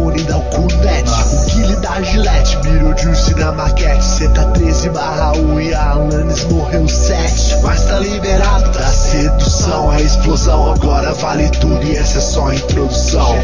me 0.00 0.22
dá 0.22 0.38
o 0.38 0.42
cunete. 0.50 1.10
O 1.10 1.50
Guile 1.50 1.76
da 1.76 2.02
Gillette, 2.02 2.58
mirou 2.64 2.96
Juice 2.96 3.34
na 3.34 3.52
maquete. 3.52 4.28
Tá 4.34 4.44
13 4.52 4.90
barra 4.90 5.32
1 5.32 5.60
e 5.60 5.74
a 5.74 5.90
Alanis 5.90 6.44
morreu 6.44 6.88
7. 6.88 7.62
Mas 7.62 7.84
tá 7.84 7.98
liberado 7.98 8.70
da 8.70 8.86
sedução. 8.86 9.90
A 9.90 10.00
explosão 10.00 10.72
agora 10.72 11.12
vale 11.12 11.48
tudo 11.50 11.82
e 11.84 11.96
essa 11.96 12.18
é 12.18 12.20
só 12.20 12.48
a 12.48 12.54
introdução. 12.54 13.34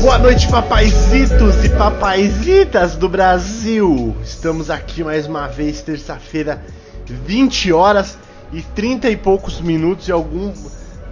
Boa 0.00 0.18
noite, 0.18 0.48
papaizitos 0.48 1.64
e 1.64 1.68
papaizitas 1.68 2.96
do 2.96 3.08
Brasil! 3.08 4.16
Estamos 4.24 4.68
aqui 4.70 5.04
mais 5.04 5.26
uma 5.26 5.46
vez, 5.46 5.80
terça-feira, 5.80 6.60
20 7.06 7.72
horas 7.72 8.18
e 8.52 8.62
30 8.62 9.10
e 9.10 9.16
poucos 9.16 9.60
minutos 9.60 10.08
e 10.08 10.12
algum. 10.12 10.52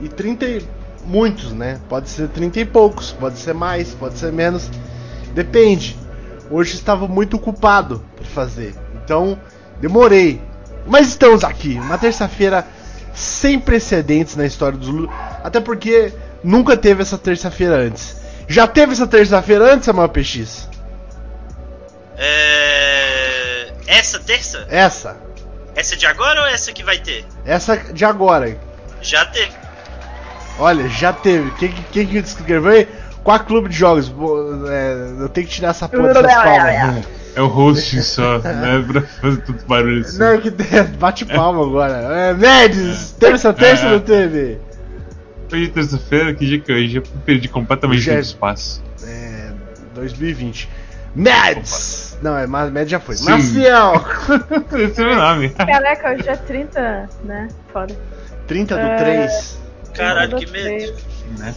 e 0.00 0.08
30 0.08 0.44
e 0.44 0.79
muitos, 1.04 1.52
né? 1.52 1.80
Pode 1.88 2.08
ser 2.08 2.28
30 2.28 2.60
e 2.60 2.64
poucos, 2.64 3.12
pode 3.12 3.38
ser 3.38 3.54
mais, 3.54 3.94
pode 3.94 4.18
ser 4.18 4.32
menos. 4.32 4.70
Depende. 5.34 5.96
Hoje 6.50 6.74
estava 6.74 7.06
muito 7.06 7.36
ocupado 7.36 8.04
para 8.16 8.24
fazer, 8.26 8.74
então 9.04 9.38
demorei. 9.80 10.40
Mas 10.86 11.08
estamos 11.08 11.44
aqui, 11.44 11.74
uma 11.74 11.98
terça-feira 11.98 12.66
sem 13.14 13.58
precedentes 13.58 14.34
na 14.34 14.46
história 14.46 14.76
dos 14.78 14.88
Lula, 14.88 15.12
até 15.44 15.60
porque 15.60 16.12
nunca 16.42 16.76
teve 16.76 17.02
essa 17.02 17.18
terça-feira 17.18 17.76
antes. 17.76 18.16
Já 18.48 18.66
teve 18.66 18.92
essa 18.92 19.06
terça-feira 19.06 19.72
antes, 19.72 19.86
Samuel 19.86 20.08
PX? 20.08 20.68
É... 22.16 23.72
Essa 23.86 24.18
terça? 24.18 24.66
Essa. 24.68 25.16
Essa 25.74 25.96
de 25.96 26.06
agora 26.06 26.40
ou 26.40 26.46
essa 26.46 26.72
que 26.72 26.82
vai 26.82 26.98
ter? 26.98 27.24
Essa 27.44 27.76
de 27.76 28.04
agora. 28.04 28.58
Já 29.00 29.24
teve. 29.26 29.52
Olha, 30.60 30.88
já 30.88 31.12
teve. 31.12 31.50
Quem, 31.52 31.72
quem 31.90 32.06
que 32.06 32.18
escreveu 32.18 32.70
aí? 32.70 32.88
Qual 33.24 33.38
clube 33.40 33.68
de 33.68 33.76
jogos? 33.76 34.12
É, 34.70 35.22
eu 35.22 35.28
tenho 35.28 35.46
que 35.46 35.52
tirar 35.52 35.68
essa 35.70 35.88
porra 35.88 36.12
dessas 36.12 36.34
palmas. 36.34 37.04
É 37.34 37.40
o 37.42 37.46
host 37.46 38.02
só, 38.02 38.38
né? 38.38 38.84
Pra 38.86 39.02
fazer 39.02 39.40
tudo 39.42 39.64
barulho 39.66 40.00
assim. 40.00 40.18
Não, 40.18 40.26
é 40.26 40.38
que 40.38 40.50
bate 40.98 41.24
palma 41.24 41.62
agora. 41.62 41.94
É, 42.14 42.34
teve 43.18 43.34
essa 43.34 43.52
terça 43.52 43.86
ou 43.86 43.92
não 43.92 44.00
teve? 44.00 44.58
Hoje 45.52 45.64
é 45.64 45.68
terça-feira, 45.68 46.34
que 46.34 46.46
dia 46.46 46.60
que 46.60 46.70
é 46.70 46.74
hoje? 46.76 46.96
Eu 46.96 47.02
perdi 47.24 47.48
completamente 47.48 47.98
Hoje 47.98 48.10
é- 48.10 48.16
o 48.16 48.20
espaço. 48.20 48.82
É, 49.04 49.50
2020. 49.94 50.68
Mads! 51.14 52.18
Não, 52.22 52.36
é, 52.38 52.46
mas 52.46 52.70
Mads 52.72 52.90
já 52.90 53.00
foi. 53.00 53.16
Sim. 53.16 53.30
Maciel! 53.30 54.04
Esse 54.78 55.00
é 55.00 55.04
o 55.04 55.08
meu 55.08 55.16
nome. 55.16 55.48
Caraca, 55.50 56.12
hoje 56.14 56.28
é 56.28 56.36
30, 56.36 57.08
né? 57.24 57.48
Foda. 57.72 57.96
30 58.46 58.74
do 58.76 58.80
É. 58.80 58.96
3. 58.96 59.59
Caralho, 60.00 60.38
que 60.38 60.46
Do 60.46 60.52
medo. 60.52 60.64
três, 60.64 60.94
Né? 61.38 61.54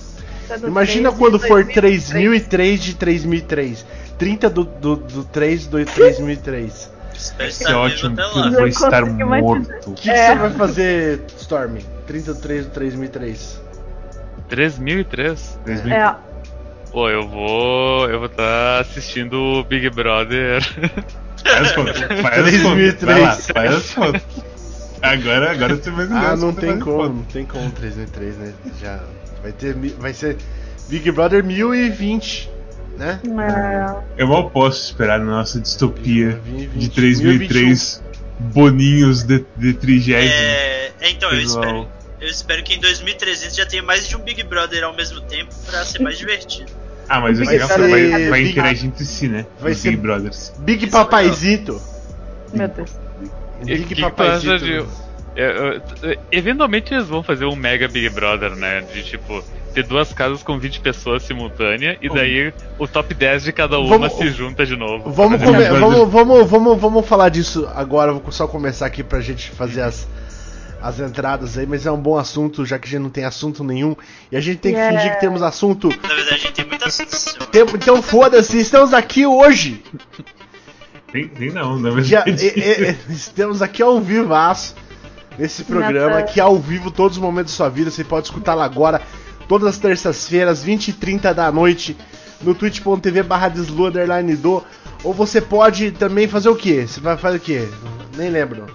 do 0.59 0.67
Imagina 0.67 1.09
três 1.09 1.17
quando 1.19 1.39
de 1.39 1.47
for 1.47 1.63
2003. 1.63 2.09
3003 2.09 2.83
de 2.83 2.93
3003. 2.95 3.85
30 4.17 4.49
do, 4.49 4.63
do, 4.63 4.95
do 4.95 5.23
3 5.25 5.67
do 5.67 5.85
3003. 5.85 6.91
Espero 7.15 7.49
Isso 7.49 7.61
estar 7.61 7.73
é 7.73 7.75
ótimo, 7.75 8.19
eu 8.19 8.51
vou 8.51 8.67
estar 8.67 9.03
imaginar. 9.07 9.41
morto. 9.41 9.89
O 9.89 9.93
que, 9.93 10.01
que 10.03 10.09
É. 10.09 10.29
você 10.29 10.35
vai 10.35 10.49
fazer, 10.51 11.21
Storm? 11.37 11.77
30 12.07 12.33
do 12.33 12.41
3 12.41 12.65
do 12.65 12.71
3003. 12.71 13.61
3003? 14.49 15.59
É, 15.91 16.15
Pô, 16.91 17.09
eu 17.09 17.27
vou. 17.27 18.07
Eu 18.09 18.19
vou 18.19 18.27
estar 18.27 18.81
assistindo 18.81 19.33
o 19.35 19.63
Big 19.63 19.89
Brother. 19.89 20.61
Faz 21.43 21.61
as 21.67 21.71
contas. 21.71 21.97
Faz 22.21 22.37
as 22.39 22.51
3003. 22.51 22.63
contas. 22.93 23.03
Vai 23.03 23.21
lá, 23.21 23.31
faz 23.35 23.75
as 23.75 23.91
contas. 23.93 24.21
Agora, 25.03 25.51
agora 25.51 25.75
você 25.75 25.91
vai 25.91 26.05
Ah, 26.09 26.35
não 26.37 26.53
tem 26.53 26.79
como, 26.79 27.09
não 27.09 27.23
tem 27.23 27.45
como 27.45 27.69
3003, 27.71 28.37
né? 28.37 28.53
Já 28.81 29.03
vai 29.41 29.51
ter 29.51 29.75
vai 29.99 30.13
ser 30.13 30.37
Big 30.87 31.11
Brother 31.11 31.43
1020, 31.43 32.49
né? 32.97 33.19
é, 33.25 34.21
Eu 34.21 34.27
mal 34.27 34.49
posso 34.49 34.85
esperar 34.85 35.19
na 35.19 35.25
nossa 35.25 35.59
distopia 35.59 36.39
2020, 36.45 36.79
de 36.79 36.89
3003 36.89 38.03
boninhos 38.39 39.23
de, 39.23 39.43
de 39.57 39.73
trigésimo. 39.73 40.31
É, 40.33 40.91
é, 41.01 41.09
então, 41.11 41.29
eu 41.31 41.41
espero, 41.41 41.87
eu 42.21 42.27
espero 42.29 42.63
que 42.63 42.73
em 42.75 42.79
2300 42.79 43.55
já 43.57 43.65
tenha 43.65 43.83
mais 43.83 44.07
de 44.07 44.15
um 44.15 44.19
Big 44.19 44.41
Brother 44.43 44.85
ao 44.85 44.95
mesmo 44.95 45.19
tempo 45.21 45.53
pra 45.65 45.83
ser 45.85 45.99
mais 46.01 46.17
divertido. 46.17 46.71
Ah, 47.09 47.19
mas 47.19 47.37
Vai 47.37 47.57
vai, 47.59 47.59
vai, 47.59 47.67
ser 47.67 47.89
vai, 47.89 48.29
vai 48.29 48.39
Big- 48.43 48.51
interagir 48.51 48.85
entre 48.87 49.03
si, 49.03 49.27
né? 49.27 49.45
vai 49.59 49.73
Os 49.73 49.77
ser- 49.79 49.89
Big 49.91 50.01
Brothers. 50.01 50.53
Big 50.59 50.85
Isso 50.85 50.95
é 50.95 50.99
Papaizito. 50.99 51.81
meu 52.53 52.67
Deus. 52.69 52.89
Big 53.65 53.83
que 53.85 53.95
que 53.95 53.95
tu 53.95 54.01
Papaizito. 54.01 54.53
acha 54.53 54.65
de- 54.65 54.85
É, 55.35 55.81
é, 56.03 56.19
eventualmente 56.31 56.93
eles 56.93 57.07
vão 57.07 57.23
fazer 57.23 57.45
um 57.45 57.55
mega 57.55 57.87
Big 57.87 58.07
Brother, 58.09 58.51
né? 58.55 58.81
De 58.93 59.01
tipo, 59.03 59.43
ter 59.73 59.81
duas 59.83 60.13
casas 60.13 60.43
com 60.43 60.59
20 60.59 60.79
pessoas 60.79 61.23
simultânea 61.23 61.97
e 62.01 62.07
daí 62.07 62.53
o 62.77 62.87
top 62.87 63.15
10 63.15 63.43
de 63.43 63.51
cada 63.51 63.79
uma 63.79 63.97
Vamos- 63.97 64.13
se 64.13 64.29
junta 64.29 64.63
de 64.63 64.75
novo. 64.75 65.11
Vamos, 65.11 65.41
come- 65.41 65.69
vamos, 65.69 66.11
vamos, 66.11 66.49
vamos, 66.49 66.79
vamos 66.79 67.07
falar 67.07 67.29
disso 67.29 67.67
agora. 67.73 68.13
Vou 68.13 68.31
só 68.31 68.45
começar 68.47 68.85
aqui 68.85 69.01
pra 69.03 69.21
gente 69.21 69.49
fazer 69.49 69.81
as, 69.81 70.07
as 70.79 70.99
entradas 70.99 71.57
aí, 71.57 71.65
mas 71.65 71.87
é 71.87 71.91
um 71.91 71.97
bom 71.99 72.15
assunto, 72.15 72.63
já 72.63 72.77
que 72.77 72.87
a 72.87 72.91
gente 72.91 73.01
não 73.01 73.09
tem 73.09 73.25
assunto 73.25 73.63
nenhum. 73.63 73.95
E 74.31 74.37
a 74.37 74.39
gente 74.39 74.59
tem 74.59 74.73
que 74.73 74.77
Yeah. 74.77 74.99
fingir 74.99 75.15
que 75.15 75.19
temos 75.19 75.41
assunto. 75.41 75.87
Na 75.89 75.95
verdade, 76.13 76.29
a 76.35 76.37
gente 76.37 76.51
tem 76.53 76.65
muita 76.65 76.85
assunto. 76.87 77.47
Tem- 77.47 77.63
Então 77.63 78.03
foda-se, 78.03 78.59
estamos 78.59 78.93
aqui 78.93 79.25
hoje. 79.25 79.81
Tem, 81.13 81.27
tem 81.27 81.51
não, 81.51 81.77
na 81.79 82.01
Já, 82.01 82.23
verdade. 82.25 82.47
e- 82.55 82.59
e- 82.59 82.89
e- 83.09 83.13
estamos 83.13 83.61
aqui 83.61 83.81
ao 83.83 84.01
vivaço 84.01 84.75
nesse 85.37 85.63
programa, 85.63 86.23
que 86.23 86.39
é 86.39 86.43
ao 86.43 86.57
vivo 86.57 86.89
todos 86.91 87.17
os 87.17 87.23
momentos 87.23 87.53
da 87.53 87.57
sua 87.57 87.69
vida. 87.69 87.89
Você 87.91 88.03
pode 88.03 88.25
escutá-lo 88.27 88.61
agora, 88.61 88.99
todas 89.47 89.67
as 89.69 89.77
terças-feiras, 89.77 90.63
20 90.63 90.87
e 90.89 90.93
30 90.93 91.31
da 91.33 91.51
noite, 91.51 91.95
no 92.41 92.53
twitch.tv 92.55 93.23
barra 93.23 93.47
do. 93.47 94.63
Ou 95.03 95.13
você 95.13 95.39
pode 95.39 95.91
também 95.91 96.27
fazer 96.27 96.49
o 96.49 96.55
quê? 96.55 96.85
Você 96.87 96.99
vai 96.99 97.15
fazer 97.15 97.37
o 97.37 97.39
quê? 97.39 97.69
Nem 98.17 98.29
lembro. 98.29 98.65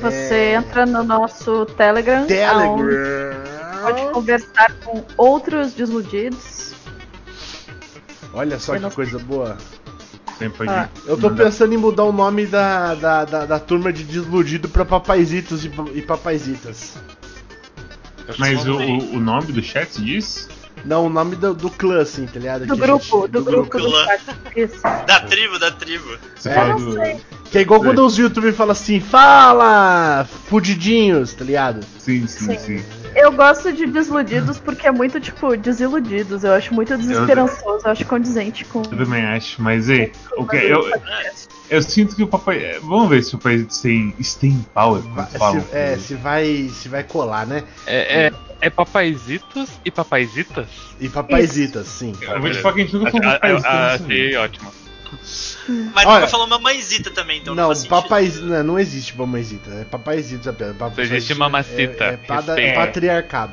Você 0.00 0.34
É. 0.34 0.54
entra 0.54 0.86
no 0.86 1.02
nosso 1.04 1.66
Telegram, 1.66 2.22
onde 2.22 2.28
pode 2.34 3.94
Telegram. 3.96 4.12
conversar 4.12 4.72
com 4.84 5.04
outros 5.16 5.72
desiludidos. 5.74 6.72
Olha 8.32 8.58
só 8.58 8.76
Eu 8.76 8.88
que 8.88 8.94
coisa 8.94 9.18
boa. 9.18 9.56
Sempre 10.38 10.68
Ah. 10.70 10.88
Eu 11.06 11.16
tô 11.16 11.30
pensando 11.30 11.74
em 11.74 11.76
mudar 11.76 12.04
o 12.04 12.12
nome 12.12 12.46
da, 12.46 12.94
da, 12.94 13.24
da, 13.24 13.44
da 13.46 13.58
turma 13.58 13.92
de 13.92 14.04
desiludido 14.04 14.68
pra 14.68 14.84
papaizitos 14.84 15.64
e, 15.64 15.70
e 15.94 16.02
papaizitas. 16.02 16.94
Mas 18.38 18.66
o, 18.66 18.74
o 18.74 19.14
o 19.16 19.20
nome 19.20 19.52
do 19.52 19.62
chat 19.62 20.00
diz? 20.02 20.48
Não, 20.84 21.06
o 21.06 21.10
nome 21.10 21.34
do, 21.34 21.52
do 21.54 21.70
clã, 21.70 22.00
assim, 22.02 22.24
tá 22.26 22.38
ligado? 22.38 22.64
Do 22.66 22.74
Que 22.74 22.80
grupo, 22.80 23.22
gente- 23.22 23.30
do 23.32 23.42
grupo 23.44 23.78
do 23.78 23.88
Lá. 23.90 24.04
chat. 24.06 24.20
Isso. 24.54 24.80
Da 24.82 25.20
tribo, 25.20 25.58
da 25.58 25.70
tribo. 25.72 26.16
Você 26.36 26.50
É, 26.50 26.74
do. 26.74 26.94
Que 27.50 27.58
é 27.58 27.60
igual 27.62 27.80
quando 27.80 28.04
os 28.06 28.16
youtubers 28.16 28.54
falam 28.56 28.72
assim, 28.72 29.00
fala, 29.00 30.24
fudidinhos, 30.48 31.32
tá 31.32 31.44
ligado? 31.44 31.80
Sim, 31.98 32.26
sim, 32.28 32.46
Sim. 32.46 32.58
sim. 32.58 32.84
Eu 33.14 33.32
gosto 33.32 33.72
de 33.72 33.86
desiludidos 33.86 34.58
porque 34.58 34.86
é 34.86 34.90
muito, 34.90 35.20
tipo, 35.20 35.56
desiludidos. 35.56 36.44
Eu 36.44 36.52
acho 36.52 36.72
muito 36.74 36.96
desesperançoso, 36.96 37.86
eu 37.86 37.90
acho 37.90 38.06
condizente 38.06 38.64
com. 38.64 38.78
Eu 38.78 38.98
também 38.98 39.24
acho, 39.24 39.60
mas 39.62 39.88
ei, 39.88 40.12
o 40.36 40.46
que 40.46 40.56
eu, 40.56 40.90
eu 41.70 41.82
sinto 41.82 42.14
que 42.16 42.22
o 42.22 42.26
papai. 42.28 42.58
é, 42.58 42.78
Vamos 42.80 43.08
ver 43.08 43.22
se 43.22 43.34
o 43.34 43.38
papai 43.38 43.66
tem 43.82 44.14
Steam 44.22 44.64
Power. 44.74 45.02
como 45.02 45.26
falam. 45.26 45.62
Se, 45.62 45.76
é, 45.76 45.96
se 45.98 46.14
vai, 46.14 46.70
se 46.72 46.88
vai 46.88 47.02
colar, 47.02 47.46
né? 47.46 47.64
É, 47.86 48.26
é, 48.26 48.32
é 48.60 48.70
papaizitos 48.70 49.70
e 49.84 49.90
papaizitas? 49.90 50.68
E 51.00 51.08
papaizitas, 51.08 51.86
sim. 51.86 52.12
Eu 52.20 52.40
vou 52.40 52.50
te 52.50 52.58
falar 52.58 52.74
que 52.74 52.80
a 52.80 52.84
gente 52.84 52.96
nunca 52.96 53.10
falou 53.10 53.26
Ah, 53.28 53.32
papai. 53.34 53.62
ah, 53.64 53.94
Achei 53.94 54.36
ótimo. 54.36 54.72
Mas 55.94 56.06
Olha- 56.06 56.14
nunca 56.20 56.28
falou 56.28 56.46
mamãezita 56.46 57.10
também, 57.10 57.38
então 57.40 57.54
não, 57.54 57.72
não, 57.72 57.82
papais, 57.84 58.40
não, 58.40 58.62
não 58.64 58.78
existe 58.78 59.16
mamãezita, 59.16 59.70
é 59.70 59.84
papaizitos 59.84 60.46
apenas. 60.48 60.76
Papai- 60.76 61.06
Só 61.06 61.14
existe 61.14 61.34
mamacita, 61.34 62.04
É, 62.04 62.08
é, 62.14 62.16
pada- 62.16 62.60
é 62.60 62.72
patriarcado. 62.74 63.52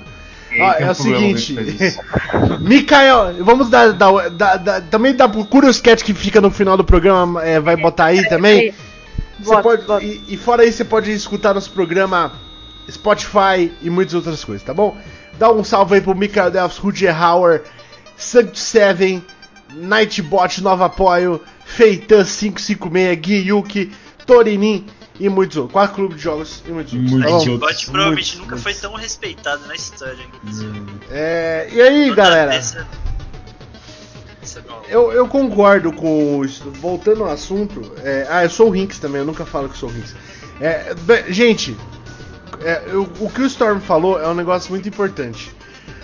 Ó, 0.57 0.71
é 0.73 0.89
o 0.89 0.95
seguinte. 0.95 1.53
Mikael, 2.61 3.33
vamos 3.43 3.69
dar, 3.69 3.91
dar, 3.93 4.29
dar- 4.29 4.57
dar- 4.57 4.81
também 4.83 5.13
dá 5.15 5.27
procura 5.27 5.67
o 5.67 5.69
sketch 5.69 6.03
que 6.03 6.13
fica 6.13 6.39
no 6.39 6.49
final 6.51 6.77
do 6.77 6.83
programa, 6.83 7.43
é, 7.43 7.59
vai 7.59 7.75
botar 7.75 8.05
aí 8.05 8.27
também. 8.29 8.73
Você 9.39 9.49
Bota, 9.49 9.61
pode, 9.63 9.85
bota. 9.85 10.03
E, 10.05 10.23
e 10.29 10.37
fora 10.37 10.63
isso, 10.65 10.77
você 10.77 10.85
pode 10.85 11.11
escutar 11.11 11.53
nosso 11.53 11.71
programa 11.71 12.31
Spotify 12.89 13.71
e 13.81 13.89
muitas 13.89 14.13
outras 14.13 14.43
coisas, 14.45 14.63
tá 14.65 14.73
bom? 14.73 14.97
Dá 15.37 15.51
um 15.51 15.63
salve 15.63 15.95
aí 15.95 16.01
pro 16.01 16.15
Mikael 16.15 16.49
Delfs, 16.49 16.77
Rudier 16.77 17.21
Hauer, 17.21 17.63
Sanct 18.15 18.57
Seven, 18.57 19.25
Nightbot, 19.73 20.61
Nova 20.61 20.85
Apoio, 20.85 21.41
Feitan 21.65 22.23
556, 22.23 23.19
Guiyuki, 23.19 23.91
Torinin 24.25 24.85
e 25.19 25.29
muitos 25.29 25.57
outros. 25.57 25.73
Quatro 25.73 25.95
clubes 25.95 26.17
de 26.17 26.23
jogos 26.23 26.63
e 26.67 26.71
muitos 26.71 26.93
outros. 26.93 27.11
Muitos 27.11 27.31
tá 27.31 27.37
bom? 27.37 27.51
outros. 27.51 27.59
Bot 27.59 27.85
provavelmente 27.85 28.37
Muitos, 28.37 28.51
nunca 28.51 28.57
foi 28.61 28.73
tão 28.73 28.93
respeitado 28.93 29.65
na 29.67 29.75
história. 29.75 30.25
É, 31.09 31.69
e 31.71 31.81
aí, 31.81 32.09
Toda 32.09 32.15
galera? 32.21 32.61
não- 34.67 34.83
Eu, 34.87 35.11
eu 35.11 35.27
concordo 35.27 35.91
com 35.91 36.43
isso. 36.45 36.69
Voltando 36.79 37.23
ao 37.23 37.31
assunto. 37.31 37.81
é, 38.03 38.27
ah, 38.29 38.43
eu 38.43 38.49
sou 38.49 38.67
o 38.67 38.71
Rinks 38.71 38.99
também, 38.99 39.19
eu 39.21 39.25
nunca 39.25 39.45
falo 39.45 39.67
que 39.69 39.77
sou 39.77 39.89
o 39.89 39.91
Rinks. 39.91 40.15
É, 40.61 40.95
gente, 41.29 41.75
é, 42.61 42.83
eu- 42.87 43.09
o 43.19 43.29
que 43.29 43.41
o 43.41 43.45
Storm 43.47 43.79
falou 43.79 44.19
é 44.21 44.27
um 44.27 44.33
negócio 44.35 44.69
muito 44.69 44.87
importante. 44.87 45.51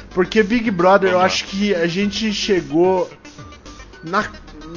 Porque 0.09 0.43
Big 0.43 0.69
Brother, 0.71 1.11
eu 1.11 1.19
acho 1.21 1.45
que 1.45 1.73
a 1.73 1.87
gente 1.87 2.33
chegou 2.33 3.09
na, 4.03 4.25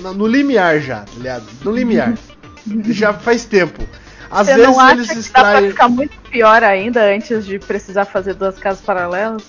na- 0.03 0.13
no 0.13 0.27
limiar 0.27 0.81
já, 0.81 1.01
tá 1.01 1.13
ligado? 1.17 1.45
No 1.65 1.71
limiar. 1.73 2.15
já 2.89 3.13
faz 3.15 3.45
tempo. 3.45 3.87
Às 4.31 4.47
Você 4.49 4.55
vezes 4.55 4.69
não 4.69 4.81
acha 4.81 4.95
eles 4.95 5.09
que 5.09 5.15
dá 5.15 5.41
pra 5.41 5.43
extraem. 5.43 5.71
ficar 5.71 5.89
muito 5.89 6.17
pior 6.31 6.63
ainda 6.65 7.05
antes 7.15 7.47
de 7.47 7.59
precisar 7.59 8.05
fazer 8.05 8.35
duas 8.35 8.59
casas 8.59 8.81
paralelas? 8.83 9.43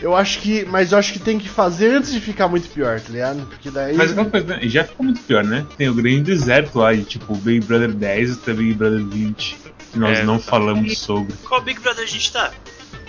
Eu 0.00 0.14
acho 0.16 0.40
que. 0.40 0.64
Mas 0.66 0.92
eu 0.92 0.98
acho 0.98 1.12
que 1.12 1.18
tem 1.18 1.38
que 1.38 1.48
fazer 1.48 1.90
antes 1.94 2.12
de 2.12 2.20
ficar 2.20 2.46
muito 2.48 2.68
pior, 2.68 3.00
tá 3.00 3.10
ligado? 3.10 3.46
Porque 3.46 3.70
daí. 3.70 3.96
Mas 3.96 4.10
aquela 4.10 4.28
coisa, 4.30 4.46
né? 4.46 4.58
já 4.64 4.84
ficou 4.84 5.04
muito 5.04 5.20
pior, 5.22 5.44
né? 5.44 5.66
Tem 5.76 5.88
o 5.88 5.94
grande 5.94 6.20
deserto 6.22 6.78
lá, 6.78 6.92
de 6.94 7.04
tipo 7.04 7.34
Big 7.36 7.64
Brother 7.66 7.90
10 7.92 8.32
até 8.38 8.52
Big 8.52 8.74
Brother 8.74 9.04
20, 9.04 9.56
que 9.92 9.98
nós 9.98 10.18
É, 10.18 10.22
não 10.24 10.38
tá. 10.38 10.44
falamos 10.50 10.98
sobre. 10.98 11.34
Qual 11.44 11.60
Big 11.62 11.80
Brother 11.80 12.04
a 12.04 12.06
gente 12.06 12.32
tá? 12.32 12.50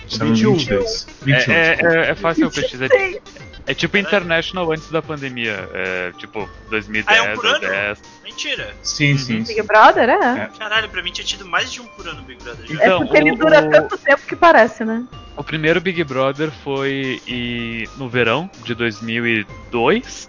Está 0.06 0.24
no 0.24 0.34
21. 0.34 0.54
22. 0.56 1.06
É, 1.08 1.24
21. 1.24 1.52
é, 1.52 1.70
desculpa. 1.74 1.94
é, 1.96 2.10
é 2.10 2.14
fácil 2.14 2.50
pesquisar. 2.50 2.88
É 3.66 3.74
tipo 3.74 3.96
International 3.98 4.70
antes 4.72 4.88
da 4.90 5.02
pandemia. 5.02 5.68
É 5.74 6.12
tipo 6.18 6.48
2010, 6.70 7.06
Ah, 7.20 7.24
é 7.24 7.32
um 7.32 7.34
por 7.34 7.46
ano? 7.46 7.58
2010. 7.60 8.02
Mentira. 8.22 8.74
Sim, 8.82 9.18
sim. 9.18 9.44
sim. 9.44 9.54
Big 9.54 9.66
Brother, 9.66 10.08
é. 10.08 10.14
É. 10.44 10.50
Caralho, 10.58 10.88
pra 10.88 11.02
mim 11.02 11.10
tinha 11.10 11.24
tido 11.24 11.44
mais 11.44 11.72
de 11.72 11.80
um 11.80 11.86
por 11.86 12.06
ano 12.06 12.22
Big 12.22 12.42
Brother 12.42 12.64
já. 12.66 12.80
É 12.80 12.86
Então, 12.86 13.00
porque 13.00 13.16
ele 13.16 13.32
o- 13.32 13.36
dura 13.36 13.60
o- 13.66 13.70
tanto 13.70 13.98
tempo 13.98 14.22
que 14.26 14.36
parece, 14.36 14.84
né? 14.84 15.04
O 15.36 15.42
primeiro 15.42 15.80
Big 15.80 16.02
Brother 16.04 16.50
foi 16.62 17.20
e- 17.26 17.88
no 17.96 18.08
verão 18.08 18.48
de 18.64 18.74
2002. 18.74 20.28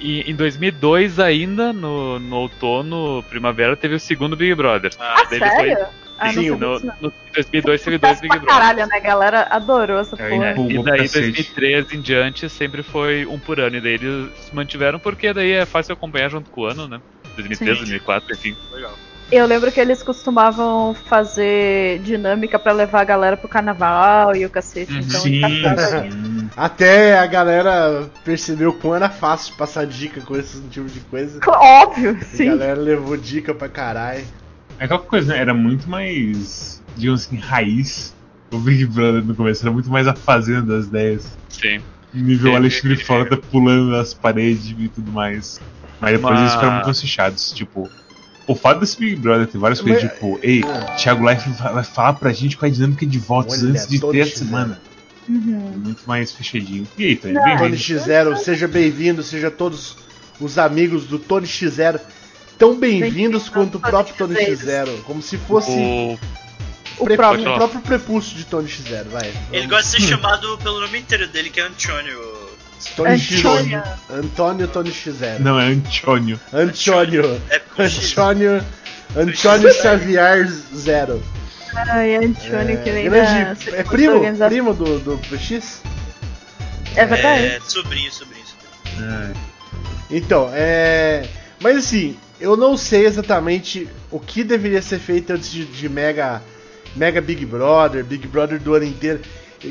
E 0.00 0.20
em 0.30 0.34
2002 0.34 1.18
ainda, 1.18 1.72
no, 1.72 2.18
no 2.20 2.36
outono, 2.36 3.22
primavera, 3.28 3.76
teve 3.76 3.94
o 3.96 4.00
segundo 4.00 4.36
Big 4.36 4.54
Brother. 4.54 4.92
Ah, 4.98 5.24
Daí 5.28 5.38
Sério? 5.40 5.76
depois- 5.76 6.07
Ah, 6.18 6.32
Sim, 6.32 6.50
No, 6.50 6.78
no, 6.80 7.08
em 7.08 7.32
2002 7.34 7.82
teve 7.82 7.98
dois 7.98 8.20
Big 8.20 8.28
Brother. 8.38 8.48
caralho, 8.48 8.86
né? 8.86 8.96
A 8.96 9.00
galera 9.00 9.46
adorou 9.50 10.00
essa 10.00 10.16
É, 10.20 10.28
porra. 10.28 10.54
né? 10.54 10.66
E 10.68 10.74
pra 10.82 10.92
daí, 10.92 11.02
cacete. 11.02 11.20
2013 11.32 11.96
em 11.96 12.00
diante, 12.00 12.48
sempre 12.50 12.82
foi 12.82 13.24
um 13.26 13.38
por 13.38 13.60
ano. 13.60 13.76
E 13.76 13.80
daí 13.80 13.94
eles 13.94 14.30
se 14.38 14.54
mantiveram 14.54 14.98
porque 14.98 15.32
daí 15.32 15.52
é 15.52 15.64
fácil 15.66 15.92
acompanhar 15.94 16.28
junto 16.30 16.50
com 16.50 16.62
o 16.62 16.66
ano, 16.66 16.88
né? 16.88 17.00
2013, 17.36 17.56
Sim. 17.80 17.84
2004, 17.84 18.34
enfim. 18.34 18.56
legal. 18.72 18.92
Eu 19.30 19.44
lembro 19.44 19.70
que 19.70 19.78
eles 19.78 20.02
costumavam 20.02 20.94
fazer 20.94 21.98
dinâmica 22.00 22.58
pra 22.58 22.72
levar 22.72 23.02
a 23.02 23.04
galera 23.04 23.36
pro 23.36 23.46
carnaval 23.46 24.34
e 24.34 24.46
o 24.46 24.50
cacete. 24.50 24.90
Uhum. 24.90 24.98
Então, 25.00 25.20
Sim, 25.20 25.42
sim. 25.76 26.50
Até 26.56 27.18
a 27.18 27.26
galera 27.26 28.08
percebeu 28.24 28.72
quão 28.72 28.94
era 28.96 29.10
fácil 29.10 29.54
passar 29.56 29.86
dica 29.86 30.22
com 30.22 30.34
esse 30.34 30.58
tipo 30.68 30.86
de 30.88 31.00
coisa. 31.00 31.40
Óbvio, 31.46 32.16
A 32.20 32.24
sim. 32.24 32.46
galera 32.46 32.80
levou 32.80 33.16
dica 33.18 33.52
pra 33.54 33.68
caralho. 33.68 34.24
É 34.78 34.84
aquela 34.84 35.00
coisa, 35.00 35.32
né? 35.32 35.38
Era 35.40 35.54
muito 35.54 35.88
mais, 35.88 36.82
digamos 36.96 37.26
assim, 37.26 37.36
raiz. 37.36 38.14
O 38.50 38.58
Big 38.58 38.86
Brother 38.86 39.24
no 39.24 39.34
começo 39.34 39.62
era 39.62 39.70
muito 39.72 39.90
mais 39.90 40.06
a 40.06 40.14
fazenda 40.14 40.76
das 40.76 40.86
ideias. 40.86 41.36
Sim. 41.48 41.80
Nível 42.14 42.52
É, 42.52 42.56
Alexandre 42.56 42.96
é, 42.96 43.00
é. 43.00 43.04
Frota 43.04 43.36
pulando 43.36 43.90
nas 43.90 44.14
paredes 44.14 44.74
e 44.78 44.88
tudo 44.88 45.12
mais. 45.12 45.60
Mas 46.00 46.12
depois 46.12 46.32
Mas- 46.34 46.40
eles 46.42 46.52
ficaram 46.54 46.84
muito 46.84 47.00
fechados. 47.00 47.52
Tipo, 47.52 47.90
o 48.46 48.54
fato 48.54 48.80
desse 48.80 48.98
Big 48.98 49.16
Brother 49.16 49.46
ter 49.46 49.58
várias 49.58 49.80
coisas, 49.80 50.02
Mas- 50.02 50.12
tipo, 50.12 50.38
ei, 50.42 50.62
Thiago 50.96 51.28
Life 51.28 51.50
vai 51.50 51.84
falar 51.84 52.14
pra 52.14 52.32
gente 52.32 52.56
qual 52.56 52.68
é 52.68 52.70
a 52.70 52.74
dinâmica 52.74 53.04
de 53.04 53.18
votos 53.18 53.60
Olha, 53.62 53.70
antes 53.72 53.86
de 53.86 54.00
ter 54.00 54.20
a 54.22 54.26
semana. 54.26 54.80
Uhum. 55.28 55.74
Muito 55.84 56.02
mais 56.06 56.32
fechadinho. 56.32 56.86
E 56.96 57.04
aí, 57.04 57.16
Tony? 57.16 57.34
Não, 57.34 57.42
Tony 57.42 57.58
Bem-vindo. 57.58 57.76
X0, 58.00 58.36
seja 58.36 58.66
bem-vindo, 58.66 59.22
seja 59.22 59.50
todos 59.50 59.96
os 60.40 60.56
amigos 60.56 61.04
do 61.04 61.18
Tony 61.18 61.46
X0 61.46 62.00
tão 62.58 62.78
bem-vindos 62.78 63.48
quanto 63.48 63.76
o 63.76 63.80
próprio 63.80 64.14
Tony 64.16 64.34
Tony 64.34 64.46
X0. 64.56 64.84
X0. 64.86 65.02
Como 65.04 65.22
se 65.22 65.38
fosse 65.38 65.70
O, 65.70 66.18
O 66.98 67.04
pre- 67.04 67.16
próprio. 67.16 67.50
o 67.52 67.54
próprio 67.56 67.80
prepúcio 67.80 68.36
de 68.36 68.44
Tony 68.44 68.68
X0, 68.68 69.04
vai. 69.08 69.32
Ele 69.52 69.66
gosta 69.66 69.96
de 69.96 70.02
ser 70.02 70.08
chamado 70.08 70.58
pelo 70.58 70.80
nome 70.80 70.98
inteiro 70.98 71.26
dele, 71.28 71.50
que 71.50 71.60
é 71.60 71.64
Antônio. 71.64 72.48
Tony 72.96 73.18
X. 73.18 73.38
Antônio. 73.44 73.82
Antônio 74.10 74.68
Tony 74.68 74.90
X0. 74.90 75.38
Não, 75.40 75.58
é 75.58 75.66
Antônio. 75.66 76.40
Antônio. 76.52 77.40
É 77.50 77.88
X. 77.88 78.12
Antônio. 78.12 78.64
Antônio 79.16 79.72
Xavier 79.74 80.46
Zero. 80.76 81.22
Ai, 81.74 82.16
Antônio, 82.16 82.82
que 82.82 82.90
nem 82.90 83.04
grande, 83.08 83.70
é 83.74 83.82
primo? 83.84 84.20
Primo 84.48 84.74
do, 84.74 84.98
do 84.98 85.18
PX? 85.28 85.82
É 86.96 87.04
verdade. 87.06 87.46
É, 87.46 87.60
sobrinho, 87.60 88.10
sobrinho, 88.12 88.44
sobrinho. 88.46 89.12
É. 89.12 89.32
Então, 90.10 90.50
é. 90.52 91.28
Mas 91.60 91.76
assim, 91.76 92.16
eu 92.40 92.56
não 92.56 92.76
sei 92.76 93.06
exatamente 93.06 93.88
o 94.10 94.18
que 94.20 94.44
deveria 94.44 94.82
ser 94.82 94.98
feito 94.98 95.32
antes 95.32 95.50
de, 95.50 95.64
de 95.64 95.88
Mega, 95.88 96.42
Mega 96.94 97.20
Big 97.20 97.44
Brother, 97.44 98.04
Big 98.04 98.26
Brother 98.26 98.60
do 98.60 98.74
ano 98.74 98.84
inteiro. 98.84 99.20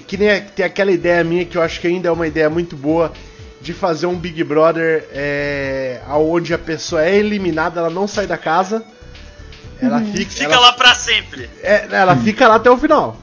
Que 0.06 0.18
nem 0.18 0.42
tem 0.42 0.66
aquela 0.66 0.92
ideia 0.92 1.24
minha 1.24 1.46
que 1.46 1.58
eu 1.58 1.62
acho 1.62 1.80
que 1.80 1.88
ainda 1.88 2.10
é 2.10 2.12
uma 2.12 2.28
ideia 2.28 2.50
muito 2.50 2.76
boa 2.76 3.12
de 3.62 3.74
fazer 3.74 4.06
um 4.06 4.16
Big 4.16 4.44
Brother 4.44 5.08
é, 5.12 6.02
onde 6.10 6.54
a 6.54 6.58
pessoa 6.58 7.04
é 7.04 7.16
eliminada, 7.16 7.80
ela 7.80 7.90
não 7.90 8.08
sai 8.08 8.28
da 8.28 8.38
casa. 8.38 8.84
Ela 9.82 10.02
fica, 10.02 10.32
Fica 10.32 10.44
ela, 10.46 10.60
lá 10.60 10.74
pra 10.74 10.94
sempre. 10.96 11.50
é, 11.62 11.88
ela 11.92 12.16
fica 12.18 12.48
lá 12.48 12.56
até 12.56 12.70
o 12.70 12.78
final. 12.78 13.18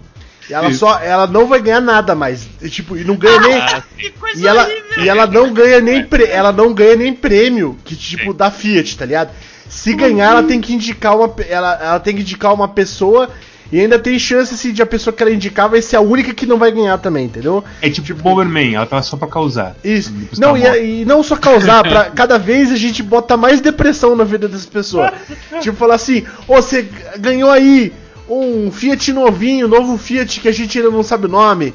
E 0.48 0.52
ela 0.54 0.72
só, 0.74 0.98
ela 1.00 1.26
não 1.26 1.46
vai 1.46 1.60
ganhar 1.60 1.80
nada 1.80 2.14
mais. 2.14 2.46
E, 2.60 2.68
tipo, 2.68 2.96
e 2.96 3.04
não 3.04 3.16
ganha 3.16 3.40
nem, 3.40 3.54
Ah, 3.54 3.82
Que 3.96 4.10
coisa 4.10 4.42
e 4.42 4.46
ela, 4.46 4.64
horrível. 4.64 5.04
e 5.04 5.08
ela 5.08 5.26
não 5.26 5.52
ganha 5.52 5.80
nem 5.80 6.04
pre- 6.04 6.26
ela 6.28 6.52
não 6.52 6.72
ganha 6.74 6.96
nem 6.96 7.14
prêmio 7.14 7.78
que 7.84 7.96
tipo 7.96 8.34
da 8.34 8.50
Fiat, 8.50 8.96
tá 8.98 9.06
ligado? 9.06 9.30
Se 9.68 9.94
ganhar, 9.94 10.30
ela 10.32 10.42
tem 10.42 10.60
que 10.60 10.72
indicar 10.74 11.16
uma 11.16 11.34
ela, 11.48 11.74
ela 11.82 12.00
tem 12.00 12.14
que 12.14 12.20
indicar 12.22 12.52
uma 12.52 12.68
pessoa 12.68 13.30
e 13.72 13.80
ainda 13.80 13.98
tem 13.98 14.18
chance 14.18 14.54
assim, 14.54 14.72
de 14.72 14.82
a 14.82 14.86
pessoa 14.86 15.12
que 15.12 15.22
ela 15.22 15.32
indicar 15.32 15.68
vai 15.68 15.80
ser 15.80 15.96
a 15.96 16.00
única 16.00 16.34
que 16.34 16.44
não 16.46 16.58
vai 16.58 16.70
ganhar 16.70 16.98
também, 16.98 17.24
entendeu? 17.24 17.64
É 17.80 17.88
tipo, 17.88 18.14
Bomberman, 18.14 18.74
ela 18.74 18.86
tá 18.86 19.00
só 19.02 19.16
pra 19.16 19.26
causar. 19.26 19.74
Isso. 19.82 20.12
Depois 20.12 20.38
Não, 20.38 20.52
tá 20.52 20.58
e, 20.58 20.62
morta. 20.62 20.78
e 20.78 21.04
não 21.06 21.22
só 21.22 21.36
causar, 21.36 21.82
pra 21.82 22.04
cada 22.14 22.38
vez 22.38 22.70
a 22.70 22.76
gente 22.76 23.02
bota 23.02 23.36
mais 23.36 23.60
depressão 23.62 24.14
na 24.14 24.22
vida 24.24 24.46
das 24.46 24.66
pessoas. 24.66 25.10
tipo, 25.62 25.74
falar 25.76 25.94
assim, 25.94 26.24
ô, 26.46 26.56
você 26.56 26.86
ganhou 27.18 27.50
aí 27.50 27.92
um 28.28 28.70
Fiat 28.70 29.12
novinho, 29.12 29.68
novo 29.68 29.98
Fiat 29.98 30.40
que 30.40 30.48
a 30.48 30.52
gente 30.52 30.78
ainda 30.78 30.90
não 30.90 31.02
sabe 31.02 31.26
o 31.26 31.28
nome. 31.28 31.74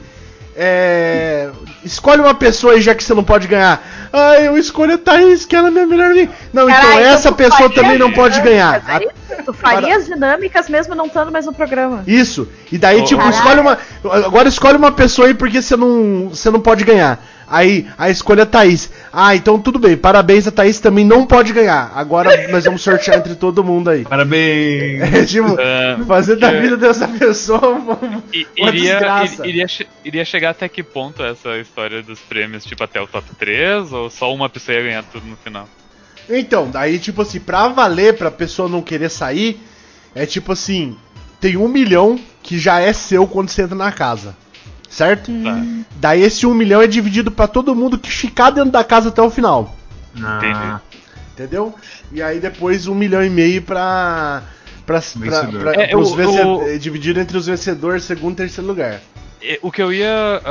É. 0.61 1.49
Escolhe 1.85 2.21
uma 2.21 2.33
pessoa 2.35 2.73
aí 2.73 2.81
já 2.81 2.93
que 2.93 3.01
você 3.01 3.13
não 3.13 3.23
pode 3.23 3.47
ganhar. 3.47 3.81
Ah, 4.11 4.35
eu 4.41 4.57
escolho 4.57 4.95
a 4.95 4.97
Thaís, 4.97 5.45
que 5.45 5.55
ela 5.55 5.69
é 5.69 5.71
minha 5.71 5.87
melhor 5.87 6.11
amiga. 6.11 6.33
Não, 6.51 6.69
então 6.69 6.81
Caralho, 6.81 7.05
essa 7.05 7.31
pessoa 7.31 7.69
faria 7.69 7.75
também 7.75 7.97
não 7.97 8.11
pode 8.11 8.41
ganhar. 8.41 8.83
é? 8.89 9.41
Tu 9.41 9.53
faria 9.53 9.95
as 9.95 10.05
dinâmicas 10.05 10.67
mesmo 10.67 10.93
não 10.95 11.05
estando 11.05 11.31
mais 11.31 11.45
no 11.45 11.53
programa. 11.53 12.03
Isso. 12.05 12.45
E 12.69 12.77
daí, 12.77 12.99
Ô, 12.99 13.03
tipo, 13.05 13.21
Caralho. 13.21 13.37
escolhe 13.37 13.59
uma. 13.61 13.77
Agora 14.25 14.49
escolhe 14.49 14.77
uma 14.77 14.91
pessoa 14.91 15.27
aí 15.29 15.33
porque 15.33 15.61
você 15.61 15.77
não, 15.77 16.27
você 16.29 16.49
não 16.49 16.59
pode 16.59 16.83
ganhar. 16.83 17.23
Aí, 17.49 17.87
a 17.97 18.09
escolha 18.09 18.43
é 18.43 18.45
Thaís. 18.45 18.89
Ah, 19.11 19.35
então 19.35 19.59
tudo 19.59 19.79
bem. 19.79 19.97
Parabéns, 19.97 20.47
a 20.47 20.51
Thaís 20.51 20.79
também 20.79 21.03
não 21.03 21.25
pode 21.25 21.51
ganhar. 21.51 21.91
Agora 21.95 22.47
nós 22.49 22.65
vamos 22.65 22.81
sortear 22.81 23.17
entre 23.17 23.35
todo 23.35 23.63
mundo 23.63 23.89
aí. 23.89 24.03
Parabéns! 24.03 24.99
É, 25.19 25.25
tipo, 25.25 25.57
Ah, 25.59 25.99
fazer 26.07 26.35
da 26.37 26.51
é. 26.51 26.61
vida 26.61 26.77
dessa 26.77 27.07
pessoa 27.07 27.69
uma, 27.69 27.99
iria, 28.55 28.71
desgraça. 28.71 29.45
ir- 29.45 29.49
iria, 29.49 29.65
iria 30.05 30.25
chegar 30.25 30.51
até 30.51 30.69
que 30.69 30.83
ponto 30.83 31.23
essa 31.23 31.57
história 31.57 32.01
dos 32.03 32.19
prêmios, 32.19 32.63
tipo 32.63 32.83
até 32.83 33.01
o 33.01 33.07
top 33.07 33.25
3, 33.37 33.91
ou 33.91 34.09
só 34.09 34.33
uma 34.33 34.47
pessoa 34.49 34.77
ia 34.77 34.83
ganhar 34.83 35.03
tudo 35.03 35.25
no 35.25 35.35
final? 35.37 35.67
Então, 36.29 36.69
daí, 36.69 36.99
tipo 36.99 37.21
assim, 37.23 37.39
pra 37.39 37.67
valer, 37.69 38.13
pra 38.15 38.29
pessoa 38.29 38.69
não 38.69 38.81
querer 38.81 39.09
sair, 39.09 39.59
é 40.13 40.25
tipo 40.25 40.51
assim: 40.51 40.95
tem 41.41 41.57
um 41.57 41.67
milhão 41.67 42.19
que 42.43 42.59
já 42.59 42.79
é 42.79 42.93
seu 42.93 43.25
quando 43.27 43.49
você 43.49 43.63
entra 43.63 43.75
na 43.75 43.91
casa. 43.91 44.35
Certo? 44.89 45.31
Tá. 45.43 45.63
Daí 45.97 46.21
esse 46.23 46.45
um 46.47 46.53
milhão 46.53 46.81
é 46.81 46.87
dividido 46.87 47.29
pra 47.31 47.47
todo 47.47 47.75
mundo 47.75 47.97
que 47.97 48.11
ficar 48.11 48.49
dentro 48.49 48.71
da 48.71 48.83
casa 48.83 49.09
até 49.09 49.21
o 49.21 49.29
final. 49.29 49.75
Ah, 50.21 50.81
Entendeu? 51.33 51.73
E 52.11 52.21
aí 52.21 52.39
depois 52.39 52.87
um 52.87 52.95
milhão 52.95 53.23
e 53.23 53.29
meio 53.29 53.61
pra. 53.61 54.43
pra, 54.85 54.99
pra, 54.99 55.19
Vencedor. 55.19 55.61
pra- 55.61 55.73
É, 55.83 55.87
pros 55.87 56.11
o- 56.11 56.15
vence- 56.15 56.41
o- 56.43 56.61
é, 56.67 56.77
dividido 56.77 57.19
entre 57.19 57.37
os 57.37 57.45
vencedores, 57.45 58.03
segundo 58.03 58.33
e 58.33 58.37
terceiro 58.37 58.67
lugar. 58.67 58.99
E- 59.41 59.59
O 59.61 59.71
que 59.71 59.81
eu 59.81 59.93
ia 59.93 60.41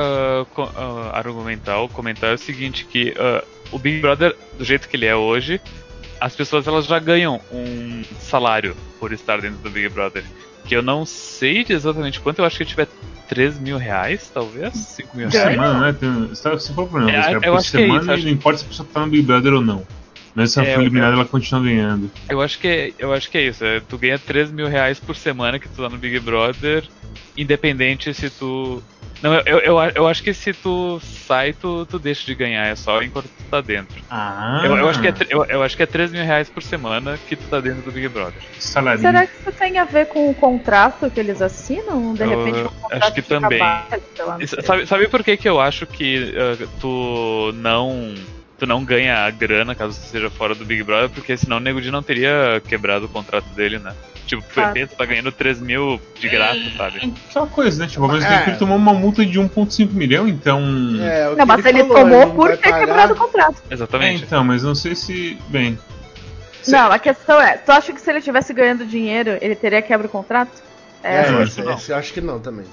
co- 0.54 0.70
ah, 0.74 1.10
argumentar 1.12 1.78
ou 1.78 1.88
comentar 1.88 2.30
é 2.30 2.34
o 2.34 2.38
seguinte, 2.38 2.86
que 2.86 3.12
ah, 3.18 3.44
o 3.70 3.78
Big 3.78 4.00
Brother, 4.00 4.34
do 4.56 4.64
jeito 4.64 4.88
que 4.88 4.96
ele 4.96 5.04
é 5.04 5.14
hoje, 5.14 5.60
as 6.20 6.34
pessoas 6.34 6.66
elas 6.66 6.86
já 6.86 6.98
ganham 6.98 7.38
um 7.52 8.02
salário 8.20 8.74
por 8.98 9.12
estar 9.12 9.40
dentro 9.42 9.58
do 9.58 9.68
Big 9.70 9.88
Brother. 9.90 10.24
Que 10.68 10.76
eu 10.76 10.82
não 10.82 11.06
sei 11.06 11.64
de 11.64 11.72
exatamente 11.72 12.20
quanto, 12.20 12.40
eu 12.40 12.44
acho 12.44 12.58
que 12.58 12.64
tiver 12.66 12.86
3 13.26 13.58
mil 13.58 13.78
reais, 13.78 14.30
talvez? 14.32 14.74
5 14.74 15.16
mil 15.16 15.28
reais. 15.28 15.50
semana, 15.52 15.92
né? 15.92 15.98
Se 16.58 16.74
for 16.74 16.86
por 16.86 17.00
não, 17.00 17.08
É, 17.08 17.22
se 17.22 17.32
eu 17.32 17.40
por 17.40 17.56
acho 17.56 17.70
que 17.70 17.76
é 17.78 17.80
semana, 17.80 18.14
isso, 18.14 18.26
não 18.26 18.32
importa 18.32 18.58
se 18.58 18.64
a 18.64 18.68
pessoa 18.68 18.88
tá 18.92 19.00
no 19.00 19.06
Big 19.06 19.22
Brother 19.22 19.54
ou 19.54 19.62
não. 19.62 19.86
Mas 20.34 20.52
se 20.52 20.58
ela 20.60 20.68
É, 20.68 20.72
for 20.74 20.80
eu- 20.80 20.82
eliminada, 20.84 21.14
ela 21.16 21.24
continua 21.24 21.62
ganhando. 21.62 22.10
Eu 22.28 22.40
acho 22.42 22.58
que 22.58 22.68
é, 22.68 22.92
eu 22.98 23.12
acho 23.14 23.30
que 23.30 23.38
é 23.38 23.46
isso. 23.46 23.64
é, 23.64 23.80
tu 23.80 23.96
ganha 23.96 24.18
3 24.18 24.52
mil 24.52 24.68
reais 24.68 25.00
por 25.00 25.16
semana 25.16 25.58
que 25.58 25.68
tu 25.68 25.76
tá 25.82 25.88
no 25.88 25.96
Big 25.96 26.20
Brother, 26.20 26.84
independente 27.36 28.12
se 28.12 28.28
tu 28.30 28.82
Não, 29.22 29.34
eu, 29.34 29.42
eu, 29.46 29.58
eu, 29.60 29.92
eu 29.96 30.06
acho 30.06 30.22
que 30.22 30.32
se 30.32 30.52
tu 30.52 31.00
sai, 31.00 31.52
tu, 31.52 31.84
tu 31.86 31.98
deixa 31.98 32.24
de 32.24 32.34
ganhar, 32.34 32.66
é 32.66 32.76
só 32.76 33.02
enquanto 33.02 33.26
tu 33.26 33.44
tá 33.50 33.60
dentro. 33.60 34.00
Ah, 34.08 34.62
Eu, 34.64 34.76
eu 34.76 34.88
acho 34.88 35.00
que 35.00 35.08
é, 35.08 35.14
eu, 35.28 35.44
eu 35.46 35.62
acho 35.62 35.76
que 35.76 35.82
é 35.82 35.86
3 35.86 36.12
mil 36.12 36.22
reais 36.24 36.48
por 36.48 36.62
semana 36.62 37.18
que 37.28 37.34
tu 37.34 37.44
tá 37.48 37.60
dentro 37.60 37.82
do 37.82 37.90
Big 37.90 38.08
Brother. 38.08 38.40
Salarinho. 38.60 39.02
Será 39.02 39.26
que 39.26 39.32
isso 39.40 39.52
tem 39.58 39.78
a 39.78 39.84
ver 39.84 40.06
com 40.06 40.30
o 40.30 40.34
contrato 40.34 41.10
que 41.10 41.18
eles 41.18 41.42
assinam? 41.42 42.14
De 42.14 42.22
Eu 42.22 42.30
repente, 42.44 42.58
um 42.60 42.66
acho 42.66 42.74
contrato 42.80 43.14
que 43.14 43.22
de 43.22 43.28
também. 43.28 43.60
sei. 44.46 44.62
Sabe, 44.62 44.86
sabe 44.86 45.08
por 45.08 45.24
que, 45.24 45.36
que 45.36 45.48
eu 45.48 45.60
acho 45.60 45.86
que 45.86 46.32
ah, 46.36 46.66
tu 46.80 47.52
não. 47.56 48.14
Tu 48.58 48.66
não 48.66 48.84
ganha 48.84 49.24
a 49.24 49.30
grana 49.30 49.74
caso 49.74 49.98
tu 49.98 50.06
seja 50.06 50.28
fora 50.28 50.54
do 50.54 50.64
Big 50.64 50.82
Brother, 50.82 51.08
porque 51.10 51.36
senão 51.36 51.58
o 51.58 51.60
Nego 51.60 51.80
Di 51.80 51.90
não 51.92 52.02
teria 52.02 52.60
quebrado 52.66 53.06
o 53.06 53.08
contrato 53.08 53.46
dele, 53.54 53.78
né? 53.78 53.92
Tipo, 54.26 54.42
foi 54.42 54.62
Claro. 54.64 54.88
tá 54.88 55.04
ganhando 55.06 55.30
3 55.32 55.60
mil 55.60 56.00
de 56.18 56.28
graça, 56.28 56.60
sabe? 56.76 57.14
Aquela 57.30 57.46
coisa, 57.46 57.82
né? 57.82 57.88
Tipo, 57.88 58.02
ao 58.04 58.12
mesmo 58.12 58.28
É. 58.28 58.48
ele 58.48 58.56
tomou 58.56 58.76
uma 58.76 58.92
multa 58.92 59.24
de 59.24 59.38
1,5 59.38 59.92
milhão, 59.94 60.26
então. 60.28 60.60
É, 61.00 61.28
o 61.28 61.30
que 61.32 61.38
Não, 61.38 61.46
mas 61.46 61.64
ele, 61.64 61.78
falou, 61.84 61.94
tomou 62.02 62.26
não 62.26 62.34
por 62.34 62.50
ter 62.50 62.70
pagar. 62.70 62.78
quebrado 62.80 63.12
o 63.12 63.16
contrato. 63.16 63.62
É, 63.70 63.74
Exatamente. 63.74 64.24
então, 64.24 64.44
mas 64.44 64.62
não 64.64 64.74
sei 64.74 64.94
se. 64.94 65.38
Bem. 65.48 65.78
Se- 66.60 66.72
Não, 66.72 66.90
a 66.92 66.98
questão 66.98 67.40
é, 67.40 67.56
tu 67.56 67.70
acha 67.70 67.92
que 67.92 68.00
se 68.00 68.10
ele 68.10 68.20
tivesse 68.20 68.52
ganhando 68.52 68.84
dinheiro, 68.84 69.38
ele 69.40 69.54
teria 69.54 69.80
quebra 69.80 70.06
o 70.08 70.10
contrato? 70.10 70.62
É, 71.02 71.20
Essa 71.20 71.30
eu 71.60 71.64
não. 71.64 71.74
esse 71.76 71.90
eu 71.92 71.96
acho 71.96 72.12
que 72.12 72.20
não 72.20 72.40
também. 72.40 72.66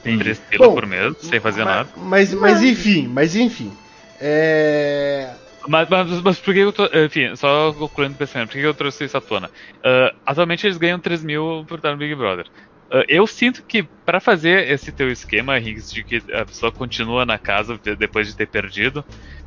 Entendi. 0.00 0.18
3 0.22 0.38
pila 0.50 0.68
Bom, 0.68 0.74
por 0.74 0.86
mês, 0.86 1.14
sem 1.22 1.40
fazer 1.40 1.64
mas, 1.64 1.74
nada. 1.76 1.88
Mas, 1.96 2.34
mas 2.34 2.62
enfim, 2.62 3.08
mas 3.12 3.34
enfim. 3.34 3.72
É. 4.20 5.34
Mas, 5.68 5.88
mas, 5.88 6.22
mas 6.22 6.38
por 6.38 6.54
que 6.54 6.60
eu 6.60 6.72
tô. 6.72 6.84
Enfim, 6.86 7.34
só 7.36 7.72
concluindo 7.72 8.14
o 8.14 8.18
pensamento, 8.18 8.50
por 8.50 8.58
que 8.58 8.66
eu 8.66 8.74
trouxe 8.74 9.04
isso 9.04 9.16
à 9.16 9.20
tona? 9.20 9.50
Ah, 9.84 10.12
atualmente 10.26 10.66
eles 10.66 10.78
ganham 10.78 10.98
3 10.98 11.22
mil 11.22 11.64
por 11.66 11.76
estar 11.78 11.92
no 11.92 11.98
Big 11.98 12.14
Brother. 12.14 12.46
Ah, 12.92 13.02
eu 13.08 13.26
sinto 13.26 13.62
que 13.66 13.84
pra 14.04 14.20
fazer 14.20 14.68
esse 14.70 14.90
teu 14.92 15.10
esquema, 15.10 15.58
Riggs, 15.58 15.92
de 15.92 16.02
que 16.04 16.22
a 16.32 16.44
pessoa 16.44 16.72
continua 16.72 17.24
na 17.26 17.38
casa 17.38 17.78
de- 17.82 17.96
depois 17.96 18.26
de 18.26 18.34
ter 18.34 18.46
perdido, 18.46 19.04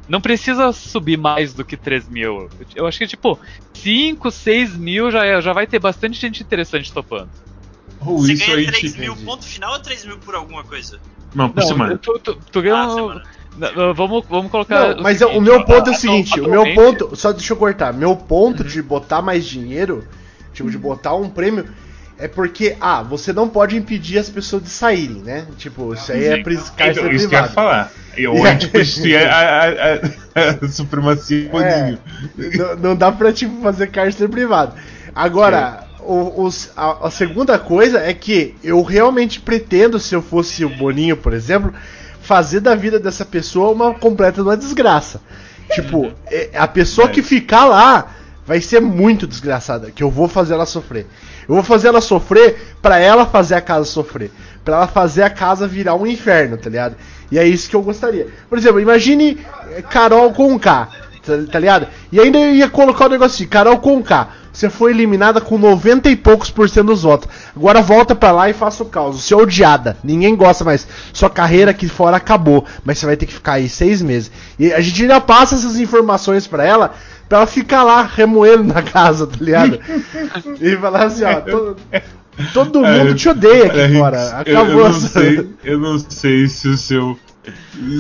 não 0.08 0.22
precisa 0.22 0.72
subir 0.72 1.18
mais 1.18 1.54
do 1.54 1.66
que 1.66 1.76
3 1.76 2.08
mil. 2.08 2.50
Eu 2.76 2.86
acho 2.86 2.98
que, 3.00 3.08
tipo, 3.08 3.40
5, 3.76 4.30
6 4.32 4.76
mil 4.78 5.10
já, 5.12 5.26
é- 5.26 5.42
já 5.42 5.52
vai 5.52 5.66
ter 5.68 5.80
bastante 5.80 6.20
gente 6.20 6.42
interessante 6.44 6.94
topando. 6.94 7.30
Ou 8.00 8.20
Você 8.20 8.34
isso 8.34 8.46
ganha 8.46 8.58
aí. 8.60 8.66
3 8.68 8.94
te- 8.94 9.00
mil 9.00 9.16
ponto 9.18 9.46
final 9.46 9.74
ou 9.74 9.80
3 9.80 10.06
mil 10.06 10.18
por 10.20 10.36
alguma 10.36 10.64
coisa? 10.64 11.00
Não, 11.34 11.50
por 11.50 11.64
semana. 11.64 11.98
tu, 11.98 12.20
tu, 12.20 12.38
tu 12.52 12.62
ganha. 12.62 12.76
Ah, 12.76 12.88
um- 12.88 12.96
semana. 12.96 13.24
Não, 13.58 13.94
vamos, 13.94 14.24
vamos 14.30 14.52
colocar. 14.52 14.96
Não, 14.96 15.04
mas 15.04 15.18
seguinte, 15.20 15.38
o 15.38 15.42
meu 15.42 15.64
ponto 15.64 15.90
é 15.90 15.94
o 15.94 15.96
seguinte, 15.96 16.42
o 16.42 16.50
meu 16.50 16.74
ponto, 16.74 17.16
só 17.16 17.32
deixa 17.32 17.54
eu 17.54 17.58
cortar, 17.58 17.94
meu 17.94 18.16
ponto 18.16 18.64
de 18.64 18.82
botar 18.82 19.22
mais 19.22 19.46
dinheiro, 19.46 20.04
tipo, 20.54 20.70
de 20.72 20.78
botar 20.78 21.14
um 21.16 21.30
prêmio, 21.30 21.66
é 22.18 22.28
porque, 22.28 22.76
ah, 22.80 23.02
você 23.04 23.32
não 23.34 23.48
pode 23.50 23.76
impedir 23.76 24.18
as 24.18 24.30
pessoas 24.30 24.64
de 24.64 24.70
saírem, 24.70 25.18
né? 25.24 25.46
Tipo, 25.58 25.94
isso 25.94 26.12
aí 26.12 26.26
é 26.26 26.44
pris- 26.44 26.72
Então, 26.76 26.88
isso 26.90 27.00
que 27.00 27.06
eu 27.06 27.12
ia 27.12 27.28
privado. 27.28 27.54
falar. 27.54 27.92
E 28.18 28.28
Ou 28.28 28.44
a 28.46 28.52
gente 28.52 28.68
prostituir 28.70 29.18
a, 29.18 29.32
a, 29.36 29.68
a, 29.68 30.66
a 30.66 30.68
supremacia 30.70 31.50
Boninho. 31.50 31.98
não, 32.58 32.76
não 32.78 32.96
dá 32.96 33.12
pra, 33.12 33.34
tipo, 33.34 33.62
fazer 33.62 33.88
cárcere 33.88 34.32
privado. 34.32 34.74
Agora, 35.16 35.84
o- 36.00 36.44
os- 36.44 36.72
a, 36.78 37.08
a 37.08 37.12
segunda 37.12 37.58
coisa 37.60 38.00
é 38.00 38.14
que 38.14 38.56
eu 38.64 38.82
realmente 38.84 39.40
pretendo, 39.40 40.00
se 40.00 40.16
eu 40.16 40.22
fosse 40.22 40.64
o 40.64 40.70
Boninho, 40.70 41.18
por 41.18 41.34
exemplo, 41.34 41.74
fazer 42.24 42.60
da 42.62 42.74
vida 42.74 43.00
dessa 43.00 43.26
pessoa 43.26 43.72
uma 43.72 43.94
completa 43.94 44.42
uma 44.42 44.58
desgraça. 44.58 45.22
Tipo, 45.72 46.12
é- 46.28 46.50
a 46.56 46.68
pessoa 46.68 47.08
que 47.10 47.22
ficar 47.22 47.66
lá 47.66 48.08
vai 48.46 48.60
ser 48.60 48.82
muito 48.82 49.26
desgraçada, 49.28 49.92
que 49.92 50.04
eu 50.04 50.10
vou 50.10 50.28
fazer 50.28 50.54
ela 50.54 50.66
sofrer. 50.66 51.06
Eu 51.48 51.56
vou 51.56 51.64
fazer 51.64 51.90
ela 51.90 52.02
sofrer 52.02 52.76
pra 52.82 52.98
ela 53.00 53.26
fazer 53.26 53.56
a 53.56 53.62
casa 53.62 53.86
sofrer. 53.86 54.32
Pra 54.64 54.78
ela 54.78 54.88
fazer 54.88 55.24
a 55.24 55.30
casa 55.30 55.68
virar 55.68 55.96
um 55.96 56.08
inferno, 56.08 56.58
tá 56.58 56.70
ligado? 56.70 56.96
E 57.32 57.38
é 57.38 57.46
isso 57.46 57.70
que 57.70 57.76
eu 57.76 57.82
gostaria. 57.82 58.28
Por 58.50 58.58
exemplo, 58.58 58.80
imagine 58.80 59.38
eh, 59.72 59.82
Carol 59.82 60.32
com 60.34 60.58
K, 60.60 60.88
tá, 61.26 61.34
tá 61.52 61.60
ligado? 61.60 61.88
E 62.12 62.20
ainda 62.20 62.38
ia 62.38 62.70
colocar 62.70 63.06
o 63.06 63.10
negócio 63.10 63.36
assim, 63.36 63.48
Carol 63.48 63.78
com 63.80 64.02
K. 64.04 64.30
Você 64.52 64.70
foi 64.70 64.92
eliminada 64.92 65.42
com 65.42 65.58
90 65.58 66.10
e 66.12 66.16
poucos 66.16 66.52
por 66.52 66.70
cento 66.70 66.86
dos 66.88 67.02
votos. 67.02 67.28
Agora 67.56 67.82
volta 67.82 68.14
pra 68.14 68.32
lá 68.32 68.48
e 68.50 68.54
faça 68.54 68.84
o 68.84 68.86
caos. 68.86 69.20
Você 69.24 69.34
é 69.34 69.38
odiada. 69.38 69.98
Ninguém 70.04 70.36
gosta 70.36 70.64
mais. 70.64 70.88
Sua 71.12 71.28
carreira 71.30 71.72
aqui 71.72 71.90
fora 71.90 72.18
acabou. 72.18 72.64
Mas 72.86 73.00
você 73.00 73.08
vai 73.08 73.18
ter 73.18 73.26
que 73.26 73.34
ficar 73.34 73.54
aí 73.54 73.68
seis 73.68 74.00
meses. 74.00 74.32
E 74.60 74.72
a 74.72 74.80
gente 74.80 75.02
ainda 75.02 75.20
passa 75.20 75.56
essas 75.56 75.80
informações 75.80 76.46
pra 76.46 76.64
ela. 76.64 76.94
Pra 77.28 77.40
ela 77.40 77.48
ficar 77.48 77.82
lá 77.84 78.04
remoendo 78.04 78.64
na 78.64 78.84
casa, 78.84 79.26
tá 79.26 79.38
ligado? 79.42 79.80
e 80.62 80.76
falar 80.78 81.06
assim, 81.06 81.24
ó. 81.24 81.42
Todo, 81.42 81.78
todo 82.54 82.82
mundo 82.86 83.16
te 83.16 83.30
odeia 83.30 83.66
aqui 83.66 83.80
Olha, 83.80 83.98
fora. 83.98 84.18
Riggs, 84.20 84.52
eu- 84.52 84.60
Acabou 84.60 84.82
eu, 84.82 84.90
não 84.90 85.00
sei, 85.02 85.50
eu 85.64 85.80
não 85.80 86.00
sei 86.00 86.48
se 86.48 86.68
o 86.68 86.78
seu. 86.78 87.18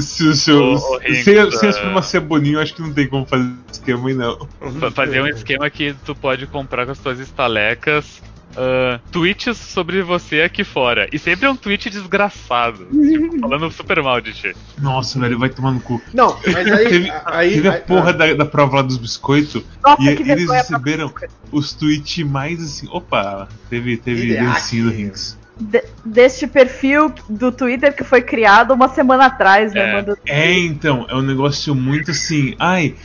Se 0.02 0.28
o 0.28 0.34
seu. 0.34 0.58
Ô, 0.58 0.76
ô, 0.76 0.98
Riggs, 1.00 1.24
sem, 1.24 1.52
sem 1.52 1.70
a 1.70 1.74
supremacia 1.74 2.22
Boninho, 2.22 2.58
eu 2.58 2.62
acho 2.62 2.74
que 2.74 2.82
não 2.82 2.94
tem 2.94 3.08
como 3.08 3.26
fazer 3.26 3.52
esquema 3.72 4.08
aí, 4.08 4.14
não. 4.14 4.48
Fa- 4.80 4.92
fazer 4.92 5.22
um 5.22 5.28
esquema 5.28 5.70
que 5.70 5.94
tu 6.06 6.16
pode 6.16 6.48
comprar 6.48 6.86
com 6.86 6.92
as 6.92 7.00
tuas 7.00 7.20
estalecas 7.20 8.22
ah, 8.56 9.00
tweets 9.12 9.58
sobre 9.58 10.02
você 10.02 10.42
aqui 10.42 10.64
fora. 10.64 11.08
E 11.12 11.20
sempre 11.20 11.46
é 11.46 11.50
um 11.50 11.56
tweet 11.56 11.90
desgraçado. 11.90 12.86
tipo, 12.92 13.40
falando 13.40 13.72
super 13.72 14.02
mal 14.02 14.22
de 14.22 14.34
ti. 14.34 14.56
Nossa, 14.80 15.20
velho, 15.20 15.40
vai 15.40 15.50
tomar 15.50 15.72
no 15.72 15.80
cu. 15.80 16.02
Não, 16.14 16.38
mas 16.46 16.72
aí. 16.72 16.90
teve, 16.90 17.12
aí, 17.26 17.54
teve 17.56 17.68
a 17.68 17.74
aí- 17.74 17.82
porra 17.82 18.10
ah. 18.10 18.14
da, 18.14 18.34
da 18.34 18.46
prova 18.46 18.78
lá 18.78 18.82
dos 18.82 18.98
biscoitos. 18.98 19.64
Nossa, 19.84 20.02
e 20.02 20.08
eles 20.08 20.50
receberam 20.50 21.14
os 21.52 21.74
tweets 21.74 22.26
mais 22.26 22.62
assim. 22.62 22.88
Opa, 22.92 23.48
teve, 23.70 23.98
teve 23.98 24.36
dancinho 24.36 24.86
do 24.86 24.90
aqui. 24.92 25.12
De- 25.60 25.84
deste 26.04 26.48
perfil 26.48 27.14
do 27.30 27.52
Twitter 27.52 27.96
que 27.96 28.04
foi 28.04 28.22
criado 28.22 28.74
uma 28.74 28.90
semana 28.90 29.26
atrás, 29.28 29.72
né? 29.74 30.04
É. 30.26 30.50
É, 30.50 30.60
então, 30.60 31.06
é 31.10 31.16
um 31.16 31.22
negócio 31.22 31.76
muito 31.76 32.12
assim. 32.12 32.56
Ai, 32.60 32.96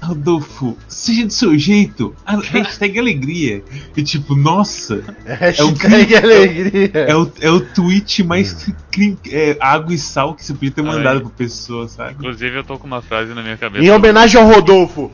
Rodolfo, 0.00 0.76
seja 0.86 1.26
do 1.26 1.32
seu 1.32 1.58
jeito. 1.58 2.14
Ah, 2.24 2.36
hashtag 2.52 2.98
alegria. 2.98 3.64
E 3.96 4.02
tipo, 4.02 4.36
nossa, 4.36 5.02
Hashtag 5.24 6.14
é 6.14 6.20
um- 6.20 6.22
alegria. 6.24 6.90
é 6.94 7.16
o, 7.16 7.32
é 7.40 7.50
o 7.50 7.60
tweet 7.60 8.22
mais 8.22 8.66
cri- 8.92 9.18
é, 9.28 9.56
água 9.58 9.92
e 9.94 9.98
sal 9.98 10.34
que 10.34 10.44
você 10.44 10.52
podia 10.52 10.70
ter 10.70 10.82
Ai. 10.82 10.86
mandado 10.86 11.20
pra 11.22 11.30
pessoa, 11.30 11.88
sabe? 11.88 12.12
Inclusive, 12.12 12.56
eu 12.58 12.64
tô 12.64 12.78
com 12.78 12.86
uma 12.86 13.02
frase 13.02 13.34
na 13.34 13.42
minha 13.42 13.56
cabeça. 13.56 13.84
Em 13.84 13.90
homenagem 13.90 14.40
ao 14.40 14.46
Rodolfo. 14.46 15.10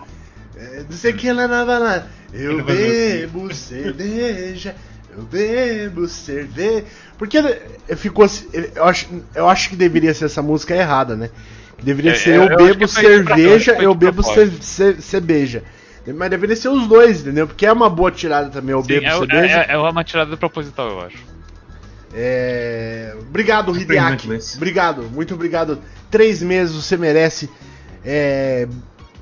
É, 0.56 0.82
não 0.88 0.97
sei 0.97 1.12
o 1.12 1.16
que 1.16 1.32
lá 1.32 1.49
na 1.49 1.64
balada. 1.64 2.06
Eu 2.32 2.64
ver 2.64 3.28
bebo 3.28 3.54
cerveja. 3.54 4.75
Eu 5.16 5.23
bebo 5.25 6.09
cerveja. 6.09 6.85
Porque 7.19 7.38
ficou. 7.97 8.25
assim- 8.25 8.49
Eu 8.75 8.85
acho, 8.85 9.07
eu 9.35 9.49
acho 9.49 9.69
que 9.71 9.76
deveria 9.76 10.14
ser 10.14 10.25
essa 10.26 10.40
música 10.42 10.75
errada, 10.75 11.14
né? 11.16 11.31
Deveria 11.83 12.12
É, 12.12 12.14
ser 12.14 12.31
eu 12.37 12.42
eu, 12.45 12.49
acho 12.49 12.57
bebo 12.57 12.88
cerveja, 12.88 13.73
eu 13.75 13.95
bebo 13.95 14.23
cerveja. 14.23 15.62
Mas 16.16 16.31
deveria 16.31 16.57
ser 16.57 16.69
os 16.69 16.87
dois, 16.88 17.21
entendeu? 17.21 17.47
Porque 17.47 17.64
é 17.66 17.73
uma 17.73 17.88
boa 17.90 18.11
tirada 18.11 18.49
também, 18.50 18.73
eu 18.73 18.83
Sim, 18.83 18.88
bebo 18.88 19.07
é, 19.07 19.11
cerveja. 19.19 19.66
é, 19.69 19.73
é 19.75 19.78
uma 19.78 20.02
tirada 20.02 20.37
proposital, 20.37 20.88
eu 20.88 21.00
acho. 21.00 21.19
É, 22.14 23.14
Obrigado, 23.21 23.76
Hideaki. 23.76 24.38
Obrigado, 24.57 25.02
muito 25.04 25.35
obrigado. 25.35 25.78
Três 26.11 26.42
meses 26.42 26.75
você 26.75 26.97
merece 26.97 27.49
é, 28.04 28.69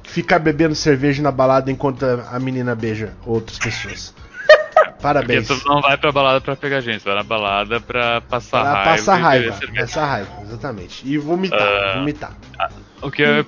ficar 0.04 0.38
bebendo 0.38 0.74
cerveja 0.74 1.22
na 1.22 1.30
balada 1.30 1.70
enquanto 1.70 2.04
a 2.04 2.30
a 2.32 2.40
menina 2.40 2.74
beija 2.74 3.12
outras 3.24 3.58
pessoas. 3.58 4.12
Porque 4.84 5.02
Parabéns. 5.02 5.48
tu 5.48 5.60
não 5.66 5.80
vai 5.80 5.96
pra 5.96 6.12
balada 6.12 6.40
pra 6.40 6.54
pegar 6.56 6.80
gente, 6.80 7.02
vai 7.04 7.14
na 7.14 7.22
balada 7.22 7.80
pra 7.80 8.20
passar 8.20 8.60
Pra 8.62 8.72
raiva. 8.74 8.90
passar 8.90 9.16
raiva, 9.16 9.58
passar 9.76 10.06
raiva, 10.06 10.42
exatamente. 10.42 11.02
E 11.08 11.16
vomitar, 11.18 11.60
Ah. 11.60 11.94
vomitar. 11.98 12.36
O 13.02 13.10
que 13.10 13.22
eu, 13.22 13.44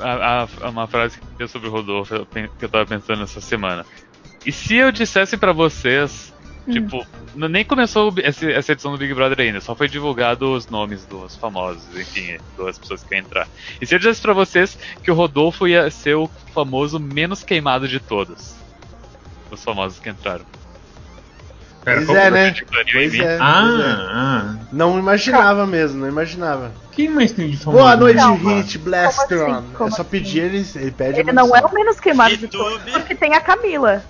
a, 0.00 0.46
a- 0.62 0.68
uma 0.70 0.86
frase 0.86 1.18
que 1.36 1.42
eu 1.42 1.48
sobre 1.48 1.68
o 1.68 1.70
Rodolfo 1.70 2.26
que 2.26 2.64
eu 2.64 2.68
tava 2.68 2.86
pensando 2.86 3.22
essa 3.22 3.40
semana. 3.40 3.84
E 4.46 4.50
se 4.52 4.76
eu 4.76 4.90
dissesse 4.90 5.36
pra 5.36 5.52
vocês, 5.52 6.32
tipo, 6.70 7.06
n- 7.36 7.48
nem 7.48 7.64
começou 7.66 8.12
esse- 8.18 8.50
essa 8.50 8.72
edição 8.72 8.92
do 8.92 8.96
Big 8.98 9.12
Brother 9.12 9.40
ainda, 9.40 9.60
só 9.60 9.74
foi 9.74 9.88
divulgado 9.88 10.52
os 10.54 10.66
nomes 10.68 11.04
dos 11.04 11.36
famosos, 11.36 11.84
enfim, 11.98 12.38
das 12.56 12.78
pessoas 12.78 13.02
que 13.02 13.10
querem 13.10 13.24
entrar. 13.24 13.46
E 13.78 13.84
se 13.86 13.94
eu 13.94 13.98
dissesse 13.98 14.22
pra 14.22 14.32
vocês 14.32 14.78
que 15.02 15.10
o 15.10 15.14
Rodolfo 15.14 15.68
ia 15.68 15.90
ser 15.90 16.14
o 16.14 16.30
famoso 16.54 16.98
menos 16.98 17.42
queimado 17.42 17.86
de 17.86 18.00
todos, 18.00 18.54
os 19.50 19.62
famosos 19.62 19.98
que 19.98 20.08
entraram. 20.08 20.44
Pera, 21.84 21.96
Pois 21.96 22.06
como- 22.06 22.18
é, 22.18 22.30
né? 22.30 22.50
Tipo, 22.52 22.74
anime 22.74 22.92
Pois 22.92 23.14
é, 23.14 23.18
pois 23.18 23.30
é. 23.30 23.38
Ah, 23.40 24.08
ah. 24.10 24.54
Não 24.72 24.98
imaginava 24.98 25.66
mesmo, 25.66 26.00
não 26.00 26.08
imaginava. 26.08 26.72
Quem 26.92 27.08
mais 27.08 27.32
tem 27.32 27.50
de 27.50 27.56
famoso? 27.56 27.82
Boa 27.82 27.96
noite, 27.96 28.16
Não, 28.16 28.36
Hit 28.36 28.78
Blastron. 28.78 29.38
como 29.38 29.52
assim? 29.58 29.66
Como 29.74 29.88
é 29.88 29.92
só 29.92 30.02
assim? 30.02 30.10
pedir 30.10 30.38
ele, 30.40 30.66
ele 30.76 30.90
pede 30.92 31.20
Ele 31.20 31.32
não 31.32 31.54
é 31.54 31.60
o 31.60 31.74
menos 31.74 32.00
queimado 32.00 32.36
de 32.36 32.48
todos, 32.48 32.80
porque 32.92 33.14
tem 33.14 33.34
a 33.34 33.40
Camila. 33.40 34.02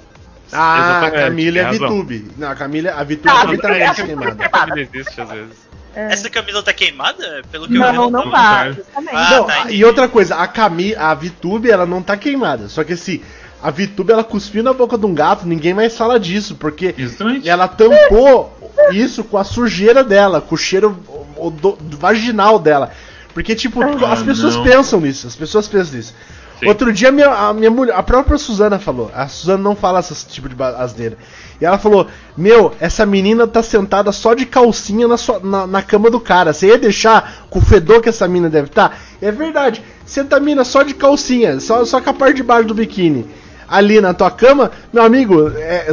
Ah, 0.53 1.07
a 1.07 1.11
Camila 1.11 1.59
é 1.59 1.63
razão. 1.63 1.89
VTube. 1.89 2.31
Não, 2.37 2.51
a 2.51 2.55
Camila, 2.55 2.91
a 2.93 3.03
VTube 3.03 3.23
Tá, 3.23 3.41
também 3.41 3.59
tá 3.59 3.69
menos 3.71 3.89
a- 3.99 4.05
queimada. 4.05 4.47
A 4.47 4.59
família 4.59 4.89
existe 4.93 5.21
às 5.21 5.31
vezes. 5.31 5.65
Essa 5.97 6.29
Camila 6.29 6.63
tá 6.63 6.73
queimada? 6.73 7.43
Pelo 7.51 7.67
que 7.69 7.75
eu 7.77 7.81
Não, 7.81 7.91
vi, 7.91 7.97
não, 7.97 8.11
não 8.11 8.31
tá. 8.31 8.73
tá. 8.75 8.83
Ah, 9.13 9.31
Não, 9.31 9.45
tá, 9.45 9.63
a- 9.65 9.71
e 9.71 9.85
outra 9.85 10.07
coisa, 10.09 10.37
a 10.37 10.47
Cami, 10.47 10.95
a 10.95 11.15
VTube, 11.15 11.71
ela 11.71 11.87
não 11.87 12.03
tá 12.03 12.17
queimada. 12.17 12.69
Só 12.69 12.83
que 12.85 12.93
assim, 12.93 13.23
a 13.65 13.71
VTube 13.71 14.13
ela 14.13 14.23
cuspiu 14.23 14.63
na 14.63 14.75
boca 14.75 14.99
de 14.99 15.07
um 15.07 15.15
gato, 15.15 15.47
ninguém 15.47 15.73
mais 15.73 15.97
fala 15.97 16.21
disso, 16.21 16.55
porque 16.55 16.95
Exatamente. 16.99 17.49
ela 17.49 17.67
tampou 17.67 18.53
isso 18.93 19.25
com 19.25 19.39
a 19.39 19.45
sujeira 19.45 20.05
dela, 20.05 20.41
com 20.43 20.55
o 20.55 20.59
cheiro 20.59 20.97
o 21.37 21.51
do 21.51 21.77
vaginal 21.99 22.59
dela. 22.59 22.91
Porque, 23.33 23.55
tipo, 23.55 23.83
as 24.07 24.23
pessoas 24.23 24.55
não. 24.57 24.63
pensam 24.63 25.01
nisso, 25.01 25.27
as 25.27 25.35
pessoas 25.35 25.67
pensam 25.67 25.97
nisso. 25.97 26.15
Sim. 26.61 26.69
Outro 26.69 26.93
dia 26.93 27.09
a 27.09 27.13
minha, 27.13 27.29
a 27.29 27.53
minha 27.53 27.71
mulher, 27.71 27.97
a 27.97 28.03
própria 28.03 28.39
Suzana 28.39 28.79
falou. 28.79 29.11
A 29.13 29.27
Suzana 29.27 29.63
não 29.63 29.75
fala 29.75 29.99
esse 29.99 30.27
tipo 30.29 30.49
de 30.49 30.55
asneira. 30.63 31.19
E 31.61 31.65
ela 31.65 31.79
falou: 31.79 32.07
Meu, 32.37 32.73
essa 32.79 33.05
menina 33.05 33.45
tá 33.47 33.61
sentada 33.61 34.13
só 34.13 34.35
de 34.35 34.47
calcinha 34.47 35.09
na, 35.09 35.17
sua- 35.17 35.41
na, 35.41 35.67
na 35.67 35.83
cama 35.83 36.11
do 36.11 36.21
cara. 36.21 36.53
Você 36.53 36.69
ia 36.69 36.79
deixar 36.79 37.45
com 37.51 37.59
o 37.59 37.63
fedor 37.63 38.01
que 38.01 38.09
essa 38.09 38.29
mina 38.29 38.49
deve 38.49 38.69
estar? 38.69 38.97
É 39.21 39.33
verdade. 39.33 39.83
Senta 40.07 40.37
a 40.37 40.41
mina 40.41 40.63
só 40.65 40.85
de 40.85 40.95
calcinha, 40.95 41.59
só, 41.59 41.85
só 41.85 42.01
com 42.01 42.11
a 42.11 42.15
parte 42.15 42.37
de 42.37 42.43
baixo 42.45 42.69
do 42.69 42.75
biquíni. 42.75 43.27
Ali 43.69 44.01
na 44.01 44.13
tua 44.15 44.31
cama, 44.31 44.71
meu 44.93 45.03
amigo, 45.03 45.49
é, 45.57 45.93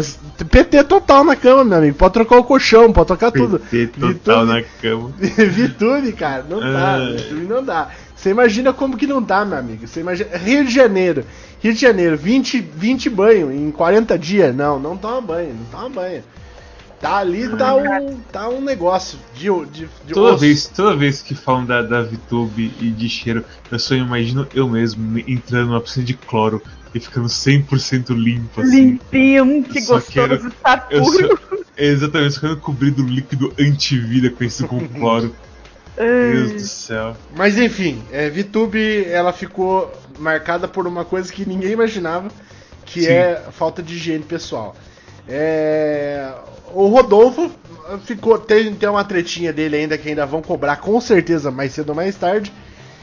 PT 0.49 0.83
total 0.83 1.23
na 1.23 1.35
cama, 1.35 1.63
meu 1.63 1.77
amigo. 1.77 1.97
Pode 1.97 2.13
trocar 2.13 2.37
o 2.37 2.43
colchão, 2.43 2.91
pode 2.91 3.07
trocar 3.07 3.31
tudo. 3.31 3.59
PT 3.59 3.99
total 3.99 4.45
Vitube- 4.45 4.45
na 4.45 4.63
cama. 4.81 5.11
Vitube, 5.49 6.11
cara, 6.13 6.45
não 6.49 6.59
dá. 6.59 6.95
Ah. 6.95 7.11
Vitube 7.15 7.45
não 7.47 7.63
dá. 7.63 7.89
Você 8.15 8.29
imagina 8.29 8.71
como 8.71 8.97
que 8.97 9.07
não 9.07 9.21
dá, 9.21 9.43
meu 9.43 9.57
amigo. 9.57 9.87
Você 9.87 9.99
imagina. 10.01 10.37
Rio 10.37 10.63
de 10.65 10.71
Janeiro. 10.71 11.23
Rio 11.59 11.73
de 11.73 11.79
Janeiro, 11.81 12.17
20, 12.17 12.59
20 12.75 13.09
banho 13.09 13.51
em 13.51 13.71
40 13.71 14.17
dias. 14.17 14.55
Não, 14.55 14.79
não 14.79 14.95
toma 14.97 15.21
banho, 15.21 15.53
não 15.55 15.65
toma 15.65 15.89
banho. 15.89 16.23
Tá 16.99 17.17
ali, 17.17 17.49
tá 17.57 17.73
um, 17.75 18.19
tá 18.31 18.47
um 18.47 18.61
negócio 18.61 19.17
de, 19.33 19.45
de, 19.71 19.89
de 20.05 20.13
Toda 20.13 20.33
osso. 20.33 20.37
vez, 20.37 20.67
toda 20.67 20.95
vez 20.95 21.19
que 21.19 21.33
falam 21.33 21.65
da, 21.65 21.81
da 21.81 22.03
VTube 22.03 22.71
e 22.79 22.89
de 22.91 23.09
cheiro, 23.09 23.43
eu 23.71 23.79
só 23.79 23.95
imagino 23.95 24.47
eu 24.53 24.69
mesmo 24.69 25.17
entrando 25.27 25.69
numa 25.69 25.81
piscina 25.81 26.05
de 26.05 26.13
cloro 26.13 26.61
e 26.93 26.99
ficando 26.99 27.27
100% 27.27 28.09
limpo, 28.13 28.61
assim. 28.61 28.75
Limpinho, 28.91 29.63
que 29.63 29.81
Só 29.81 29.95
gostoso, 29.95 30.11
quero- 30.11 30.53
Eu 30.89 31.01
puro. 31.03 31.39
sou, 31.49 31.65
exatamente, 31.77 32.33
ficando 32.35 32.57
cobrido 32.57 33.03
líquido 33.03 33.53
antivida 33.59 34.29
conhecido 34.29 34.67
como 34.67 34.87
cloro. 34.89 35.33
Deus 35.97 36.51
do 36.53 36.59
céu. 36.59 37.15
Mas 37.35 37.57
enfim, 37.57 38.01
é, 38.11 38.29
VTube 38.29 39.05
ela 39.05 39.31
ficou 39.31 39.91
marcada 40.17 40.67
por 40.67 40.87
uma 40.87 41.05
coisa 41.05 41.31
que 41.31 41.47
ninguém 41.47 41.71
imaginava, 41.71 42.29
que 42.85 43.01
Sim. 43.03 43.07
é 43.11 43.43
a 43.47 43.51
falta 43.51 43.83
de 43.83 43.95
higiene 43.95 44.23
pessoal. 44.23 44.75
É, 45.27 46.33
o 46.73 46.87
Rodolfo 46.87 47.51
ficou 48.05 48.37
tem, 48.39 48.73
tem 48.73 48.89
uma 48.89 49.03
tretinha 49.03 49.53
dele 49.53 49.75
ainda 49.75 49.97
que 49.97 50.09
ainda 50.09 50.25
vão 50.25 50.41
cobrar 50.41 50.77
com 50.77 50.99
certeza 50.99 51.51
mais 51.51 51.71
cedo 51.73 51.89
ou 51.89 51.95
mais 51.95 52.15
tarde. 52.15 52.51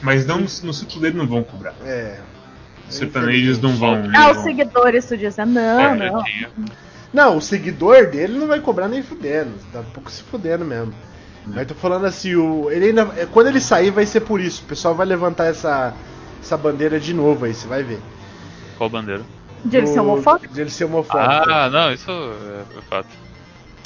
Mas 0.01 0.25
não, 0.25 0.39
no 0.39 0.73
ciclo 0.73 1.01
dele 1.01 1.17
não 1.17 1.27
vão 1.27 1.43
cobrar. 1.43 1.73
É, 1.85 2.17
sertanejos 2.89 3.59
não 3.59 3.75
vão. 3.75 4.03
não 4.03 4.19
Ah, 4.19 4.29
os 4.31 4.35
vão. 4.37 4.43
seguidores, 4.43 5.05
tu 5.05 5.17
diz, 5.17 5.37
ah, 5.39 5.45
não, 5.45 5.79
É, 5.79 5.95
não. 5.95 6.19
já 6.19 6.23
tinha. 6.23 6.49
não, 7.13 7.37
o 7.37 7.41
seguidor 7.41 8.07
dele 8.07 8.37
não 8.37 8.47
vai 8.47 8.59
cobrar 8.59 8.87
nem 8.87 9.01
fudendo, 9.03 9.51
tá 9.71 9.79
um 9.79 9.83
pouco 9.85 10.09
se 10.11 10.23
fudendo 10.23 10.65
mesmo. 10.65 10.93
Mas 11.45 11.67
tô 11.67 11.73
falando 11.73 12.05
assim, 12.05 12.35
o, 12.35 12.69
ele 12.69 12.87
ainda, 12.87 13.09
é, 13.17 13.25
quando 13.25 13.47
ele 13.47 13.59
sair 13.61 13.89
vai 13.89 14.05
ser 14.05 14.19
por 14.21 14.39
isso. 14.39 14.61
O 14.63 14.65
pessoal 14.65 14.93
vai 14.93 15.05
levantar 15.05 15.45
essa, 15.45 15.93
essa 16.41 16.55
bandeira 16.57 16.99
de 16.99 17.13
novo 17.13 17.45
aí, 17.45 17.53
você 17.53 17.67
vai 17.67 17.81
ver. 17.81 17.99
Qual 18.77 18.89
bandeira? 18.89 19.23
De 19.65 19.75
ele 19.77 19.87
ser 19.87 19.99
homofóbico? 19.99 20.53
De 20.53 20.61
ele 20.61 20.69
ser 20.69 20.85
homofóbico. 20.85 21.49
Ah, 21.49 21.69
não, 21.71 21.91
isso 21.91 22.09
é, 22.11 22.77
é 22.77 22.81
fato. 22.89 23.07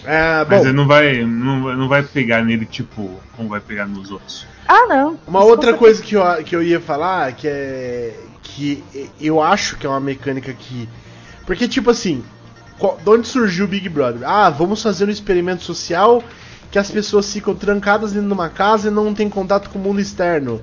Ah, 0.06 0.46
Mas 0.50 0.64
ele 0.66 0.74
não 0.74 0.86
vai, 0.86 1.24
não, 1.24 1.76
não 1.78 1.88
vai 1.88 2.04
pegar 2.04 2.44
nele, 2.44 2.66
tipo, 2.66 3.10
como 3.38 3.48
vai 3.48 3.62
pegar 3.62 3.86
nos 3.86 4.12
outros. 4.12 4.46
Ah, 4.68 4.86
não. 4.88 5.18
uma 5.26 5.40
Isso 5.40 5.50
outra 5.50 5.74
coisa 5.74 6.02
que 6.04 6.16
eu, 6.16 6.24
que 6.44 6.56
eu 6.56 6.62
ia 6.62 6.82
falar, 6.82 7.32
que 7.34 7.48
é. 7.48 8.14
Que 8.44 8.84
eu 9.20 9.42
acho 9.42 9.78
que 9.78 9.86
é 9.86 9.90
uma 9.90 10.00
mecânica 10.00 10.54
que. 10.54 10.88
Porque, 11.46 11.68
tipo 11.68 11.90
assim, 11.90 12.24
de 13.04 13.10
onde 13.10 13.28
surgiu 13.28 13.66
o 13.66 13.68
Big 13.68 13.88
Brother? 13.90 14.28
Ah, 14.28 14.50
vamos 14.50 14.82
fazer 14.82 15.06
um 15.08 15.12
experimento 15.12 15.64
social 15.64 16.22
que 16.70 16.80
as 16.80 16.90
pessoas 16.90 17.32
ficam 17.32 17.54
trancadas 17.56 18.12
dentro 18.14 18.28
de 18.28 18.34
uma 18.34 18.50
casa 18.50 18.88
e 18.88 18.92
não 18.92 19.14
tem 19.14 19.30
contato 19.30 19.70
com 19.70 19.78
o 19.78 19.82
mundo 19.82 20.02
externo. 20.02 20.62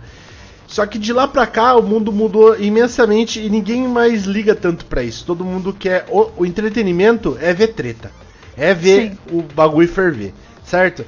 Só 0.66 0.86
que 0.86 0.98
de 0.98 1.12
lá 1.12 1.26
pra 1.26 1.46
cá 1.46 1.76
o 1.76 1.82
mundo 1.82 2.12
mudou 2.12 2.56
imensamente 2.58 3.40
e 3.40 3.50
ninguém 3.50 3.88
mais 3.88 4.24
liga 4.24 4.54
tanto 4.54 4.84
pra 4.86 5.02
isso. 5.02 5.24
Todo 5.24 5.44
mundo 5.44 5.72
quer. 5.72 6.06
O, 6.08 6.30
o 6.38 6.46
entretenimento 6.46 7.36
é 7.40 7.52
ver 7.52 7.68
treta. 7.68 8.10
É 8.56 8.74
ver 8.74 9.10
Sim. 9.10 9.18
o 9.32 9.42
bagulho 9.42 9.88
ferver, 9.88 10.32
certo? 10.64 11.04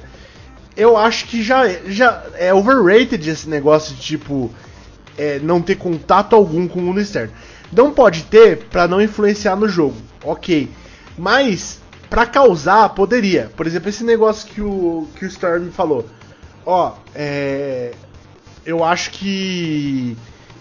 Eu 0.75 0.97
acho 0.97 1.27
que 1.27 1.43
já, 1.43 1.67
já 1.87 2.23
é 2.35 2.53
overrated 2.53 3.29
esse 3.29 3.47
negócio 3.47 3.95
de 3.95 4.01
tipo. 4.01 4.51
É, 5.17 5.39
não 5.39 5.61
ter 5.61 5.75
contato 5.75 6.35
algum 6.35 6.67
com 6.67 6.79
o 6.79 6.83
mundo 6.83 6.99
externo. 7.01 7.31
Não 7.71 7.91
pode 7.91 8.23
ter 8.23 8.65
pra 8.69 8.87
não 8.87 9.01
influenciar 9.01 9.55
no 9.55 9.67
jogo, 9.67 9.95
ok. 10.23 10.69
Mas 11.17 11.79
pra 12.09 12.25
causar 12.25 12.89
poderia. 12.89 13.51
Por 13.55 13.65
exemplo, 13.67 13.89
esse 13.89 14.03
negócio 14.03 14.47
que 14.47 14.61
o 14.61 15.07
que 15.17 15.25
o 15.25 15.27
Storm 15.27 15.69
falou. 15.71 16.05
Ó, 16.65 16.93
é, 17.15 17.91
eu 18.65 18.83
acho 18.83 19.11
que, 19.11 20.15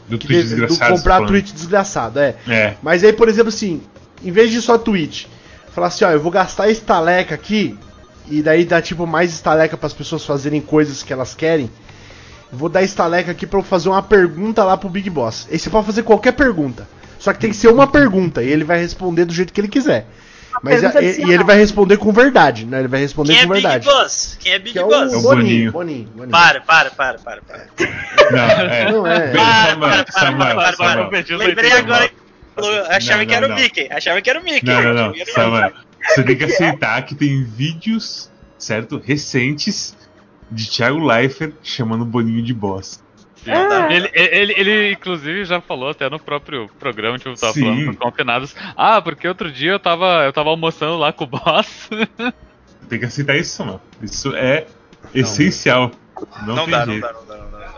Do 0.09 0.19
que 0.19 0.27
tweet 0.27 0.49
deve- 0.49 0.67
do 0.67 0.79
comprar 0.79 1.15
falando. 1.17 1.29
tweet 1.29 1.53
desgraçado, 1.53 2.19
é. 2.19 2.35
É. 2.49 2.75
Mas 2.83 3.05
aí, 3.05 3.13
por 3.13 3.29
exemplo, 3.29 3.49
assim, 3.51 3.83
em 4.25 4.31
vez 4.33 4.51
de 4.51 4.61
só 4.61 4.77
tweet, 4.79 5.29
falar 5.73 5.89
assim, 5.89 6.05
ó, 6.05 6.11
eu 6.11 6.21
vou 6.21 6.33
gastar 6.33 6.69
estaleca 6.71 7.35
aqui, 7.35 7.79
e 8.29 8.43
daí 8.43 8.65
dá 8.65 8.81
tipo 8.83 9.07
mais 9.07 9.33
estaleca 9.33 9.77
para 9.77 9.87
as 9.87 9.93
pessoas 9.93 10.25
fazerem 10.25 10.61
coisas 10.61 11.03
que 11.03 11.13
elas 11.13 11.35
querem. 11.35 11.71
Vou 12.53 12.69
dar 12.69 12.83
estaleca 12.83 13.31
aqui 13.33 13.47
pra 13.47 13.59
eu 13.59 13.63
fazer 13.63 13.89
uma 13.89 14.03
pergunta 14.03 14.63
lá 14.63 14.77
pro 14.77 14.89
Big 14.91 15.09
Boss. 15.09 15.49
Aí 15.51 15.59
você 15.59 15.71
pode 15.71 15.87
fazer 15.87 16.03
qualquer 16.03 16.33
pergunta. 16.33 16.87
Só 17.19 17.33
que 17.33 17.39
tem 17.39 17.51
que 17.51 17.57
ser 17.57 17.69
uma 17.69 17.87
pergunta, 17.87 18.43
e 18.43 18.49
ele 18.51 18.65
vai 18.65 18.79
responder 18.79 19.25
do 19.25 19.33
jeito 19.33 19.53
que 19.53 19.61
ele 19.61 19.69
quiser. 19.69 20.07
Mas 20.63 20.83
é- 20.85 21.03
e, 21.03 21.25
e 21.25 21.33
ele 21.33 21.45
vai 21.45 21.57
responder 21.57 21.97
com 21.97 22.13
verdade, 22.13 22.67
né? 22.67 22.81
Ele 22.81 22.89
vai 22.89 23.01
responder 23.01 23.33
Quem 23.33 23.43
é 23.43 23.47
com 23.47 23.53
Big 23.55 23.63
verdade. 23.63 23.87
Boss? 23.87 24.37
Quem 24.39 24.53
é 24.53 24.59
Big 24.59 24.73
Que 24.73 24.79
é 24.79 24.83
Boss? 24.83 25.13
É 25.13 25.17
o 25.17 25.23
Boninho, 25.23 25.23
Boninho. 25.23 25.73
Boninho, 25.73 26.09
Boninho. 26.09 26.31
Para, 26.31 26.61
para, 26.61 26.91
para, 26.91 27.19
para, 27.19 27.41
para. 27.43 27.67
Não, 28.31 28.39
é. 28.39 28.93
Não 28.93 29.07
é. 29.07 29.29
Para, 29.33 29.77
para, 29.77 30.05
para, 30.05 30.13
Samuel, 30.13 30.57
para, 30.57 30.77
para, 30.77 31.09
Lembrei 31.37 31.73
80. 31.73 31.79
agora. 31.79 32.11
Eu 32.57 32.87
achava 32.87 33.19
Não, 33.21 33.27
que 33.27 33.35
era 33.35 33.49
não, 33.49 33.57
o. 33.57 33.59
Mickey. 33.59 33.89
Achava 33.91 34.21
que 34.21 34.29
era 34.29 34.41
o 34.41 34.45
Mickey. 34.45 34.67
Não, 34.67 34.83
não, 34.83 34.95
não. 34.95 35.01
Achava 35.11 35.15
que 35.15 35.21
era 35.23 35.31
o 35.31 35.35
Samuel, 35.35 35.73
você 36.07 36.23
tem 36.23 36.37
que 36.37 36.45
aceitar 36.53 37.03
que 37.07 37.15
tem 37.15 37.45
vídeos, 37.45 38.31
certo? 38.59 39.01
Recentes 39.03 39.97
de 40.53 40.69
Thiago 40.71 40.99
Leifert 41.05 41.55
chamando 41.63 42.03
o 42.03 42.07
Boninho 42.07 42.43
de 42.43 42.53
boss. 42.55 43.03
Ah, 43.49 43.93
Ele, 43.93 44.09
ele, 44.15 44.53
ele, 44.57 44.93
inclusive, 44.93 45.45
já 45.45 45.61
falou 45.61 45.89
até 45.89 46.09
no 46.09 46.21
próprio 46.21 46.69
programa, 46.79 47.19
tipo, 47.19 47.35
tava 47.35 47.53
Sim. 47.53 47.63
falando 47.63 47.87
com 47.87 48.11
confinados. 48.11 48.55
Ah, 48.77 49.03
porque 49.03 49.27
outro 49.27 49.51
dia 49.51 49.73
eu 49.73 49.81
tava, 49.81 50.25
eu 50.25 50.33
tava 50.33 50.51
almoçando 50.51 50.97
lá 50.97 51.13
com 51.13 51.25
o 51.25 51.27
boss. 51.27 51.89
Tem 52.89 52.99
que 53.01 53.05
aceitar 53.07 53.37
isso, 53.37 53.57
Samuel. 53.57 53.81
Isso 54.01 54.33
é 54.37 54.67
essencial. 55.13 55.91
Não, 56.47 56.55
Não 56.55 56.65
tem 56.65 56.71
dá, 56.71 56.87
não 56.87 56.93
jeito. 56.93 57.03
dá, 57.07 57.13
não 57.13 57.27
dá, 57.27 57.37
não 57.39 57.51
dá. 57.51 57.75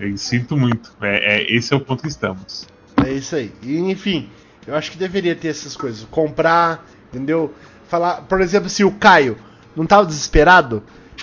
Eu 0.00 0.16
sinto 0.16 0.56
muito. 0.56 0.92
É, 1.02 1.40
é- 1.42 1.52
esse 1.54 1.74
é 1.74 1.76
o 1.76 1.80
ponto 1.80 2.02
que 2.02 2.08
estamos. 2.08 2.66
É 3.04 3.12
isso 3.12 3.36
aí. 3.36 3.52
E, 3.62 3.76
enfim, 3.78 4.30
eu 4.66 4.74
acho 4.74 4.90
que 4.90 4.96
deveria 4.96 5.34
ter 5.36 5.48
essas 5.48 5.76
coisas. 5.76 6.06
Comprar, 6.10 6.86
entendeu? 7.12 7.54
Falar, 7.88 8.22
por 8.22 8.40
exemplo, 8.40 8.68
se 8.70 8.82
o 8.82 8.92
Caio 8.92 9.36
não 9.76 9.84
tava 9.84 10.06
desesperado, 10.06 10.82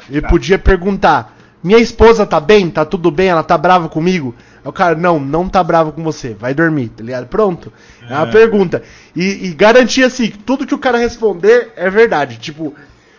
ele 0.09 0.21
Tá. 0.21 0.27
podia 0.29 0.57
perguntar: 0.59 1.35
Minha 1.63 1.77
esposa 1.79 2.25
tá 2.25 2.39
bem? 2.39 2.69
Tá 2.69 2.85
tudo 2.85 3.11
bem? 3.11 3.27
Ela 3.27 3.43
tá 3.43 3.57
brava 3.57 3.89
comigo? 3.89 4.33
Aí 4.63 4.69
o 4.69 4.71
cara, 4.73 4.95
não, 4.95 5.19
não 5.19 5.47
tá 5.49 5.61
bravo 5.63 5.91
com 5.91 6.01
você. 6.03 6.33
Vai 6.33 6.53
dormir, 6.53 6.87
tá 6.89 7.03
ligado? 7.03 7.27
Pronto. 7.27 7.71
É 8.01 8.13
uma 8.13 8.27
É. 8.27 8.31
pergunta. 8.31 8.81
E, 9.15 9.47
e 9.47 9.53
garantir 9.53 10.03
assim, 10.03 10.29
que 10.29 10.37
tudo 10.37 10.65
que 10.65 10.73
o 10.73 10.79
cara 10.79 10.97
responder 10.97 11.71
é 11.75 11.89
verdade. 11.89 12.37
Tipo, 12.37 12.73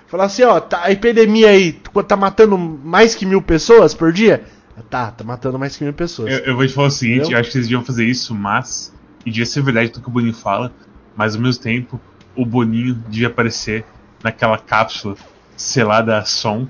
falar 0.09 0.25
assim, 0.25 0.43
ó, 0.43 0.59
tá, 0.59 0.81
a 0.85 0.91
epidemia 0.91 1.51
aí 1.51 1.73
tá 2.09 2.17
matando 2.17 2.57
mais 2.57 3.15
que 3.15 3.27
mil 3.27 3.43
pessoas 3.43 3.93
por 3.95 4.11
dia? 4.13 4.43
Tá, 4.89 5.11
tá 5.11 5.23
matando 5.23 5.59
mais 5.59 5.77
que 5.77 5.85
mil 5.85 5.93
pessoas. 5.93 6.33
Eu, 6.33 6.39
eu 6.39 6.57
vou 6.57 6.67
te 6.67 6.73
falar 6.73 6.89
o 6.89 6.91
seguinte: 6.91 7.19
Entendeu? 7.21 7.37
eu 7.37 7.41
acho 7.41 7.51
que 7.51 7.59
eles 7.59 7.67
deviam 7.69 7.85
fazer 7.85 8.07
isso, 8.07 8.35
mas. 8.35 8.91
E 9.27 9.31
devia 9.31 9.45
ser 9.45 9.63
verdade 9.63 9.91
tudo 9.91 10.05
que 10.05 10.09
o 10.09 10.13
Boninho 10.13 10.33
fala, 10.33 10.73
mas 11.15 11.35
ao 11.37 11.43
mesmo 11.43 11.63
tempo, 11.63 12.01
o 12.35 12.47
Boninho 12.47 12.95
devia 13.07 13.27
aparecer 13.29 13.85
naquela 14.25 14.57
cápsula 14.57 15.15
selada 15.55 16.17
a 16.17 16.25
som 16.25 16.67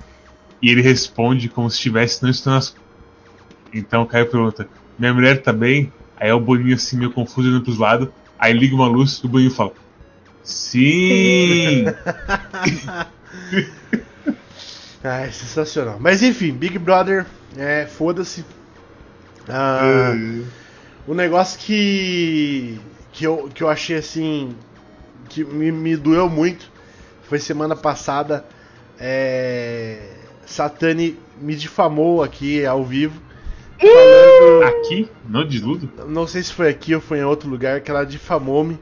e 0.62 0.70
ele 0.70 0.83
responde 0.83 1.49
como 1.49 1.70
se 1.70 1.77
estivesse 1.77 2.23
não 2.23 2.31
estando 2.31 2.57
as. 2.57 2.77
Então 3.73 4.03
o 4.03 4.07
Caio 4.07 4.31
pergunta: 4.31 4.68
Minha 4.99 5.14
mulher 5.14 5.42
tá 5.42 5.53
bem? 5.53 5.92
Aí 6.18 6.29
é 6.29 6.35
o 6.35 6.40
Boninho 6.40 6.75
assim, 6.75 6.96
meio 6.96 7.12
confuso, 7.12 7.49
olhando 7.49 7.64
pros 7.64 7.79
lados. 7.79 8.09
Aí 8.38 8.53
liga 8.53 8.75
uma 8.75 8.88
luz 8.88 9.20
e 9.23 9.27
o 9.27 9.29
Boninho 9.29 9.51
fala: 9.51 9.73
Sim! 10.42 11.85
Ah, 15.03 15.23
é 15.23 15.31
sensacional. 15.31 15.96
Mas 15.99 16.23
enfim, 16.23 16.53
Big 16.53 16.79
Brother, 16.79 17.25
é, 17.57 17.87
foda-se. 17.87 18.44
Ah, 19.49 20.12
o 21.07 21.14
negócio 21.14 21.59
que, 21.59 22.79
que, 23.11 23.25
eu, 23.27 23.51
que 23.55 23.62
eu 23.62 23.68
achei 23.70 23.96
assim. 23.96 24.55
que 25.29 25.42
me, 25.42 25.73
me 25.73 25.96
doeu 25.96 26.29
muito 26.29 26.70
foi 27.23 27.38
semana 27.38 27.75
passada. 27.75 28.44
É, 28.99 30.19
Satani 30.51 31.17
me 31.41 31.55
difamou 31.55 32.23
aqui 32.23 32.67
ao 32.67 32.85
vivo. 32.85 33.21
Falando. 33.81 34.65
Aqui, 34.65 35.09
no 35.27 35.45
desludo? 35.47 35.91
Não 36.09 36.27
sei 36.27 36.43
se 36.43 36.53
foi 36.53 36.69
aqui 36.69 36.95
ou 36.95 37.01
foi 37.01 37.19
em 37.21 37.25
outro 37.25 37.49
lugar 37.49 37.81
que 37.81 37.91
ela 37.91 38.05
difamou-me. 38.05 38.79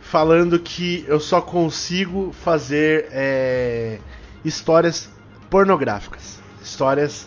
Falando 0.00 0.58
que 0.58 1.04
eu 1.06 1.20
só 1.20 1.40
consigo 1.40 2.34
fazer 2.42 3.06
é, 3.12 3.98
histórias 4.44 5.08
pornográficas. 5.48 6.40
histórias 6.62 7.26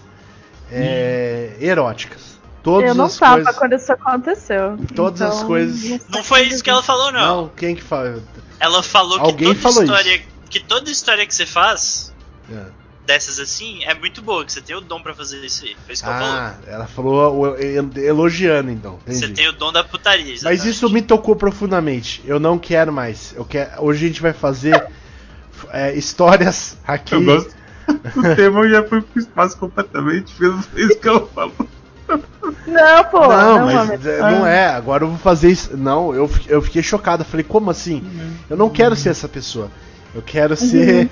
é, 0.71 1.56
eróticas. 1.60 2.34
Todas 2.62 2.89
eu 2.89 2.95
não 2.95 3.06
as 3.06 3.17
tava 3.17 3.36
coisas, 3.36 3.56
quando 3.58 3.73
isso 3.73 3.91
aconteceu. 3.93 4.78
Todas 4.95 5.21
as 5.21 5.36
Então, 5.38 5.47
coisas- 5.47 5.84
não 5.84 5.99
Não 6.17 6.23
foi 6.23 6.43
isso 6.43 6.63
que 6.63 6.69
ela 6.69 6.84
falou, 6.84 7.12
não. 7.12 7.21
Não, 7.43 7.49
quem 7.49 7.76
que 7.76 7.82
fala? 7.84 8.21
Ela 8.60 8.82
falou 8.84 9.19
Alguém 9.19 9.54
que 9.54 9.62
toda 9.62 9.73
falou 9.73 9.84
história. 9.84 10.21
Que 10.49 10.60
toda 10.60 10.89
história 10.91 11.26
que 11.26 11.34
você 11.34 11.45
faz, 11.45 12.13
É. 12.52 12.82
dessas 13.05 13.39
assim, 13.39 13.83
é 13.83 13.93
muito 13.93 14.21
boa, 14.21 14.45
que 14.45 14.51
você 14.53 14.61
tem 14.61 14.75
o 14.75 14.81
dom 14.81 15.01
pra 15.01 15.13
fazer 15.13 15.43
isso 15.43 15.65
aí. 15.65 15.75
Foi 15.85 15.93
isso 15.93 16.03
que 16.03 16.09
ela 16.09 16.19
falou. 16.19 16.35
Ah, 16.35 16.55
ela 16.67 16.87
falou 16.87 17.39
o- 17.41 17.57
e- 17.59 18.05
elogiando 18.05 18.71
então. 18.71 18.99
Você 19.05 19.17
Entendi. 19.25 19.33
tem 19.33 19.49
o 19.49 19.53
dom 19.53 19.71
da 19.71 19.83
putaria. 19.83 20.25
Mas 20.25 20.41
exatamente. 20.43 20.69
isso 20.69 20.89
me 20.89 21.01
tocou 21.01 21.35
profundamente. 21.35 22.21
Eu 22.25 22.39
não 22.39 22.57
quero 22.57 22.91
mais. 22.93 23.33
Eu 23.35 23.43
quero. 23.45 23.69
Hoje 23.83 24.05
a 24.05 24.07
gente 24.07 24.21
vai 24.21 24.33
fazer 24.33 24.87
é, 25.71 25.93
histórias 25.95 26.77
aqui. 26.87 27.13
Eu 27.15 27.23
gosto. 27.23 27.53
O 28.15 28.35
tema 28.35 28.67
já 28.69 28.81
foi 28.83 29.01
pro 29.01 29.19
espaço 29.21 29.57
completamente. 29.57 30.33
Fez 30.33 30.53
isso 30.75 30.99
que 30.99 31.07
ela 31.07 31.27
falou. 31.27 31.53
Não, 32.67 33.03
pô. 33.05 33.19
Não, 33.27 33.59
Não, 33.59 33.65
mas 33.65 33.87
mas... 33.89 34.05
é, 34.05 34.19
não 34.19 34.45
é. 34.45 34.67
Agora 34.67 35.03
eu 35.03 35.09
vou 35.09 35.17
fazer 35.17 35.49
isso. 35.49 35.75
Não, 35.77 36.13
eu, 36.13 36.29
eu 36.47 36.61
fiquei 36.61 36.83
chocado. 36.83 37.23
Falei, 37.23 37.43
como 37.43 37.69
assim? 37.71 38.03
Eu 38.49 38.55
não 38.57 38.69
quero 38.69 38.95
ser 38.95 39.09
essa 39.09 39.27
pessoa. 39.27 39.69
Eu 40.13 40.21
quero 40.21 40.55
ser 40.55 41.09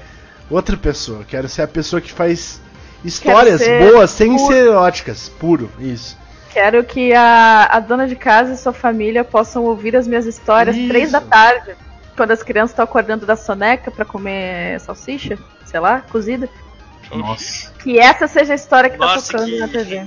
outra 0.52 0.78
pessoa. 0.78 1.20
Eu 1.20 1.26
quero 1.26 1.48
ser 1.50 1.62
a 1.64 1.68
pessoa 1.68 2.02
que 2.02 2.12
faz 2.12 2.60
histórias 3.04 3.62
boas 3.92 4.12
sem 4.12 4.36
puro. 4.36 4.48
ser 4.54 4.66
eróticas. 4.68 5.30
Puro, 5.40 5.72
isso. 5.80 6.18
Quero 6.52 6.84
que 6.84 7.14
a, 7.14 7.66
a 7.72 7.80
dona 7.80 8.08
de 8.08 8.16
casa 8.16 8.54
e 8.54 8.58
sua 8.58 8.74
família 8.74 9.24
possam 9.24 9.64
ouvir 9.64 9.96
as 9.96 10.06
minhas 10.06 10.26
histórias 10.26 10.76
Isso. 10.76 10.90
três 10.90 11.12
da 11.12 11.22
tarde. 11.22 11.72
Quando 12.18 12.32
as 12.32 12.44
crianças 12.44 12.72
estão 12.72 12.84
acordando 12.84 13.26
da 13.26 13.38
soneca 13.38 13.90
pra 13.90 14.04
comer 14.04 14.78
salsicha, 14.82 15.40
sei 15.66 15.80
lá, 15.80 16.02
cozida. 16.12 16.50
Nossa. 17.10 17.72
Que 17.82 17.98
essa 17.98 18.28
seja 18.28 18.52
a 18.52 18.56
história 18.56 18.90
que 18.90 18.98
Nossa, 18.98 19.32
tá 19.32 19.38
tocando 19.38 19.50
que- 19.50 19.60
na 19.60 19.68
TV. 19.70 20.04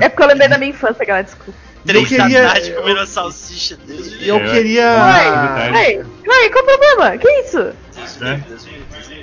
É 0.00 0.08
porque 0.08 0.22
eu 0.22 0.26
lembrei 0.26 0.48
da 0.48 0.58
minha 0.58 0.70
infância, 0.70 1.04
galera, 1.04 1.24
desculpa. 1.24 1.58
Três 1.86 2.10
eu 2.10 2.18
queria- 2.18 2.42
da 2.42 2.52
tarde 2.54 2.70
eu- 2.70 2.80
comendo 2.82 3.06
salsicha, 3.06 3.78
Deus. 3.86 4.12
Eu 4.20 4.36
É, 4.38 4.50
queria. 4.50 4.90
Ai, 4.90 5.86
Ei, 5.86 6.04
ei, 6.26 6.50
qual 6.50 6.64
o 6.64 6.66
problema? 6.66 7.16
Que 7.18 7.28
isso? 7.42 7.58
Deus 7.94 8.22
É. 8.22 8.36
Deus 8.48 8.64
Deus 8.64 8.64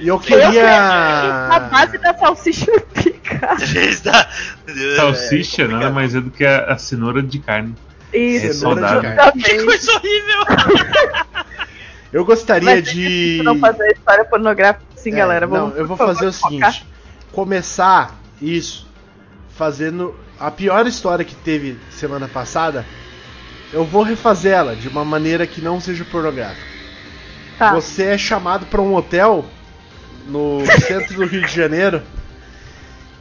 livre. 0.04 0.10
Eu 0.10 0.16
A 0.16 0.20
queria. 0.20 1.70
base 1.72 1.98
da 1.98 2.13
salsicha 2.18 2.72
me 2.72 2.80
pica. 3.04 3.58
Salsicha 4.96 5.63
É, 5.63 5.68
nada 5.68 5.89
mais 5.89 6.13
é 6.16 6.22
do 6.22 6.30
que 6.32 6.46
a, 6.46 6.66
a 6.66 6.78
cenoura 6.78 7.22
de 7.22 7.39
carne. 7.39 7.76
Isso, 8.13 8.46
É 8.48 8.54
Cenoura 8.54 8.82
de 8.82 8.88
saudável. 8.88 9.16
carne. 9.16 9.44
Que 9.44 9.63
coisa 9.63 9.92
horrível! 9.94 11.44
Eu 12.13 12.24
gostaria 12.26 12.76
ser 12.76 12.82
de. 12.84 12.92
difícil 12.94 13.44
não 13.44 13.58
fazer 13.60 13.92
história 13.92 14.24
pornográfica 14.26 14.86
assim, 14.96 15.12
É, 15.12 15.16
galera. 15.16 15.48
não, 15.48 15.54
Vamos, 15.72 15.78
eu 15.78 15.88
vou 15.88 15.98
fazer 15.98 16.28
o 16.28 16.34
focar. 16.34 16.72
seguinte: 16.72 16.86
começar 17.32 18.16
isso 18.39 18.88
fazendo 19.56 20.16
a 20.39 20.52
pior 20.52 20.86
história 20.86 21.26
que 21.26 21.34
teve 21.36 21.78
semana 21.89 22.28
passada. 22.28 22.86
Eu 23.72 23.84
vou 23.84 24.04
refazer 24.04 24.52
ela 24.54 24.76
de 24.76 24.88
uma 24.88 25.04
maneira 25.04 25.48
que 25.48 25.60
não 25.60 25.80
seja 25.82 26.06
pornográfica. 26.06 26.62
Tá. 27.58 27.74
Você 27.74 28.04
é 28.04 28.18
chamado 28.18 28.68
para 28.68 28.80
um 28.80 28.94
hotel 28.94 29.44
no 30.27 30.59
centro 30.88 31.15
do 31.15 31.25
Rio 31.25 31.41
de 31.45 31.53
Janeiro. 31.53 32.01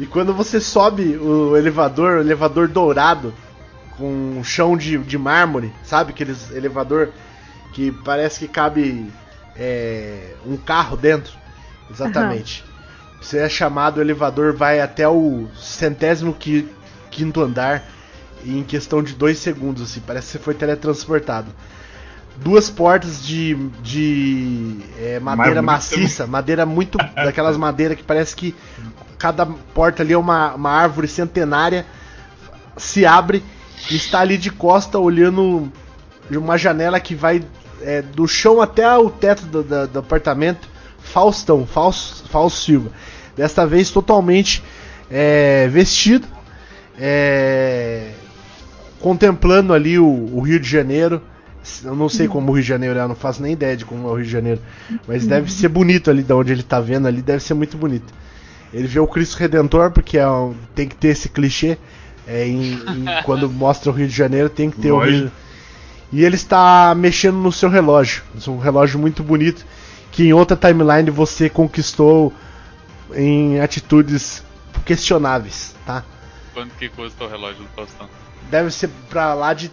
E 0.01 0.07
quando 0.07 0.33
você 0.35 0.61
sobe 0.61 1.17
o 1.17 1.57
elevador, 1.57 2.19
o 2.19 2.21
elevador 2.21 2.69
dourado, 2.69 3.33
com 3.97 4.11
um 4.39 4.43
chão 4.45 4.77
de, 4.77 4.99
de 4.99 5.19
mármore, 5.19 5.73
sabe? 5.85 6.11
Aqueles 6.13 6.51
elevador 6.51 7.11
que 7.73 7.93
parece 8.05 8.39
que 8.41 8.49
cabe 8.49 9.11
é, 9.57 10.35
um 10.47 10.57
carro 10.57 10.97
dentro. 10.97 11.33
Exatamente. 11.91 12.65
Você 13.21 13.39
é 13.39 13.49
chamado, 13.49 13.99
o 13.99 14.01
elevador 14.01 14.55
vai 14.55 14.81
até 14.81 15.07
o 15.09 15.47
centésimo 15.57 16.35
qui- 16.35 16.69
quinto 17.11 17.41
andar 17.41 17.85
em 18.45 18.65
questão 18.65 19.03
de 19.03 19.15
dois 19.15 19.39
segundos, 19.39 19.83
assim, 19.83 20.01
parece 20.01 20.27
que 20.27 20.33
você 20.33 20.39
foi 20.41 20.55
teletransportado. 20.55 21.49
Duas 22.37 22.69
portas 22.71 23.23
de, 23.25 23.55
de 23.83 24.77
é, 24.99 25.21
madeira 25.21 25.61
maciça, 25.63 26.27
madeira 26.27 26.67
muito. 26.67 26.99
daquelas 27.15 27.57
madeiras 27.57 27.97
que 27.97 28.03
parece 28.03 28.35
que 28.35 28.55
cada 29.19 29.47
porta 29.47 30.03
ali 30.03 30.13
é 30.13 30.19
uma, 30.19 30.55
uma 30.55 30.71
árvore 30.71 31.07
centenária, 31.07 31.87
se 32.77 33.07
abre 33.07 33.45
e 33.91 33.97
está 33.97 34.21
ali 34.21 34.37
de 34.39 34.51
costa 34.51 34.99
olhando 34.99 35.71
uma 36.31 36.57
janela 36.57 36.99
que 36.99 37.15
vai 37.15 37.45
é, 37.83 38.01
do 38.03 38.27
chão 38.27 38.61
até 38.61 38.97
o 38.97 39.11
teto 39.11 39.45
do, 39.47 39.63
da- 39.63 39.87
do 39.87 39.99
apartamento. 39.99 40.69
Faustão, 41.05 41.67
Fausto, 41.67 42.29
Fausto 42.29 42.61
Silva. 42.61 42.91
Desta 43.37 43.67
vez 43.67 43.91
totalmente 43.91 44.63
é, 45.11 45.67
vestido, 45.69 46.27
é, 46.99 48.11
contemplando 49.01 49.75
ali 49.75 49.99
o, 49.99 50.07
o 50.07 50.41
Rio 50.41 50.61
de 50.61 50.69
Janeiro. 50.69 51.21
Eu 51.85 51.95
não 51.95 52.09
sei 52.09 52.27
como 52.29 52.51
o 52.51 52.55
Rio 52.55 52.63
de 52.63 52.69
Janeiro 52.69 52.99
é, 52.99 53.03
eu 53.03 53.09
não 53.09 53.15
faço 53.15 53.41
nem 53.43 53.53
ideia 53.53 53.77
de 53.77 53.85
como 53.85 54.09
é 54.09 54.11
o 54.11 54.15
Rio 54.17 54.25
de 54.25 54.31
Janeiro. 54.31 54.61
Mas 55.07 55.27
deve 55.27 55.53
ser 55.53 55.69
bonito 55.69 56.11
ali 56.11 56.23
de 56.23 56.33
onde 56.33 56.53
ele 56.53 56.63
tá 56.63 56.81
vendo 56.81 57.07
ali, 57.09 57.23
deve 57.23 57.43
ser 57.43 57.55
muito 57.55 57.77
bonito. 57.77 58.13
Ele 58.73 58.89
vê 58.89 58.99
o 59.01 59.07
Cristo 59.07 59.37
Redentor, 59.37 59.91
porque 59.91 60.19
é 60.19 60.29
um- 60.29 60.55
tem 60.75 60.89
que 60.89 60.95
ter 60.97 61.09
esse 61.09 61.29
clichê. 61.29 61.79
é, 62.27 62.47
em- 62.47 62.75
em- 62.75 63.05
quando 63.25 63.51
mostra 63.51 63.91
o 63.91 63.95
Rio 63.95 64.07
de 64.07 64.15
Janeiro, 64.15 64.49
tem 64.49 64.71
que 64.71 64.79
ter 64.81 64.93
o 64.93 64.97
Lógico. 64.97 65.19
Rio. 65.25 65.33
E 66.13 66.25
ele 66.25 66.37
está 66.37 66.95
mexendo 66.97 67.37
no 67.37 67.51
seu 67.51 67.69
relógio. 67.69 68.23
É 68.47 68.51
um 68.51 68.59
relógio 68.59 68.99
muito 69.01 69.23
bonito. 69.25 69.67
Que 70.13 70.29
em 70.29 70.33
outra 70.33 70.57
timeline 70.57 71.11
você 71.11 71.49
conquistou 71.51 72.33
em 73.15 73.61
atitudes 73.61 74.43
questionáveis, 74.85 75.75
tá? 75.87 76.05
Quanto 76.55 76.75
que 76.77 76.89
custa 76.89 77.25
o 77.25 77.29
relógio 77.29 77.63
do 77.63 77.69
Faustão? 77.75 78.09
Deve 78.51 78.71
ser 78.71 78.89
pra 79.09 79.35
lá 79.35 79.53
de. 79.55 79.71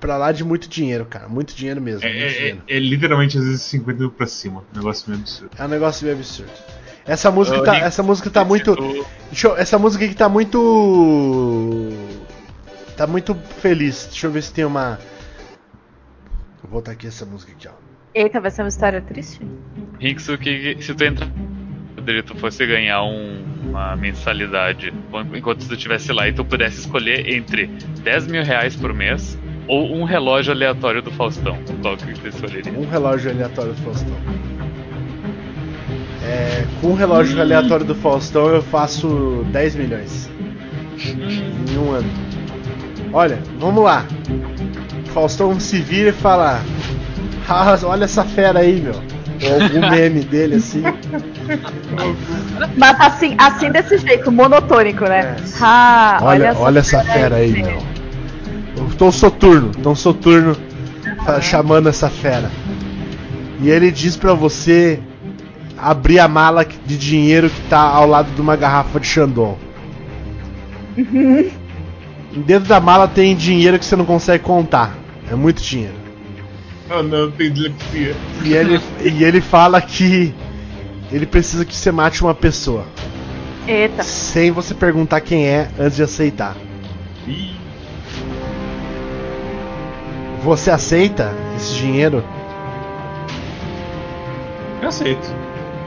Pra 0.00 0.16
lá 0.16 0.30
de 0.30 0.44
muito 0.44 0.68
dinheiro, 0.68 1.06
cara. 1.06 1.28
Muito 1.28 1.54
dinheiro 1.54 1.80
mesmo. 1.80 2.04
É, 2.06 2.08
muito 2.12 2.24
é- 2.24 2.28
dinheiro. 2.28 2.62
é 2.68 2.78
literalmente 2.78 3.38
às 3.38 3.44
vezes 3.44 3.62
50 3.62 3.98
mil 4.00 4.10
pra 4.10 4.26
cima. 4.26 4.62
Um 4.74 4.76
negócio 4.78 5.08
meio 5.08 5.20
absurdo. 5.22 5.50
É 5.58 5.64
um 5.64 5.68
negócio 5.68 6.04
meio 6.04 6.16
absurdo. 6.16 6.52
Essa 7.06 7.30
música 7.30 7.62
tá, 7.62 7.76
essa 7.76 8.02
música 8.02 8.28
tá 8.30 8.44
muito. 8.44 8.74
Deixa 9.30 9.48
eu- 9.48 9.56
essa 9.56 9.78
música 9.78 10.04
aqui 10.04 10.14
tá 10.14 10.28
muito. 10.28 11.92
Tá 12.96 13.06
muito 13.06 13.34
feliz. 13.60 14.06
Deixa 14.10 14.26
eu 14.26 14.30
ver 14.30 14.42
se 14.42 14.52
tem 14.52 14.64
uma. 14.64 14.98
Vou 16.62 16.70
botar 16.72 16.92
aqui 16.92 17.06
essa 17.06 17.24
música 17.24 17.52
aqui, 17.52 17.68
ó. 17.68 17.72
Eita, 18.14 18.40
vai 18.40 18.50
ser 18.50 18.62
uma 18.62 18.68
história 18.68 19.00
triste? 19.00 19.40
Hinks, 20.00 20.28
o 20.28 20.38
que, 20.38 20.76
se 20.80 20.94
tu 20.94 21.04
entrar 21.04 21.28
e 22.06 22.22
tu 22.22 22.36
fosse 22.36 22.64
ganhar 22.66 23.02
um- 23.02 23.44
uma 23.68 23.96
mensalidade 23.96 24.92
enquanto 25.34 25.66
tu 25.66 25.74
estivesse 25.74 26.12
lá 26.12 26.28
e 26.28 26.32
tu 26.32 26.44
pudesse 26.44 26.80
escolher 26.80 27.28
entre 27.28 27.66
10 28.02 28.26
mil 28.26 28.42
reais 28.44 28.76
por 28.76 28.92
mês 28.94 29.36
ou 29.68 29.94
um 29.94 30.04
relógio 30.04 30.52
aleatório 30.52 31.02
do 31.02 31.10
Faustão, 31.10 31.56
qual 31.82 31.96
que 31.96 32.12
tu 32.14 32.28
escolheria? 32.28 32.72
Um 32.72 32.88
relógio 32.88 33.30
aleatório 33.30 33.72
do 33.72 33.82
Faustão. 33.82 34.16
É, 36.22 36.64
com 36.80 36.88
o 36.88 36.94
relógio 36.94 37.40
aleatório 37.40 37.84
do 37.86 37.94
Faustão 37.94 38.48
eu 38.48 38.62
faço 38.62 39.44
10 39.52 39.76
milhões. 39.76 40.30
Em 41.70 41.78
um 41.78 41.92
ano. 41.92 42.08
Olha, 43.12 43.38
vamos 43.58 43.84
lá. 43.84 44.04
O 45.06 45.10
Faustão 45.10 45.58
se 45.60 45.78
vira 45.80 46.10
e 46.10 46.12
fala: 46.12 46.60
"Ah, 47.48 47.78
olha 47.84 48.04
essa 48.04 48.24
fera 48.24 48.60
aí, 48.60 48.80
meu. 48.80 48.94
Ou 48.94 49.62
algum 49.62 49.80
meme 49.90 50.20
dele 50.20 50.56
assim. 50.56 50.82
Mas 52.76 53.00
assim, 53.00 53.36
assim 53.38 53.70
desse 53.70 53.98
jeito, 53.98 54.32
monotônico, 54.32 55.04
né? 55.04 55.36
É. 55.38 55.42
Ah, 55.60 56.18
Olha, 56.22 56.54
olha 56.56 56.78
essa 56.80 57.04
fera 57.04 57.36
aí, 57.36 57.52
meu. 57.52 57.95
Eu 58.76 58.88
tô 58.96 59.10
soturno, 59.12 59.70
tão 59.82 59.94
soturno 59.94 60.56
fa- 61.24 61.40
chamando 61.40 61.88
essa 61.88 62.08
fera. 62.10 62.50
E 63.60 63.70
ele 63.70 63.90
diz 63.90 64.16
pra 64.16 64.34
você 64.34 65.00
abrir 65.78 66.18
a 66.18 66.28
mala 66.28 66.64
de 66.64 66.96
dinheiro 66.98 67.48
que 67.50 67.60
tá 67.68 67.80
ao 67.80 68.06
lado 68.06 68.30
de 68.34 68.40
uma 68.40 68.56
garrafa 68.56 69.00
de 69.00 69.06
Chandon. 69.06 69.56
Dentro 72.46 72.68
da 72.68 72.80
mala 72.80 73.08
tem 73.08 73.34
dinheiro 73.34 73.78
que 73.78 73.84
você 73.84 73.96
não 73.96 74.04
consegue 74.04 74.44
contar. 74.44 74.96
É 75.30 75.34
muito 75.34 75.62
dinheiro. 75.62 75.94
Oh 76.90 77.02
não, 77.02 77.30
tem 77.30 77.50
dislexia. 77.50 78.14
E 78.44 78.52
ele, 78.52 78.80
e 79.02 79.24
ele 79.24 79.40
fala 79.40 79.80
que 79.80 80.32
ele 81.10 81.26
precisa 81.26 81.64
que 81.64 81.74
você 81.74 81.90
mate 81.90 82.22
uma 82.22 82.34
pessoa. 82.34 82.84
Eita. 83.66 84.02
Sem 84.04 84.50
você 84.52 84.74
perguntar 84.74 85.20
quem 85.22 85.46
é 85.46 85.68
antes 85.78 85.96
de 85.96 86.02
aceitar. 86.04 86.54
Ih, 87.26 87.55
Você 90.46 90.70
aceita 90.70 91.34
esse 91.56 91.74
dinheiro? 91.74 92.22
eu 94.80 94.88
aceito. 94.88 95.34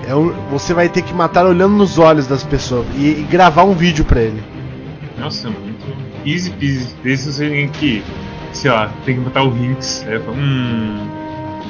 É 0.05 0.13
um- 0.13 0.33
você 0.49 0.73
vai 0.73 0.89
ter 0.89 1.01
que 1.01 1.13
matar 1.13 1.45
olhando 1.45 1.75
nos 1.75 1.97
olhos 1.97 2.27
das 2.27 2.43
pessoas 2.43 2.85
e, 2.95 3.21
e 3.21 3.27
gravar 3.29 3.63
um 3.63 3.73
vídeo 3.73 4.03
pra 4.03 4.19
ele. 4.21 4.43
Nossa, 5.17 5.47
é 5.47 5.51
muito 5.51 5.85
easy 6.25 6.49
peasy. 6.51 6.93
Desde 7.01 7.31
você 7.31 7.49
tem 7.49 7.69
que, 7.69 8.03
sei 8.51 8.69
lá, 8.71 8.89
tem 9.05 9.15
que 9.15 9.21
botar 9.21 9.43
o 9.43 9.55
Hinks. 9.55 10.03
Aí 10.07 10.15
eu 10.15 10.23
falo, 10.23 10.37
hum. 10.37 11.07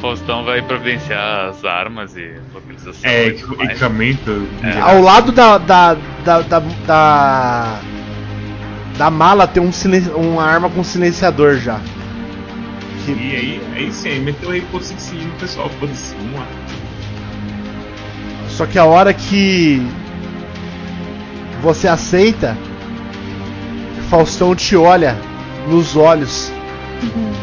Faustão 0.01 0.43
vai 0.45 0.61
providenciar 0.61 1.49
as 1.49 1.63
armas 1.65 2.15
e 2.15 2.31
localização 2.53 3.01
É, 3.03 3.27
e 3.27 3.29
equipamento. 3.65 4.47
É. 4.63 4.79
Ao 4.79 4.99
lado 5.01 5.31
da. 5.31 5.57
da. 5.59 5.93
da. 6.23 6.39
da, 6.41 6.59
da, 6.87 7.79
da 8.97 9.09
mala 9.11 9.45
tem 9.45 9.61
um 9.61 9.71
silen- 9.73 10.11
uma 10.15 10.43
arma 10.43 10.69
com 10.69 10.83
silenciador 10.83 11.57
já. 11.57 11.79
Que- 13.05 13.11
E 13.11 13.35
aí, 13.35 13.61
aí 13.75 13.93
sim, 13.93 14.09
aí 14.09 14.19
meteu 14.19 14.49
o 14.49 14.51
Rainbow 14.51 14.81
Six 14.81 15.11
no 15.13 15.31
pessoal, 15.39 15.69
foda-se, 15.79 16.15
vamos 16.15 16.39
lá. 16.39 16.47
Só 18.49 18.65
que 18.65 18.77
a 18.77 18.85
hora 18.85 19.13
que 19.13 19.81
você 21.61 21.87
aceita, 21.87 22.57
Faustão 24.09 24.55
te 24.55 24.75
olha 24.75 25.15
nos 25.67 25.95
olhos 25.95 26.51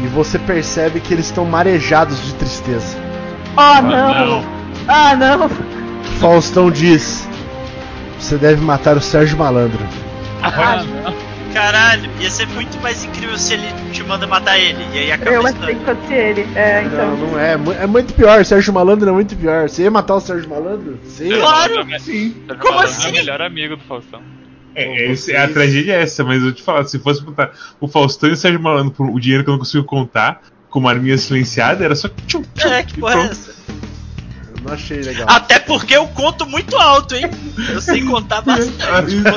e 0.03 0.07
você 0.07 0.37
percebe 0.37 0.99
que 0.99 1.13
eles 1.13 1.25
estão 1.27 1.45
marejados 1.45 2.21
de 2.23 2.33
tristeza. 2.33 2.97
Oh, 3.55 3.81
não! 3.81 4.43
Ah, 4.87 5.15
não! 5.15 5.49
Faustão 6.19 6.69
diz: 6.69 7.27
Você 8.19 8.37
deve 8.37 8.61
matar 8.61 8.95
o 8.97 9.01
Sérgio 9.01 9.37
Malandro. 9.37 9.79
Ah, 10.43 10.83
não. 10.83 11.26
Caralho, 11.57 12.07
ia 12.19 12.29
ser 12.29 12.45
muito 12.49 12.79
mais 12.81 13.03
incrível 13.03 13.35
se 13.35 13.55
ele 13.55 13.65
te 13.91 14.03
manda 14.03 14.27
matar 14.27 14.59
ele. 14.59 14.77
E 14.93 14.99
aí 14.99 15.11
acaba 15.11 15.31
Eu 15.31 15.41
a 15.41 15.49
achei 15.49 15.53
história. 15.73 15.75
que 15.75 15.85
fosse 16.01 16.13
ele. 16.13 16.47
É, 16.55 16.83
então. 16.83 17.17
Não, 17.17 17.31
não 17.31 17.39
é. 17.39 17.57
mu- 17.57 17.71
É 17.73 17.87
muito 17.87 18.13
pior. 18.13 18.45
Sérgio 18.45 18.71
Malandro 18.71 19.09
é 19.09 19.11
muito 19.11 19.35
pior. 19.35 19.67
Você 19.67 19.81
ia 19.81 19.89
matar 19.91 20.15
o 20.15 20.19
Sérgio 20.19 20.47
Malandro? 20.47 20.99
Sim. 21.03 21.29
Claro! 21.31 21.83
Sim. 21.99 22.35
Sérgio 22.35 22.57
Como 22.59 22.75
Malandro 22.75 22.83
assim? 22.95 23.07
É 23.07 23.09
o 23.09 23.13
melhor 23.13 23.41
amigo 23.41 23.75
do 23.75 23.83
Faustão. 23.85 24.21
É, 24.75 25.11
esse- 25.11 25.35
a 25.35 25.47
tragédia 25.47 25.93
é 25.93 26.03
essa, 26.03 26.23
mas 26.23 26.43
eu 26.43 26.53
te 26.53 26.61
falar, 26.61 26.83
se 26.85 26.99
fosse 26.99 27.23
botar 27.23 27.49
o 27.81 27.87
Faustão 27.87 28.29
e 28.29 28.33
o 28.33 28.37
Sérgio 28.37 28.61
Malandro 28.61 28.91
por 28.91 29.09
o 29.09 29.19
dinheiro 29.19 29.43
que 29.43 29.49
eu 29.49 29.53
não 29.53 29.59
consigo 29.59 29.83
contar, 29.83 30.41
com 30.69 30.77
uma 30.77 30.91
arminha 30.91 31.17
silenciada, 31.17 31.83
era 31.83 31.95
só. 31.95 32.07
Tchum, 32.27 32.43
tchum, 32.55 32.69
É, 32.69 32.83
que 32.83 32.99
porra 32.99 33.15
é 33.21 33.25
essa? 33.31 33.55
Eu 34.67 34.71
não 34.71 34.73
achei 34.73 35.01
legal. 35.01 35.27
Até 35.29 35.59
porque 35.59 35.95
eu 35.95 36.05
conto 36.07 36.45
muito 36.45 36.75
alto, 36.75 37.15
hein? 37.15 37.29
Eu 37.69 37.79
sei 37.79 38.03
contar 38.03 38.41
bastante. 38.41 38.75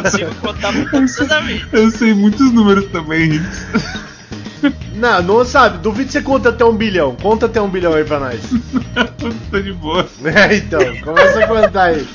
consigo 0.03 0.35
contar 0.37 0.73
muito 0.73 0.97
absurdamente. 0.97 1.67
Eu 1.73 1.91
sei 1.91 2.13
muitos 2.13 2.53
números 2.53 2.87
também, 2.87 3.35
Hits. 3.35 3.67
Não, 4.95 5.23
não 5.23 5.45
sabe. 5.45 5.79
Duvido 5.79 6.07
que 6.07 6.13
você 6.13 6.21
conta 6.21 6.49
até 6.51 6.65
um 6.65 6.75
bilhão. 6.75 7.17
Conta 7.17 7.47
até 7.47 7.63
um 7.63 7.69
bilhão 7.69 7.95
aí 7.95 8.05
pra 8.05 8.19
nós. 8.19 8.41
Tô 9.51 9.61
de 9.61 9.73
boa. 9.73 10.07
É, 10.25 10.57
então, 10.57 10.81
começa 11.03 11.45
a 11.45 11.47
contar 11.47 11.85
aí. 11.85 12.07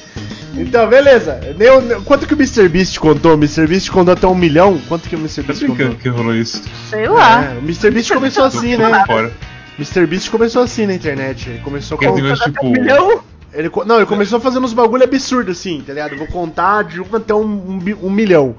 Então, 0.57 0.87
beleza. 0.87 1.39
Nem- 1.57 2.01
quanto 2.03 2.27
que 2.27 2.33
o 2.33 2.37
Mr. 2.37 2.69
Beast 2.69 2.99
contou? 2.99 3.33
O 3.33 3.37
Mr. 3.37 3.65
Beast 3.65 3.89
contou 3.89 4.13
até 4.13 4.27
um 4.27 4.35
milhão? 4.35 4.79
Quanto 4.87 5.09
que 5.09 5.15
o 5.15 5.19
Mr. 5.19 5.41
Tá 5.41 5.53
Beast 5.53 5.65
contou? 5.65 5.95
que 5.95 6.09
rolou 6.09 6.35
isso? 6.35 6.61
Sei 6.89 7.07
lá. 7.07 7.45
É, 7.45 7.55
o 7.55 7.59
Mr. 7.59 7.89
Beast 7.91 8.13
começou 8.13 8.43
assim, 8.43 8.77
né? 8.77 9.03
fora. 9.07 9.31
Mr. 9.77 10.05
Beast 10.07 10.29
começou 10.29 10.61
assim 10.63 10.85
na 10.85 10.93
internet. 10.93 11.49
Ele 11.49 11.59
começou 11.59 11.97
com. 11.97 12.13
negócio, 12.15 12.45
tipo. 12.51 12.65
Um 12.65 12.71
milhão? 12.71 13.21
Ele, 13.53 13.71
não, 13.85 13.97
ele 13.97 14.05
começou 14.05 14.39
fazendo 14.39 14.65
uns 14.65 14.73
bagulho 14.73 15.03
absurdo 15.03 15.51
assim, 15.51 15.81
tá 15.85 15.93
ligado? 15.93 16.17
Vou 16.17 16.27
contar 16.27 16.83
de 16.83 16.99
um 16.99 17.05
até 17.13 17.33
um, 17.33 17.41
um 17.43 17.79
um 18.03 18.09
milhão. 18.09 18.55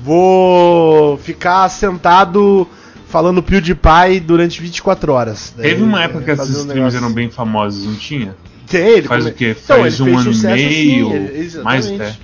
Vou 0.00 1.16
ficar 1.18 1.68
sentado 1.68 2.66
falando 3.08 3.42
PewDiePie 3.42 4.20
durante 4.20 4.60
24 4.60 5.12
horas. 5.12 5.54
Daí, 5.56 5.70
Teve 5.70 5.82
uma 5.84 6.02
época 6.02 6.24
que 6.24 6.30
esses 6.32 6.48
um 6.48 6.60
streams 6.60 6.74
negócio- 6.74 6.98
eram 6.98 7.12
bem 7.12 7.30
famosos, 7.30 7.86
não 7.86 7.94
tinha? 7.94 8.34
Tem, 8.66 8.98
ele 8.98 9.06
Faz 9.08 9.22
come- 9.22 9.34
o 9.34 9.36
quê? 9.36 9.56
Então, 9.62 9.78
Faz 9.80 10.00
ele 10.00 10.10
um 10.10 10.18
ano 10.18 10.30
e 10.30 10.34
sucesso 10.34 10.54
meio? 10.54 11.08
assim, 11.08 11.62
mais 11.62 11.86
até. 11.90 12.16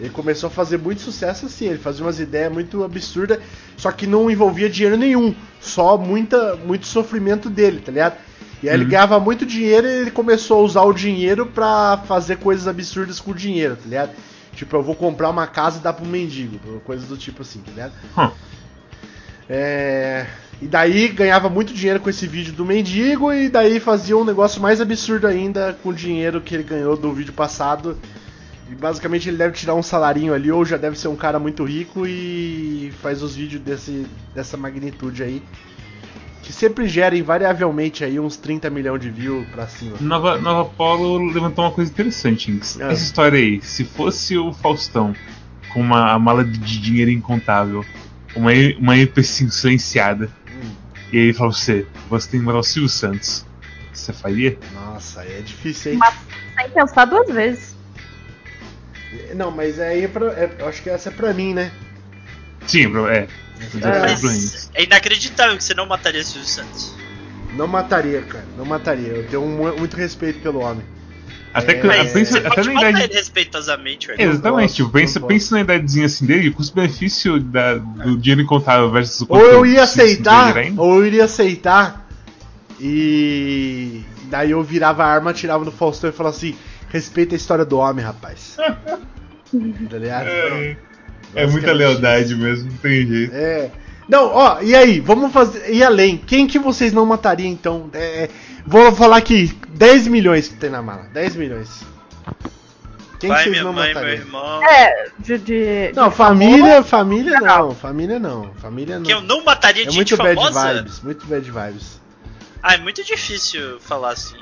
Ele 0.00 0.10
começou 0.10 0.48
a 0.48 0.50
fazer 0.50 0.78
muito 0.78 1.00
sucesso 1.02 1.46
assim, 1.46 1.66
ele 1.68 1.78
fazia 1.78 2.04
umas 2.04 2.18
ideias 2.18 2.52
muito 2.52 2.82
absurdas, 2.82 3.38
só 3.76 3.92
que 3.92 4.06
não 4.06 4.30
envolvia 4.30 4.68
dinheiro 4.68 4.96
nenhum, 4.96 5.34
só 5.60 5.96
muita, 5.96 6.56
muito 6.56 6.86
sofrimento 6.86 7.48
dele, 7.48 7.80
tá 7.80 7.92
ligado? 7.92 8.16
E 8.62 8.68
aí 8.68 8.74
ele 8.74 8.84
Uhum. 8.84 8.90
ganhava 8.90 9.20
muito 9.20 9.46
dinheiro 9.46 9.86
e 9.86 9.90
ele 9.90 10.10
começou 10.10 10.58
a 10.58 10.62
usar 10.62 10.82
o 10.82 10.92
dinheiro 10.92 11.46
pra 11.46 12.02
fazer 12.06 12.36
coisas 12.38 12.66
absurdas 12.66 13.20
com 13.20 13.30
o 13.30 13.34
dinheiro, 13.34 13.76
tá 13.76 13.84
ligado? 13.88 14.10
Tipo, 14.54 14.76
eu 14.76 14.82
vou 14.82 14.94
comprar 14.94 15.30
uma 15.30 15.46
casa 15.46 15.78
e 15.78 15.82
dar 15.82 15.92
pro 15.92 16.04
mendigo, 16.06 16.58
coisas 16.84 17.06
do 17.08 17.16
tipo 17.16 17.42
assim, 17.42 17.60
tá 17.60 17.70
ligado? 17.70 17.92
Hum. 18.18 18.30
É, 19.48 20.26
E 20.60 20.66
daí 20.68 21.08
ganhava 21.08 21.48
muito 21.48 21.74
dinheiro 21.74 21.98
com 21.98 22.08
esse 22.08 22.24
vídeo 22.26 22.52
do 22.52 22.64
mendigo 22.64 23.32
e 23.32 23.48
daí 23.48 23.80
fazia 23.80 24.16
um 24.16 24.24
negócio 24.24 24.62
mais 24.62 24.80
absurdo 24.80 25.26
ainda 25.26 25.76
com 25.82 25.88
o 25.88 25.94
dinheiro 25.94 26.40
que 26.40 26.54
ele 26.54 26.62
ganhou 26.62 26.96
do 26.96 27.12
vídeo 27.12 27.32
passado. 27.32 27.98
E 28.72 28.74
basicamente 28.74 29.28
ele 29.28 29.36
deve 29.36 29.54
tirar 29.54 29.74
um 29.74 29.82
salarinho 29.82 30.32
ali 30.32 30.50
ou 30.50 30.64
já 30.64 30.78
deve 30.78 30.98
ser 30.98 31.08
um 31.08 31.16
cara 31.16 31.38
muito 31.38 31.62
rico 31.62 32.06
e 32.06 32.90
faz 33.02 33.22
os 33.22 33.36
vídeos 33.36 33.60
desse, 33.60 34.06
dessa 34.34 34.56
magnitude 34.56 35.22
aí. 35.22 35.42
Que 36.42 36.52
sempre 36.54 36.88
gera 36.88 37.16
invariavelmente 37.16 38.02
aí 38.02 38.18
uns 38.18 38.36
30 38.36 38.70
milhões 38.70 39.00
de 39.02 39.10
views 39.10 39.46
pra 39.48 39.66
cima. 39.68 39.96
Nova, 40.00 40.38
Nova 40.38 40.70
Polo 40.70 41.30
levantou 41.30 41.66
uma 41.66 41.70
coisa 41.70 41.90
interessante, 41.90 42.50
Inks. 42.50 42.80
Ah. 42.80 42.90
Essa 42.92 43.04
história 43.04 43.38
aí, 43.38 43.60
se 43.60 43.84
fosse 43.84 44.38
o 44.38 44.54
Faustão 44.54 45.14
com 45.72 45.80
uma 45.80 46.12
a 46.12 46.18
mala 46.18 46.42
de 46.42 46.80
dinheiro 46.80 47.10
incontável, 47.10 47.84
uma, 48.34 48.50
uma 48.78 48.94
MP5 48.94 49.50
silenciada, 49.50 50.30
Hum, 50.50 50.70
e 51.12 51.18
aí 51.18 51.24
ele 51.24 51.34
fala 51.34 51.50
pra 51.50 51.58
você, 51.58 51.86
você 52.08 52.30
tem 52.30 52.40
que 52.40 52.46
matar 52.46 52.58
o 52.58 52.62
Silvio 52.62 52.88
Santos. 52.88 53.46
Você 53.92 54.12
faria? 54.14 54.58
nossa, 54.74 55.20
aí 55.20 55.38
é 55.38 55.40
difícil, 55.42 55.92
hein? 55.92 56.00
Sem 56.56 56.70
pensar 56.70 57.04
duas 57.04 57.28
vezes. 57.28 57.76
Não, 59.34 59.50
mas 59.50 59.78
aí 59.80 60.04
é 60.04 60.08
pra, 60.08 60.26
é- 60.32 60.50
eu 60.58 60.68
acho 60.68 60.82
que 60.82 60.90
essa 60.90 61.08
é 61.08 61.12
pra 61.12 61.32
mim, 61.34 61.52
né? 61.54 61.70
Sim, 62.66 62.90
é. 63.08 63.26
É 63.82 64.12
Inks. 64.12 64.70
é 64.74 64.82
inacreditável 64.84 65.56
que 65.56 65.62
você 65.64 65.74
não 65.74 65.86
mataria 65.86 66.22
Silvio 66.24 66.48
Santos. 66.48 66.94
Não 67.54 67.66
mataria, 67.66 68.22
cara. 68.22 68.44
Não 68.56 68.64
mataria. 68.64 69.08
Eu 69.08 69.26
tenho 69.28 69.42
mu- 69.46 69.76
muito 69.76 69.96
respeito 69.96 70.40
pelo 70.40 70.60
homem. 70.60 70.84
Até, 71.54 71.74
que, 71.74 71.86
É, 71.86 72.04
pensa, 72.04 72.32
você 72.32 72.38
até 72.38 72.48
pode 72.48 72.68
na 72.68 72.74
matar 72.74 72.90
idade. 72.90 73.04
ele 73.04 73.14
respeitosamente, 73.14 74.06
velho. 74.06 74.22
Exatamente, 74.22 74.62
posso, 74.68 74.74
tipo, 74.76 74.90
pensa, 74.90 75.20
pensa 75.20 75.54
na 75.54 75.60
idadezinha 75.60 76.06
assim 76.06 76.24
dele, 76.24 76.48
o 76.48 76.54
custo-benefício 76.54 77.38
da- 77.38 77.74
do 77.74 78.16
dinheiro 78.16 78.40
incontável 78.40 78.90
versus 78.90 79.20
o 79.20 79.26
Ou 79.28 79.40
eu 79.40 79.66
ia 79.66 79.86
se 79.86 80.00
aceitar, 80.00 80.54
ou 80.78 80.96
eu 81.00 81.06
iria 81.06 81.24
aceitar 81.26 82.08
e 82.80 84.02
daí 84.24 84.50
eu 84.50 84.62
virava 84.62 85.04
a 85.04 85.06
arma, 85.06 85.32
tirava 85.32 85.64
no 85.64 85.70
Faustão 85.70 86.10
e 86.10 86.12
falava 86.12 86.34
assim: 86.34 86.56
respeita 86.92 87.34
a 87.34 87.36
história 87.36 87.64
do 87.64 87.78
homem, 87.78 88.04
rapaz. 88.04 88.56
tá 89.90 89.98
ligado? 89.98 90.26
É, 90.26 90.76
é 91.34 91.46
muita 91.46 91.72
lealdade 91.72 92.34
mesmo, 92.36 92.70
não 92.70 92.76
tem 92.78 93.06
jeito. 93.06 93.34
É. 93.34 93.70
Não, 94.08 94.26
ó, 94.26 94.60
e 94.60 94.74
aí, 94.74 95.00
vamos 95.00 95.32
fazer. 95.32 95.72
E 95.72 95.82
além, 95.82 96.18
quem 96.18 96.46
que 96.46 96.58
vocês 96.58 96.92
não 96.92 97.06
matariam 97.06 97.50
então? 97.50 97.88
É, 97.94 98.28
vou 98.66 98.92
falar 98.94 99.16
aqui: 99.16 99.56
10 99.70 100.08
milhões 100.08 100.48
que 100.48 100.54
tem 100.56 100.68
na 100.68 100.82
mala. 100.82 101.04
10 101.14 101.36
milhões. 101.36 101.82
Quem 103.18 103.30
que 103.30 103.36
Pai, 103.36 103.44
vocês 103.44 103.62
não 103.62 103.72
mãe, 103.72 103.86
meu 103.86 103.94
matariam? 103.94 104.20
irmão. 104.20 104.64
É, 104.64 105.06
de. 105.18 105.38
de 105.38 105.92
Não, 105.94 106.08
de 106.08 106.14
família, 106.16 106.82
família 106.82 107.40
não. 107.40 107.74
Família 107.74 108.18
não. 108.18 108.52
Família 108.54 108.96
não. 108.98 109.04
Que 109.06 109.12
eu 109.14 109.20
não 109.22 109.44
mataria 109.44 109.84
É 109.84 109.86
de 109.86 109.94
muito 109.94 110.08
gente 110.08 110.18
bad 110.18 110.34
famosa? 110.34 110.74
vibes, 110.74 111.00
muito 111.00 111.26
bad 111.26 111.50
vibes. 111.50 112.00
Ah, 112.62 112.74
é 112.74 112.78
muito 112.78 113.02
difícil 113.04 113.78
falar 113.80 114.10
assim. 114.12 114.36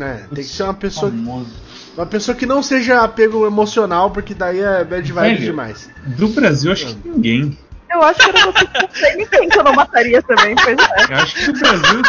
É, 0.00 0.24
tem 0.34 0.42
que 0.42 0.44
ser 0.44 0.64
uma 0.64 0.74
pessoa, 0.74 1.10
Famoso. 1.10 1.50
Uma 1.96 2.06
pessoa 2.06 2.36
que 2.36 2.46
não 2.46 2.62
seja 2.62 3.02
apego 3.02 3.46
emocional, 3.46 4.10
porque 4.10 4.34
daí 4.34 4.60
é 4.60 4.84
bad 4.84 5.02
vibes 5.02 5.14
Velho. 5.14 5.40
demais. 5.40 5.90
Do 6.04 6.28
Brasil, 6.28 6.72
acho 6.72 6.86
que 6.86 7.08
ninguém. 7.08 7.56
Eu 7.90 8.02
acho 8.02 8.18
que 8.18 9.06
em 9.06 9.16
ninguém 9.18 9.48
que 9.48 9.58
eu 9.58 9.62
não 9.62 9.72
mataria 9.72 10.20
também, 10.22 10.56
pois 10.56 10.76
é. 10.78 11.12
Eu 11.12 11.16
acho 11.16 11.34
que 11.34 11.52
do 11.52 11.60
Brasil. 11.60 12.02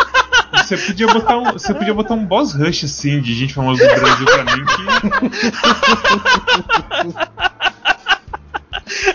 Você 0.53 0.77
podia 0.77 1.07
botar 1.07 1.37
um, 1.37 1.51
você 1.51 1.73
podia 1.73 1.93
botar 1.93 2.13
um 2.15 2.25
boss 2.25 2.53
rush 2.53 2.85
assim 2.85 3.21
de 3.21 3.33
gente 3.33 3.53
famosa 3.53 3.87
do 3.87 3.93
Brasil 4.01 4.25
pra 4.25 4.43
mim 4.43 4.65
que. 4.65 4.83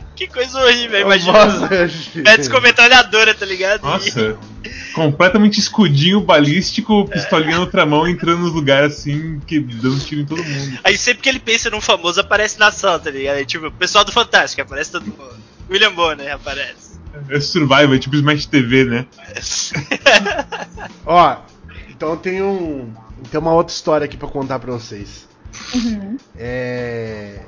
Que 0.21 0.27
coisa 0.27 0.63
horrível, 0.63 1.01
imagina. 1.01 1.45
rush. 1.67 2.11
Pets 2.23 2.47
com 2.53 2.61
metralhadora, 2.61 3.33
tá 3.35 3.47
ligado? 3.47 3.81
Nossa, 3.81 4.37
completamente 4.93 5.59
escudinho 5.59 6.21
balístico, 6.21 7.09
pistolinha 7.09 7.55
na 7.55 7.61
outra 7.61 7.87
mão, 7.87 8.07
entrando 8.07 8.41
nos 8.41 8.53
lugares 8.53 8.99
assim, 8.99 9.41
que 9.47 9.59
dando 9.59 9.99
tiro 10.01 10.21
em 10.21 10.27
todo 10.27 10.45
mundo. 10.45 10.79
Aí 10.85 10.99
sempre 10.99 11.23
que 11.23 11.29
ele 11.31 11.41
pensa 11.41 11.71
num 11.71 11.81
famoso, 11.81 12.21
aparece 12.21 12.59
na 12.59 12.71
sala, 12.71 12.99
tá 12.99 13.11
ligado? 13.11 13.37
Aí, 13.37 13.47
tipo, 13.47 13.69
o 13.69 13.73
pessoal 13.73 14.05
do 14.05 14.13
Fantástico, 14.13 14.61
aparece 14.61 14.93
todo 14.93 15.07
mundo. 15.07 15.37
William 15.71 15.95
Bonner 15.95 16.35
aparece. 16.35 17.01
É 17.31 17.41
Survival, 17.41 17.95
é 17.95 17.99
tipo 17.99 18.15
Smash 18.15 18.45
TV, 18.45 18.85
né? 18.85 19.07
Ó, 21.07 21.37
então 21.89 22.15
tem 22.15 22.43
um. 22.43 22.93
Tem 23.31 23.41
uma 23.41 23.55
outra 23.55 23.73
história 23.73 24.05
aqui 24.05 24.19
pra 24.19 24.29
contar 24.29 24.59
pra 24.59 24.73
vocês. 24.73 25.27
Uhum. 25.75 26.19
É. 26.37 27.41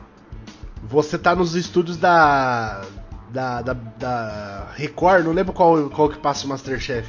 Você 0.82 1.18
tá 1.18 1.34
nos 1.34 1.54
estúdios 1.54 1.96
da. 1.96 2.82
Da, 3.30 3.62
da, 3.62 3.72
da 3.72 4.68
Record, 4.74 5.24
não 5.24 5.32
lembro 5.32 5.54
qual, 5.54 5.88
qual 5.88 6.10
que 6.10 6.18
passa 6.18 6.44
o 6.44 6.48
Masterchef. 6.50 7.08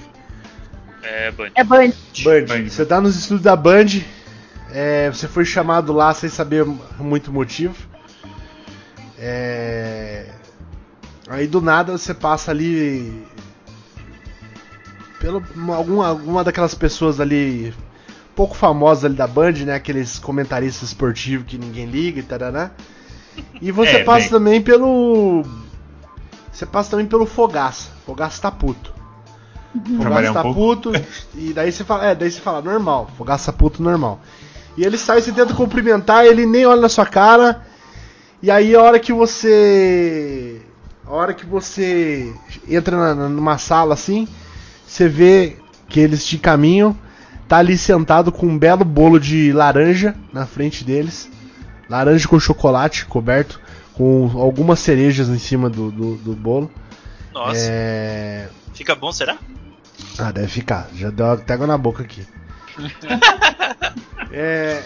É, 1.01 1.31
Band. 1.31 1.49
É 1.53 1.63
Band. 1.65 1.91
Band. 2.23 2.45
Band. 2.47 2.69
Você 2.69 2.85
tá 2.85 3.01
nos 3.01 3.17
estúdios 3.17 3.43
da 3.43 3.57
Band, 3.57 4.01
é, 4.71 5.09
você 5.09 5.27
foi 5.27 5.43
chamado 5.43 5.91
lá 5.91 6.13
sem 6.13 6.29
saber 6.29 6.65
muito 6.97 7.29
motivo. 7.29 7.75
É, 9.19 10.29
aí 11.27 11.45
do 11.45 11.61
nada 11.61 11.97
você 11.97 12.13
passa 12.13 12.51
ali. 12.51 13.25
Pelo, 15.19 15.43
alguma, 15.73 16.07
alguma 16.07 16.43
daquelas 16.43 16.73
pessoas 16.73 17.19
ali 17.19 17.73
pouco 18.35 18.55
famosos 18.55 19.05
ali 19.05 19.15
da 19.15 19.27
Band, 19.27 19.53
né? 19.65 19.75
Aqueles 19.75 20.19
comentaristas 20.19 20.89
esportivos 20.89 21.45
que 21.45 21.57
ninguém 21.57 21.85
liga 21.85 22.19
e 22.19 22.23
tarará. 22.23 22.71
E 23.61 23.71
você 23.71 23.97
É, 23.97 24.03
passa 24.03 24.21
bem. 24.21 24.29
também 24.29 24.61
pelo. 24.61 25.43
Você 26.51 26.65
passa 26.65 26.91
também 26.91 27.05
pelo 27.05 27.25
Fogaça. 27.25 27.89
Fogaça 28.05 28.41
tá 28.41 28.51
puto. 28.51 28.93
Fogaça 29.73 29.99
Trabalhar 30.01 30.31
um 30.31 30.33
tá 30.33 30.41
pouco. 30.43 30.59
puto. 30.59 30.91
E 31.35 31.51
daí 31.53 31.71
você 31.71 31.83
fala, 31.83 32.05
é, 32.07 32.15
daí 32.15 32.29
você 32.29 32.39
fala, 32.39 32.61
normal. 32.61 33.09
Fogaça 33.17 33.51
puto 33.51 33.81
normal. 33.81 34.19
E 34.77 34.83
ele 34.83 34.97
sai, 34.97 35.21
você 35.21 35.31
tenta 35.31 35.53
cumprimentar, 35.53 36.25
ele 36.25 36.45
nem 36.45 36.65
olha 36.65 36.81
na 36.81 36.89
sua 36.89 37.05
cara. 37.05 37.65
E 38.41 38.51
aí 38.51 38.75
a 38.75 38.81
hora 38.81 38.99
que 38.99 39.13
você. 39.13 40.61
A 41.05 41.11
hora 41.11 41.33
que 41.33 41.45
você 41.45 42.33
entra 42.67 43.15
na- 43.15 43.29
numa 43.29 43.57
sala 43.57 43.93
assim, 43.93 44.27
você 44.85 45.07
vê 45.07 45.57
que 45.89 45.99
eles 45.99 46.25
de 46.25 46.37
caminho, 46.37 46.97
tá 47.47 47.57
ali 47.57 47.77
sentado 47.77 48.31
com 48.31 48.45
um 48.47 48.57
belo 48.57 48.85
bolo 48.85 49.19
de 49.19 49.51
laranja 49.51 50.15
na 50.31 50.45
frente 50.45 50.83
deles. 50.83 51.29
Laranja 51.89 52.27
com 52.27 52.39
chocolate 52.39 53.05
coberto, 53.05 53.59
com 53.93 54.31
algumas 54.35 54.79
cerejas 54.79 55.29
em 55.29 55.39
cima 55.39 55.69
do, 55.69 55.91
do, 55.91 56.15
do 56.17 56.33
bolo. 56.33 56.71
Nossa, 57.33 57.59
É... 57.59 58.47
fica 58.73 58.95
bom, 58.95 59.11
será? 59.11 59.37
Ah, 60.17 60.31
deve 60.31 60.47
ficar. 60.47 60.87
Já 60.95 61.09
deu 61.09 61.31
até 61.31 61.53
água 61.53 61.67
na 61.67 61.77
boca 61.77 62.03
aqui. 62.03 62.25
é. 64.31 64.83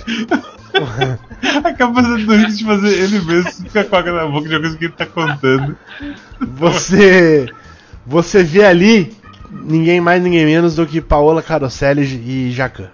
A 1.63 1.73
capacidade 1.73 2.25
do 2.25 2.35
Rick 2.35 2.53
de 2.53 2.65
fazer 2.65 2.89
ele 2.89 3.19
mesmo 3.21 3.51
ficar 3.51 3.85
com 3.85 3.95
água 3.95 4.11
na 4.13 4.27
boca 4.27 4.47
de 4.47 4.55
uma 4.55 4.61
coisa 4.61 4.77
que 4.77 4.85
ele 4.85 4.93
tá 4.93 5.05
contando. 5.05 5.77
Você. 6.39 7.47
Você 8.05 8.43
vê 8.43 8.63
ali 8.63 9.15
ninguém 9.51 9.99
mais, 9.99 10.21
ninguém 10.21 10.45
menos 10.45 10.75
do 10.75 10.85
que 10.85 11.01
Paola 11.01 11.41
Caroselli 11.41 12.03
e 12.03 12.51
Jacan. 12.51 12.89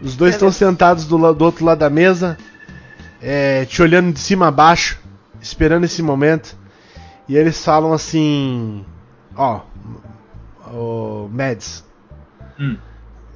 Os 0.00 0.16
dois 0.16 0.34
estão 0.34 0.50
sentados 0.50 1.04
do, 1.04 1.34
do 1.34 1.44
outro 1.44 1.64
lado 1.64 1.78
da 1.78 1.90
mesa, 1.90 2.38
é, 3.20 3.64
te 3.66 3.82
olhando 3.82 4.12
de 4.12 4.20
cima 4.20 4.48
a 4.48 4.50
baixo, 4.50 4.98
esperando 5.40 5.84
esse 5.84 6.02
momento. 6.02 6.56
E 7.28 7.36
eles 7.36 7.64
falam 7.64 7.92
assim: 7.92 8.84
Ó, 9.36 9.60
o 10.72 11.28
Mads, 11.32 11.84
Hum. 12.58 12.76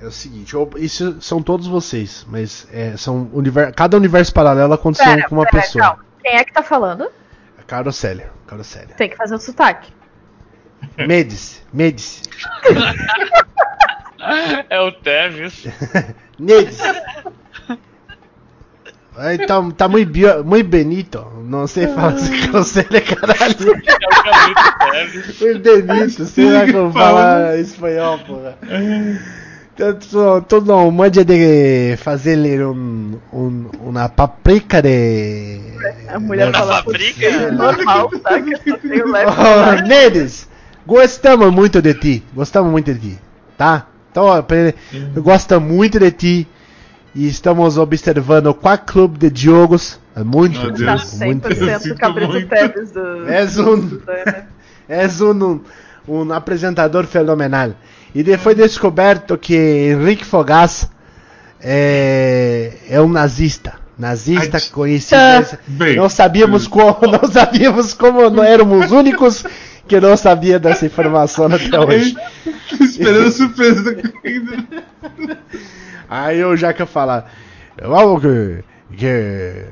é 0.00 0.06
o 0.06 0.10
seguinte, 0.10 0.54
isso 0.78 1.16
são 1.22 1.42
todos 1.42 1.66
vocês, 1.66 2.26
mas 2.28 2.66
é, 2.72 2.96
são 2.96 3.30
univer- 3.32 3.72
cada 3.74 3.96
universo 3.96 4.32
paralelo 4.34 4.72
aconteceu 4.74 5.06
Pera, 5.14 5.28
com 5.28 5.34
uma 5.36 5.44
pera, 5.46 5.62
pessoa. 5.62 5.84
calma. 5.84 6.04
Quem 6.22 6.36
é 6.36 6.44
que 6.44 6.52
tá 6.52 6.62
falando? 6.62 7.08
Caroselli, 7.66 8.24
Caroselli. 8.46 8.92
Tem 8.94 9.08
que 9.08 9.16
fazer 9.16 9.34
o 9.34 9.38
sotaque. 9.38 9.90
Medes, 10.98 11.62
Medes. 11.72 12.22
É 14.70 14.80
o 14.80 14.90
Tevis. 14.90 15.66
Nedes. 16.40 16.78
Tá, 19.46 19.62
tá 19.76 19.88
muito, 19.88 20.10
bio- 20.10 20.44
muito 20.44 20.68
bonito. 20.68 21.24
Não 21.44 21.66
sei 21.66 21.86
falar 21.88 22.16
esse 22.16 22.48
conselho, 22.48 22.88
caralho. 22.88 23.54
É 24.94 25.04
o 25.04 25.12
Cabrito 25.12 25.60
Tevis. 25.60 25.84
Muito 25.86 25.86
bonito. 25.86 26.24
Sei 26.26 26.50
lá 26.50 26.72
como 26.72 26.92
falar 26.92 27.58
espanhol, 27.58 28.18
porra. 28.20 28.58
Todo, 29.76 30.42
todo 30.42 30.72
um 30.76 30.90
monte 30.92 31.24
de 31.24 31.96
fazer 31.96 32.64
um, 32.64 33.18
um, 33.32 33.70
uma 33.80 34.08
paprika 34.08 34.80
de. 34.80 35.60
A 36.08 36.18
mulher 36.20 36.52
fala 36.52 36.76
fabrica? 36.82 37.26
é 37.26 37.50
normal, 37.50 38.08
tá? 38.22 38.40
Tenho 38.40 39.10
leve 39.10 39.30
Oh. 39.32 39.82
Nedes, 39.88 40.48
gostamos 40.86 41.52
muito 41.52 41.82
de 41.82 41.92
ti. 41.94 42.22
Gostamos 42.32 42.70
muito 42.70 42.94
de 42.94 43.00
ti, 43.14 43.18
tá? 43.58 43.86
Então, 44.12 44.28
ele, 44.50 44.74
gosta 45.16 45.58
muito 45.58 45.98
de 45.98 46.10
ti. 46.12 46.48
E 47.14 47.28
estamos 47.28 47.78
observando 47.78 48.52
qual 48.54 48.76
clube 48.78 49.30
de 49.30 49.42
jogos. 49.44 50.00
É 50.16 50.24
muito, 50.24 50.58
Meu 50.60 50.72
Tá 50.86 50.96
Deus. 50.96 51.14
muito. 51.20 51.48
100% 51.48 51.78
sinto 51.80 51.96
Cabrito 51.96 52.32
muito. 52.32 52.48
Teves 52.48 52.90
do. 52.90 53.28
És 53.30 53.58
um, 53.58 54.00
és 54.88 55.20
um, 55.20 55.60
um 56.08 56.32
apresentador 56.32 57.04
fenomenal. 57.06 57.72
E 58.14 58.36
foi 58.36 58.54
descoberto 58.54 59.36
que 59.38 59.54
Henrique 59.54 60.24
Fogás 60.24 60.88
é, 61.60 62.72
é 62.88 63.00
um 63.00 63.08
nazista. 63.08 63.74
Nazista. 63.98 64.58
Bem, 65.66 65.96
Não 65.96 66.08
sabíamos 66.08 66.66
como, 66.66 66.98
não 67.10 67.30
sabíamos 67.30 67.94
como 67.94 68.28
não 68.28 68.42
éramos 68.42 68.86
os 68.86 68.92
únicos 68.92 69.44
que 69.86 70.00
não 70.00 70.16
sabia 70.16 70.58
dessa 70.58 70.86
informação 70.86 71.46
até 71.46 71.78
hoje. 71.78 72.16
Esperando 72.80 73.28
a 73.28 73.30
surpresa 73.30 73.82
da 73.82 73.94
corrida. 74.10 74.64
Aí 76.16 76.44
o 76.44 76.56
Jaca 76.56 76.86
fala, 76.86 77.24
logo 77.82 78.20
que, 78.20 78.62
que 78.96 79.66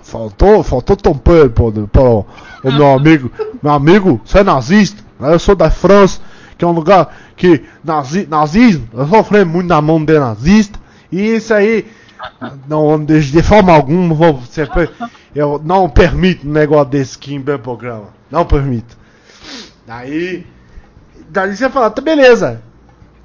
faltou, 0.00 0.62
faltou 0.62 0.94
tampão 0.96 1.48
pro, 1.48 1.88
pro 1.88 2.26
o 2.62 2.70
meu 2.70 2.92
amigo, 2.92 3.28
meu 3.60 3.72
amigo, 3.72 4.20
você 4.24 4.38
é 4.38 4.44
nazista, 4.44 5.02
eu 5.18 5.38
sou 5.40 5.56
da 5.56 5.68
França, 5.68 6.20
que 6.56 6.64
é 6.64 6.68
um 6.68 6.70
lugar 6.70 7.12
que 7.36 7.64
nazi, 7.82 8.24
nazismo, 8.30 8.88
eu 8.92 9.04
sofri 9.08 9.44
muito 9.44 9.66
na 9.66 9.82
mão 9.82 10.04
de 10.04 10.16
nazista, 10.16 10.78
e 11.10 11.34
isso 11.34 11.52
aí, 11.52 11.88
não, 12.68 13.04
de, 13.04 13.20
de 13.32 13.42
forma 13.42 13.72
alguma, 13.72 14.14
vou- 14.14 14.34
você, 14.38 14.62
eu 15.34 15.60
não 15.64 15.90
permito 15.90 16.46
um 16.46 16.52
negócio 16.52 16.86
desse 16.90 17.16
aqui 17.16 17.34
em 17.34 17.40
meu 17.40 17.58
programa, 17.58 18.10
não 18.30 18.44
permito. 18.44 18.96
Daí, 19.84 20.46
daí 21.28 21.56
você 21.56 21.68
fala, 21.68 21.90
tá 21.90 22.00
beleza, 22.00 22.62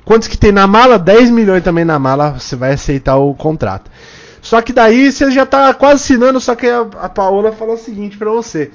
Quantos 0.07 0.29
que 0.29 0.37
tem 0.37 0.53
na 0.53 0.65
mala? 0.65 0.97
10 0.97 1.31
milhões 1.31 1.61
também 1.61 1.83
na 1.83 1.99
mala, 1.99 2.39
você 2.39 2.55
vai 2.55 2.71
aceitar 2.71 3.17
o 3.17 3.35
contrato. 3.35 3.91
Só 4.41 4.61
que 4.61 4.71
daí 4.71 5.11
você 5.11 5.29
já 5.29 5.45
tá 5.45 5.73
quase 5.73 5.95
assinando, 5.95 6.39
só 6.39 6.55
que 6.55 6.65
a, 6.65 6.79
a 7.01 7.09
Paola 7.09 7.51
falou 7.51 7.75
o 7.75 7.77
seguinte 7.77 8.17
pra 8.17 8.31
você. 8.31 8.71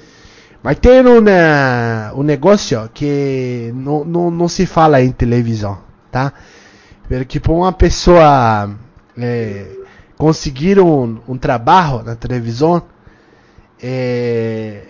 Mas 0.63 0.79
tem 0.79 1.01
um, 1.01 1.23
né, 1.23 2.13
um 2.15 2.23
negócio 2.23 2.87
que 2.93 3.73
não, 3.75 4.05
não, 4.05 4.31
não 4.31 4.47
se 4.47 4.67
fala 4.67 5.01
em 5.01 5.11
televisão, 5.11 5.79
tá? 6.11 6.35
Porque 7.09 7.41
para 7.41 7.53
uma 7.53 7.73
pessoa 7.73 8.71
é, 9.17 9.69
conseguir 10.19 10.79
um, 10.79 11.19
um 11.27 11.39
trabalho 11.39 12.03
na 12.03 12.15
televisão, 12.15 12.83
é... 13.83 14.83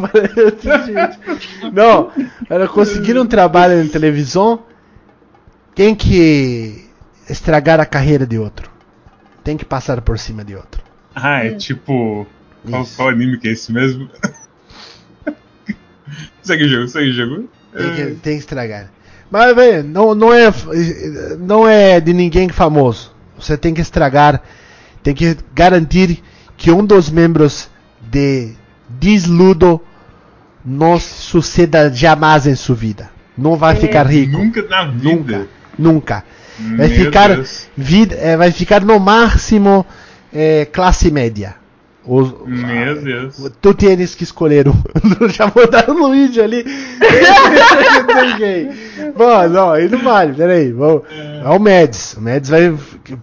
não, 1.70 2.10
para 2.48 2.66
conseguir 2.68 3.18
um 3.18 3.26
trabalho 3.26 3.84
na 3.84 3.90
televisão, 3.90 4.60
tem 5.74 5.94
que 5.94 6.88
estragar 7.28 7.80
a 7.80 7.86
carreira 7.86 8.26
de 8.26 8.38
outro. 8.38 8.70
Tem 9.42 9.56
que 9.56 9.64
passar 9.64 10.00
por 10.00 10.18
cima 10.18 10.44
de 10.44 10.54
outro. 10.54 10.82
Ah, 11.14 11.44
é 11.44 11.54
tipo. 11.54 12.26
Qual, 12.68 12.86
qual 12.96 13.08
anime 13.08 13.38
que 13.38 13.48
é 13.48 13.52
esse 13.52 13.72
mesmo? 13.72 14.08
segue 16.42 16.64
o 16.64 16.68
jogo, 16.68 16.88
segue 16.88 17.10
o 17.10 17.12
jogo. 17.12 17.48
Tem 17.76 17.94
que, 17.94 18.04
tem 18.20 18.34
que 18.34 18.40
estragar. 18.40 18.90
Mas, 19.30 19.56
velho, 19.56 19.82
não, 19.82 20.14
não, 20.14 20.32
é, 20.32 20.52
não 21.38 21.66
é 21.66 21.98
de 21.98 22.12
ninguém 22.12 22.48
famoso. 22.50 23.14
Você 23.38 23.56
tem 23.56 23.72
que 23.72 23.80
estragar, 23.80 24.42
tem 25.02 25.14
que 25.14 25.36
garantir 25.54 26.22
que 26.56 26.70
um 26.70 26.84
dos 26.84 27.10
membros 27.10 27.70
de 28.00 28.52
Desludo 28.88 29.80
não 30.64 31.00
suceda 31.00 31.92
jamais 31.92 32.46
em 32.46 32.54
sua 32.54 32.76
vida. 32.76 33.10
Não 33.36 33.56
vai 33.56 33.74
ficar 33.74 34.06
rico. 34.06 34.36
Nunca 34.36 34.62
na 34.62 34.84
vida. 34.84 35.38
Nunca. 35.38 35.48
Nunca. 35.78 36.24
Vai 36.76 36.88
Meu 36.88 36.90
ficar, 36.90 37.40
vida, 37.76 38.14
é, 38.16 38.36
vai 38.36 38.52
ficar 38.52 38.82
no 38.84 38.98
máximo 39.00 39.84
é, 40.32 40.64
classe 40.66 41.10
média. 41.10 41.56
Os- 42.04 42.34
Meu 42.46 43.00
Deus. 43.00 43.50
Tu 43.60 43.74
tens 43.74 44.14
que 44.14 44.24
escolher 44.24 44.68
um. 44.68 44.74
Já 45.30 45.50
mudaram 45.54 45.94
o 45.94 46.06
Luigi 46.08 46.40
ali. 46.40 46.64
Bom, 49.16 49.48
não, 49.48 49.70
aí 49.72 49.88
não 49.88 49.98
vale. 50.02 50.32
Peraí. 50.34 50.72
Vamos. 50.72 51.02
É 51.44 51.48
o 51.48 51.58
Meds. 51.58 52.14
O 52.14 52.20
Meds 52.20 52.50
vai. 52.50 52.74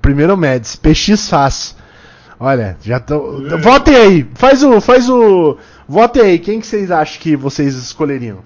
Primeiro 0.01 0.31
é 0.31 0.35
o 0.35 0.37
Meds. 0.37 0.75
PX 0.75 1.29
fácil. 1.29 1.75
Olha, 2.39 2.77
já 2.81 2.99
tô. 2.99 3.41
Votem 3.61 3.95
aí. 3.95 4.27
Faz 4.35 4.63
o. 4.63 4.79
Faz 4.79 5.09
o. 5.09 5.57
Votem 5.87 6.21
aí. 6.23 6.39
Quem 6.39 6.59
que 6.61 6.67
vocês 6.67 6.91
acham 6.91 7.19
que 7.21 7.35
vocês 7.35 7.75
escolheriam? 7.75 8.39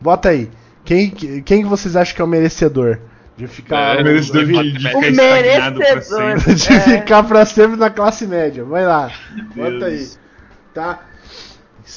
Vota 0.00 0.30
aí. 0.30 0.50
Quem, 0.84 1.10
quem 1.10 1.62
que 1.62 1.68
vocês 1.68 1.96
acham 1.96 2.14
que 2.14 2.22
é 2.22 2.24
o 2.24 2.28
merecedor? 2.28 2.98
De 3.36 3.46
ficar. 3.46 3.98
É, 3.98 4.02
merecedor 4.02 4.44
de, 4.46 4.72
de 4.72 4.86
O 4.86 5.00
ficar 5.00 5.08
estagnado 5.08 5.78
pra 5.80 5.88
merecedor. 5.94 6.40
sempre. 6.40 6.54
de 6.54 6.72
É. 6.72 6.80
ficar 6.80 7.22
pra 7.24 7.44
sempre 7.44 7.76
na 7.76 7.90
classe 7.90 8.26
média. 8.26 8.64
Vai 8.64 8.86
lá. 8.86 9.12
Bota 9.54 9.86
aí. 9.86 10.08
Tá? 10.72 11.00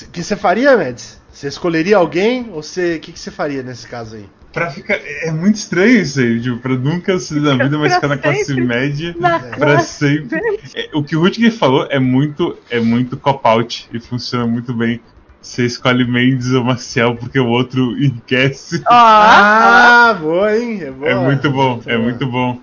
O 0.04 0.12
que 0.12 0.22
você 0.24 0.36
faria, 0.36 0.76
Mads? 0.78 1.20
Você 1.32 1.48
escolheria 1.48 1.98
alguém 1.98 2.50
ou 2.52 2.62
você. 2.62 2.96
O 2.96 3.00
que, 3.00 3.18
você 3.18 3.32
faria 3.32 3.64
nesse 3.64 3.88
caso 3.88 4.18
aí? 4.18 4.26
Pra 4.52 4.70
ficar. 4.70 4.96
É 5.22 5.32
muito 5.32 5.56
estranho 5.56 6.02
isso 6.02 6.20
aí, 6.20 6.42
tipo, 6.42 6.58
pra 6.58 6.74
nunca 6.76 7.18
ser 7.20 7.40
na 7.40 7.56
vida, 7.56 7.78
mas 7.78 7.92
Pra 7.94 7.96
ficar 7.96 8.08
na 8.10 8.18
classe 8.18 8.54
média 8.60 9.16
Na 9.18 9.40
pra 9.40 9.50
classe 9.52 10.00
sempre. 10.00 10.40
É, 10.76 10.90
o 10.94 11.04
que 11.04 11.16
o 11.16 11.22
Rutger 11.22 11.52
falou 11.54 11.88
é 11.90 12.00
muito, 12.00 12.58
é 12.70 12.80
muito 12.80 13.16
cop-out 13.16 13.88
e 13.94 14.00
funciona 14.00 14.46
muito 14.46 14.74
bem. 14.74 15.00
Você 15.42 15.66
escolhe 15.66 16.06
Mendes 16.06 16.52
ou 16.52 16.64
Marcel 16.64 17.16
porque 17.16 17.40
o 17.40 17.48
outro 17.48 17.92
enriquece. 17.98 18.82
Ó, 18.86 18.88
Ah, 18.92 20.18
boa, 20.20 20.56
hein? 20.58 20.82
É, 20.84 20.92
boa. 20.92 21.10
É 21.10 21.16
muito 21.16 21.50
bom, 21.50 21.82
é 21.86 21.98
muito 21.98 22.26
bom. 22.28 22.60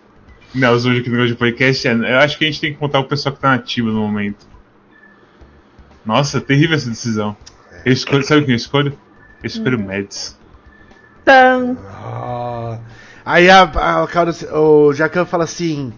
Nelson 0.54 0.90
hoje 0.90 1.00
aqui 1.00 1.08
no 1.10 1.16
negócio 1.16 1.34
de 1.34 1.38
podcast, 1.38 1.88
é, 1.88 1.92
eu 1.92 2.18
acho 2.18 2.38
que 2.38 2.44
a 2.44 2.50
gente 2.50 2.60
tem 2.60 2.72
que 2.72 2.78
contar 2.78 3.00
o 3.00 3.04
pessoal 3.04 3.34
que 3.34 3.40
tá 3.40 3.50
nativo 3.50 3.88
no 3.88 4.00
momento. 4.00 4.46
Nossa, 6.04 6.40
terrível 6.40 6.76
essa 6.76 6.88
decisão. 6.88 7.36
Eu 7.84 7.92
escolho, 7.92 8.22
sabe 8.24 8.42
o 8.42 8.44
que 8.46 8.52
eu 8.52 8.56
escolho? 8.56 8.92
Eu 9.42 9.46
escolho 9.46 9.78
Hum. 9.78 9.86
Mads. 9.86 10.38
Tan. 11.24 11.76
Ah. 11.88 12.78
Aí 13.24 13.50
a, 13.50 13.62
a, 13.64 14.58
o 14.58 14.92
Jacan 14.92 15.24
fala 15.26 15.44
assim: 15.44 15.92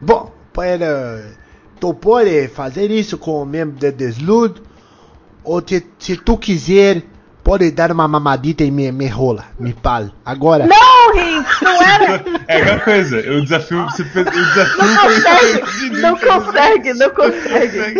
Bom, 0.00 0.32
para, 0.52 1.24
tu 1.80 1.94
pode 1.94 2.48
fazer 2.48 2.90
isso 2.90 3.16
com 3.16 3.42
o 3.42 3.46
membro 3.46 3.78
de 3.78 3.90
desludo, 3.90 4.62
ou 5.44 5.60
te- 5.62 5.86
se 5.98 6.16
tu 6.16 6.36
quiser, 6.36 7.02
pode 7.44 7.70
dar 7.70 7.90
uma 7.92 8.06
mamadita 8.06 8.62
em 8.64 8.70
minha, 8.70 8.92
minha 8.92 9.12
rola, 9.12 9.44
me 9.58 9.72
pala. 9.72 10.12
Agora. 10.24 10.66
Não, 10.66 11.14
não 11.62 11.82
era. 11.82 12.24
É 12.48 12.56
aquela 12.60 12.80
coisa, 12.80 13.16
eu 13.20 13.42
desafio 13.42 13.84
você. 13.84 14.02
Eu 14.02 14.24
desafio 14.24 16.00
Não 16.00 16.16
consegue, 16.16 16.92
não 16.94 17.10
consegue, 17.10 17.78
não 17.78 17.90
consegue. 17.90 17.98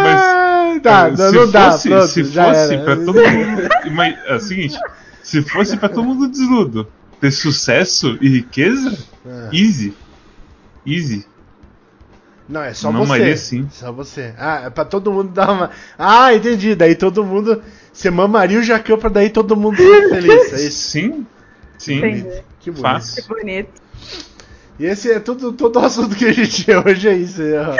Ah, 0.00 0.78
tá, 0.82 1.08
É, 1.08 1.10
não, 1.10 1.16
se 1.30 1.32
não 1.36 1.50
dá, 1.50 1.72
fosse, 1.72 1.88
pronto, 1.88 2.06
se 2.06 2.24
fosse 2.24 2.74
era. 2.74 2.84
pra 2.84 2.96
todo 2.96 3.14
mundo. 3.14 3.68
Mas, 3.92 4.16
é 4.26 4.34
o 4.36 4.40
seguinte: 4.40 4.78
se 5.22 5.42
fosse 5.42 5.76
pra 5.76 5.88
todo 5.88 6.04
mundo 6.04 6.28
desludo 6.28 6.86
ter 7.20 7.30
sucesso 7.32 8.16
e 8.20 8.28
riqueza, 8.28 8.96
Ah. 9.26 9.48
easy. 9.52 9.94
Easy. 10.86 11.26
Não, 12.48 12.62
é 12.62 12.72
só 12.72 12.90
Mamaria, 12.90 13.36
você. 13.36 13.44
sim. 13.44 13.68
Só 13.70 13.92
você. 13.92 14.32
Ah, 14.38 14.62
é 14.66 14.70
pra 14.70 14.84
todo 14.84 15.12
mundo 15.12 15.30
dar 15.30 15.50
uma. 15.50 15.70
Ah, 15.98 16.34
entendi. 16.34 16.74
Daí 16.74 16.94
todo 16.94 17.22
mundo. 17.24 17.62
Você 17.92 18.10
mamaria 18.10 18.58
o 18.58 18.62
Jacan 18.62 18.96
pra 18.96 19.10
daí 19.10 19.28
todo 19.28 19.54
mundo 19.56 19.76
ser 19.76 20.08
feliz. 20.08 20.52
É 20.52 20.66
isso. 20.66 20.88
Sim. 20.90 21.26
Sim. 21.76 21.98
Entendi. 21.98 22.42
Que 22.60 22.70
bonito. 22.70 22.82
Fácil. 22.82 23.22
Que 23.22 23.28
bonito. 23.28 23.82
E 24.78 24.86
esse 24.86 25.10
é 25.10 25.18
tudo, 25.18 25.52
todo 25.52 25.76
o 25.80 25.84
assunto 25.84 26.14
que 26.14 26.24
a 26.24 26.32
gente 26.32 26.64
tinha 26.64 26.78
hoje 26.80 27.08
é 27.08 27.14
isso. 27.14 27.42
é, 27.42 27.58
ó. 27.60 27.76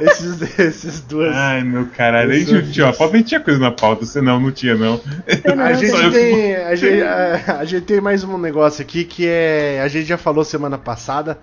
esses, 0.00 0.58
esses 0.58 1.00
duas. 1.02 1.34
Ai, 1.34 1.62
meu 1.62 1.86
caralho. 1.86 2.32
A 2.32 2.34
gente 2.36 2.80
pauta 2.98 3.12
nem 3.12 3.22
tinha 3.22 3.40
coisa 3.40 3.60
na 3.60 3.70
pauta, 3.70 4.04
senão 4.04 4.40
não 4.40 4.50
tinha, 4.50 4.74
não. 4.74 5.00
A 5.64 5.72
gente, 5.72 6.10
tem, 6.10 6.56
a, 6.56 6.74
gente, 6.74 7.02
a, 7.02 7.56
a 7.60 7.64
gente 7.64 7.84
tem 7.84 8.00
mais 8.00 8.24
um 8.24 8.36
negócio 8.36 8.82
aqui 8.82 9.04
que 9.04 9.26
é. 9.26 9.80
A 9.82 9.88
gente 9.88 10.06
já 10.06 10.18
falou 10.18 10.44
semana 10.44 10.76
passada. 10.76 11.38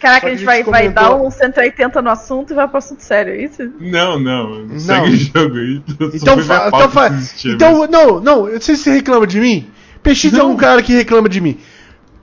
Caraca, 0.00 0.26
a 0.28 0.30
gente 0.30 0.42
a 0.42 0.46
vai, 0.46 0.56
gente 0.58 0.70
vai 0.70 0.88
dar 0.88 1.04
comentou- 1.06 1.26
um 1.26 1.30
180 1.30 2.00
no 2.02 2.10
assunto 2.10 2.52
e 2.52 2.54
vai 2.54 2.68
pro 2.68 2.78
assunto 2.78 3.00
sério, 3.02 3.32
é 3.34 3.42
isso? 3.42 3.62
Não, 3.80 4.18
não. 4.18 4.60
Não. 4.66 4.78
Segue 4.78 5.10
o 5.10 5.16
jogo 5.42 5.56
aí. 5.56 5.82
Então, 6.14 6.36
minha 6.36 6.46
fa- 6.46 6.68
então, 6.68 6.88
fa- 6.90 7.10
então 7.44 7.86
não, 7.88 8.20
não, 8.20 8.46
eu 8.46 8.54
não 8.54 8.60
sei 8.60 8.76
se 8.76 8.84
você 8.84 8.90
reclama 8.92 9.26
de 9.26 9.40
mim. 9.40 9.68
PX 10.02 10.32
é 10.34 10.42
um 10.42 10.56
cara 10.56 10.82
que 10.82 10.92
reclama 10.94 11.28
de 11.28 11.40
mim. 11.40 11.58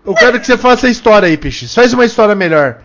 Eu 0.06 0.14
quero 0.14 0.40
que 0.40 0.46
você 0.46 0.58
faça 0.58 0.88
a 0.88 0.90
história 0.90 1.28
aí, 1.28 1.36
PX. 1.36 1.74
Faz 1.74 1.92
uma 1.92 2.06
história 2.06 2.34
melhor. 2.36 2.78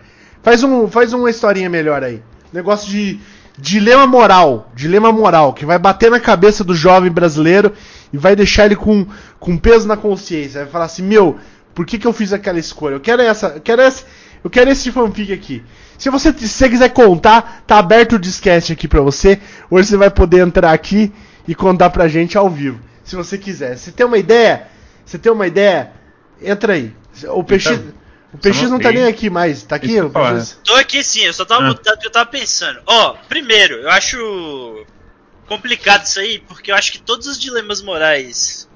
Faz, 0.43 0.63
um, 0.65 0.89
faz 0.89 1.13
uma 1.13 1.31
historinha 1.31 1.69
melhor 1.71 2.03
aí. 2.03 2.21
Negócio 2.53 2.91
de 2.91 3.21
dilema 3.57 4.07
moral. 4.07 4.73
Dilema 4.75 5.13
moral, 5.13 5.53
que 5.53 5.65
vai 5.67 5.79
bater 5.79 6.11
na 6.11 6.19
cabeça 6.19 6.65
do 6.65 6.75
jovem 6.75 7.11
brasileiro 7.13 7.73
e 8.13 8.17
vai 8.19 8.35
deixar 8.35 8.65
ele 8.67 8.75
com, 8.77 9.07
com 9.39 9.57
peso 9.57 9.87
na 9.87 9.97
consciência. 9.97 10.63
Vai 10.63 10.71
falar 10.73 10.85
assim, 10.87 11.03
meu, 11.03 11.39
por 11.75 11.85
que, 11.87 11.99
que 11.99 12.07
eu 12.07 12.13
fiz 12.13 12.33
aquela 12.33 12.59
escolha? 12.59 12.95
Eu 12.95 13.01
quero 13.01 13.21
essa. 13.23 13.49
Eu 13.57 13.61
quero 13.61 13.83
esse, 13.83 14.03
eu 14.43 14.51
quero 14.51 14.71
esse 14.71 14.91
fanfic 14.93 15.33
aqui. 15.33 15.63
Se 15.99 16.09
você, 16.11 16.33
se 16.33 16.49
você 16.49 16.69
quiser 16.69 16.89
contar, 16.91 17.63
tá 17.67 17.79
aberto 17.79 18.15
o 18.15 18.19
disquete 18.19 18.73
aqui 18.73 18.89
pra 18.89 19.01
você. 19.01 19.39
Hoje 19.71 19.89
você 19.89 19.97
vai 19.97 20.11
poder 20.11 20.41
entrar 20.47 20.73
aqui 20.73 21.13
e 21.47 21.55
contar 21.55 21.91
pra 21.91 22.09
gente 22.09 22.39
ao 22.39 22.49
vivo. 22.49 22.81
Se 23.05 23.17
você 23.17 23.37
quiser. 23.37 23.77
Se 23.77 23.93
tem 23.93 24.07
uma 24.07 24.17
ideia, 24.19 24.69
você 25.05 25.19
tem 25.19 25.31
uma 25.31 25.47
ideia, 25.47 25.93
entra 26.41 26.73
aí. 26.75 26.95
O 27.29 27.43
PX, 27.45 27.67
Então, 27.67 27.93
o 28.33 28.39
PX 28.39 28.63
não 28.63 28.79
tá 28.79 28.89
anotei. 28.89 28.93
nem 28.93 29.05
aqui 29.07 29.29
mais. 29.29 29.63
Tá 29.63 29.77
aqui? 29.77 29.93
Eu? 29.95 30.11
Tô 30.65 30.75
aqui 30.77 31.03
sim, 31.05 31.21
eu 31.25 31.33
só 31.35 31.45
tava 31.45 31.65
Ah. 31.69 31.77
eu 32.03 32.11
tava 32.11 32.27
pensando. 32.31 32.81
Ó, 32.87 33.15
primeiro, 33.29 33.75
eu 33.75 33.91
acho 33.91 34.87
complicado 35.49 36.05
isso 36.05 36.21
aí, 36.21 36.39
porque 36.47 36.71
eu 36.71 36.77
acho 36.77 36.93
que 36.93 36.99
todos 37.01 37.27
os 37.27 37.39
dilemas 37.39 37.83
morais 37.83 38.69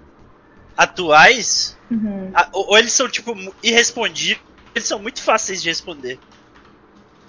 atuais, 0.77 1.77
Uhum. 1.91 2.31
a- 2.35 2.49
ou, 2.53 2.71
ou 2.71 2.79
eles 2.79 2.93
são, 2.93 3.09
tipo, 3.09 3.35
irrespondíveis, 3.63 4.41
eles 4.75 4.87
são 4.89 4.99
muito 4.99 5.23
fáceis 5.23 5.63
de 5.63 5.69
responder. 5.69 6.19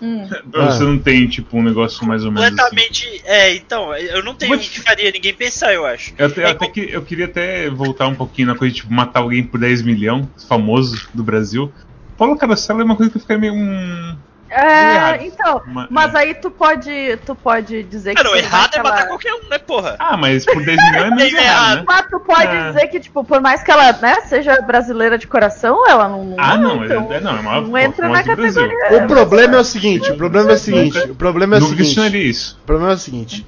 Hum. 0.01 0.27
Você 0.51 0.83
Ah. 0.83 0.85
não 0.85 0.99
tem, 0.99 1.27
tipo, 1.27 1.57
um 1.57 1.63
negócio 1.63 2.05
mais 2.05 2.25
ou 2.25 2.31
menos 2.31 2.45
assim. 2.47 2.55
Completamente. 2.57 3.21
É, 3.25 3.55
então, 3.55 3.95
eu 3.95 4.23
não 4.23 4.35
tenho 4.35 4.53
um 4.53 4.57
Mas- 4.57 4.67
que 4.67 4.81
faria 4.81 5.09
ninguém 5.11 5.33
pensar, 5.33 5.73
eu 5.73 5.85
acho. 5.85 6.13
Eu, 6.17 6.27
até, 6.27 6.41
É, 6.41 6.45
até 6.49 6.67
que, 6.67 6.81
eu 6.81 7.01
queria 7.01 7.25
até 7.25 7.69
voltar 7.69 8.07
um 8.07 8.15
pouquinho 8.15 8.47
na 8.49 8.55
coisa 8.55 8.73
de 8.73 8.81
tipo, 8.81 8.93
matar 8.93 9.21
alguém 9.21 9.43
por 9.43 9.59
10 9.59 9.81
milhões, 9.81 10.27
famoso 10.47 11.07
do 11.13 11.23
Brasil. 11.23 11.71
Paulo 12.17 12.37
Carosella 12.37 12.81
é 12.81 12.85
uma 12.85 12.95
coisa 12.95 13.11
que 13.11 13.19
fica 13.19 13.37
meio. 13.37 13.53
Hum, 13.53 14.17
É, 14.47 14.93
errado. 14.95 15.21
então, 15.23 15.61
Uma- 15.65 15.87
mas 15.89 16.13
é. 16.13 16.17
aí 16.19 16.33
tu 16.35 16.51
pode, 16.51 17.17
tu 17.25 17.33
pode 17.35 17.81
dizer 17.83 18.11
que 18.11 18.15
Cara, 18.17 18.29
o 18.29 18.31
por 18.33 18.37
errado 18.37 18.75
é 18.75 18.83
matar 18.83 18.97
ela- 18.99 19.07
qualquer 19.07 19.33
um, 19.33 19.49
né, 19.49 19.57
porra? 19.57 19.95
Ah, 19.97 20.15
mas 20.15 20.45
por 20.45 20.63
10 20.63 20.77
milhões 20.91 21.05
é 21.05 21.09
menos 21.09 21.17
Meio 21.33 21.37
errado, 21.37 21.63
errado. 21.63 21.77
né? 21.79 21.83
Mas 21.87 22.05
tu 22.09 22.19
pode 22.19 22.55
É. 22.55 22.67
dizer 22.71 22.87
que, 22.87 22.99
tipo, 22.99 23.23
por 23.23 23.41
mais 23.41 23.63
que 23.63 23.71
ela, 23.71 23.91
né, 23.93 24.21
seja 24.21 24.61
brasileira 24.61 25.17
de 25.17 25.25
coração, 25.27 25.87
ela 25.89 26.07
não. 26.07 26.23
não 26.23 26.35
Ah, 26.39 26.57
não, 26.57 26.85
então, 26.85 27.11
é, 27.11 27.15
é, 27.17 27.19
não, 27.19 27.35
é 27.35 27.39
uma 27.39 27.61
não 27.61 27.77
entra 27.77 28.07
na 28.07 28.23
categoria. 28.23 29.03
O 29.03 29.07
problema 29.07 29.55
é 29.55 29.59
o 29.59 29.63
seguinte, 29.63 30.11
o 30.11 30.15
problema 30.15 30.51
é 30.51 30.53
o 30.53 30.57
seguinte, 30.57 30.99
o 30.99 31.15
problema 31.15 31.55
é 31.55 31.59
o 31.59 31.65
seguinte. 31.65 32.29
isso. 32.29 32.59
O 32.61 32.65
problema 32.65 32.91
é 32.91 32.95
o 32.95 32.99
seguinte. 32.99 33.45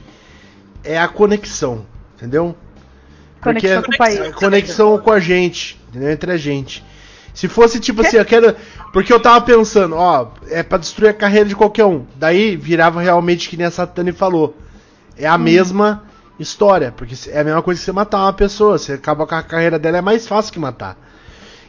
É 0.83 0.97
a 0.99 1.07
conexão, 1.07 1.85
entendeu? 2.15 2.55
Conexão 3.39 3.83
com 3.83 3.91
o 3.93 3.97
país. 3.97 4.19
é 4.19 4.31
conexão 4.31 4.97
com 4.97 5.11
a 5.11 5.19
gente, 5.19 5.79
entendeu? 5.89 6.11
Entre 6.11 6.31
a 6.31 6.37
gente. 6.37 6.83
Se 7.37 7.47
fosse 7.47 7.79
tipo 7.79 8.01
assim, 8.01 8.17
eu 8.17 8.25
quero. 8.25 8.55
Porque 8.91 9.13
eu 9.13 9.19
tava 9.19 9.39
pensando, 9.41 9.95
ó, 9.95 10.29
é 10.49 10.63
pra 10.63 10.79
destruir 10.79 11.09
a 11.09 11.13
carreira 11.13 11.47
de 11.47 11.55
qualquer 11.55 11.85
um. 11.85 12.03
Daí 12.15 12.55
virava 12.55 12.99
realmente 12.99 13.47
que 13.47 13.55
nem 13.55 13.67
a 13.67 13.69
Satani 13.69 14.11
falou. 14.11 14.57
É 15.15 15.27
a 15.27 15.37
mesma 15.37 16.01
história. 16.39 16.91
Porque 16.91 17.13
é 17.29 17.41
a 17.41 17.43
mesma 17.43 17.61
coisa 17.61 17.79
que 17.79 17.85
você 17.85 17.91
matar 17.91 18.23
uma 18.23 18.33
pessoa. 18.33 18.79
Você 18.79 18.93
acaba 18.93 19.27
com 19.27 19.35
a 19.35 19.43
carreira 19.43 19.77
dela, 19.77 19.99
é 19.99 20.01
mais 20.01 20.27
fácil 20.27 20.51
que 20.51 20.57
matar. 20.57 20.97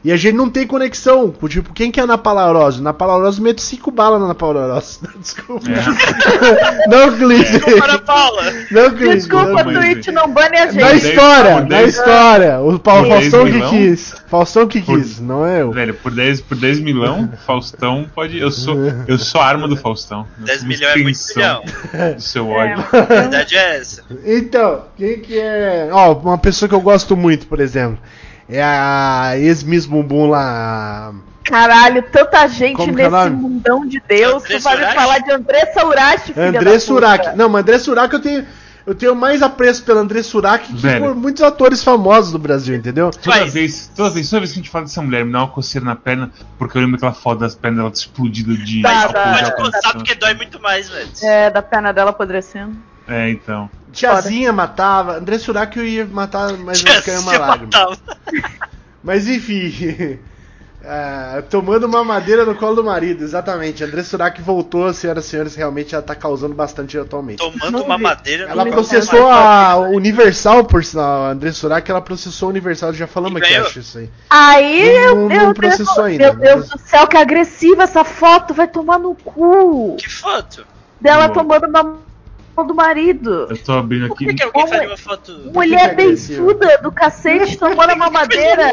E 0.04 0.12
a 0.12 0.16
gente 0.16 0.34
não 0.36 0.48
tem 0.48 0.66
conexão. 0.66 1.30
com, 1.32 1.48
Tipo, 1.48 1.72
quem 1.72 1.90
que 1.90 1.98
é 1.98 2.02
a 2.02 2.04
Ana 2.04 2.16
Paula? 2.18 2.70
Na 2.80 2.92
Paula 2.92 3.16
Oroz 3.16 3.38
mete 3.38 3.60
cinco 3.62 3.90
balas 3.90 4.18
na 4.20 4.26
Ana 4.26 4.34
Paula. 4.34 4.80
Desculpa. 5.20 5.66
não, 6.88 7.16
Clipe. 7.16 7.44
Desculpa, 7.50 7.84
Ana 7.84 7.98
Paula! 7.98 8.42
Não. 8.70 8.90
Desculpa, 8.94 9.64
Mas- 9.64 9.76
Twitch, 9.78 10.06
não 10.08 10.32
bane 10.32 10.56
a 10.56 10.66
Na 10.66 10.70
gente. 10.72 10.84
dez- 10.84 11.04
história, 11.04 11.54
na 11.54 11.60
dez- 11.62 11.96
história. 11.96 12.60
O 12.60 12.78
Paulo 12.78 13.08
Faustão 13.08 13.44
que 13.46 13.60
quis. 13.70 14.14
Faustão 14.28 14.66
que 14.66 14.80
Por- 14.82 14.98
quis, 14.98 15.20
não 15.20 15.44
é 15.46 15.62
eu. 15.62 15.72
Velho, 15.72 15.94
por 15.94 16.12
10, 16.12 16.40
por 16.42 16.56
10 16.56 16.80
milhão, 16.80 17.30
Faustão 17.46 18.06
pode. 18.14 18.38
Eu 18.38 18.50
sou, 18.50 18.76
eu 19.06 19.18
sou 19.18 19.40
a 19.40 19.46
arma 19.46 19.66
do 19.66 19.76
Faustão. 19.76 20.26
Eu 20.38 20.44
10 20.46 20.58
sou 20.60 20.68
uma 20.68 20.74
milhões 20.74 20.94
é 20.94 21.02
muito 21.02 21.18
milhão. 21.36 22.14
Do 22.14 22.20
seu 22.22 22.46
É, 22.52 22.74
ódio. 22.74 22.84
A 22.92 23.00
verdade 23.02 23.56
é 23.56 23.76
essa. 23.78 24.02
Então, 24.24 24.84
quem 24.96 25.20
que 25.20 25.38
é. 25.38 25.88
Ó, 25.92 26.12
uma 26.14 26.38
pessoa 26.38 26.68
que 26.68 26.74
eu 26.74 26.80
gosto 26.80 27.16
muito, 27.16 27.46
por 27.46 27.60
exemplo. 27.60 27.98
É 28.48 28.62
a 28.62 29.32
ex-Miss 29.36 29.84
Bumbum 29.86 30.28
lá. 30.28 31.12
Caralho, 31.44 32.02
tanta 32.10 32.46
gente 32.46 32.76
Como 32.76 32.94
que 32.94 33.00
é 33.02 33.08
nesse 33.08 33.24
nome? 33.30 33.36
mundão 33.36 33.86
de 33.86 34.02
Deus. 34.06 34.42
Tu 34.42 34.58
vai 34.60 34.76
me 34.78 34.94
falar 34.94 35.18
de 35.18 35.30
Andressa 35.32 35.86
Urachi, 35.86 36.32
filha 36.34 36.48
André 36.48 36.58
da 36.60 36.70
puta. 36.70 36.80
Surak. 36.80 37.36
Não, 37.36 37.48
mas 37.48 37.62
André 37.62 37.78
Surak 37.78 38.12
eu 38.14 38.20
tenho. 38.20 38.46
Eu 38.86 38.94
tenho 38.94 39.14
mais 39.14 39.42
apreço 39.42 39.82
pelo 39.84 39.98
André 39.98 40.22
Surak 40.22 40.66
que 40.66 40.74
Velho. 40.74 41.04
por 41.04 41.14
muitos 41.14 41.42
atores 41.42 41.84
famosos 41.84 42.32
do 42.32 42.38
Brasil, 42.38 42.74
entendeu? 42.74 43.10
Toda 43.10 43.44
vez, 43.44 43.90
toda 43.94 44.08
vez, 44.08 44.30
toda 44.30 44.40
vez 44.40 44.52
que 44.52 44.58
a 44.58 44.62
gente 44.62 44.70
fala 44.70 44.86
dessa 44.86 45.02
mulher, 45.02 45.26
me 45.26 45.32
dá 45.32 45.40
uma 45.40 45.48
coceira 45.48 45.84
na 45.84 45.94
perna, 45.94 46.30
porque 46.58 46.74
eu 46.78 46.80
lembro 46.80 46.96
aquela 46.96 47.12
foto 47.12 47.40
das 47.40 47.54
pernas 47.54 47.76
dela 47.80 47.92
explodidas 47.94 48.56
de 48.64 48.80
Tá, 48.80 49.02
álcool 49.02 49.12
tá. 49.12 49.32
Pode 49.34 49.56
com 49.56 49.62
coçar 49.64 49.82
sangue. 49.82 49.94
porque 49.98 50.14
dói 50.14 50.32
muito 50.34 50.58
mais, 50.62 50.88
velho. 50.88 51.08
É, 51.22 51.50
da 51.50 51.60
perna 51.60 51.92
dela 51.92 52.10
apodrecendo. 52.12 52.76
É, 53.08 53.30
então. 53.30 53.70
Tiazinha 53.92 54.52
matava. 54.52 55.16
André 55.16 55.38
Surak 55.38 55.76
eu 55.78 55.84
ia 55.86 56.04
matar, 56.06 56.52
mas 56.58 56.82
vai 56.82 57.00
cair 57.02 57.18
uma 57.20 57.38
lágrima. 57.38 57.70
matava. 57.72 57.96
Mas 59.02 59.28
enfim. 59.28 60.18
ah, 60.84 61.40
tomando 61.48 61.84
uma 61.86 62.02
madeira 62.04 62.44
no 62.44 62.54
colo 62.56 62.74
do 62.76 62.84
marido, 62.84 63.22
exatamente. 63.24 63.82
André 63.82 64.02
Surak 64.02 64.42
voltou, 64.42 64.92
senhoras 64.92 65.24
e 65.24 65.28
senhores, 65.28 65.54
realmente 65.54 65.94
ela 65.94 66.02
tá 66.02 66.14
causando 66.16 66.54
bastante 66.54 66.98
atualmente. 66.98 67.38
Tomando 67.38 67.70
Não 67.78 67.84
uma 67.84 67.96
madeira 67.96 68.44
no 68.46 68.50
Ela 68.50 68.64
me 68.64 68.72
processou 68.72 69.28
a 69.30 69.78
Universal, 69.78 70.64
por 70.64 70.84
sinal, 70.84 71.26
a 71.26 71.30
André 71.30 71.52
Surak, 71.52 71.88
ela 71.90 72.02
processou 72.02 72.48
a 72.48 72.50
Universal, 72.50 72.92
já 72.92 73.06
falamos 73.06 73.40
aqui, 73.40 73.54
acho 73.54 73.78
isso 73.78 73.98
aí. 73.98 74.10
Aí 74.28 74.92
Não- 74.92 75.00
eu, 75.04 75.28
não 75.28 75.42
eu 75.48 75.54
processou 75.54 75.94
devo- 75.94 76.06
ainda, 76.06 76.24
Meu 76.24 76.34
não 76.34 76.40
Deus 76.62 76.68
do 76.70 76.78
céu, 76.80 77.06
que 77.06 77.16
agressiva 77.16 77.84
essa 77.84 78.04
foto, 78.04 78.52
vai 78.52 78.66
tomar 78.66 78.98
no 78.98 79.14
cu. 79.14 79.96
Que 79.96 80.10
foto? 80.10 80.66
Dela 81.00 81.28
Boa. 81.28 81.34
tomando 81.44 81.68
na 81.68 81.94
mão 82.58 82.66
do 82.66 82.74
marido. 82.74 83.46
Eu 83.50 83.56
tô 83.58 83.72
abrindo 83.72 84.08
Por 84.08 84.14
aqui. 84.14 84.26
que, 84.26 84.34
que 84.34 84.42
alguém 84.42 84.62
Como 84.62 84.68
faria 84.74 84.84
é? 84.86 84.90
uma 84.90 84.96
foto. 84.96 85.32
Mulher 85.54 85.90
é 85.90 85.94
beiçuda 85.94 86.78
do 86.78 86.90
cacete 86.92 87.56
tomando 87.56 87.94
uma 87.94 88.10
madeira 88.10 88.72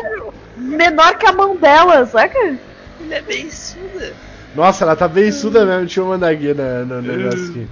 menor 0.57 1.17
que 1.17 1.25
a 1.27 1.31
mão 1.31 1.55
dela, 1.55 2.05
saca? 2.05 2.57
Mulher 2.99 3.21
bem 3.23 3.49
suda. 3.51 4.13
Nossa, 4.55 4.86
ela 4.86 4.95
tá 4.95 5.07
bem 5.07 5.31
suda 5.31 5.65
mesmo, 5.65 5.81
deixa 5.81 5.99
eu 5.99 6.05
mandar 6.05 6.31
aqui 6.31 6.53
no, 6.53 6.86
no 6.86 7.01
negócio 7.01 7.49
aqui. 7.51 7.67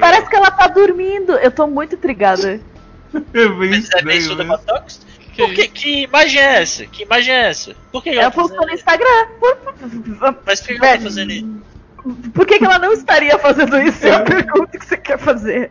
Parece 0.00 0.28
que 0.28 0.36
ela 0.36 0.50
tá 0.50 0.66
dormindo. 0.68 1.32
Eu 1.32 1.50
tô 1.50 1.66
muito 1.66 1.94
intrigada. 1.96 2.60
É 3.12 3.48
bem 3.48 3.70
Mas 3.70 3.90
é 3.90 4.02
bem 4.02 4.18
estranho, 4.18 4.22
suda 4.22 4.44
né? 4.44 4.50
botox? 4.56 5.00
Que 5.34 5.42
Por 5.46 5.54
que, 5.54 5.68
que 5.68 6.02
imagem 6.04 6.40
é 6.40 6.62
essa? 6.62 6.86
Que 6.86 7.02
imagem 7.02 7.34
é 7.34 7.48
essa? 7.48 7.74
Por 7.92 8.02
que, 8.02 8.10
Ela 8.10 8.22
ela 8.22 8.30
tá 8.30 8.40
postou 8.40 8.66
no? 8.66 8.72
Instagram. 8.72 9.26
Por- 9.40 9.58
Mas 10.46 10.60
por 10.60 10.66
que, 10.68 10.84
ela 10.84 10.96
tá 10.96 11.02
fazendo 11.02 11.32
isso? 11.32 11.48
Por 12.32 12.46
que, 12.46 12.58
que 12.58 12.64
ela 12.64 12.78
não 12.78 12.92
estaria 12.92 13.38
fazendo 13.38 13.78
isso? 13.80 14.06
É 14.06 14.14
a 14.14 14.20
pergunta 14.20 14.78
que 14.78 14.84
você 14.86 14.96
quer 14.96 15.18
fazer. 15.18 15.70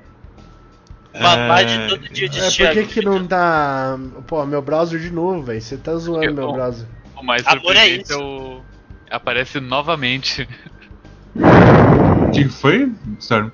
É, 1.13 1.63
de 1.65 1.87
todo 1.89 2.07
dia 2.13 2.29
de 2.29 2.39
É, 2.39 2.43
por 2.51 2.73
que 2.73 2.85
que 2.85 3.01
não 3.01 3.25
tá. 3.27 3.97
Pô, 4.27 4.45
meu 4.45 4.61
browser 4.61 4.99
de 4.99 5.09
novo, 5.11 5.41
velho. 5.43 5.61
Você 5.61 5.75
tá 5.77 5.95
zoando 5.95 6.25
Eu- 6.25 6.33
meu 6.33 6.53
browser. 6.53 6.87
o 7.15 7.23
mais 7.23 7.45
é 7.45 7.49
surpreendente 7.49 8.13
é, 8.13 8.15
o. 8.15 8.61
Aparece 9.09 9.59
novamente. 9.59 10.47
O 11.35 12.31
que 12.31 12.47
foi, 12.47 12.91
Storm? 13.19 13.49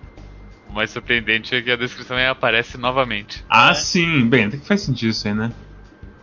O 0.69 0.73
mais 0.73 0.91
surpreendente 0.91 1.55
é 1.55 1.61
que 1.61 1.71
a 1.71 1.76
descrição 1.78 2.17
é 2.17 2.28
aparece 2.28 2.78
novamente. 2.78 3.43
Ah, 3.49 3.69
É. 3.71 3.73
sim. 3.73 4.28
Bem, 4.28 4.45
até 4.45 4.57
que 4.57 4.65
faz 4.67 4.82
sentido 4.82 5.11
isso 5.11 5.28
aí, 5.28 5.34
né? 5.34 5.51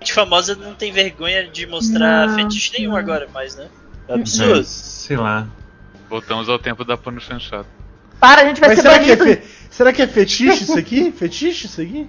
Gente 0.01 0.13
famosa 0.13 0.55
não 0.55 0.75
tem 0.75 0.93
vergonha 0.93 1.49
de 1.49 1.67
mostrar 1.67 2.27
Não, 2.27 2.35
fetiche 2.37 2.73
nenhum 2.79 2.91
não. 2.93 2.99
agora 2.99 3.27
mais, 3.33 3.57
né? 3.57 3.69
É 4.09 4.13
É, 4.13 4.15
absurdo. 4.17 4.65
sei 4.65 5.17
lá. 5.17 5.47
Voltamos 6.13 6.47
ao 6.47 6.59
tempo 6.59 6.85
da 6.85 6.95
porno 6.95 7.19
chanchada. 7.19 7.67
Para, 8.21 8.43
a 8.43 8.45
gente 8.45 8.61
vai 8.61 8.69
Mas 8.69 8.79
ser 8.79 8.83
será 8.83 8.99
que, 8.99 9.11
é 9.13 9.17
banido. 9.17 9.41
fe- 9.41 9.49
será 9.71 9.93
que 9.95 10.03
é 10.03 10.07
fetiche 10.07 10.63
isso 10.65 10.77
aqui? 10.79 11.11
fetiche 11.11 11.65
isso 11.67 11.81
aqui? 11.81 12.07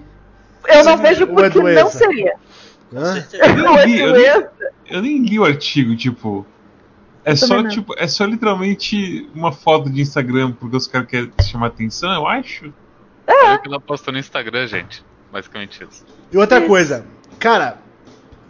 Eu 0.68 0.84
não 0.84 0.96
Sim, 0.98 1.02
vejo 1.02 1.24
ou 1.32 1.42
é 1.42 1.50
porque 1.50 1.72
não 1.72 1.90
seria. 1.90 2.34
Hã? 2.94 3.14
certeza. 3.14 3.46
Não 3.56 3.78
é 3.78 3.86
li, 3.86 3.98
eu 3.98 4.12
doença. 4.12 4.50
Eu 4.90 5.00
nem 5.00 5.24
li 5.24 5.38
o 5.38 5.44
artigo, 5.46 5.96
tipo. 5.96 6.44
É 7.24 7.32
Eu 7.32 7.36
só, 7.38 7.66
tipo, 7.66 7.94
é 7.96 8.06
só 8.06 8.26
literalmente 8.26 9.26
uma 9.34 9.50
foto 9.52 9.88
de 9.88 10.02
Instagram 10.02 10.52
porque 10.52 10.76
os 10.76 10.86
caras 10.86 11.08
querem 11.08 11.32
chamar 11.42 11.68
atenção, 11.68 12.12
eu 12.12 12.26
acho. 12.26 12.72
Olha 13.26 13.54
o 13.54 13.62
que 13.62 13.68
ela 13.68 13.80
postou 13.80 14.12
no 14.12 14.18
Instagram, 14.20 14.66
gente. 14.66 15.02
Basicamente 15.32 15.82
isso. 15.82 16.04
E 16.30 16.36
outra 16.36 16.60
coisa, 16.60 17.06
cara, 17.38 17.78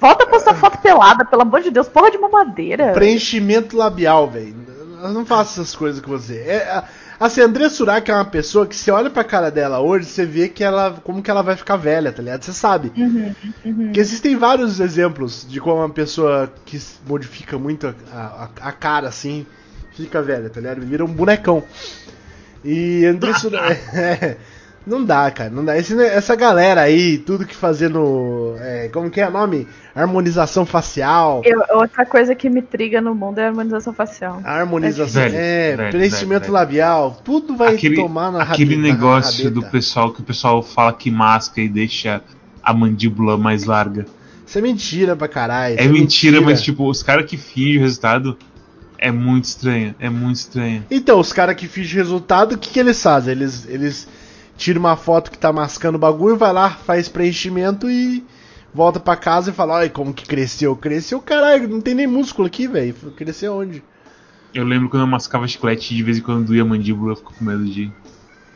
Volta 0.01 0.25
a 0.25 0.27
postar 0.27 0.55
foto 0.55 0.77
pelada, 0.79 1.25
pelo 1.25 1.43
amor 1.43 1.63
de 1.63 1.71
Deus. 1.71 1.89
Porra 1.89 2.11
de 2.11 2.19
mamadeira. 2.19 2.93
preenchimento 2.93 3.77
labial, 3.77 4.29
velho. 4.29 4.64
Eu 5.09 5.15
não 5.15 5.27
faço 5.27 5.61
essas 5.61 5.75
coisas 5.77 6.01
com 6.01 6.11
você. 6.11 6.39
É, 6.39 6.69
a- 6.71 6.85
assim, 7.21 7.41
a 7.41 7.45
André 7.45 7.69
Surak 7.69 8.11
é 8.11 8.15
uma 8.15 8.25
pessoa 8.25 8.67
que 8.67 8.75
você 8.75 8.91
olha 8.91 9.11
pra 9.11 9.23
cara 9.25 9.51
dela 9.51 9.81
hoje, 9.81 10.07
você 10.07 10.25
vê 10.27 10.49
que 10.49 10.63
ela. 10.65 10.93
como 11.05 11.23
que 11.23 11.31
ela 11.31 11.43
vai 11.43 11.57
ficar 11.57 11.77
velha, 11.77 12.13
tá 12.13 12.23
ligado? 12.23 12.43
Você 12.43 12.53
sabe. 12.53 12.93
Uhum, 12.97 13.35
uhum. 13.65 13.75
Porque 13.87 14.01
existem 14.01 14.37
vários 14.37 14.81
exemplos 14.81 15.47
de 15.49 15.61
como 15.61 15.77
uma 15.81 15.91
pessoa 15.91 16.53
que 16.65 16.81
modifica 17.07 17.59
muito 17.59 17.95
a, 18.13 18.19
a- 18.63 18.69
a 18.69 18.73
cara 18.73 19.09
assim 19.09 19.47
fica 19.97 20.21
velha, 20.23 20.49
tá 20.51 20.61
ligado? 20.61 20.81
Vira 20.81 21.05
um 21.05 21.13
bonecão. 21.13 21.63
E 22.65 23.05
André 23.05 23.35
Surak. 23.39 23.79
é, 23.97 24.37
não 24.87 25.05
dá, 25.05 25.31
cara, 25.31 25.49
não 25.51 25.65
dá. 25.65 25.77
Esse- 25.79 25.99
essa 26.03 26.35
galera 26.37 26.83
aí, 26.83 27.19
tudo 27.19 27.47
que 27.47 27.55
fazendo. 27.57 28.55
é, 28.59 28.89
como 28.93 29.11
que 29.11 29.21
é 29.21 29.29
o 29.29 29.31
nome? 29.31 29.67
Harmonização 29.95 30.67
facial. 30.67 31.41
Eu- 31.45 31.63
outra 31.79 32.05
coisa 32.05 32.35
que 32.35 32.51
me 32.51 32.61
triga 32.61 33.01
no 33.01 33.15
mundo 33.15 33.39
é 33.39 33.45
a 33.45 33.49
harmonização 33.49 33.93
facial. 33.95 34.41
A 34.45 34.59
harmonização. 34.61 35.23
Velho, 35.23 35.35
é, 35.37 35.77
velho, 35.77 35.91
preenchimento 35.91 36.27
velho, 36.29 36.41
velho. 36.41 36.53
labial. 36.53 37.21
Tudo 37.25 37.57
vai 37.57 37.75
aquele 37.75 37.97
tomar 37.97 38.31
na 38.33 38.43
aquele 38.43 38.75
rabe- 38.77 38.89
na 38.89 38.95
negócio 38.95 39.51
do 39.51 39.61
rabeta. 39.61 39.73
pessoal 39.73 40.13
que 40.13 40.21
o 40.21 40.25
pessoal 40.25 40.63
fala 40.63 40.93
que 40.93 41.11
masca 41.11 41.61
e 41.61 41.69
deixa 41.69 42.21
a 42.63 42.73
mandíbula 42.75 43.39
mais 43.39 43.65
larga. 43.65 44.05
Isso 44.47 44.59
é 44.59 44.61
mentira 44.61 45.17
pra 45.17 45.29
caralho. 45.29 45.79
É 45.79 45.85
isso 45.85 45.93
mentira, 45.93 46.41
mas 46.41 46.61
tipo, 46.63 46.89
os 46.89 47.03
caras 47.03 47.25
que 47.25 47.37
fingem 47.37 47.79
o 47.79 47.81
resultado 47.81 48.37
é 48.99 49.11
muito 49.11 49.45
estranho. 49.45 49.95
É 49.99 50.11
muito 50.11 50.37
estranho. 50.37 50.85
Então, 50.91 51.19
os 51.19 51.33
caras 51.33 51.55
que 51.57 51.67
fingem 51.67 51.97
resultado, 51.97 52.53
o 52.55 52.59
que, 52.59 52.71
que 52.71 52.79
eles 52.81 53.03
fazem? 53.03 53.33
Eles, 53.33 53.67
eles 53.69 54.09
tiram 54.57 54.81
uma 54.81 54.97
foto 54.97 55.31
que 55.31 55.39
tá 55.39 55.53
mascando 55.53 55.97
o 55.97 55.99
bagulho, 55.99 56.37
vai 56.37 56.53
lá, 56.53 56.71
faz 56.71 57.09
preenchimento 57.09 57.91
e 57.91 58.25
volta 58.73 58.99
pra 58.99 59.17
casa 59.17 59.51
e 59.51 59.55
fala, 59.55 59.75
olha 59.75 59.91
como 59.91 60.13
que 60.13 60.27
cresceu. 60.27 60.75
Cresceu, 60.77 61.21
caralho, 61.21 61.69
não 61.69 61.81
tem 61.81 61.95
nem 61.95 62.07
músculo 62.07 62.47
aqui, 62.47 62.67
velho. 62.67 62.95
Cresceu 63.17 63.57
onde? 63.57 63.83
Eu 64.53 64.65
lembro 64.65 64.89
quando 64.89 65.03
eu 65.03 65.07
mascava 65.07 65.47
chiclete 65.49 65.93
e 65.93 65.97
de 65.97 66.03
vez 66.03 66.19
em 66.19 66.21
quando 66.21 66.47
doía 66.47 66.63
a 66.63 66.65
mandíbula, 66.65 67.13
eu 67.13 67.17
fico 67.17 67.35
com 67.35 67.45
medo 67.45 67.65
de, 67.65 67.91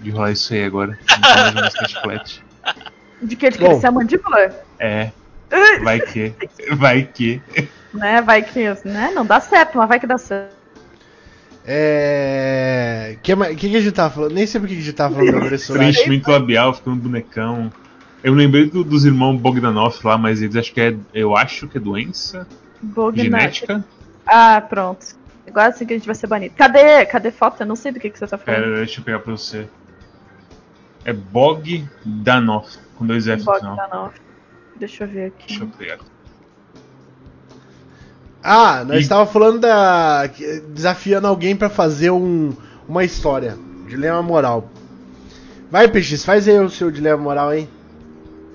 de 0.01 0.11
rolar 0.11 0.32
isso 0.32 0.53
aí 0.53 0.64
agora. 0.64 0.99
Não 1.09 1.20
mais 1.20 1.55
mascar 1.55 1.88
chiclete. 1.90 2.44
De 3.22 3.34
que 3.36 3.51
de 3.51 3.59
Bom. 3.59 3.66
crescer 3.66 3.86
a 3.86 3.90
mandíbula? 3.90 4.64
É, 4.78 5.11
vai 5.82 6.01
que. 6.01 6.32
Vai 6.76 7.03
que. 7.03 7.42
Né? 7.92 8.22
Vai 8.22 8.42
que. 8.42 8.68
Né? 8.84 9.11
Não 9.14 9.26
dá 9.26 9.40
certo, 9.40 9.78
mas 9.78 9.88
vai 9.88 9.99
que 9.99 10.07
dá 10.07 10.18
certo. 10.18 10.58
É. 11.71 13.16
O 13.19 13.21
que, 13.21 13.37
que, 13.57 13.69
que 13.71 13.77
a 13.77 13.81
gente 13.81 13.93
tava 13.95 14.14
falando? 14.14 14.33
Nem 14.33 14.47
sei 14.47 14.61
por 14.61 14.66
que 14.66 14.75
a 14.75 14.77
gente 14.81 14.93
tava 14.93 15.14
falando 15.14 15.33
da 15.33 15.39
André 15.39 15.59
Surak. 15.59 15.79
Preenchimento 15.93 16.31
labial, 16.31 16.73
ficando 16.75 16.97
bonecão. 16.97 17.71
Eu 18.25 18.35
lembrei 18.35 18.69
do- 18.69 18.83
dos 18.83 19.05
irmãos 19.05 19.39
Bogdanov 19.39 19.95
lá, 20.03 20.16
mas 20.19 20.43
eles 20.43 20.57
acho 20.57 20.73
que 20.73 20.81
é. 20.81 20.97
Eu 21.12 21.37
acho 21.37 21.69
que 21.69 21.77
é 21.79 21.81
doença 21.81 22.47
genética. 23.14 23.85
Ah, 24.27 24.61
pronto. 24.61 25.07
Agora 25.47 25.73
sim 25.73 25.87
que 25.87 25.95
a 25.95 25.97
gente 25.97 26.07
vai 26.07 26.14
ser 26.14 26.27
banido. 26.27 26.55
Cadê, 26.57 27.07
cadê 27.07 27.31
foto? 27.31 27.61
Eu 27.62 27.66
não 27.66 27.77
sei 27.77 27.93
do 27.93 28.01
que, 28.01 28.11
que 28.11 28.19
você 28.19 28.27
tá 28.27 28.37
falando. 28.37 28.62
Pera, 28.64 28.77
deixa 28.77 29.01
eu 29.01 29.05
pegar 29.05 29.19
pra 29.21 29.33
você. 29.33 29.69
É 31.05 31.12
Bogdanov, 31.12 32.66
com 32.97 33.07
dois 33.07 33.29
F 33.29 33.45
no 33.45 33.55
final. 33.55 34.12
Deixa 34.79 35.05
eu 35.05 35.09
ver 35.09 35.27
aqui. 35.27 35.47
Deixa 35.49 35.64
eu 35.64 35.69
pegar. 35.69 35.99
Ah, 38.43 38.84
nós 38.84 38.99
E- 38.99 39.01
estava 39.01 39.26
falando 39.26 39.59
da. 39.61 40.26
desafiando 40.72 41.26
alguém 41.26 41.57
pra 41.57 41.68
fazer 41.68 42.11
um, 42.11 42.55
uma 42.89 43.05
história. 43.05 43.59
Dilema 43.89 44.22
moral. 44.22 44.70
Vai, 45.70 45.89
PX, 45.89 46.24
faz 46.24 46.49
aí 46.49 46.59
o 46.59 46.70
seu 46.70 46.91
dilema 46.91 47.22
moral 47.22 47.49
aí. 47.51 47.68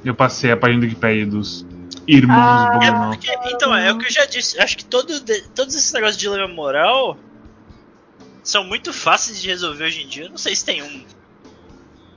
Eu 0.03 0.15
passei 0.15 0.51
a 0.51 0.57
página 0.57 0.79
do 0.81 0.85
Wikipedia 0.85 1.25
dos 1.25 1.65
irmãos 2.07 2.37
Ah. 2.39 2.79
É 2.83 2.91
porque, 2.91 3.31
então, 3.53 3.75
é 3.75 3.91
o 3.91 3.97
que 3.97 4.05
eu 4.07 4.11
já 4.11 4.25
disse. 4.25 4.59
Acho 4.59 4.77
que 4.77 4.85
todo 4.85 5.13
todos 5.55 5.75
esses 5.75 5.91
negócios 5.93 6.17
de 6.17 6.27
dilema 6.29 6.47
moral 6.53 7.17
são 8.43 8.63
muito 8.63 8.91
fáceis 8.91 9.41
de 9.41 9.47
resolver 9.49 9.85
hoje 9.85 10.03
em 10.03 10.07
dia. 10.07 10.25
Eu 10.25 10.29
não 10.31 10.37
sei 10.37 10.55
se 10.55 10.65
tem 10.65 10.81
um 10.83 11.05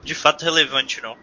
de 0.03 0.15
fato 0.15 0.45
relevante, 0.45 1.01
não. 1.03 1.17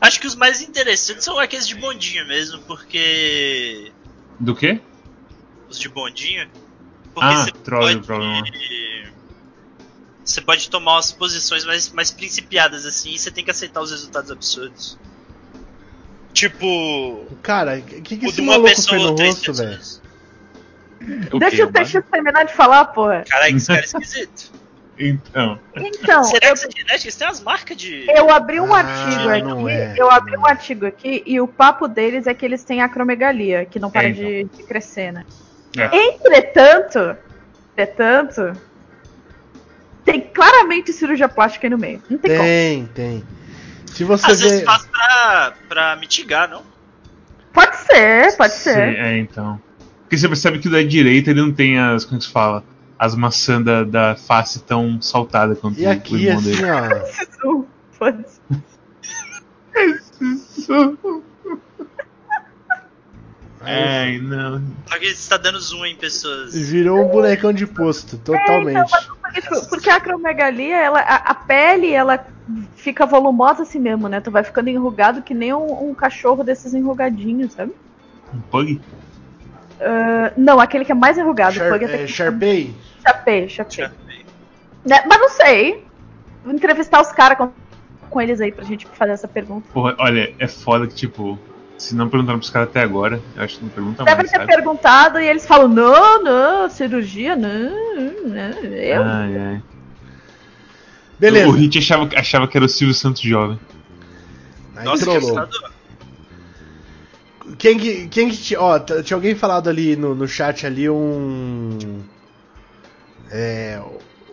Acho 0.00 0.20
que 0.20 0.26
os 0.26 0.34
mais 0.36 0.60
interessantes 0.60 1.24
são 1.24 1.38
aqueles 1.38 1.66
de 1.66 1.74
bondinho 1.74 2.26
mesmo, 2.26 2.60
porque. 2.62 3.90
Do 4.38 4.54
quê? 4.54 4.80
Os 5.72 5.78
de 5.78 5.88
bondinho. 5.88 6.48
Porque 7.14 7.28
Ah, 7.32 7.44
você 7.44 7.50
troll, 7.64 7.82
pode. 7.82 8.00
problema. 8.06 8.42
Você 10.22 10.40
pode 10.42 10.68
tomar 10.70 10.94
umas 10.96 11.10
posições 11.10 11.64
mais, 11.64 11.90
mais 11.90 12.10
principiadas 12.10 12.84
assim 12.84 13.14
e 13.14 13.18
você 13.18 13.30
tem 13.30 13.42
que 13.42 13.50
aceitar 13.50 13.80
os 13.80 13.90
resultados 13.90 14.30
absurdos. 14.30 14.98
Tipo. 16.34 17.26
Cara, 17.42 17.78
o 17.78 17.82
que, 18.02 18.18
que 18.18 18.26
esse 18.26 18.42
maluco 18.42 18.68
pessoa 18.68 18.98
fez 18.98 19.10
no 19.10 19.16
rosto, 19.16 19.54
velho? 19.54 19.80
Deixa 21.38 21.64
o 21.66 21.72
TX 21.72 21.92
terminar 22.10 22.44
de 22.44 22.52
falar, 22.54 22.84
porra. 22.86 23.24
Caralho, 23.28 23.56
esse 23.56 23.66
cara 23.66 23.80
é 23.80 23.84
esquisito. 23.84 24.52
Então. 24.98 25.58
Então, 25.74 26.22
Será 26.22 26.48
eu, 26.48 26.54
que 26.54 26.60
essa 26.60 26.68
genética 26.70 27.16
têm 27.18 27.26
umas 27.26 27.40
marcas 27.40 27.76
de. 27.76 28.06
eu 28.08 28.30
abri 28.30 28.60
um 28.60 28.72
Ah, 28.74 28.78
artigo 28.78 29.28
aqui. 29.30 29.70
é, 29.70 29.94
eu 29.96 30.10
abri 30.10 30.32
não 30.34 30.42
um 30.42 30.46
é. 30.46 30.50
artigo 30.50 30.86
aqui 30.86 31.22
e 31.26 31.40
o 31.40 31.48
papo 31.48 31.88
deles 31.88 32.26
é 32.26 32.34
que 32.34 32.44
eles 32.44 32.62
têm 32.62 32.82
acromegalia, 32.82 33.64
que 33.64 33.80
não 33.80 33.90
para 33.90 34.08
É, 34.08 34.12
de, 34.12 34.44
de 34.44 34.62
crescer, 34.64 35.10
né? 35.12 35.24
É. 35.76 36.08
Entretanto, 36.08 37.16
entretanto, 37.76 38.52
tem 40.04 40.20
claramente 40.20 40.92
cirurgia 40.92 41.28
plástica 41.28 41.66
aí 41.66 41.70
no 41.70 41.78
meio. 41.78 42.02
Não 42.10 42.18
tem, 42.18 42.30
como. 42.30 42.42
Tem, 42.42 42.86
tem. 42.94 43.24
Se 43.86 44.04
você 44.04 44.30
Às 44.30 44.40
vezes 44.40 44.60
vê. 44.60 44.66
faz 44.66 44.86
pra, 44.86 45.52
pra 45.68 45.96
mitigar, 45.96 46.48
não? 46.48 46.62
Pode 47.52 47.76
ser, 47.76 48.36
pode 48.36 48.54
ser. 48.54 48.74
Sim, 48.74 49.00
é, 49.00 49.18
então. 49.18 49.60
Porque 50.02 50.16
você 50.18 50.28
percebe 50.28 50.58
que 50.58 50.68
o 50.68 50.70
da 50.70 50.82
direita 50.82 51.30
ele 51.30 51.40
não 51.40 51.52
tem 51.52 51.78
as. 51.78 52.04
Como 52.04 52.16
é 52.16 52.18
que 52.18 52.24
se 52.26 52.32
fala? 52.32 52.64
As 52.98 53.14
maçãs 53.14 53.64
da, 53.64 53.82
da 53.84 54.16
face 54.16 54.60
tão 54.62 55.00
saltada 55.02 55.54
quanto 55.56 55.78
E 55.80 55.84
o- 55.84 55.88
o 55.88 55.92
aqui, 55.92 56.26
irmão 56.26 56.38
assim, 56.40 56.50
dele. 56.50 56.70
ó. 56.70 58.12
Foda-se. 63.62 63.78
Ai, 63.78 64.18
não. 64.18 64.62
Só 64.86 64.98
que 64.98 65.14
você 65.14 65.28
tá 65.28 65.36
dando 65.36 65.60
zoom 65.60 65.84
em 65.86 65.96
pessoas. 65.96 66.54
Virou 66.54 67.04
um 67.04 67.08
bonecão 67.08 67.52
de 67.52 67.66
posto, 67.66 68.16
totalmente. 68.18 68.90
Porque, 69.22 69.40
tipo, 69.40 69.68
porque 69.68 69.90
a 69.90 69.96
acromegalia, 69.96 70.76
ela, 70.76 71.00
a, 71.00 71.16
a 71.16 71.34
pele, 71.34 71.92
ela 71.92 72.26
fica 72.76 73.06
volumosa 73.06 73.62
assim 73.62 73.78
mesmo, 73.78 74.08
né? 74.08 74.20
Tu 74.20 74.30
vai 74.30 74.44
ficando 74.44 74.68
enrugado 74.68 75.22
que 75.22 75.32
nem 75.32 75.54
um, 75.54 75.90
um 75.90 75.94
cachorro 75.94 76.42
desses 76.44 76.74
enrugadinhos, 76.74 77.52
sabe? 77.54 77.72
Um 78.34 78.40
pug? 78.40 78.80
Ah, 79.80 80.32
não, 80.36 80.60
aquele 80.60 80.84
que 80.84 80.92
é 80.92 80.94
mais 80.94 81.16
enrugado. 81.18 81.54
Char, 81.54 81.70
Pug 81.72 81.84
é, 81.84 81.88
que- 81.98 82.08
Sharpei? 82.08 82.74
Chapei, 83.04 83.48
chapei. 83.48 83.88
Né, 84.84 85.02
Mas 85.08 85.18
não 85.18 85.28
sei. 85.30 85.84
Vou 86.44 86.52
entrevistar 86.52 87.00
os 87.00 87.10
caras 87.12 87.38
com, 87.38 87.50
com 88.10 88.20
eles 88.20 88.40
aí 88.40 88.52
pra 88.52 88.64
gente 88.64 88.86
fazer 88.86 89.12
essa 89.12 89.28
pergunta. 89.28 89.66
Porra, 89.72 89.94
olha, 89.98 90.34
é 90.38 90.46
foda 90.48 90.86
que, 90.86 90.94
tipo, 90.94 91.38
se 91.78 91.94
não 91.94 92.08
perguntaram 92.08 92.38
pros 92.38 92.50
caras 92.50 92.68
até 92.68 92.80
agora, 92.80 93.20
eu 93.36 93.42
acho 93.42 93.58
que 93.58 93.64
não 93.64 93.70
pergunta 93.70 94.04
Devem 94.04 94.18
mais, 94.18 94.30
ter 94.30 94.36
sabe? 94.38 94.52
perguntado 94.54 95.18
e 95.18 95.26
eles 95.26 95.46
falam: 95.46 95.68
não, 95.68 96.22
não, 96.22 96.68
cirurgia, 96.68 97.34
não, 97.34 97.70
não. 98.24 98.64
Eu. 98.64 99.02
Ai, 99.02 99.38
ai. 99.38 99.62
Beleza. 101.18 101.48
O 101.48 101.52
Hit 101.52 101.78
achava, 101.78 102.08
achava 102.16 102.48
que 102.48 102.56
era 102.56 102.66
o 102.66 102.68
Silvio 102.68 102.94
Santos 102.94 103.22
jovem. 103.22 103.58
Aí 104.76 104.84
Nossa, 104.84 105.04
que 105.04 105.10
trollou. 105.10 105.38
assustador. 105.38 105.72
O 107.46 107.56
quem 107.56 107.78
que, 107.78 108.08
quem 108.08 108.30
que 108.30 108.36
tinha, 108.36 108.60
ó, 108.60 108.78
tinha 108.78 109.16
alguém 109.16 109.34
falado 109.34 109.68
ali 109.68 109.96
no, 109.96 110.14
no 110.14 110.26
chat 110.26 110.66
ali 110.66 110.88
um 110.88 112.02
é, 113.30 113.80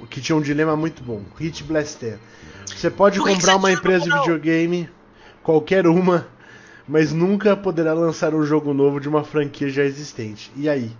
que 0.10 0.20
tinha 0.20 0.36
um 0.36 0.42
dilema 0.42 0.76
muito 0.76 1.04
bom, 1.04 1.22
Hit 1.38 1.64
Blaster. 1.64 2.18
Você 2.66 2.90
pode 2.90 3.18
Por 3.18 3.28
que 3.28 3.34
que 3.34 3.40
comprar 3.40 3.56
uma 3.56 3.72
empresa 3.72 4.06
de 4.06 4.20
videogame, 4.20 4.90
qualquer 5.44 5.88
uma, 5.88 6.28
mas 6.90 7.14
nunca 7.14 7.56
poderá 7.56 7.94
lançar 7.94 8.34
um 8.34 8.44
jogo 8.44 8.74
novo 8.74 9.00
de 9.00 9.08
uma 9.08 9.24
franquia 9.24 9.70
já 9.70 9.84
existente. 9.84 10.52
E 10.56 10.68
aí? 10.68 10.92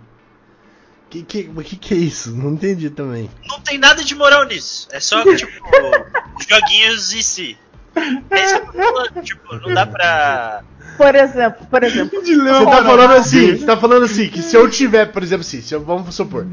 Que 1.10 1.24
que, 1.24 1.50
o 1.54 1.60
que 1.62 1.74
que 1.74 1.94
é 1.94 1.96
isso? 1.96 2.30
Não 2.38 2.52
entendi 2.52 2.88
também. 2.88 3.28
Não 3.48 3.60
tem 3.60 3.76
nada 3.76 4.04
de 4.04 4.14
moral 4.14 4.44
nisso. 4.44 4.86
É 4.92 5.00
só, 5.00 5.20
tipo, 5.34 5.52
joguinhos 6.48 7.12
em 7.12 7.20
si. 7.22 7.58
É 8.30 8.44
isso 8.44 8.60
que 8.60 8.68
eu 8.68 8.72
tô 8.72 8.82
falando, 8.82 9.22
tipo, 9.24 9.56
não 9.56 9.74
dá 9.74 9.84
pra. 9.84 10.62
Por 10.96 11.12
exemplo, 11.12 11.66
por 11.68 11.82
exemplo. 11.82 12.20
Você 12.22 12.64
tá 12.64 12.84
falando 12.84 13.12
assim, 13.14 13.56
você 13.56 13.66
tá 13.66 13.76
falando 13.76 14.04
assim, 14.04 14.28
que 14.28 14.42
se 14.42 14.56
eu 14.56 14.70
tiver, 14.70 15.06
por 15.06 15.24
exemplo, 15.24 15.40
assim, 15.40 15.60
se 15.60 15.74
eu, 15.74 15.82
vamos 15.82 16.14
supor, 16.14 16.46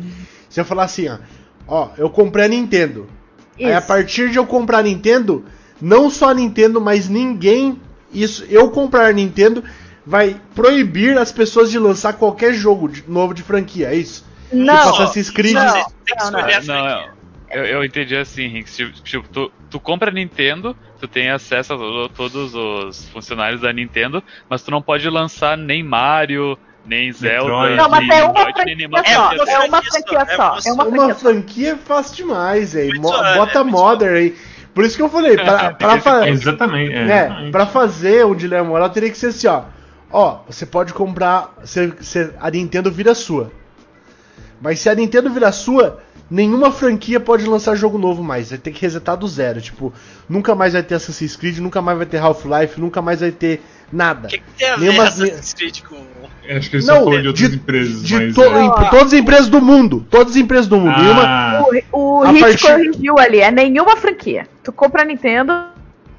se 0.49 0.59
eu 0.59 0.65
falar 0.65 0.85
assim, 0.85 1.07
ó, 1.07 1.19
ó, 1.67 1.89
eu 1.95 2.09
comprei 2.09 2.45
a 2.45 2.47
Nintendo. 2.47 3.07
Aí 3.55 3.71
a 3.71 3.77
Isso. 3.77 3.87
partir 3.87 4.31
de 4.31 4.37
eu 4.37 4.47
comprar 4.47 4.79
a 4.79 4.83
Nintendo, 4.83 5.45
não 5.79 6.09
só 6.09 6.31
a 6.31 6.33
Nintendo, 6.33 6.81
mas 6.81 7.07
ninguém, 7.07 7.79
isso, 8.11 8.45
eu 8.49 8.69
comprar 8.71 9.07
a 9.07 9.13
Nintendo 9.13 9.63
vai 10.05 10.39
proibir 10.55 11.17
as 11.17 11.31
pessoas 11.31 11.69
de 11.69 11.77
lançar 11.77 12.13
qualquer 12.13 12.53
jogo 12.53 12.87
de- 12.87 13.03
novo 13.07 13.33
de 13.33 13.43
franquia, 13.43 13.89
é 13.89 13.95
isso? 13.95 14.25
Não, 14.51 14.75
Tipo 14.77 14.89
Assassin's 14.89 15.29
Creed. 15.29 15.53
não, 15.53 15.65
não, 15.65 15.73
não. 15.73 16.31
Não, 16.31 16.41
franquia. 16.41 17.11
eu, 17.51 17.65
eu 17.65 17.83
entendi 17.83 18.15
assim, 18.15 18.47
Rinks. 18.47 18.75
Tipo, 18.77 19.01
tipo, 19.01 19.29
tu, 19.29 19.51
tu 19.69 19.79
compra 19.79 20.09
a 20.09 20.13
Nintendo, 20.13 20.75
tu 20.99 21.07
tem 21.07 21.29
acesso 21.29 21.73
a 21.73 21.77
to- 21.77 22.09
todos 22.15 22.55
os 22.55 23.09
funcionários 23.09 23.59
da 23.61 23.73
Nintendo, 23.73 24.23
mas 24.49 24.61
tu 24.63 24.71
não 24.71 24.81
pode 24.81 25.09
lançar 25.09 25.57
nem 25.57 25.83
Mario, 25.83 26.57
nem 26.85 27.11
Zelda. 27.11 27.75
Não, 27.75 27.89
mas 27.89 28.07
nem 28.07 28.17
é 28.17 28.23
uma 28.23 28.33
Metroid, 28.45 28.65
nem 28.65 28.75
nenhuma 28.77 29.03
franquia 29.03 29.17
só. 29.17 29.29
franquia 29.35 29.53
É 29.53 29.59
uma 29.59 29.81
franquia 29.81 30.25
franquia 30.25 30.35
só, 30.37 30.57
é 30.65 30.69
É 30.69 30.71
uma 30.71 30.83
Uma 30.85 30.91
franquia 30.95 31.13
só. 31.13 31.19
franquia 31.19 31.71
é 31.71 31.75
fácil 31.75 32.15
demais, 32.15 32.75
aí. 32.77 32.89
É, 32.89 32.93
Bota 33.35 33.59
é 33.59 33.63
modder 33.63 34.13
aí. 34.13 34.35
Por 34.77 34.85
isso 34.85 34.95
que 34.95 35.01
eu 35.01 35.09
falei, 35.09 35.35
pra, 35.35 35.73
pra, 35.73 35.99
fa- 35.99 36.29
Exatamente. 36.29 36.93
É, 36.93 36.97
É, 36.99 37.03
exatamente. 37.25 37.51
pra 37.51 37.65
fazer 37.65 38.23
um 38.27 38.35
dilema 38.35 38.63
moral 38.69 38.87
teria 38.91 39.09
que 39.09 39.17
ser 39.17 39.27
assim, 39.29 39.47
ó. 39.47 39.63
Ó, 40.11 40.41
você 40.47 40.67
pode 40.67 40.93
comprar. 40.93 41.55
Você, 41.63 41.87
você- 41.87 42.31
a 42.39 42.51
Nintendo 42.51 42.91
vira 42.91 43.15
sua. 43.15 43.51
Mas 44.61 44.79
se 44.79 44.87
a 44.87 44.93
Nintendo 44.93 45.31
virar 45.31 45.51
sua, 45.51 45.97
nenhuma 46.29 46.71
franquia 46.71 47.19
pode 47.19 47.43
lançar 47.47 47.73
jogo 47.75 47.97
novo 47.97 48.21
mais. 48.23 48.51
Vai 48.51 48.59
ter 48.59 48.69
que 48.69 48.79
resetar 48.83 49.17
do 49.17 49.27
zero. 49.27 49.59
Tipo, 49.59 49.91
nunca 50.29 50.53
mais 50.53 50.73
vai 50.73 50.83
ter 50.83 50.93
Assassin's 50.93 51.35
Creed, 51.35 51.57
nunca 51.57 51.81
mais 51.81 51.97
vai 51.97 52.05
ter 52.05 52.17
Half-Life, 52.19 52.79
nunca 52.79 53.01
mais 53.01 53.21
vai 53.21 53.31
ter 53.31 53.63
nada. 53.91 54.27
O 54.27 54.29
que, 54.29 54.37
que 54.39 54.43
tem 54.57 54.69
a 54.69 54.75
ver 54.75 54.85
Nenhuma- 54.87 55.03
Assassin's 55.03 55.53
Creed 55.53 55.81
com. 55.81 55.97
Acho 56.49 56.69
que 56.69 56.77
ele 56.77 56.85
Não, 56.85 56.95
só 56.95 57.03
falou 57.03 57.21
de 57.21 57.27
outras 57.27 57.49
de- 57.49 57.55
empresas, 57.57 58.03
De 58.03 58.15
mas. 58.15 58.33
to- 58.35 58.41
é. 58.43 58.63
em 58.63 58.71
todas 58.89 59.07
as 59.07 59.13
empresas 59.13 59.49
do 59.49 59.61
mundo. 59.61 60.07
Todas 60.09 60.31
as 60.31 60.37
empresas 60.37 60.67
do 60.67 60.77
mundo. 60.77 60.97
Nenhuma. 60.97 61.23
Ah, 61.25 61.63
O, 61.91 62.19
o 62.19 62.23
A 62.23 62.31
Hit 62.31 62.39
partir- 62.41 62.67
corrigiu 62.67 63.19
ali, 63.19 63.39
é 63.41 63.51
nenhuma 63.51 63.97
franquia. 63.97 64.47
Tu 64.63 64.71
compra 64.71 65.01
a 65.01 65.05
Nintendo, 65.05 65.51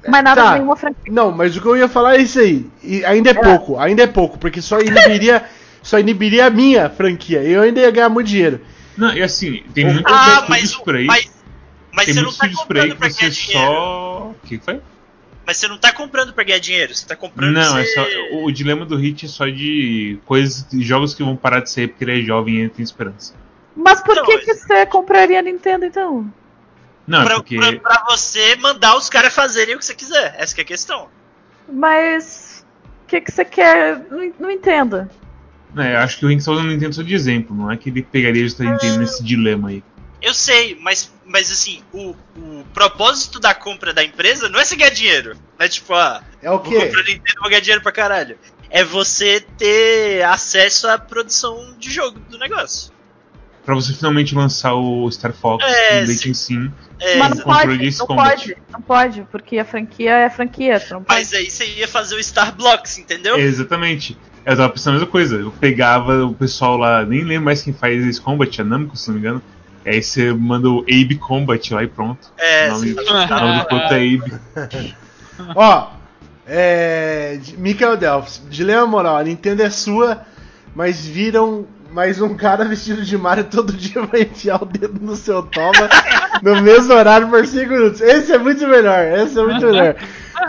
mas 0.07 0.23
nada 0.23 0.41
Tá. 0.41 0.47
de 0.49 0.53
nenhuma 0.55 0.75
franquia. 0.75 1.11
Não, 1.11 1.31
mas 1.31 1.57
o 1.57 1.61
que 1.61 1.67
eu 1.67 1.75
ia 1.77 1.87
falar 1.87 2.15
é 2.17 2.21
isso 2.21 2.39
aí. 2.39 2.67
E 2.83 3.03
ainda 3.05 3.31
é, 3.31 3.33
pouco, 3.33 3.79
ainda 3.79 4.03
é 4.03 4.07
pouco, 4.07 4.37
porque 4.37 4.61
só 4.61 4.79
inibiria, 4.79 5.43
só 5.81 5.97
inibiria 5.97 6.45
a 6.45 6.49
minha 6.51 6.89
franquia. 6.91 7.41
Eu 7.41 7.61
ainda 7.63 7.79
ia 7.81 7.89
ganhar 7.89 8.09
muito 8.09 8.27
dinheiro. 8.27 8.61
Não, 8.95 9.11
e 9.13 9.23
assim, 9.23 9.63
tem 9.73 9.85
muitos 9.85 10.03
Ah, 10.13 10.41
estúdios 10.41 10.49
mas, 10.49 10.75
por 10.75 10.95
aí. 10.95 11.05
mas, 11.05 11.31
mas 11.91 12.05
tem 12.05 12.13
você 12.13 12.19
não 12.21 12.29
muitos 12.29 12.37
tá 12.37 12.49
comprando 12.61 12.95
pra 12.97 13.09
você 13.09 13.19
ganhar 13.21 13.31
dinheiro. 13.31 13.61
só. 13.71 14.31
O 14.43 14.47
que 14.47 14.57
foi? 14.59 14.79
Mas 15.49 15.57
você 15.57 15.67
não 15.67 15.79
tá 15.79 15.91
comprando 15.91 16.31
pra 16.31 16.43
ganhar 16.43 16.59
dinheiro, 16.59 16.93
você 16.93 17.07
tá 17.07 17.15
comprando 17.15 17.51
Não, 17.51 17.71
pra 17.71 17.81
é 17.81 17.83
você... 17.83 17.93
só. 17.95 18.35
O, 18.35 18.51
dilema 18.51 18.85
do 18.85 18.95
Hit 18.95 19.25
é 19.25 19.27
só 19.27 19.47
de 19.47 20.19
coisas, 20.23 20.63
de 20.69 20.83
jogos 20.83 21.15
que 21.15 21.23
vão 21.23 21.35
parar 21.35 21.61
de 21.61 21.71
sair 21.71 21.87
porque 21.87 22.03
ele 22.03 22.21
é 22.21 22.23
jovem 22.23 22.53
e 22.53 22.59
ele 22.59 22.69
tem 22.69 22.83
esperança. 22.83 23.33
Mas 23.75 23.99
por 23.99 24.15
Não, 24.15 24.25
que, 24.25 24.37
que 24.37 24.53
você 24.53 24.85
compraria 24.85 25.39
a 25.39 25.41
Nintendo 25.41 25.85
então? 25.85 26.31
Não, 27.07 27.23
é 27.23 27.25
pra, 27.25 27.35
porque. 27.37 27.57
pra- 27.57 27.79
pra 27.79 28.05
você 28.11 28.57
mandar 28.57 28.95
os 28.95 29.09
caras 29.09 29.33
fazerem 29.33 29.73
o 29.73 29.79
que 29.79 29.85
você 29.85 29.95
quiser. 29.95 30.35
Essa 30.37 30.53
que 30.53 30.61
é 30.61 30.63
a 30.63 30.67
questão. 30.67 31.07
Mas. 31.67 32.63
O 33.05 33.07
que, 33.07 33.19
que 33.19 33.31
você 33.31 33.43
quer? 33.43 34.05
Não, 34.11 34.31
não 34.39 34.51
entendo. 34.51 35.09
Não, 35.73 35.83
eu 35.83 35.97
acho 35.97 36.19
que 36.19 36.25
o 36.27 36.29
Rinks 36.29 36.45
tá 36.45 36.51
usando 36.51 36.65
o 36.65 36.69
Nintendo 36.69 36.93
só 36.93 37.01
de 37.01 37.15
exemplo, 37.15 37.55
não 37.55 37.71
é 37.71 37.75
que 37.75 37.89
ele 37.89 38.03
pegaria 38.03 38.45
a 38.45 38.63
Nintendo 38.63 38.99
nesse 38.99 39.23
dilema 39.23 39.69
aí. 39.69 39.83
Eu 40.21 40.33
sei, 40.33 40.77
mas, 40.81 41.11
mas 41.25 41.49
assim, 41.51 41.81
o, 41.93 42.13
o 42.37 42.65
propósito 42.73 43.39
da 43.39 43.53
compra 43.53 43.93
da 43.93 44.03
empresa 44.03 44.49
não 44.49 44.59
é 44.59 44.65
você 44.65 44.75
ganhar 44.75 44.91
dinheiro. 44.91 45.35
Não 45.57 45.65
é 45.65 45.69
tipo, 45.69 45.93
ah, 45.93 46.21
É 46.41 46.49
o 46.49 46.59
vou 46.59 46.61
quê? 46.71 46.75
comprar 46.85 47.03
Nintendo 47.03 47.39
vou 47.41 47.49
ganhar 47.49 47.61
dinheiro 47.61 47.81
pra 47.81 47.91
caralho. 47.91 48.37
É 48.69 48.83
você 48.83 49.39
ter 49.57 50.23
acesso 50.23 50.87
à 50.87 50.97
produção 50.97 51.75
de 51.79 51.89
jogo 51.91 52.19
do 52.19 52.37
negócio. 52.37 52.91
Pra 53.65 53.75
você 53.75 53.93
finalmente 53.93 54.33
lançar 54.35 54.73
o 54.73 55.09
Star 55.11 55.31
Fox, 55.33 55.63
É. 55.65 56.03
Dating 56.05 56.33
Sim. 56.33 56.71
É, 56.99 57.15
mas 57.17 57.37
não 57.37 57.43
pode, 57.43 57.97
não 57.97 58.07
combat. 58.07 58.37
pode, 58.39 58.57
não 58.71 58.81
pode, 58.81 59.21
porque 59.31 59.57
a 59.57 59.63
franquia 59.65 60.11
é 60.11 60.29
franquia. 60.29 60.73
Não 60.91 61.03
pode. 61.03 61.19
mas 61.19 61.33
aí 61.33 61.49
você 61.49 61.65
ia 61.65 61.87
fazer 61.87 62.15
o 62.15 62.23
Star 62.23 62.53
Blocks, 62.55 62.97
entendeu? 62.97 63.37
Exatamente. 63.37 64.17
Eu 64.45 64.55
tava 64.57 64.69
pensando 64.69 64.95
a 64.95 64.99
mesma 64.99 65.11
coisa. 65.11 65.35
Eu 65.37 65.51
pegava 65.51 66.25
o 66.25 66.33
pessoal 66.33 66.77
lá, 66.77 67.05
nem 67.05 67.23
lembro 67.23 67.45
mais 67.45 67.61
quem 67.61 67.73
faz 67.73 68.05
esse 68.05 68.19
combat, 68.19 68.59
a 68.61 68.65
Namco, 68.65 68.97
se 68.97 69.07
não 69.07 69.15
me 69.15 69.21
engano. 69.21 69.41
Aí 69.89 70.03
você 70.03 70.31
manda 70.31 70.69
o 70.69 70.81
Abe 70.81 71.15
Combat 71.15 71.73
lá 71.73 71.83
e 71.83 71.87
pronto. 71.87 72.31
É, 72.37 72.67
o 72.67 72.73
nome, 72.73 72.93
você 72.93 73.09
o 73.09 73.13
nome 73.13 73.65
do 73.67 73.75
é 73.75 73.95
Abe. 73.95 74.33
Ó, 75.55 75.87
é. 76.47 77.39
Michael 77.57 77.97
Delphs, 77.97 78.43
dilema 78.51 78.85
moral, 78.85 79.17
a 79.17 79.23
Nintendo 79.23 79.63
é 79.63 79.69
sua, 79.71 80.27
mas 80.75 81.03
viram 81.03 81.65
mais 81.91 82.21
um 82.21 82.35
cara 82.35 82.65
vestido 82.65 83.01
de 83.01 83.17
Mario 83.17 83.45
todo 83.45 83.73
dia 83.73 84.03
vai 84.03 84.21
enfiar 84.21 84.61
o 84.61 84.65
dedo 84.67 84.99
no 85.01 85.15
seu 85.15 85.41
toma 85.41 85.89
no 86.43 86.61
mesmo 86.61 86.93
horário 86.93 87.27
por 87.27 87.43
5 87.43 87.73
minutos. 87.73 87.99
Esse 87.99 88.31
é 88.31 88.37
muito 88.37 88.67
melhor, 88.67 89.05
esse 89.17 89.39
é 89.39 89.43
muito 89.43 89.65
melhor. 89.65 89.95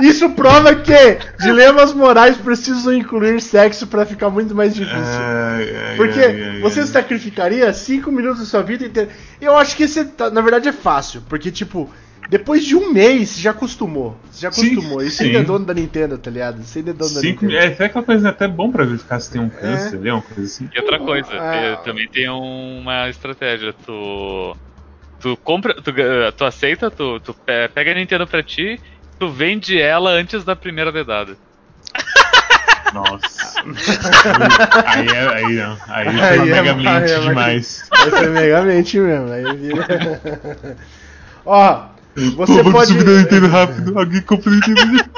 Isso 0.00 0.30
prova 0.30 0.74
que 0.74 1.18
dilemas 1.40 1.92
morais 1.92 2.36
precisam 2.36 2.94
incluir 2.94 3.40
sexo 3.40 3.86
pra 3.86 4.06
ficar 4.06 4.30
muito 4.30 4.54
mais 4.54 4.74
difícil. 4.74 4.98
Ai, 5.00 5.76
ai, 5.76 5.96
Porque 5.96 6.20
ai, 6.20 6.60
você 6.60 6.86
sacrificaria 6.86 7.72
5 7.72 8.10
minutos 8.12 8.40
da 8.40 8.46
sua 8.46 8.62
vida 8.62 8.84
inteira. 8.86 9.08
Eu 9.40 9.56
acho 9.56 9.76
que 9.76 9.84
esse, 9.84 10.04
tá- 10.04 10.30
na 10.30 10.40
verdade, 10.40 10.68
é 10.68 10.72
fácil. 10.72 11.22
Porque, 11.28 11.50
tipo, 11.50 11.90
depois 12.28 12.64
de 12.64 12.76
um 12.76 12.92
mês, 12.92 13.30
você 13.30 13.40
já 13.40 13.50
acostumou. 13.50 14.16
Você 14.30 14.42
já 14.42 14.52
Sim, 14.52 14.72
acostumou. 14.72 15.02
Isso 15.02 15.22
ainda 15.22 15.38
é 15.40 15.42
dono 15.42 15.64
da 15.64 15.74
Nintendo, 15.74 16.16
tá 16.16 16.30
ligado? 16.30 16.60
Isso 16.60 16.78
ainda 16.78 16.90
é 16.90 16.94
dono 16.94 17.14
da 17.14 17.20
Cinco, 17.20 17.44
Nintendo. 17.44 17.64
é 17.64 17.66
até 17.68 17.84
aquela 17.86 18.04
coisa 18.04 18.28
até 18.28 18.46
bom 18.48 18.70
pra 18.70 18.84
verificar 18.84 19.18
se 19.20 19.30
tem 19.32 19.40
um 19.40 19.48
câncer 19.48 19.96
ali, 19.96 20.10
uma 20.10 20.22
coisa 20.22 20.42
assim. 20.44 20.68
E 20.74 20.78
outra 20.80 20.98
coisa, 21.00 21.28
Ah. 21.32 21.80
também 21.84 22.08
tem 22.08 22.28
uma 22.28 23.08
estratégia. 23.08 23.72
Tu. 23.84 24.56
Tu 25.20 25.36
compra. 25.44 25.74
Tu, 25.74 25.92
tu 26.36 26.44
aceita, 26.44 26.90
tu, 26.90 27.20
tu 27.20 27.34
pe- 27.34 27.68
pega 27.74 27.90
a 27.90 27.94
Nintendo 27.94 28.26
pra 28.26 28.42
ti, 28.42 28.80
tu 29.20 29.30
vende 29.30 29.78
ela 29.78 30.10
antes 30.10 30.42
da 30.42 30.56
primeira 30.56 30.90
dedada. 30.90 31.36
Nossa. 32.94 33.60
aí, 34.86 35.08
é, 35.08 35.28
aí 35.28 35.54
não. 35.56 35.78
Aí, 35.88 36.08
Aí 36.08 36.38
foi 36.38 36.48
é 36.48 36.62
megamente 36.62 37.12
é 37.12 37.20
demais. 37.20 37.88
Vai 37.90 38.10
ser 38.10 38.30
megamente 38.30 38.98
mesmo. 38.98 39.30
Aí 39.30 39.56
vira... 39.56 40.76
Ó, 41.44 41.84
você 42.36 42.64
Pô, 42.64 42.72
pode. 42.72 42.94
Nintendo 42.94 43.46
rápido. 43.48 43.98
Alguém 43.98 44.22
compra 44.22 44.50
a 44.50 44.54
Nintendo. 44.54 45.04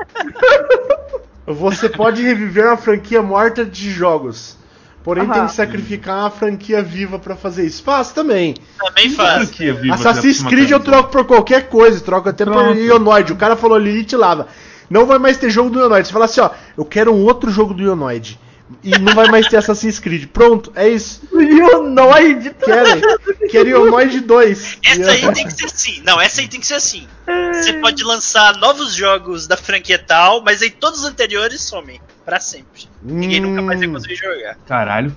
Você 1.44 1.88
pode 1.88 2.22
reviver 2.22 2.66
uma 2.66 2.76
franquia 2.76 3.20
morta 3.20 3.64
de 3.64 3.90
jogos. 3.90 4.56
Porém, 5.02 5.24
Aham. 5.24 5.32
tem 5.32 5.46
que 5.46 5.52
sacrificar 5.52 6.20
uma 6.20 6.30
franquia 6.30 6.82
viva 6.82 7.18
pra 7.18 7.34
fazer 7.34 7.66
isso. 7.66 7.82
Faz 7.82 8.12
também. 8.12 8.54
Também 8.78 9.12
Claro 9.12 9.38
faz. 9.38 9.50
que 9.50 9.68
é 9.68 9.72
vivo, 9.72 9.92
Assassin's 9.94 10.42
Creed 10.42 10.70
eu 10.70 10.78
troco 10.80 11.10
por 11.10 11.24
qualquer 11.24 11.68
coisa, 11.68 12.00
troco 12.00 12.28
até 12.28 12.44
por. 12.44 12.76
Ionoid. 12.76 13.32
O 13.32 13.36
cara 13.36 13.56
falou 13.56 13.78
Lilith 13.78 14.14
Lava. 14.16 14.46
Não 14.88 15.06
vai 15.06 15.18
mais 15.18 15.36
ter 15.38 15.50
jogo 15.50 15.70
do 15.70 15.80
Ionoid. 15.80 16.06
Você 16.06 16.12
fala 16.12 16.26
assim, 16.26 16.40
ó, 16.40 16.50
eu 16.76 16.84
quero 16.84 17.12
um 17.12 17.24
outro 17.24 17.50
jogo 17.50 17.74
do 17.74 17.82
Ionoid. 17.82 18.38
E 18.82 18.98
não 18.98 19.14
vai 19.14 19.28
mais 19.28 19.46
ter 19.48 19.56
Assassin's 19.56 19.98
Creed. 19.98 20.26
Pronto, 20.28 20.72
é 20.74 20.88
isso. 20.88 21.22
Ionoid. 21.32 22.54
Querem. 22.64 23.02
Quero 23.50 23.68
Ionoid 23.68 24.20
2. 24.20 24.78
Essa 24.84 25.10
aí 25.10 25.32
tem 25.32 25.46
que 25.46 25.52
ser 25.52 25.66
assim. 25.66 26.02
Não, 26.04 26.20
essa 26.20 26.40
aí 26.40 26.48
tem 26.48 26.60
que 26.60 26.66
ser 26.66 26.74
assim. 26.74 27.06
Você 27.52 27.74
pode 27.74 28.02
lançar 28.04 28.56
novos 28.58 28.94
jogos 28.94 29.46
da 29.46 29.56
franquia 29.56 29.98
tal, 29.98 30.42
mas 30.42 30.62
aí 30.62 30.70
todos 30.70 31.00
os 31.00 31.04
anteriores 31.06 31.60
somem. 31.60 32.00
Pra 32.24 32.38
sempre. 32.38 32.88
Ninguém 33.02 33.40
nunca 33.40 33.60
mais 33.62 33.80
vai 33.80 33.88
Hum. 33.88 33.92
conseguir 33.94 34.16
jogar. 34.16 34.56
Caralho. 34.66 35.14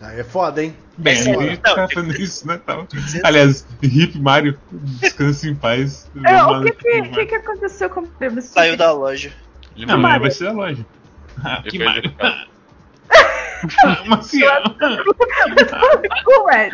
Aí 0.00 0.18
é 0.18 0.24
foda, 0.24 0.64
hein? 0.64 0.76
Bem, 0.98 1.16
gente 1.16 1.38
não, 1.38 1.56
tá 1.62 1.88
fazendo 1.88 2.20
isso, 2.20 2.46
né? 2.46 2.58
Tá. 2.58 2.84
Aliás, 3.22 3.66
Hip 3.80 4.18
Mario, 4.18 4.58
descanse 4.70 5.48
em 5.48 5.54
paz. 5.54 6.10
É, 6.24 6.42
o 6.42 6.62
que 6.62 6.72
que, 6.72 7.02
que 7.02 7.26
que 7.26 7.34
aconteceu 7.36 7.88
com 7.88 8.00
o? 8.00 8.42
Saiu 8.42 8.76
da 8.76 8.92
loja. 8.92 9.32
Ele 9.76 9.86
Não, 9.86 10.00
vai 10.02 10.30
ser 10.30 10.48
a 10.48 10.52
loja. 10.52 10.84
Ah, 11.42 11.62
que 11.62 11.78
Mario. 11.78 12.12
Como? 13.80 14.20
Ué, 16.46 16.70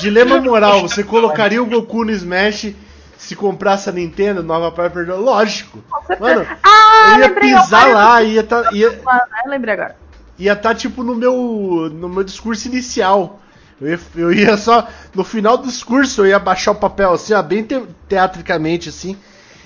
Dilema 0.00 0.40
moral, 0.40 0.82
você 0.82 1.02
colocaria 1.02 1.62
o 1.62 1.66
Goku 1.66 2.04
no 2.04 2.10
Smash 2.10 2.74
se 3.16 3.34
comprasse 3.34 3.88
a 3.88 3.92
Nintendo, 3.92 4.42
nova 4.42 4.70
Piper? 4.70 5.08
Lógico. 5.18 5.82
Mano, 6.20 6.46
Ah, 6.62 7.14
eu 7.14 7.18
ia 7.20 7.30
pisar 7.34 7.88
é 7.88 7.90
o 7.90 7.94
lá, 7.94 8.22
ia 8.22 8.42
tá, 8.42 8.70
ia, 8.72 9.00
Ah, 9.06 9.26
eu 9.44 9.50
lembrei 9.50 9.74
agora. 9.74 9.96
ia 10.38 10.54
tá 10.54 10.74
tipo 10.74 11.02
no 11.02 11.14
meu 11.14 11.88
no 11.92 12.08
meu 12.08 12.22
discurso 12.22 12.68
inicial. 12.68 13.40
Eu 13.80 13.88
ia, 13.88 14.00
eu 14.16 14.32
ia 14.32 14.56
só 14.56 14.86
no 15.14 15.24
final 15.24 15.56
do 15.56 15.66
discurso 15.66 16.22
eu 16.22 16.26
ia 16.26 16.38
baixar 16.38 16.72
o 16.72 16.76
papel 16.76 17.12
assim, 17.12 17.32
ó, 17.34 17.42
bem 17.42 17.62
te- 17.62 17.82
teatricamente 18.08 18.88
assim, 18.90 19.16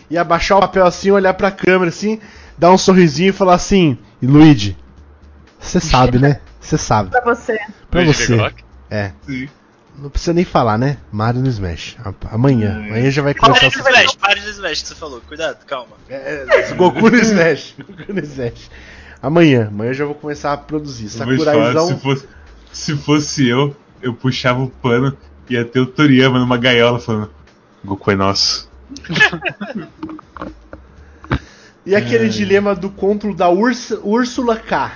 ia 0.09 0.23
baixar 0.25 0.57
o 0.57 0.61
papel 0.61 0.87
assim, 0.87 1.11
olhar 1.11 1.35
pra 1.35 1.51
câmera 1.51 1.89
assim, 1.91 2.21
dar 2.57 2.71
um 2.73 2.79
sorrisinho 2.79 3.31
e 3.31 3.33
falar 3.33 3.55
assim: 3.55 3.99
"Luigi, 4.23 4.77
você 5.59 5.81
sabe, 5.81 6.19
né? 6.19 6.41
Você 6.61 6.79
sabe. 6.79 7.11
Pra 7.11 7.21
você. 7.23 7.59
Pra 7.91 8.01
Luigi 8.01 8.25
você. 8.25 8.37
Glock. 8.37 8.65
É, 8.91 9.13
Sim. 9.27 9.49
não 9.97 10.11
precisa 10.11 10.33
nem 10.33 10.45
falar, 10.45 10.77
né? 10.77 10.97
Mario 11.13 11.41
no 11.43 11.49
Smash. 11.49 11.97
Amanhã, 12.31 12.77
amanhã 12.77 13.11
já 13.11 13.23
vai 13.23 13.35
começar 13.35 13.63
no 13.63 13.69
essa 13.69 13.79
Smash, 13.79 14.15
pare 14.17 14.41
no 14.41 14.49
Smash 14.49 14.83
que 14.83 14.89
você 14.89 14.95
falou. 14.95 15.21
Cuidado, 15.21 15.65
calma. 15.65 15.97
É, 16.09 16.47
é, 16.49 16.75
Goku 16.75 17.11
no 17.11 17.17
Smash. 17.17 17.75
Goku 17.79 18.13
no 18.13 18.21
Smash. 18.21 18.71
Amanhã, 19.23 19.69
amanhã 19.69 19.91
eu 19.91 19.95
já 19.95 20.05
vou 20.05 20.15
começar 20.15 20.53
a 20.53 20.57
produzir. 20.57 21.09
Sakuraizão. 21.09 21.89
se 21.89 21.97
fosse, 21.99 22.29
se 22.73 22.97
fosse 22.97 23.49
eu, 23.49 23.77
eu 24.03 24.15
puxava 24.15 24.61
o 24.61 24.71
pano 24.71 25.17
e 25.49 25.55
ia 25.55 25.65
ter 25.65 25.81
o 25.81 25.87
Toriyama 25.87 26.39
numa 26.39 26.57
gaiola 26.57 26.99
falando: 26.99 27.31
Goku 27.85 28.11
é 28.11 28.17
nosso. 28.17 28.69
E 31.85 31.97
aquele 31.97 32.29
dilema 32.29 32.75
do 32.75 32.91
conto 32.91 33.35
da 33.35 33.49
Úrsula 33.49 34.57
K. 34.57 34.93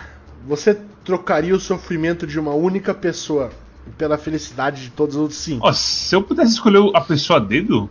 Você 0.47 0.79
trocaria 1.05 1.55
o 1.55 1.61
sofrimento 1.61 2.27
de 2.27 2.39
uma 2.39 2.55
única 2.55 2.93
pessoa 2.93 3.51
pela 3.97 4.19
felicidade 4.19 4.83
de 4.83 4.91
todos 4.91 5.17
os 5.17 5.23
outros 5.23 5.41
cinco? 5.41 5.67
Ó, 5.67 5.73
se 5.73 6.15
eu 6.15 6.23
pudesse 6.23 6.53
escolher 6.53 6.91
a 6.95 7.01
pessoa 7.01 7.39
a 7.39 7.43
dedo, 7.43 7.89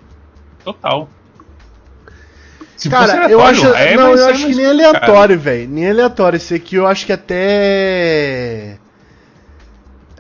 total. 0.64 1.10
Se 2.76 2.89
Cara, 2.89 3.30
eu 3.30 3.41
acho. 3.41 3.66
é, 3.74 3.96
não, 3.96 4.12
eu 4.16 4.28
é 4.28 4.32
acho 4.32 4.46
que 4.48 4.56
nem 4.56 4.66
aleatório, 4.66 5.39
velho. 5.39 5.70
Nem 5.70 5.89
aleatório. 5.89 6.38
Esse 6.38 6.56
aqui 6.56 6.76
eu 6.76 6.86
acho 6.86 7.06
que 7.06 7.14
até. 7.14 8.78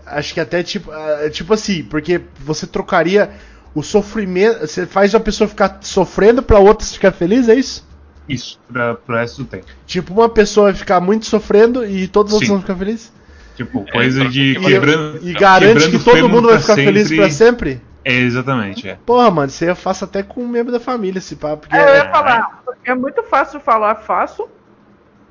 Acho 0.05 0.33
que 0.33 0.39
até 0.39 0.63
tipo. 0.63 0.91
ah, 0.91 1.29
Tipo 1.29 1.53
assim, 1.53 1.83
porque 1.83 2.21
você 2.39 2.65
trocaria 2.65 3.31
o 3.75 3.83
sofrimento. 3.83 4.61
Você 4.61 4.85
faz 4.85 5.13
uma 5.13 5.19
pessoa 5.19 5.47
ficar 5.47 5.79
sofrendo 5.81 6.41
pra 6.41 6.59
outra 6.59 6.85
ficar 6.85 7.11
feliz, 7.11 7.49
é 7.49 7.55
isso? 7.55 7.85
Isso, 8.27 8.59
pra, 8.71 8.95
pro 8.95 9.15
resto 9.15 9.43
do 9.43 9.49
tempo. 9.49 9.65
Tipo, 9.85 10.13
uma 10.13 10.29
pessoa 10.29 10.65
vai 10.71 10.73
ficar 10.79 10.99
muito 11.01 11.25
sofrendo 11.25 11.85
e 11.85 12.07
todos 12.07 12.31
os 12.31 12.35
outros 12.35 12.49
vão 12.49 12.61
ficar 12.61 12.75
felizes? 12.75 13.11
Tipo, 13.55 13.85
coisa 13.91 14.19
troca 14.21 14.31
de 14.31 14.51
o 14.57 14.61
que 14.61 14.65
E, 14.67 14.71
quebrando. 14.71 15.19
e 15.21 15.33
garante 15.33 15.73
quebrando 15.83 15.91
que 15.99 16.03
todo 16.05 16.29
mundo 16.29 16.47
vai 16.49 16.59
ficar 16.59 16.75
feliz 16.75 17.07
sempre. 17.07 17.17
pra 17.17 17.29
sempre? 17.29 17.81
É, 18.05 18.13
exatamente, 18.17 18.87
é. 18.89 18.97
Porra, 19.05 19.29
mano, 19.31 19.47
isso 19.47 19.63
aí 19.63 19.69
eu 19.69 19.75
faço 19.75 20.03
até 20.03 20.23
com 20.23 20.41
um 20.41 20.47
membro 20.47 20.71
da 20.71 20.79
família, 20.79 21.19
esse 21.19 21.35
papo. 21.35 21.67
Porque 21.67 21.75
É, 21.75 21.79
eu 21.81 21.87
é, 21.87 21.97
ia 21.97 22.09
falar, 22.11 22.61
porque 22.65 22.89
é 22.89 22.95
muito 22.95 23.23
fácil 23.23 23.59
falar, 23.59 23.95
faço. 23.95 24.47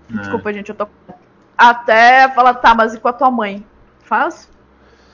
Desculpa, 0.08 0.52
gente, 0.52 0.68
eu 0.70 0.74
tô. 0.74 0.86
Até 1.56 2.28
falar, 2.30 2.54
tá, 2.54 2.74
mas 2.74 2.94
e 2.94 3.00
com 3.00 3.08
a 3.08 3.12
tua 3.12 3.30
mãe? 3.30 3.64
Faz? 4.04 4.48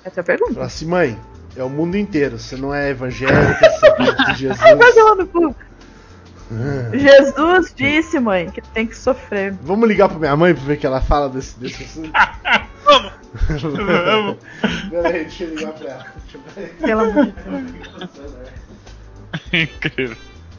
Essa 0.05 0.20
é 0.20 0.22
a 0.22 0.24
pergunta. 0.24 0.55
Falar 0.55 0.66
assim, 0.66 0.87
mãe, 0.87 1.18
é 1.57 1.62
o 1.62 1.68
mundo 1.68 1.97
inteiro. 1.97 2.39
Você 2.39 2.57
não 2.57 2.72
é 2.74 2.91
evangélica, 2.91 3.70
você 3.70 3.87
em 3.89 4.14
Vai 4.76 4.93
Jesus. 4.93 5.31
cu. 5.33 5.55
Jesus 6.92 7.72
disse, 7.76 8.18
mãe, 8.18 8.51
que 8.51 8.61
tem 8.61 8.86
que 8.86 8.96
sofrer. 8.96 9.53
Vamos 9.62 9.88
ligar 9.88 10.09
pra 10.09 10.18
minha 10.18 10.36
mãe 10.36 10.55
pra 10.55 10.64
ver 10.64 10.74
o 10.74 10.76
que 10.78 10.86
ela 10.86 11.01
fala 11.01 11.28
desse, 11.28 11.59
desse 11.59 11.84
assunto? 11.84 12.11
Vamos! 12.84 13.12
Vamos. 13.61 14.36
Peraí, 14.90 15.12
deixa 15.24 15.44
eu 15.44 15.55
ligar 15.55 15.72
pra 15.72 15.90
ela. 15.90 16.07
Eu- 16.57 16.68
Pelo 16.86 17.01
amor 17.03 17.26
de 17.26 17.32
Deus. 17.32 18.11
Incrível. 19.53 20.16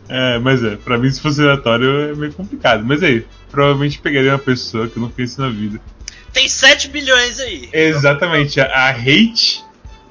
É, 0.07 0.39
mas 0.39 0.63
é, 0.63 0.75
pra 0.75 0.97
mim 0.97 1.09
se 1.11 1.21
fosse 1.21 1.41
aleatório 1.41 2.11
é 2.11 2.15
meio 2.15 2.33
complicado. 2.33 2.83
Mas 2.85 3.01
aí, 3.03 3.25
provavelmente 3.51 3.99
pegaria 3.99 4.31
uma 4.31 4.39
pessoa 4.39 4.87
que 4.87 4.97
eu 4.97 5.01
não 5.01 5.09
conheço 5.09 5.39
na 5.41 5.49
vida. 5.49 5.79
Tem 6.33 6.47
7 6.47 6.89
bilhões 6.89 7.39
aí. 7.39 7.69
Exatamente, 7.73 8.59
a, 8.61 8.65
a 8.65 8.89
hate. 8.91 9.63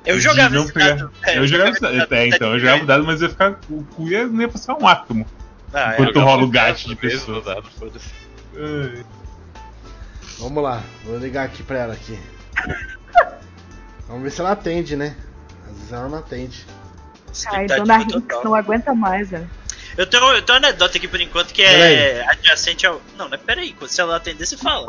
Eu 0.06 0.18
jogava 0.20 0.54
não 0.54 0.64
esse 0.64 0.72
pegar- 0.72 0.94
dado. 0.94 1.10
É, 1.24 1.38
Eu 1.38 1.46
jogava 1.46 1.70
esse 1.70 1.84
esse 1.84 1.98
dado. 1.98 2.12
É, 2.14 2.26
então, 2.28 2.52
eu 2.54 2.58
jogava 2.60 2.82
o 2.82 2.86
dado, 2.86 3.04
mas 3.04 3.20
ia 3.20 3.28
ficar. 3.28 3.58
O 3.68 3.84
cu 3.84 4.08
ia, 4.08 4.26
não 4.26 4.40
ia 4.40 4.48
passar 4.48 4.74
um 4.76 4.86
átomo. 4.86 5.26
Ah, 5.72 5.92
é. 5.92 5.94
Enquanto 5.94 6.14
Jogar 6.14 6.24
rola 6.26 6.42
o 6.44 6.48
gato 6.50 6.88
de 6.88 6.96
pessoa. 6.96 7.40
dado. 7.42 7.68
Vamos 10.38 10.62
lá, 10.62 10.82
vou 11.04 11.18
ligar 11.18 11.44
aqui 11.44 11.62
pra 11.62 11.78
ela 11.78 11.94
aqui. 11.94 12.18
Vamos 14.06 14.22
ver 14.22 14.30
se 14.30 14.40
ela 14.40 14.52
atende, 14.52 14.96
né? 14.96 15.14
Às 15.66 15.76
vezes 15.76 15.92
ela 15.92 16.08
não 16.08 16.18
atende. 16.18 16.64
Ai, 17.52 17.66
dona 17.66 17.98
Rinks 17.98 18.14
total. 18.14 18.44
não 18.44 18.54
aguenta 18.54 18.94
mais, 18.94 19.30
velho. 19.30 19.48
Eu 19.96 20.06
tenho, 20.06 20.24
eu 20.32 20.42
tenho 20.42 20.58
uma 20.58 20.68
anedota 20.68 20.96
aqui 20.96 21.06
por 21.08 21.20
enquanto 21.20 21.52
que 21.52 21.62
é 21.62 22.24
adjacente 22.30 22.86
ao. 22.86 23.02
Não, 23.16 23.28
não 23.28 23.34
é 23.34 23.36
peraí, 23.36 23.72
quando 23.72 23.90
se 23.90 24.00
ela 24.00 24.16
atender, 24.16 24.46
você 24.46 24.56
fala. 24.56 24.86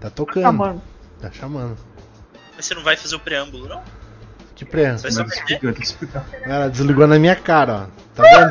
Tá 0.00 0.10
tocando. 0.10 0.42
Tá, 0.42 0.52
mano. 0.52 0.82
Tá 1.20 1.30
chamando. 1.30 1.78
Mas 2.56 2.66
você 2.66 2.74
não 2.74 2.82
vai 2.82 2.96
fazer 2.96 3.14
o 3.14 3.20
preâmbulo, 3.20 3.68
não? 3.68 3.82
Que 4.54 4.64
preâmbulo. 4.64 5.02
Vai 5.02 5.12
só 5.12 5.22
Mas 5.22 5.32
explica, 5.32 5.54
eu 5.54 5.60
tenho 5.60 5.74
que 5.74 5.82
explicar. 5.84 6.26
Ela 6.42 6.68
desligou 6.68 7.06
na 7.06 7.18
minha 7.18 7.36
cara, 7.36 7.72
ó. 7.74 7.86
Tá 8.14 8.22
vendo? 8.22 8.50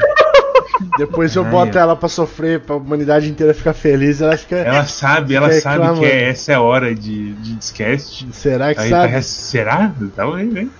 Depois 0.98 1.36
eu 1.36 1.44
Ai, 1.46 1.52
boto 1.52 1.78
ela 1.78 1.96
pra 1.96 2.10
sofrer, 2.10 2.60
pra 2.60 2.76
humanidade 2.76 3.30
inteira 3.30 3.54
ficar 3.54 3.74
feliz, 3.74 4.22
ela 4.22 4.36
fica. 4.38 4.56
Ela 4.58 4.86
sabe, 4.86 5.34
ela 5.36 5.50
Fica 5.50 5.62
sabe 5.62 5.76
reclamando. 5.78 6.02
que 6.02 6.06
é- 6.08 6.30
essa 6.30 6.52
é 6.52 6.56
a 6.56 6.62
hora 6.62 6.94
de, 6.94 7.34
de 7.34 7.56
discast. 7.56 8.28
Será 8.34 8.74
que 8.76 8.82
Aí 8.82 8.90
sabe? 8.90 9.14
tá 9.14 9.22
Será? 9.22 9.92
Tá 10.16 10.26
bem, 10.32 10.58
hein? 10.58 10.72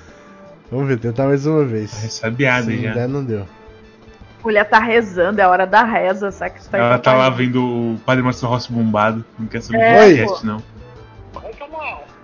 Vamos 0.72 0.88
ver, 0.88 1.00
tentar 1.00 1.26
mais 1.28 1.46
uma 1.46 1.64
vez. 1.64 1.92
Tá 1.92 2.00
ressabiada 2.00 2.72
já. 2.76 2.94
der, 2.94 3.08
não 3.08 3.24
deu. 3.24 3.42
A 3.42 4.44
mulher 4.44 4.64
tá 4.70 4.80
rezando, 4.80 5.40
é 5.42 5.44
a 5.44 5.50
hora 5.50 5.66
da 5.66 5.84
reza, 5.84 6.32
sabe 6.32 6.56
que 6.60 6.68
tá 6.70 6.78
Ela 6.78 7.00
tá 7.00 7.14
lá 7.14 7.30
vendo 7.30 7.62
o 7.64 7.98
Padre 8.06 8.24
Márcio 8.24 8.48
Rossi 8.48 8.72
bombado. 8.72 9.24
Não 9.40 9.48
quer 9.48 9.62
saber 9.62 9.80
É, 9.82 10.04
podcast, 10.06 10.42
pô. 10.42 10.48
não. 10.48 10.64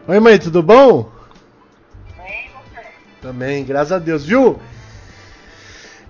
Oi, 0.07 0.19
mãe, 0.19 0.37
tudo 0.37 0.61
bom? 0.61 1.09
Também, 3.21 3.63
graças 3.63 3.91
a 3.93 3.99
Deus, 3.99 4.25
viu? 4.25 4.59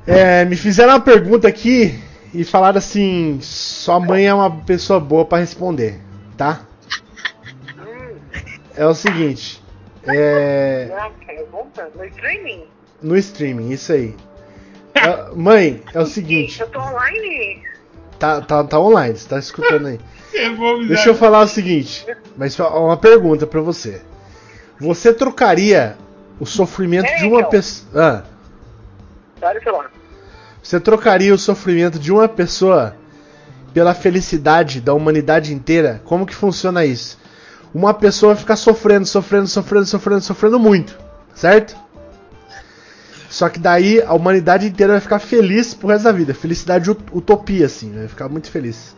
É, 0.06 0.44
me 0.46 0.56
fizeram 0.56 0.94
uma 0.94 1.00
pergunta 1.00 1.48
aqui 1.48 2.00
e 2.34 2.44
falaram 2.44 2.78
assim: 2.78 3.40
sua 3.42 4.00
mãe 4.00 4.26
é 4.28 4.34
uma 4.34 4.52
pessoa 4.52 5.00
boa 5.00 5.24
pra 5.26 5.38
responder, 5.40 6.00
tá? 6.38 6.62
É 8.76 8.86
o 8.86 8.94
seguinte: 8.96 9.64
é, 10.06 10.90
No 11.96 12.06
streaming? 12.06 12.64
no 13.02 13.18
streaming, 13.18 13.70
isso 13.72 13.94
aí. 13.94 14.16
É, 14.96 15.32
mãe, 15.36 15.82
é 15.94 16.00
o 16.00 16.06
seguinte: 16.06 16.60
Eu 16.62 16.68
tô 16.70 16.80
online? 16.80 17.62
tá, 18.20 18.42
tá, 18.42 18.64
tá 18.64 18.80
online, 18.80 19.16
você 19.18 19.28
tá 19.28 19.40
escutando 19.40 19.88
aí. 19.88 20.00
Eu. 20.34 20.88
Deixa 20.88 21.10
eu 21.10 21.16
falar 21.16 21.42
o 21.42 21.48
seguinte, 21.48 22.06
mas 22.36 22.58
uma 22.60 22.98
pergunta 22.98 23.46
pra 23.46 23.62
você. 23.62 24.02
Você 24.80 25.14
trocaria 25.14 25.96
o 26.40 26.46
sofrimento 26.46 27.06
de 27.20 27.26
uma 27.28 27.40
Então. 27.42 27.50
pessoa. 27.52 27.88
Ah, 27.96 28.24
Olha 29.42 29.60
o 29.60 29.64
celular. 29.64 29.92
você 30.62 30.80
trocaria 30.80 31.34
o 31.34 31.38
sofrimento 31.38 32.00
de 32.00 32.12
uma 32.12 32.28
pessoa 32.30 32.96
pela 33.74 33.94
felicidade 33.94 34.80
da 34.80 34.94
humanidade 34.94 35.54
inteira? 35.54 36.02
Como 36.06 36.26
que 36.26 36.36
funciona 36.36 36.86
isso? 36.86 37.20
Uma 37.74 37.94
pessoa 37.94 38.36
fica 38.36 38.56
sofrendo, 38.56 39.06
sofrendo, 39.06 39.48
sofrendo, 39.48 39.86
sofrendo, 39.86 40.22
sofrendo 40.22 40.60
muito, 40.60 40.98
certo? 41.34 41.76
Só 43.30 43.50
que 43.50 43.58
daí 43.60 44.00
a 44.02 44.14
humanidade 44.14 44.68
inteira 44.68 44.94
vai 44.94 45.02
ficar 45.02 45.18
feliz 45.18 45.74
pro 45.74 45.88
resto 45.88 46.04
da 46.04 46.12
vida. 46.12 46.36
Felicidade 46.36 46.92
ut- 46.92 47.04
utopia, 47.12 47.66
assim, 47.66 47.92
vai 47.92 48.08
ficar 48.08 48.30
muito 48.30 48.50
feliz. 48.52 48.96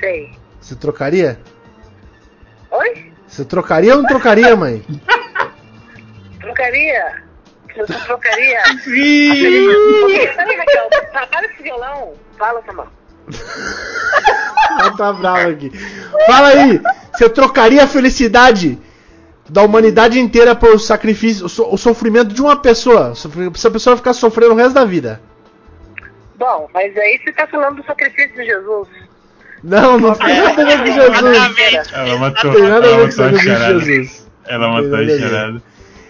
Sei. 0.00 0.32
Você 0.60 0.74
trocaria? 0.74 1.38
Oi? 2.70 3.12
Você 3.28 3.44
trocaria 3.44 3.94
ou 3.94 4.00
não 4.02 4.08
trocaria, 4.08 4.56
mãe? 4.56 4.82
Trocaria? 6.54 7.22
Eu 7.76 7.86
trocaria? 7.86 8.62
Ih! 8.86 10.28
Peraí, 10.36 10.56
Raquel, 10.56 10.88
para 11.28 11.46
esse 11.46 11.62
violão. 11.62 12.12
Fala, 12.38 12.62
Samuel. 12.64 12.88
Ela 14.78 14.96
tá 14.96 15.12
brava 15.12 15.48
aqui. 15.50 15.72
Fala 16.26 16.48
aí, 16.48 16.80
você 17.12 17.28
trocaria 17.28 17.82
a 17.82 17.88
felicidade 17.88 18.78
da 19.48 19.62
humanidade 19.62 20.20
inteira 20.20 20.54
por 20.54 20.78
sacrifício, 20.78 21.46
o, 21.46 21.48
so- 21.48 21.68
o 21.72 21.76
sofrimento 21.76 22.32
de 22.32 22.40
uma 22.40 22.56
pessoa? 22.56 23.12
Essa 23.12 23.70
pessoa 23.70 23.94
vai 23.96 23.98
ficar 23.98 24.12
sofrendo 24.12 24.52
o 24.52 24.56
resto 24.56 24.74
da 24.74 24.84
vida. 24.84 25.20
Bom, 26.36 26.68
mas 26.72 26.96
aí 26.96 27.20
você 27.24 27.32
tá 27.32 27.46
falando 27.48 27.76
do 27.76 27.84
sacrifício 27.86 28.34
de 28.36 28.44
Jesus. 28.44 28.88
Não, 29.62 29.98
não 29.98 30.14
tem 30.14 30.40
nada 30.40 30.62
a 30.62 30.64
ver 30.64 30.78
com 30.78 30.86
Jesus. 30.86 31.92
Ela 31.92 32.18
matou, 32.18 32.52
Não 32.52 32.60
tem 32.60 32.68
nada 32.68 32.86
a 32.86 32.90
ela 32.90 33.06
ver 33.06 33.14
com 33.14 33.22
o 33.22 33.24
matou 33.24 33.24
a 33.24 33.30
sacrifício 33.30 33.40
de 33.40 33.58
charada. 33.58 33.80
Jesus. 33.80 34.30
Ela 34.46 34.66
Não 34.66 34.74
matou 34.74 34.94
a 34.96 35.18
charada. 35.18 35.62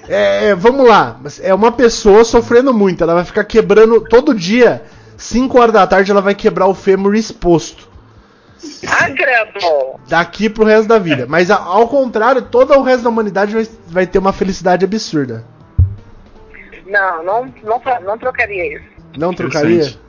É, 0.09 0.49
é, 0.49 0.55
vamos 0.55 0.87
lá, 0.87 1.19
mas 1.23 1.41
é 1.41 1.55
uma 1.55 1.73
pessoa 1.73 2.25
sofrendo 2.25 2.73
muito. 2.75 3.03
Ela 3.03 3.15
vai 3.15 3.25
ficar 3.25 3.45
quebrando 3.45 4.01
todo 4.01 4.35
dia. 4.35 4.83
5 5.17 5.59
horas 5.59 5.73
da 5.73 5.87
tarde 5.87 6.11
ela 6.11 6.21
vai 6.21 6.35
quebrar 6.35 6.67
o 6.67 6.75
fêmur 6.75 7.15
exposto. 7.15 7.89
Ah, 8.87 9.11
credo! 9.11 10.01
Daqui 10.09 10.49
pro 10.49 10.65
resto 10.65 10.89
da 10.89 10.99
vida. 10.99 11.27
Mas 11.29 11.51
ao 11.51 11.89
contrário, 11.89 12.43
todo 12.43 12.75
o 12.75 12.83
resto 12.83 13.05
da 13.05 13.11
humanidade 13.11 13.55
vai, 13.55 13.69
vai 13.87 14.07
ter 14.07 14.19
uma 14.19 14.33
felicidade 14.33 14.85
absurda. 14.85 15.45
Não, 16.87 17.25
não, 17.25 17.55
não, 17.63 17.81
não 18.03 18.19
trocaria 18.19 18.77
isso. 18.77 18.85
Não 19.17 19.33
trocaria? 19.33 19.75
Interessante. 19.75 20.01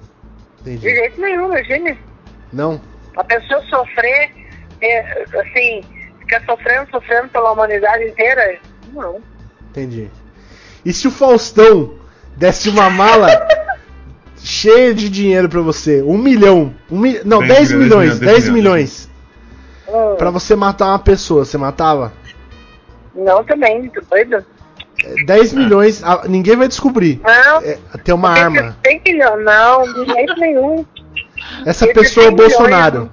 De 0.63 0.71
Entendi. 0.71 0.95
jeito 0.95 1.21
nenhum, 1.21 1.45
imagine. 1.45 1.97
Não? 2.51 2.81
A 3.15 3.23
pessoa 3.23 3.61
sofrer, 3.69 4.31
é, 4.81 5.23
assim, 5.39 5.83
ficar 6.19 6.43
sofrendo, 6.45 6.89
sofrendo 6.89 7.29
pela 7.29 7.51
humanidade 7.51 8.03
inteira. 8.05 8.59
Não. 8.93 9.21
Entendi. 9.75 10.09
E 10.85 10.93
se 10.93 11.05
o 11.05 11.11
Faustão 11.11 11.95
desse 12.37 12.69
uma 12.69 12.89
mala 12.89 13.27
cheia 14.41 14.93
de 14.93 15.09
dinheiro 15.09 15.49
pra 15.49 15.59
você? 15.59 16.01
Um 16.01 16.17
milhão. 16.17 16.73
Um 16.89 16.97
mi... 16.97 17.19
Não, 17.25 17.39
10 17.39 17.49
10 17.49 17.71
milhões, 17.71 17.89
milhões. 17.89 18.19
10 18.19 18.31
10 18.31 18.49
milhões. 18.49 18.53
milhões. 18.53 19.09
Hum, 20.13 20.15
Pra 20.17 20.29
você 20.29 20.55
matar 20.55 20.87
uma 20.87 20.99
pessoa, 20.99 21.43
você 21.43 21.57
matava? 21.57 22.13
Não 23.13 23.43
também, 23.43 23.89
tu 23.89 24.01
doido? 24.09 24.45
É, 25.03 25.23
10 25.25 25.53
milhões, 25.53 26.01
ninguém 26.27 26.55
vai 26.55 26.67
descobrir. 26.69 27.19
Não. 27.21 27.61
É, 27.61 27.77
ter 28.03 28.13
uma 28.13 28.29
arma. 28.29 28.77
Que, 28.81 28.89
tem 28.89 28.99
que 28.99 29.13
não, 29.13 29.37
não, 29.41 29.83
de 29.93 30.05
jeito 30.05 30.35
nenhum. 30.37 30.85
Essa 31.65 31.85
pessoa 31.87 32.27
é 32.27 32.29
100 32.29 32.31
milhões, 32.35 32.53
Bolsonaro. 32.53 33.11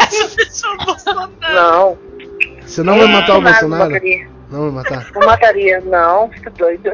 Essa 0.00 0.36
pessoa 0.36 0.74
é 0.80 0.84
Bolsonaro. 0.86 1.32
Não. 1.54 2.09
Você 2.70 2.82
não 2.84 2.96
vai 2.98 3.08
matar 3.08 3.38
o 3.38 3.42
Bolsonaro? 3.42 3.90
Mataria. 3.90 4.28
Não 4.50 4.60
vai 4.60 4.70
matar. 4.70 5.10
Não 5.12 5.26
mataria, 5.26 5.80
não, 5.80 6.30
fica 6.30 6.50
doido. 6.50 6.92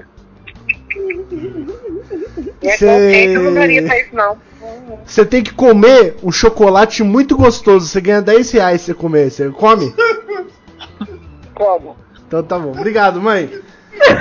Minha 2.63 2.79
Cê- 2.79 2.87
consciência 2.87 3.39
não 3.41 3.55
daria 3.55 3.83
pra 3.85 4.01
isso, 4.01 4.15
não. 4.15 4.39
Você 5.05 5.25
tem 5.27 5.43
que 5.43 5.53
comer 5.53 6.17
um 6.23 6.33
chocolate 6.33 7.03
muito 7.03 7.37
gostoso. 7.37 7.87
Você 7.87 8.01
ganha 8.01 8.23
10 8.23 8.51
reais 8.53 8.81
se 8.81 8.87
você 8.87 8.95
comer. 8.95 9.31
Você 9.31 9.51
come? 9.51 9.95
Como? 11.55 11.97
Então 12.27 12.43
tá 12.43 12.59
bom. 12.59 12.71
Obrigado, 12.71 13.21
mãe. 13.21 13.51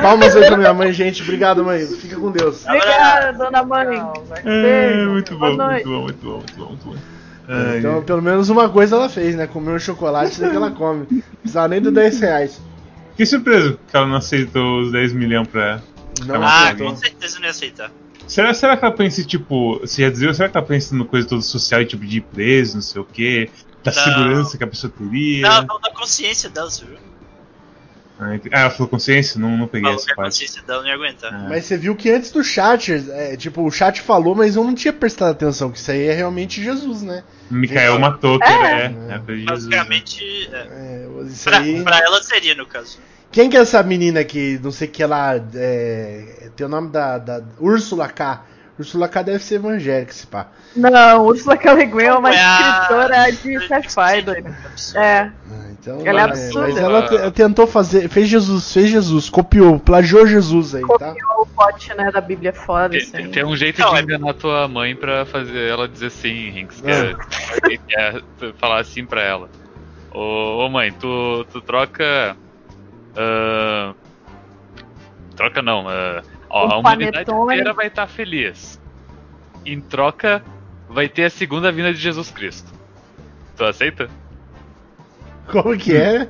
Palmas 0.02 0.36
aí 0.36 0.46
pra 0.48 0.58
minha 0.58 0.74
mãe, 0.74 0.92
gente. 0.92 1.22
Obrigado, 1.24 1.64
mãe. 1.64 1.86
Fica 1.86 2.18
com 2.18 2.32
Deus. 2.32 2.66
Obrigada, 2.66 3.34
dona 3.34 3.64
mãe. 3.64 3.98
É, 4.46 5.06
muito 5.06 5.38
bom, 5.38 5.56
muito 5.56 5.90
bom, 5.90 6.02
muito 6.02 6.18
bom, 6.26 6.34
muito 6.34 6.56
bom, 6.58 6.66
muito 6.68 6.86
bom. 6.86 6.96
Ai, 7.48 7.80
Então, 7.80 8.02
pelo 8.04 8.22
menos 8.22 8.50
uma 8.50 8.70
coisa 8.70 8.96
ela 8.96 9.10
fez, 9.10 9.36
né? 9.36 9.46
Comer 9.48 9.72
um 9.76 9.80
chocolate, 9.80 10.38
que 10.38 10.44
ela 10.44 10.72
come. 10.76 11.06
Não 11.12 11.22
precisava 11.42 11.68
nem 11.68 11.82
do 11.82 11.92
10 11.92 12.20
reais. 12.20 12.62
Fiquei 13.12 13.26
surpreso 13.26 13.80
que 13.90 13.96
ela 13.96 14.08
não 14.08 14.16
aceitou 14.18 14.82
os 14.82 14.92
10 14.92 15.14
milhões 15.14 15.48
pra. 15.48 15.82
Não, 16.26 16.42
Ah, 16.44 16.64
aceitou. 16.70 16.90
com 16.92 16.96
certeza 16.98 17.36
não 17.38 17.46
ia 17.46 17.52
aceitar. 17.52 17.92
Será, 18.28 18.54
será 18.54 18.76
que 18.76 18.84
ela 18.84 18.94
pensa, 18.94 19.22
em, 19.22 19.24
tipo, 19.26 19.80
você 19.80 20.02
já 20.02 20.10
dizia, 20.10 20.34
será 20.34 20.50
que 20.50 20.58
ela 20.58 20.66
pensa 20.66 20.96
no 20.96 21.06
coisa 21.06 21.28
toda 21.28 21.42
social, 21.42 21.86
tipo, 21.86 22.04
de 22.06 22.18
ir 22.18 22.22
preso, 22.22 22.76
não 22.76 22.82
sei 22.82 23.00
o 23.02 23.06
quê, 23.06 23.50
da 23.84 23.92
Não. 23.92 24.04
segurança 24.04 24.58
que 24.58 24.64
a 24.64 24.68
pessoa 24.68 24.92
teria? 24.98 25.48
Não, 25.48 25.62
não 25.68 25.80
da 25.80 25.92
consciência 25.92 26.50
dela, 26.50 26.70
você 26.70 26.84
viu? 26.86 26.98
Ah, 28.18 28.40
ah, 28.54 28.60
ela 28.62 28.70
falou 28.70 28.88
consciência? 28.88 29.40
Não, 29.40 29.58
não 29.58 29.68
peguei 29.68 29.92
essa 29.92 30.12
a 30.12 30.16
parte. 30.16 30.30
consciência 30.30 30.62
dela 30.64 30.82
não 30.82 30.88
ia 30.88 30.96
aguentar. 30.96 31.34
Ah. 31.34 31.48
Mas 31.50 31.66
você 31.66 31.78
viu 31.78 31.96
que 31.96 32.10
antes 32.10 32.32
do 32.32 32.44
chat, 32.44 32.94
é, 33.12 33.36
tipo, 33.36 33.62
o 33.62 33.70
chat 33.72 34.02
falou, 34.02 34.34
mas 34.34 34.56
eu 34.56 34.64
não 34.64 34.74
tinha 34.74 34.94
prestado 34.94 35.32
atenção, 35.32 35.70
que 35.70 35.78
isso 35.78 35.92
aí 35.92 36.08
é 36.08 36.14
realmente 36.14 36.64
Jesus, 36.64 37.02
né? 37.02 37.24
Micael 37.52 38.00
matou, 38.00 38.40
que 38.40 38.46
É. 38.48 38.52
é, 38.54 39.16
é 39.16 39.20
coisa 39.20 39.42
de 39.42 39.48
Jesus. 39.48 39.66
né? 39.68 39.78
Basicamente, 39.78 40.50
é. 40.52 40.58
É, 40.58 41.08
isso 41.28 41.44
pra, 41.50 41.58
aí... 41.60 41.84
pra 41.84 42.00
ela 42.00 42.24
seria, 42.24 42.56
no 42.56 42.66
caso. 42.66 42.98
Quem 43.32 43.50
que 43.50 43.58
é 43.58 43.60
essa 43.60 43.84
menina 43.84 44.24
que, 44.24 44.58
não 44.64 44.72
sei 44.72 44.88
o 44.88 44.92
que 44.92 45.04
ela. 45.04 45.36
É, 45.56 46.50
tem 46.56 46.66
o 46.66 46.70
nome 46.70 46.90
da, 46.90 47.18
da. 47.18 47.42
Úrsula 47.60 48.08
K. 48.08 48.46
Úrsula 48.80 49.10
K 49.10 49.24
deve 49.24 49.44
ser 49.44 49.56
evangélica, 49.56 50.12
esse 50.12 50.26
pá. 50.26 50.48
Não, 50.74 51.26
Ursula 51.26 51.58
K. 51.58 51.74
Le 51.74 51.86
Guin 51.86 52.04
é 52.04 52.14
uma 52.14 52.30
É 52.34 52.36
escritora 52.36 53.32
de 53.32 53.68
sci-fi, 53.68 54.22
doido. 54.22 54.56
É. 54.96 55.32
Então, 55.88 56.02
Ela 56.04 56.20
é 56.20 56.24
é, 56.24 56.26
absurda. 56.26 56.68
Mas 56.68 56.78
ela 56.78 57.08
te- 57.08 57.32
tentou 57.32 57.68
fazer. 57.68 58.10
Fez 58.10 58.28
Jesus, 58.28 58.74
fez 58.74 58.90
Jesus, 58.90 59.30
copiou, 59.30 59.80
plagiou 59.80 60.26
Jesus 60.26 60.74
aí, 60.74 60.82
tá? 60.82 60.88
Copiou 60.88 61.42
o 61.44 61.46
pote, 61.46 61.94
né, 61.94 62.10
da 62.12 62.20
Bíblia 62.22 62.52
fora, 62.54 62.90
Tem, 62.90 63.00
assim. 63.02 63.30
tem- 63.30 63.46
um 63.46 63.56
jeito 63.56 63.80
Não, 63.82 63.92
de 63.94 64.00
é- 64.00 64.02
enganar 64.02 64.34
tua 64.34 64.68
mãe 64.68 64.96
pra 64.96 65.26
fazer 65.26 65.70
ela 65.70 65.88
dizer 65.88 66.10
sim, 66.10 66.50
Rinks. 66.50 66.82
Que 66.82 66.90
Ah. 66.90 67.70
é, 67.70 67.78
que 67.78 67.96
é 68.50 68.54
falar 68.58 68.80
assim 68.82 69.06
pra 69.06 69.22
ela. 69.22 69.48
Ô, 70.12 70.66
ô, 70.66 70.70
mãe, 70.70 70.92
tu, 70.92 71.46
tu 71.52 71.62
troca. 71.62 72.36
ah, 73.16 73.94
troca 75.36 75.62
não. 75.62 75.88
ah, 75.88 76.24
ó, 76.50 76.68
Um 76.68 76.72
a 76.72 76.78
humanidade 76.78 77.26
panetone. 77.26 77.54
inteira 77.54 77.74
vai 77.74 77.88
estar 77.88 78.08
feliz. 78.08 78.82
Em 79.64 79.80
troca, 79.82 80.44
vai 80.90 81.08
ter 81.08 81.26
a 81.26 81.30
segunda 81.30 81.72
vinda 81.72 81.94
de 81.94 82.00
Jesus 82.00 82.32
Cristo. 82.32 82.72
Tu 83.56 83.64
aceita? 83.64 84.10
Como 85.52 85.78
que 85.78 85.96
é? 85.96 86.28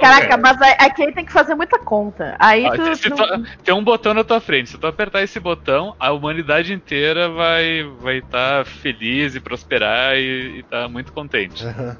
Caraca, 0.00 0.34
é. 0.34 0.36
mas 0.36 0.60
aí- 0.60 0.76
aqui 0.78 1.02
aí 1.04 1.12
tem 1.14 1.24
que 1.24 1.32
fazer 1.32 1.54
muita 1.54 1.78
conta. 1.78 2.36
Aí 2.38 2.66
Ah, 2.66 2.72
tu. 2.72 3.10
não- 3.10 3.44
tem 3.64 3.74
um 3.74 3.82
botão 3.82 4.12
na 4.12 4.22
tua 4.24 4.40
frente. 4.40 4.70
Se 4.70 4.78
tu 4.78 4.86
apertar 4.86 5.22
esse 5.22 5.40
botão, 5.40 5.94
a 5.98 6.12
humanidade 6.12 6.72
inteira 6.72 7.28
vai 7.28 7.84
vai 8.00 8.18
estar 8.18 8.66
feliz 8.66 9.34
e 9.34 9.40
prosperar 9.40 10.16
e, 10.16 10.58
e 10.58 10.62
tá 10.64 10.88
muito 10.88 11.12
contente. 11.12 11.64
Aham. 11.64 11.96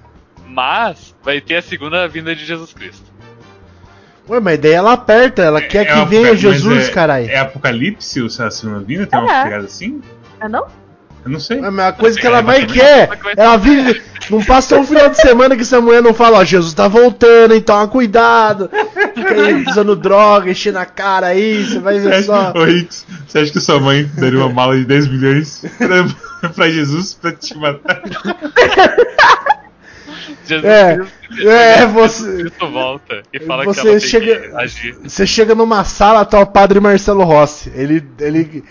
Mas 0.47 1.15
vai 1.23 1.41
ter 1.41 1.57
a 1.57 1.63
segunda 1.63 2.07
vinda 2.07 2.35
de 2.35 2.45
Jesus 2.45 2.73
Cristo. 2.73 3.13
Ué, 4.29 4.41
mas 4.41 4.59
daí 4.59 4.73
ela 4.73 4.93
aperta, 4.93 5.43
ela 5.43 5.61
quer 5.61 5.87
É 5.87 5.93
que 5.95 6.05
venha 6.07 6.35
Jesus, 6.37 6.89
é, 6.89 6.93
carai. 6.93 7.27
É 7.27 7.39
Apocalipse, 7.39 8.21
o 8.23 8.27
a 8.27 8.51
segunda 8.51 8.81
vinda? 8.81 9.07
Tem 9.07 9.19
uma 9.19 9.41
É. 9.41 9.45
pegada 9.45 9.65
assim? 9.65 10.01
É 10.41 10.49
não? 10.49 10.67
Eu 11.25 11.31
não 11.31 11.41
sei. 11.41 11.61
Ué, 11.61 11.71
mas 11.71 11.87
a 11.87 11.93
coisa 11.93 12.19
que 12.19 12.27
É, 12.27 12.29
ela 12.31 12.43
mas 12.43 12.61
mais 12.61 12.73
quer, 12.73 13.09
é 13.09 13.43
ela 13.43 13.57
vive. 13.57 14.03
Não 14.31 14.43
passa 14.43 14.77
um 14.79 14.85
final 14.87 15.09
de 15.11 15.19
semana 15.21 15.55
que 15.55 15.63
essa 15.63 15.81
mulher 15.81 16.03
não 16.03 16.15
fala, 16.15 16.39
ó, 16.39 16.45
Jesus 16.45 16.73
tá 16.73 16.89
voltando, 16.89 17.59
toma 17.61 17.87
cuidado. 17.89 18.71
Fica 19.15 19.35
aí 19.35 19.65
usando 19.69 19.95
droga, 19.97 20.51
enchendo 20.51 20.79
a 20.79 20.87
cara 20.87 21.27
aí, 21.29 21.63
você 21.65 21.79
vai 21.79 21.99
ver 21.99 22.23
só. 22.25 22.53
ô, 22.55 22.65
Ricks, 22.65 23.07
você 23.27 23.39
acha 23.41 23.53
que 23.53 23.61
sua 23.61 23.79
mãe 23.81 24.09
daria 24.17 24.39
uma 24.39 24.49
mala 24.49 24.77
de 24.77 24.85
10 24.87 25.09
milhões 25.09 25.63
pra, 25.77 26.49
pra 26.51 26.71
Jesus 26.71 27.15
pra 27.15 27.33
te 27.33 27.57
matar? 27.57 28.01
Jesus 30.47 30.65
É, 30.65 30.97
Cristo, 30.97 31.49
é, 31.49 31.77
Jesus 31.79 31.93
você- 31.93 32.37
Cristo 32.43 32.71
volta 32.71 33.23
e 33.33 33.41
fala 33.41 33.65
você 33.65 33.81
que 33.81 33.89
ela 33.89 33.99
tem 34.01 34.09
chega- 34.09 34.41
que 34.41 34.57
agir. 34.57 34.97
Você 35.03 35.27
chega 35.27 35.55
numa 35.55 35.85
sala, 35.85 36.25
tá 36.25 36.39
o 36.41 36.47
padre 36.47 36.81
Marcelo 36.81 37.25
Rossi. 37.25 37.73
Ele, 37.75 38.03
ele 38.21 38.63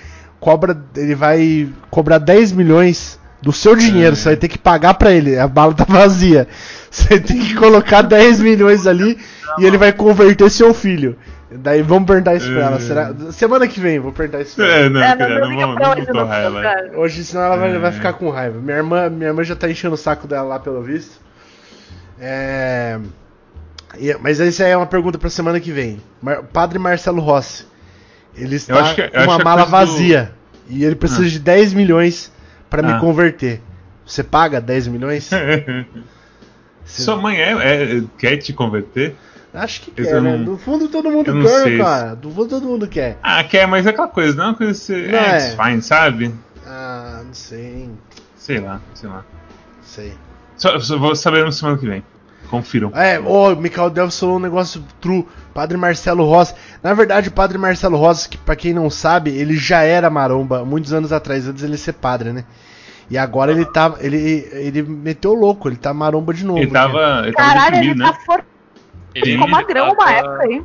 cobra. 0.43 0.77
Ele 0.95 1.15
vai 1.15 1.69
cobrar 1.89 2.17
10 2.17 2.51
milhões 2.51 3.19
do 3.41 3.51
seu 3.53 3.75
dinheiro. 3.75 4.13
É. 4.13 4.15
Você 4.15 4.25
vai 4.29 4.35
ter 4.35 4.47
que 4.49 4.57
pagar 4.57 4.93
pra 4.95 5.11
ele. 5.11 5.37
A 5.39 5.47
bala 5.47 5.73
tá 5.73 5.85
vazia. 5.87 6.47
Você 6.91 7.19
tem 7.19 7.39
que 7.39 7.55
colocar 7.55 8.01
10 8.03 8.39
milhões 8.41 8.85
ali 8.85 9.17
e 9.57 9.65
ele 9.65 9.77
vai 9.77 9.91
converter 9.93 10.49
seu 10.51 10.73
filho. 10.73 11.15
Daí 11.55 11.81
vamos 11.83 12.05
perguntar 12.07 12.35
isso 12.35 12.51
pra 12.51 12.65
ela. 12.65 12.75
É. 12.75 12.79
Será? 12.79 13.13
Semana 13.31 13.67
que 13.67 13.79
vem, 13.79 13.99
vou 13.99 14.11
perguntar 14.11 14.41
isso 14.41 14.55
pra 14.55 14.65
ela. 14.65 14.75
É, 14.85 14.89
não, 14.89 15.01
é, 15.03 15.15
cara, 15.17 15.39
não, 15.39 15.55
vamos 15.55 15.55
não 15.79 15.91
hoje, 15.91 16.01
vamos 16.01 16.07
não, 16.07 16.13
torrar 16.13 16.41
ela. 16.41 16.61
cara. 16.61 16.91
Hoje, 16.99 17.23
senão 17.23 17.43
ela 17.43 17.57
vai, 17.57 17.75
É. 17.75 17.79
vai 17.79 17.91
ficar 17.91 18.13
com 18.13 18.29
raiva. 18.29 18.59
Minha 18.59 18.77
irmã, 18.77 19.09
minha 19.09 19.29
irmã 19.29 19.43
já 19.43 19.55
tá 19.55 19.69
enchendo 19.69 19.93
o 19.95 19.97
saco 19.97 20.27
dela 20.27 20.47
lá, 20.47 20.59
pelo 20.59 20.81
visto. 20.81 21.19
É... 22.19 22.99
Mas 24.21 24.39
essa 24.39 24.63
aí 24.63 24.71
é 24.71 24.77
uma 24.77 24.85
pergunta 24.87 25.17
pra 25.19 25.29
semana 25.29 25.59
que 25.59 25.71
vem. 25.71 26.01
Mar- 26.21 26.43
Padre 26.43 26.79
Marcelo 26.79 27.21
Rossi. 27.21 27.65
Ele 28.35 28.55
está 28.55 28.93
que- 28.95 29.09
com 29.09 29.19
uma 29.21 29.35
a 29.35 29.43
mala 29.43 29.65
coisa 29.65 29.85
do- 29.85 29.91
vazia. 29.91 30.31
E 30.69 30.83
ele 30.83 30.95
precisa 30.95 31.23
Ah. 31.25 31.29
de 31.29 31.39
10 31.39 31.73
milhões 31.73 32.31
me 32.83 32.91
Ah. 32.93 32.99
converter. 32.99 33.61
Você 34.05 34.23
paga 34.23 34.59
10 34.59 34.87
milhões? 34.87 35.25
Você- 35.25 35.85
Sua 36.85 37.15
mãe 37.17 37.37
é, 37.37 37.51
é- 37.51 38.03
quer 38.17 38.37
te 38.37 38.51
converter? 38.53 39.15
Acho 39.53 39.81
que 39.81 39.93
Eu 39.95 40.05
quer, 40.05 40.21
né? 40.21 40.31
não- 40.31 40.37
No 40.39 40.57
fundo 40.57 40.87
todo 40.87 41.11
mundo 41.11 41.31
quer, 41.43 41.77
cara. 41.77 42.15
Do 42.15 42.29
fundo 42.31 42.47
todo 42.49 42.65
mundo 42.67 42.87
quer. 42.87 43.17
Ah, 43.21 43.43
quer, 43.43 43.67
mas 43.67 43.85
é 43.85 43.91
aquela 43.91 44.07
coisa, 44.07 44.35
não 44.35 44.43
é 44.45 44.47
uma 44.47 44.55
coisa 44.55 44.73
que 44.73 44.79
você. 44.79 45.07
Não 45.07 45.19
é, 45.19 45.29
é. 45.31 45.37
it's 45.37 45.55
fine, 45.55 45.81
sabe? 45.81 46.33
Ah, 46.65 47.21
não 47.25 47.33
sei. 47.33 47.89
Sei 48.35 48.59
lá, 48.59 48.81
sei 48.95 49.09
lá. 49.09 49.23
Sei. 49.83 50.13
Só, 50.57 50.79
só 50.79 50.97
vou 50.97 51.15
saber 51.15 51.45
na 51.45 51.51
semana 51.51 51.77
que 51.77 51.85
vem. 51.87 52.03
Confiram. 52.49 52.91
É, 52.95 53.19
ô, 53.19 53.55
Michael 53.55 53.89
Delves 53.91 54.19
falou 54.19 54.37
um 54.37 54.39
negócio 54.39 54.83
true. 54.99 55.25
Padre 55.53 55.77
Marcelo 55.77 56.23
Rossi. 56.25 56.55
Na 56.81 56.93
verdade, 56.93 57.29
o 57.29 57.31
Padre 57.31 57.57
Marcelo 57.57 57.97
Rossi, 57.97 58.27
que 58.29 58.37
pra 58.37 58.55
quem 58.55 58.73
não 58.73 58.89
sabe, 58.89 59.29
ele 59.31 59.55
já 59.55 59.83
era 59.83 60.09
maromba 60.09 60.65
muitos 60.65 60.91
anos 60.93 61.11
atrás, 61.11 61.47
antes 61.47 61.63
ele 61.63 61.77
ser 61.77 61.93
padre, 61.93 62.31
né? 62.33 62.43
E 63.09 63.17
agora 63.17 63.51
ele 63.51 63.65
tá. 63.65 63.95
Ele, 63.99 64.47
ele 64.51 64.81
meteu 64.81 65.31
o 65.31 65.35
louco, 65.35 65.67
ele 65.69 65.75
tá 65.75 65.93
maromba 65.93 66.33
de 66.33 66.43
novo. 66.45 66.59
Ele 66.59 66.71
tava. 66.71 67.21
Ele 67.23 67.33
tava 67.33 67.49
Caralho, 67.49 67.75
ele 67.75 67.87
deprimido, 67.93 68.05
tá 68.05 68.11
né? 68.11 68.17
forte. 68.25 68.45
Ele 69.13 69.31
Ficou 69.33 69.47
magrão 69.47 69.85
uma 69.87 69.95
tava- 69.95 70.11
época 70.11 70.43
aí. 70.43 70.63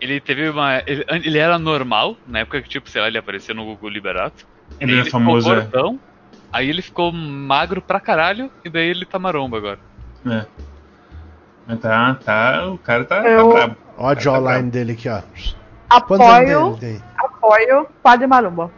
Ele 0.00 0.20
teve 0.20 0.48
uma. 0.50 0.82
Ele, 0.86 1.04
ele 1.08 1.38
era 1.38 1.58
normal, 1.58 2.16
na 2.26 2.40
época 2.40 2.60
que, 2.62 2.68
tipo, 2.68 2.90
sei 2.90 3.00
lá, 3.00 3.08
ele 3.08 3.18
apareceu 3.18 3.54
no 3.54 3.64
Google 3.64 3.88
Liberato. 3.90 4.46
Ele 4.78 5.00
é 5.00 5.04
famoso, 5.06 5.48
ficou 5.48 5.62
é. 5.62 5.64
gordão, 5.64 6.00
aí 6.52 6.68
ele 6.68 6.82
ficou 6.82 7.10
magro 7.10 7.80
pra 7.80 7.98
caralho, 7.98 8.50
e 8.64 8.68
daí 8.68 8.88
ele 8.88 9.06
tá 9.06 9.18
maromba 9.18 9.56
agora. 9.56 9.78
É. 10.26 10.44
Mas 11.66 11.80
tá, 11.80 12.14
tá. 12.24 12.68
O 12.70 12.78
cara 12.78 13.04
tá, 13.04 13.22
tá 13.22 13.28
Eu- 13.28 13.48
brabo. 13.52 13.76
Ó 13.98 14.08
a 14.08 14.14
jawline 14.14 14.70
dele 14.70 14.92
aqui, 14.92 15.08
ó. 15.08 15.20
Apoio, 15.90 16.76
tem? 16.78 17.02
apoio 17.18 17.86
Padre 18.02 18.26
Marumba. 18.26 18.70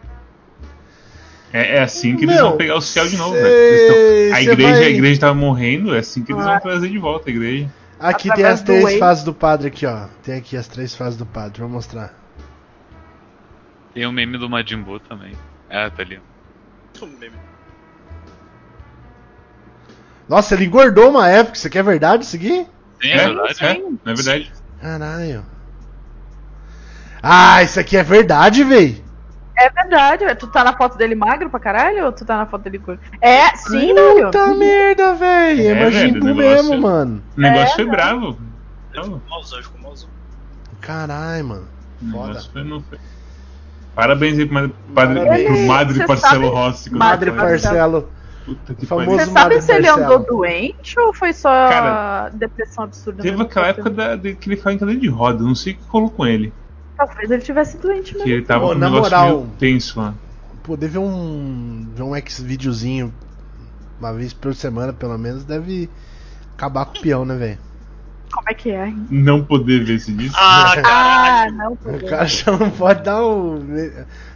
É, 1.53 1.77
é 1.77 1.83
assim 1.83 2.17
que 2.17 2.25
eles 2.25 2.37
Meu, 2.37 2.49
vão 2.51 2.57
pegar 2.57 2.77
o 2.77 2.81
céu 2.81 3.07
de 3.07 3.17
novo, 3.17 3.35
cê- 3.35 3.43
velho. 3.43 3.55
Eles 3.55 3.87
tão- 3.89 4.37
A 4.37 4.43
igreja, 4.43 4.73
vai- 4.73 4.85
a 4.85 4.89
igreja 4.91 5.21
tava 5.21 5.35
morrendo, 5.35 5.95
é 5.95 5.99
assim 5.99 6.23
que 6.25 6.33
eles 6.33 6.47
Ah. 6.47 6.53
vão 6.53 6.61
trazer 6.61 6.89
de 6.89 6.99
volta 6.99 7.29
a 7.29 7.33
igreja. 7.33 7.69
Aqui 7.99 8.23
tem 8.23 8.33
Através 8.33 8.55
as 8.55 8.61
do 8.63 8.67
três 8.67 8.99
fases 8.99 9.25
do 9.25 9.35
padre 9.35 9.67
aqui, 9.69 9.85
ó. 9.85 10.07
Tem 10.23 10.39
aqui 10.39 10.57
as 10.57 10.67
três 10.69 10.95
fases 10.95 11.19
do 11.19 11.27
padre, 11.27 11.61
vou 11.61 11.69
mostrar. 11.69 12.15
Tem 13.93 14.07
o 14.07 14.13
meme 14.13 14.39
do 14.39 14.49
Majin 14.49 14.81
Buu 14.81 15.01
também. 15.01 15.33
Ah, 15.69 15.91
tá 15.91 16.03
ali. 16.03 16.21
meme. 17.21 17.35
Nossa, 20.29 20.55
ele 20.55 20.65
engordou 20.67 21.11
uma 21.11 21.29
época. 21.29 21.57
Isso 21.57 21.67
aqui 21.67 21.79
é 21.79 21.83
verdade, 21.83 22.25
isso 22.25 22.37
aqui? 22.37 22.67
Sim, 23.03 23.11
é 23.11 23.17
verdade. 23.27 23.65
É, 23.67 23.75
não 23.79 23.99
é 24.07 24.15
verdade. 24.15 24.53
Caralho. 24.81 25.45
Ah, 27.23 27.63
isso 27.63 27.79
aqui 27.79 27.97
é 27.97 28.03
verdade, 28.03 28.65
véi. 28.65 29.05
É 29.57 29.69
verdade, 29.69 30.35
tu 30.37 30.47
tá 30.47 30.65
na 30.65 30.75
foto 30.75 30.97
dele 30.97 31.15
magro 31.15 31.51
pra 31.51 31.61
caralho 31.61 32.07
ou 32.07 32.13
tu 32.13 32.25
tá 32.25 32.35
na 32.39 32.47
foto 32.47 32.63
dele 32.63 32.79
gordo? 32.79 33.01
É, 33.21 33.55
sim, 33.57 33.93
velho. 33.95 34.25
Puta 34.27 34.47
merda, 34.55 35.15
véi. 35.15 35.67
É, 35.67 35.71
É, 35.71 35.85
Majin 35.85 35.99
velho, 35.99 36.17
o 36.17 36.21
Buu 36.21 36.35
negócio- 36.35 36.71
mesmo, 36.71 36.81
mano. 36.81 37.23
O 37.37 37.41
negócio 37.41 37.73
É, 37.73 37.75
foi 37.77 37.85
não. 37.85 37.91
bravo. 37.93 38.39
Ele 38.95 39.03
ficou 39.03 39.21
ficou 39.63 39.81
malzão. 39.83 40.09
Caralho, 40.81 41.45
mano. 41.45 41.69
o 42.03 42.11
Foda. 42.11 42.27
negócio 42.29 42.51
foi, 42.53 42.65
não 42.65 42.81
foi. 42.83 42.99
Parabéns 43.95 44.39
aí 44.39 44.47
pro 44.47 44.55
Madre, 44.55 44.75
Parabéns. 44.95 45.45
pro 45.47 45.67
Madre 45.67 46.07
sabe- 46.17 46.47
Rossi. 46.47 46.95
Madre. 46.95 47.31
Marcelo. 47.31 48.09
Puta 48.55 48.75
que 48.75 48.87
Famoso 48.87 49.07
pariu. 49.11 49.27
Você 49.27 49.33
sabe 49.33 49.63
se 49.63 49.73
ele 49.73 49.89
andou 49.89 50.19
doente 50.27 50.99
ou 50.99 51.15
foi 51.15 51.33
só 51.33 51.49
Cara, 51.69 52.29
depressão 52.31 52.85
absurda? 52.85 53.23
Teve 53.23 53.41
aquela 53.43 53.69
época 53.69 53.91
da, 53.91 54.17
de, 54.17 54.35
que 54.35 54.49
ele 54.49 54.57
ficava 54.57 54.75
em 54.75 54.79
cadeira 54.79 55.01
de 55.01 55.09
roda, 55.09 55.43
não 55.45 55.55
sei 55.55 55.73
o 55.73 55.77
que 55.77 55.85
colou 55.87 56.11
com 56.11 56.27
ele. 56.27 56.53
Talvez 56.97 57.31
ele 57.31 57.43
tivesse 57.43 57.79
doente 57.79 58.13
Que 58.13 58.19
mesmo. 58.19 58.33
ele 58.33 58.43
tava 58.43 58.65
Ô, 58.65 58.69
com 58.71 58.75
um 58.75 58.79
na 58.79 58.87
negócio 58.91 59.03
moral- 59.17 59.37
meio 59.39 59.51
tenso 59.59 60.01
lá. 60.01 60.15
Pô, 60.63 60.77
deve 60.77 60.99
um. 60.99 61.87
ver 61.95 62.03
um 62.03 62.15
ex-videozinho 62.17 63.13
uma 63.99 64.13
vez 64.13 64.33
por 64.33 64.55
semana, 64.55 64.93
pelo 64.93 65.17
menos, 65.19 65.45
deve 65.45 65.89
acabar 66.57 66.85
com 66.87 66.99
o 66.99 67.01
peão, 67.01 67.25
né, 67.25 67.37
velho? 67.37 67.59
Como 68.33 68.49
é 68.49 68.55
que 68.55 68.71
é? 68.71 68.87
hein? 68.89 69.07
Não 69.11 69.43
poder 69.45 69.85
ver 69.85 69.95
esse 69.95 70.13
disco. 70.13 70.37
Ah. 70.39 70.75
Ah, 70.85 71.51
não. 71.51 71.73
O 71.73 72.07
cara 72.09 72.27
já 72.27 72.53
não 72.57 72.71
pode 72.71 73.03
dar 73.03 73.23
o. 73.25 73.59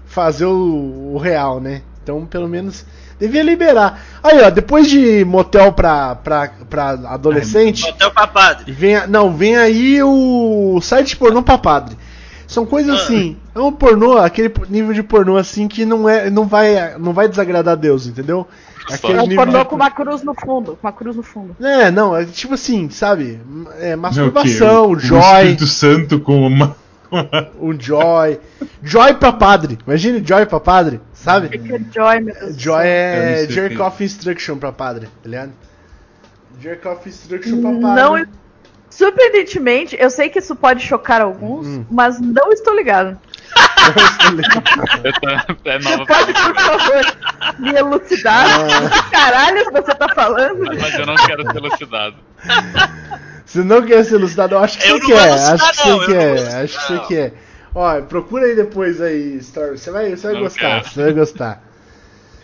fazer 0.06 0.46
o, 0.46 1.12
o 1.14 1.18
real, 1.18 1.60
né? 1.60 1.82
Então, 2.02 2.24
pelo 2.26 2.48
menos. 2.48 2.84
Devia 3.26 3.42
liberar. 3.42 4.00
Aí, 4.22 4.40
ó, 4.42 4.50
depois 4.50 4.88
de 4.88 5.24
motel 5.24 5.72
pra, 5.72 6.14
pra, 6.16 6.50
pra 6.68 6.90
adolescente. 6.90 7.88
Hotel 7.88 8.10
pra 8.10 8.26
padre. 8.26 8.70
Vem, 8.72 8.96
a- 8.96 9.06
não, 9.06 9.32
vem 9.34 9.56
aí 9.56 10.02
o 10.02 10.78
site 10.82 11.16
pornô 11.16 11.42
pra 11.42 11.56
padre. 11.58 11.96
São 12.46 12.66
coisas 12.66 12.94
Ah. 12.94 13.02
assim, 13.02 13.36
é 13.54 13.58
um 13.58 13.72
pornô, 13.72 14.18
aquele 14.18 14.52
nível 14.68 14.92
de 14.92 15.02
pornô 15.02 15.36
assim 15.38 15.66
que 15.66 15.84
não 15.86 16.06
é, 16.08 16.28
não 16.28 16.46
vai, 16.46 16.96
não 16.98 17.12
vai 17.14 17.26
desagradar 17.28 17.72
a 17.72 17.76
Deus, 17.76 18.06
entendeu? 18.06 18.46
Aquele 18.92 19.18
É 19.18 19.22
um 19.22 19.34
pornô 19.34 19.58
de- 19.60 19.64
com 19.64 19.76
uma 19.76 19.90
cruz 19.90 20.22
no 20.22 20.34
fundo. 20.34 20.72
Com 20.80 20.86
uma 20.86 20.92
cruz 20.92 21.16
no 21.16 21.22
fundo. 21.22 21.56
É, 21.58 21.90
não, 21.90 22.14
é 22.14 22.26
tipo 22.26 22.52
assim, 22.52 22.90
sabe? 22.90 23.40
É 23.80 23.96
masturbação, 23.96 24.88
o, 24.88 24.90
o 24.92 24.98
joy, 24.98 25.18
Espírito 25.20 25.66
Santo 25.66 26.20
com 26.20 26.46
uma. 26.46 26.76
um 27.60 27.78
joy, 27.78 28.38
joy 28.82 29.14
pra 29.14 29.32
padre. 29.32 29.78
Imagine 29.86 30.22
joy 30.26 30.46
pra 30.46 30.60
padre, 30.60 31.00
sabe? 31.12 31.48
que 31.48 31.58
que 31.58 31.74
é 31.74 31.80
Joy, 31.92 32.20
meu 32.20 32.34
Deus? 32.34 32.56
Joy 32.60 32.82
é 32.86 33.42
não 33.46 33.50
jerk 33.50 33.78
off 33.80 34.02
instruction 34.04 34.56
pra 34.58 34.72
padre, 34.72 35.06
tá 35.22 35.28
ligado? 35.28 35.52
Jerk 36.60 36.86
off 36.88 37.08
instruction 37.08 37.60
pra 37.60 37.70
padre. 37.72 38.02
Não, 38.02 38.26
surpreendentemente, 38.90 39.96
eu 39.98 40.08
sei 40.10 40.28
que 40.28 40.38
isso 40.38 40.54
pode 40.54 40.82
chocar 40.84 41.20
alguns, 41.20 41.66
Hum. 41.66 41.84
mas 41.90 42.20
não 42.20 42.52
estou 42.52 42.74
ligado. 42.74 43.18
Eu 45.04 45.12
tô- 45.12 45.68
É 45.70 45.78
nova 45.78 46.06
pra 46.06 46.16
Pode, 46.16 46.32
por 46.32 46.54
favor, 46.56 47.16
me 47.58 47.70
elucidar. 47.74 48.46
Ah. 48.46 48.90
Que 48.90 49.10
caralho 49.10 49.64
você 49.70 49.94
tá 49.94 50.08
falando? 50.14 50.64
mas 50.80 50.94
eu 50.98 51.06
não 51.06 51.14
quero 51.16 51.42
ser 51.52 51.56
elucidado. 51.58 52.16
Você 53.44 53.62
não 53.62 53.82
quer 53.84 54.04
ser 54.04 54.14
elucidado? 54.14 54.54
Eu 54.54 54.58
acho 54.60 54.78
que 54.78 54.88
Eu 54.88 54.98
você 54.98 55.06
quer. 55.06 55.28
elucidar, 55.28 55.54
Acho 55.54 55.82
que 55.82 55.88
não, 55.88 55.98
você 55.98 56.06
quer. 56.12 56.28
elucidar, 56.30 56.64
Acho 56.64 56.78
que 56.80 56.86
você 56.86 56.92
não. 56.94 57.06
quer. 57.06 57.34
Ó, 57.74 58.00
procura 58.02 58.46
aí 58.46 58.54
depois 58.56 59.00
aí, 59.00 59.36
Story. 59.38 59.78
Você 59.78 59.90
vai, 59.90 60.10
você 60.16 60.26
vai 60.26 60.34
Não 60.34 60.42
gostar. 60.42 60.60
quero. 60.80 60.88
Você 60.88 61.02
vai 61.02 61.12
gostar. 61.12 61.62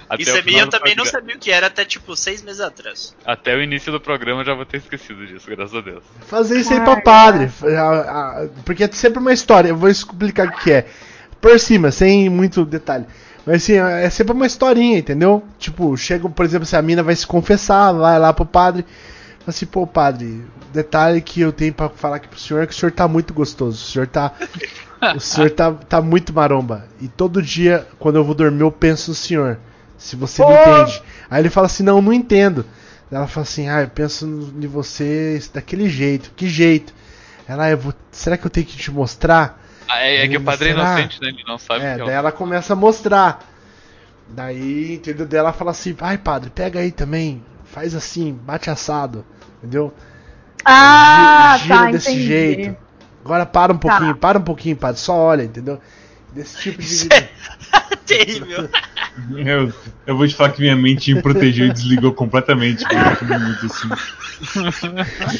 Até 0.09 0.22
Isso 0.24 0.36
é 0.36 0.42
final 0.42 0.61
eu 0.62 0.68
também 0.68 0.96
não 0.96 1.05
sabia 1.05 1.36
o 1.36 1.38
que 1.38 1.53
era 1.53 1.68
até 1.68 1.84
tipo 1.84 2.16
seis 2.16 2.42
meses 2.42 2.61
atrás. 2.61 3.14
Até 3.24 3.55
o 3.55 3.62
início 3.62 3.92
do 3.92 4.01
programa 4.01 4.40
eu 4.40 4.44
já 4.44 4.55
vou 4.55 4.66
ter 4.66 4.78
esquecido 4.78 5.24
disso, 5.24 5.48
graças 5.48 5.72
a 5.72 5.80
Deus. 5.80 6.03
Fazer 6.26 6.59
isso 6.59 6.72
aí 6.72 6.80
pra 6.80 7.01
padre. 7.01 7.48
Porque 8.64 8.82
é 8.84 8.88
sempre 8.90 9.20
uma 9.20 9.32
história. 9.32 9.68
Eu 9.68 9.76
vou 9.76 9.88
explicar 9.88 10.48
o 10.48 10.53
que 10.59 10.72
é. 10.72 10.86
Por 11.40 11.59
cima, 11.61 11.92
sem 11.92 12.28
muito 12.28 12.64
detalhe. 12.64 13.07
Mas 13.46 13.62
assim, 13.62 13.74
é 13.74 14.11
sempre 14.11 14.32
uma 14.32 14.46
historinha, 14.46 14.98
entendeu? 14.98 15.44
Tipo, 15.59 15.96
chega, 15.96 16.28
por 16.28 16.44
exemplo, 16.44 16.66
se 16.66 16.76
a 16.76 16.82
mina 16.82 17.03
vai 17.05 17.14
se 17.14 17.26
confessar, 17.26 17.92
vai 17.92 18.18
lá 18.18 18.32
pro 18.32 18.44
padre. 18.44 18.84
Fala 19.41 19.49
assim, 19.49 19.66
pô, 19.66 19.86
padre, 19.86 20.45
detalhe 20.72 21.20
que 21.20 21.41
eu 21.41 21.53
tenho 21.53 21.72
pra 21.72 21.88
falar 21.88 22.16
aqui 22.16 22.28
pro 22.28 22.38
senhor 22.38 22.62
é 22.62 22.66
que 22.66 22.72
o 22.72 22.76
senhor 22.76 22.93
tá 22.93 23.09
muito 23.09 23.32
gostoso. 23.34 23.76
O 23.82 23.88
senhor 23.91 24.07
tá. 24.07 24.32
o 25.16 25.20
senhor 25.20 25.51
tá, 25.51 25.72
tá 25.72 26.01
muito 26.03 26.32
maromba. 26.32 26.86
E 27.01 27.09
todo 27.09 27.43
dia, 27.43 27.86
quando 27.99 28.16
eu 28.16 28.24
vou 28.24 28.34
dormir, 28.34 28.61
eu 28.61 28.70
penso 28.70 29.11
no 29.11 29.14
senhor. 29.14 29.59
Se 29.97 30.14
você 30.16 30.43
não 30.43 30.49
Pô. 30.55 30.82
entende. 30.82 31.03
Aí 31.30 31.41
ele 31.43 31.51
fala 31.51 31.66
assim, 31.66 31.82
não, 31.82 32.01
não 32.03 32.12
entendo. 32.12 32.64
Ela 33.11 33.26
fala 33.26 33.45
assim, 33.45 33.68
ah, 33.68 33.80
eu 33.82 33.88
penso 33.88 34.26
em 34.26 34.66
você 34.66 35.43
daquele 35.53 35.88
jeito. 35.88 36.30
Que 36.36 36.49
jeito? 36.49 36.93
Ela, 37.49 37.64
"Ah, 37.64 37.70
eu 37.70 37.78
vou, 37.78 37.93
será 38.12 38.36
que 38.36 38.47
eu 38.47 38.51
tenho 38.51 38.64
que 38.66 38.76
te 38.76 38.91
mostrar? 38.93 39.61
Ah, 39.88 40.01
é, 40.07 40.24
é 40.24 40.28
que 40.28 40.36
o 40.36 40.41
padre 40.41 40.68
é 40.68 40.72
Será? 40.72 40.82
inocente, 41.01 41.20
né? 41.20 41.28
Ele 41.30 41.43
não 41.49 41.59
sabe 41.59 41.84
É, 41.84 41.97
que 41.97 42.03
é 42.03 42.05
daí 42.05 42.14
um... 42.14 42.18
ela 42.18 42.30
começa 42.30 42.72
a 42.74 42.76
mostrar. 42.76 43.45
Daí, 44.28 44.95
entendeu? 44.95 45.26
Daí 45.26 45.41
ela 45.41 45.53
fala 45.53 45.72
assim, 45.72 45.97
ai 46.01 46.16
padre, 46.16 46.51
pega 46.51 46.78
aí 46.78 46.93
também, 46.93 47.43
faz 47.72 47.94
assim, 47.94 48.32
bate 48.32 48.68
assado, 48.70 49.24
entendeu? 49.58 49.92
Ah, 50.64 51.56
Gi- 51.58 51.64
gira 51.64 51.76
tá, 51.78 51.90
desse 51.90 52.10
entendi. 52.10 52.26
jeito. 52.26 52.76
Agora 53.24 53.46
para 53.46 53.72
um 53.72 53.78
Tá. 53.78 53.88
pouquinho, 53.88 54.16
para 54.16 54.38
um 54.38 54.42
pouquinho, 54.42 54.76
padre, 54.76 55.00
só 55.00 55.14
olha, 55.14 55.42
entendeu? 55.42 55.78
Desse 56.32 56.58
tipo 56.60 56.80
de. 56.80 57.08
Terrível. 58.06 58.68
Eu, 59.36 59.72
eu 60.06 60.16
vou 60.16 60.26
te 60.26 60.34
falar 60.34 60.50
que 60.52 60.60
minha 60.62 60.76
mente 60.76 61.12
me 61.12 61.20
protegeu 61.20 61.66
e 61.66 61.72
desligou 61.72 62.12
completamente 62.12 62.84
assim. 62.86 63.88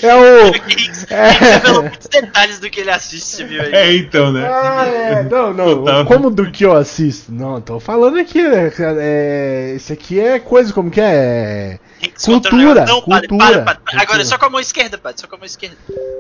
É 0.03 0.15
o. 0.15 0.53
É. 1.11 2.21
detalhes 2.21 2.59
do 2.59 2.69
que 2.69 2.81
ele 2.81 2.91
assiste, 2.91 3.45
viu 3.45 3.63
aí. 3.63 3.73
É, 3.73 3.97
então, 3.97 4.33
né? 4.33 4.47
Ah, 4.49 4.85
é, 4.87 5.23
não, 5.25 5.53
não. 5.55 6.05
Como 6.05 6.31
do 6.31 6.51
que 6.51 6.65
eu 6.65 6.77
assisto? 6.77 7.33
Não, 7.33 7.61
tô 7.61 7.81
falando 7.81 8.19
aqui, 8.19 8.43
né? 8.43 8.71
É, 8.99 9.73
esse 9.77 9.93
aqui 9.93 10.21
é 10.21 10.39
coisa, 10.39 10.73
como 10.73 10.91
que 10.91 11.01
é? 11.01 11.79
Cultura. 12.25 12.85
Não, 12.87 13.03
padre, 13.03 13.29
cultura, 13.29 13.53
para, 13.53 13.65
para, 13.65 13.75
para. 13.81 13.93
Agora 13.95 14.07
cultura. 14.07 14.25
só 14.25 14.39
com 14.39 14.47
a 14.47 14.51
mão 14.51 14.61
esquerda, 14.61 14.99
padre, 14.99 15.21
só 15.21 15.27
com 15.27 15.35
a 15.35 15.39
mão 15.39 15.47
esquerda. 15.47 15.77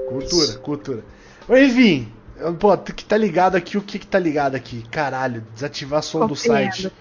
Cultura, 0.08 0.58
cultura. 0.58 1.04
Mas, 1.48 1.70
Enfim, 1.72 2.12
eu- 2.36 2.54
pô, 2.54 2.76
tu 2.76 2.94
que 2.94 3.04
tá 3.04 3.16
ligado 3.16 3.56
aqui, 3.56 3.78
o 3.78 3.82
que 3.82 3.98
que 3.98 4.06
tá 4.06 4.18
ligado 4.18 4.54
aqui? 4.54 4.84
Caralho, 4.90 5.44
desativar 5.54 6.02
som 6.02 6.26
do 6.26 6.36
site. 6.36 6.92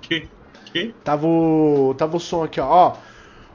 Que? 0.00 0.28
Que? 0.66 0.94
Tava 1.04 1.26
o, 1.26 1.94
tava 1.96 2.16
o 2.16 2.20
som 2.20 2.44
aqui, 2.44 2.60
ó. 2.60 2.66
ó. 2.68 2.96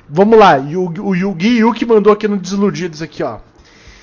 Vamos 0.07 0.39
lá, 0.39 0.57
o 0.57 1.13
Yugi 1.15 1.59
Yuki 1.59 1.85
mandou 1.85 2.11
aqui 2.11 2.27
no 2.27 2.37
Desiludidos 2.37 3.01
aqui, 3.01 3.21
ó. 3.21 3.39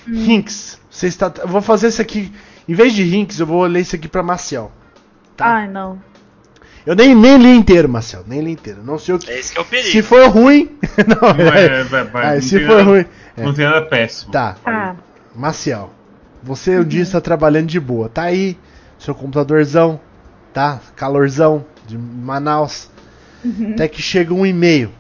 Hinks, 0.07 0.81
você 0.89 1.09
está. 1.09 1.33
Eu 1.39 1.49
vou 1.49 1.61
fazer 1.61 1.89
isso 1.89 2.01
aqui. 2.01 2.33
Em 2.69 2.75
vez 2.75 2.93
de 2.93 3.03
Hinks, 3.17 3.41
eu 3.41 3.47
vou 3.47 3.65
ler 3.65 3.81
isso 3.81 3.97
aqui 3.97 4.07
pra 4.07 4.23
Maciel. 4.23 4.71
Tá. 5.37 5.47
Ai, 5.47 5.69
não. 5.69 6.01
Eu 6.87 6.95
nem, 6.95 7.15
nem 7.17 7.37
li 7.37 7.49
inteiro, 7.57 7.89
Marcel, 7.89 8.23
nem 8.27 8.41
li 8.41 8.53
inteiro. 8.53 8.81
Não 8.85 8.97
sei 8.99 9.15
o 9.15 9.19
que. 9.19 9.29
Esse 9.31 9.53
que 9.53 9.59
é 9.59 9.61
o 9.61 9.65
perigo. 9.65 9.91
Se 9.91 10.03
for 10.03 10.29
ruim. 10.29 10.79
não, 11.07 11.35
Não 11.35 11.53
é, 11.53 11.83
vai, 11.85 12.05
vai, 12.05 12.27
Ah, 12.27 12.35
não 12.37 12.41
se 12.43 12.61
for 12.61 12.69
nada- 12.77 12.83
ruim. 12.85 13.05
Não 13.37 13.53
tem 13.53 13.65
nada 13.65 13.83
péssimo. 13.87 14.31
Tá. 14.33 14.57
Ah, 14.65 14.95
Maciel, 15.35 15.91
você 16.43 16.79
um 16.79 16.85
dia 16.85 17.03
está 17.03 17.21
trabalhando 17.21 17.67
de 17.67 17.81
boa. 17.81 18.09
Tá 18.09 18.23
aí, 18.23 18.57
seu 18.99 19.15
computadorzão, 19.15 20.01
tá? 20.55 20.81
Calorzão 20.95 21.65
de 21.87 21.99
Manaus. 21.99 22.89
Até 23.75 23.87
que 23.89 24.01
chega 24.03 24.33
um 24.35 24.45
e-mail, 24.47 24.91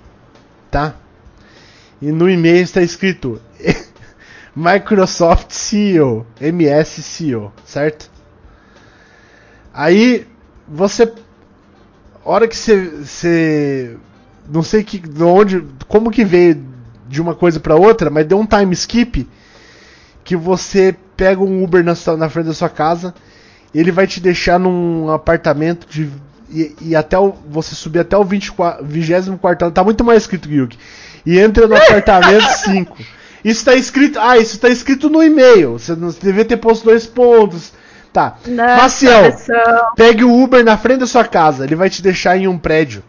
tá? 0.70 0.94
E 2.02 2.12
no 2.12 2.28
e-mail 2.28 2.62
está 2.62 2.82
escrito 2.82 3.40
Microsoft 4.54 5.50
CEO, 5.52 6.26
MS 6.40 7.02
CEO, 7.02 7.52
certo? 7.64 8.10
Aí 9.72 10.26
você, 10.68 11.12
hora 12.30 12.48
que 12.48 12.56
você, 12.56 13.96
não 14.50 14.62
sei 14.62 14.82
que, 14.82 14.98
de 14.98 15.22
onde, 15.22 15.64
como 15.88 16.10
que 16.10 16.24
veio 16.24 16.62
de 17.08 17.20
uma 17.20 17.34
coisa 17.34 17.60
para 17.60 17.76
outra, 17.76 18.10
mas 18.10 18.26
deu 18.26 18.38
um 18.38 18.46
time 18.46 18.72
skip 18.74 19.28
que 20.24 20.36
você 20.36 20.94
pega 21.16 21.40
um 21.42 21.62
Uber 21.62 21.84
na, 21.84 21.94
sua- 21.94 22.16
na 22.16 22.28
frente 22.28 22.46
da 22.46 22.54
sua 22.54 22.68
casa, 22.68 23.14
ele 23.74 23.92
vai 23.92 24.06
te 24.06 24.20
deixar 24.20 24.58
num 24.58 25.10
apartamento 25.10 25.86
de 25.88 26.08
e, 26.48 26.74
e 26.80 26.96
até 26.96 27.18
o, 27.18 27.32
você 27.50 27.74
subir 27.74 27.98
até 28.00 28.16
o 28.16 28.22
24, 28.24 28.84
24 28.84 29.70
tá 29.72 29.82
muito 29.82 30.04
mais 30.04 30.22
escrito 30.22 30.48
Yuki. 30.50 30.78
E 31.24 31.38
entra 31.40 31.66
no 31.66 31.74
apartamento 31.74 32.46
5. 32.64 32.96
Isso 33.44 33.64
tá 33.64 33.74
escrito, 33.74 34.18
ah, 34.20 34.38
isso 34.38 34.58
tá 34.58 34.68
escrito 34.68 35.08
no 35.10 35.22
e-mail. 35.22 35.72
Você 35.72 35.94
não 35.96 36.08
devia 36.10 36.44
ter 36.44 36.56
posto 36.56 36.84
dois 36.84 37.04
pontos. 37.06 37.72
Tá. 38.16 38.38
não, 38.46 38.64
Maciel, 38.78 39.24
cabeção. 39.24 39.92
Pegue 39.94 40.24
o 40.24 40.42
Uber 40.42 40.64
na 40.64 40.78
frente 40.78 41.00
da 41.00 41.06
sua 41.06 41.22
casa, 41.22 41.64
ele 41.64 41.74
vai 41.74 41.90
te 41.90 42.00
deixar 42.00 42.34
em 42.38 42.48
um 42.48 42.56
prédio. 42.56 43.02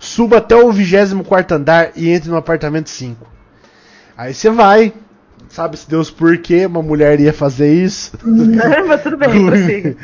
Suba 0.00 0.38
até 0.38 0.56
o 0.56 0.72
24 0.72 1.58
andar 1.58 1.90
e 1.94 2.08
entre 2.08 2.30
no 2.30 2.36
apartamento 2.38 2.88
5. 2.88 3.26
Aí 4.16 4.32
você 4.32 4.48
vai. 4.48 4.94
Sabe 5.50 5.76
se 5.76 5.86
Deus 5.88 6.10
por 6.10 6.38
que 6.38 6.64
uma 6.64 6.80
mulher 6.82 7.20
ia 7.20 7.32
fazer 7.32 7.74
isso? 7.74 8.12
Mas 8.88 9.02
tudo 9.02 9.18
bem, 9.18 9.46
prossiga. 9.46 9.96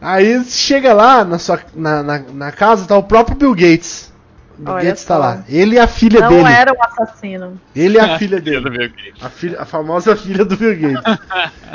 Aí 0.00 0.42
chega 0.44 0.94
lá 0.94 1.22
na, 1.22 1.38
sua, 1.38 1.60
na, 1.74 2.02
na, 2.02 2.18
na 2.32 2.52
casa, 2.52 2.86
tá 2.86 2.96
o 2.96 3.02
próprio 3.02 3.36
Bill 3.36 3.54
Gates. 3.54 4.10
Bill 4.56 4.72
Olha 4.72 4.84
Gates 4.86 5.04
tá 5.04 5.14
só. 5.14 5.20
lá. 5.20 5.44
Ele 5.46 5.76
e 5.76 5.78
a 5.78 5.86
filha 5.86 6.20
Não 6.20 6.28
dele. 6.30 6.48
era 6.48 6.72
um 6.72 6.82
assassino. 6.82 7.60
Ele 7.76 7.98
e 7.98 8.00
a 8.00 8.16
filha 8.18 8.40
Filha 8.40 8.60
do 8.60 8.70
dele. 8.70 8.78
Bill 8.78 8.88
Gates. 8.88 9.22
A, 9.22 9.28
filha, 9.28 9.60
a 9.60 9.64
famosa 9.66 10.16
filha 10.16 10.44
do 10.46 10.56
Bill 10.56 10.74
Gates. 10.74 11.18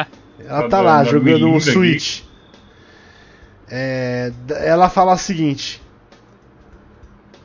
Ela 0.39 0.63
tá 0.63 0.69
Tá 0.69 0.81
lá 0.81 1.03
jogando 1.03 1.47
um. 1.47 1.59
Switch. 1.59 2.23
É, 3.69 4.31
ela 4.61 4.89
fala 4.89 5.13
o 5.13 5.17
seguinte: 5.17 5.81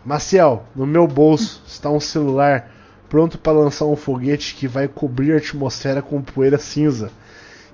Maciel, 0.04 0.64
no 0.74 0.86
meu 0.86 1.06
bolso 1.06 1.62
está 1.66 1.90
um 1.90 2.00
celular 2.00 2.70
pronto 3.08 3.38
para 3.38 3.52
lançar 3.52 3.86
um 3.86 3.96
foguete 3.96 4.54
que 4.54 4.68
vai 4.68 4.86
cobrir 4.86 5.32
a 5.32 5.38
atmosfera 5.38 6.02
com 6.02 6.20
poeira 6.20 6.58
cinza, 6.58 7.10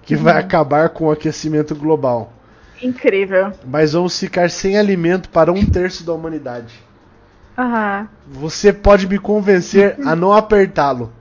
que 0.02 0.14
vai 0.14 0.38
acabar 0.38 0.90
com 0.90 1.06
o 1.06 1.10
aquecimento 1.10 1.74
global. 1.74 2.32
Incrível. 2.82 3.52
Mas 3.66 3.92
vamos 3.92 4.18
ficar 4.18 4.50
sem 4.50 4.76
alimento 4.76 5.28
para 5.28 5.52
um 5.52 5.64
terço 5.64 6.04
da 6.04 6.12
humanidade. 6.12 6.74
Aham. 7.56 8.08
Você 8.28 8.72
pode 8.72 9.06
me 9.06 9.18
convencer 9.18 9.96
a 10.04 10.14
não 10.14 10.32
apertá-lo. 10.32 11.12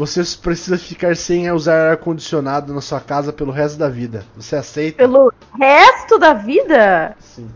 Você 0.00 0.22
precisa 0.40 0.78
ficar 0.78 1.14
sem 1.14 1.50
usar 1.52 1.90
ar-condicionado 1.90 2.72
na 2.72 2.80
sua 2.80 3.00
casa 3.00 3.34
pelo 3.34 3.52
resto 3.52 3.78
da 3.78 3.90
vida. 3.90 4.24
Você 4.34 4.56
aceita? 4.56 4.96
Pelo 4.96 5.30
resto 5.60 6.18
da 6.18 6.32
vida? 6.32 7.14
Sim. 7.18 7.50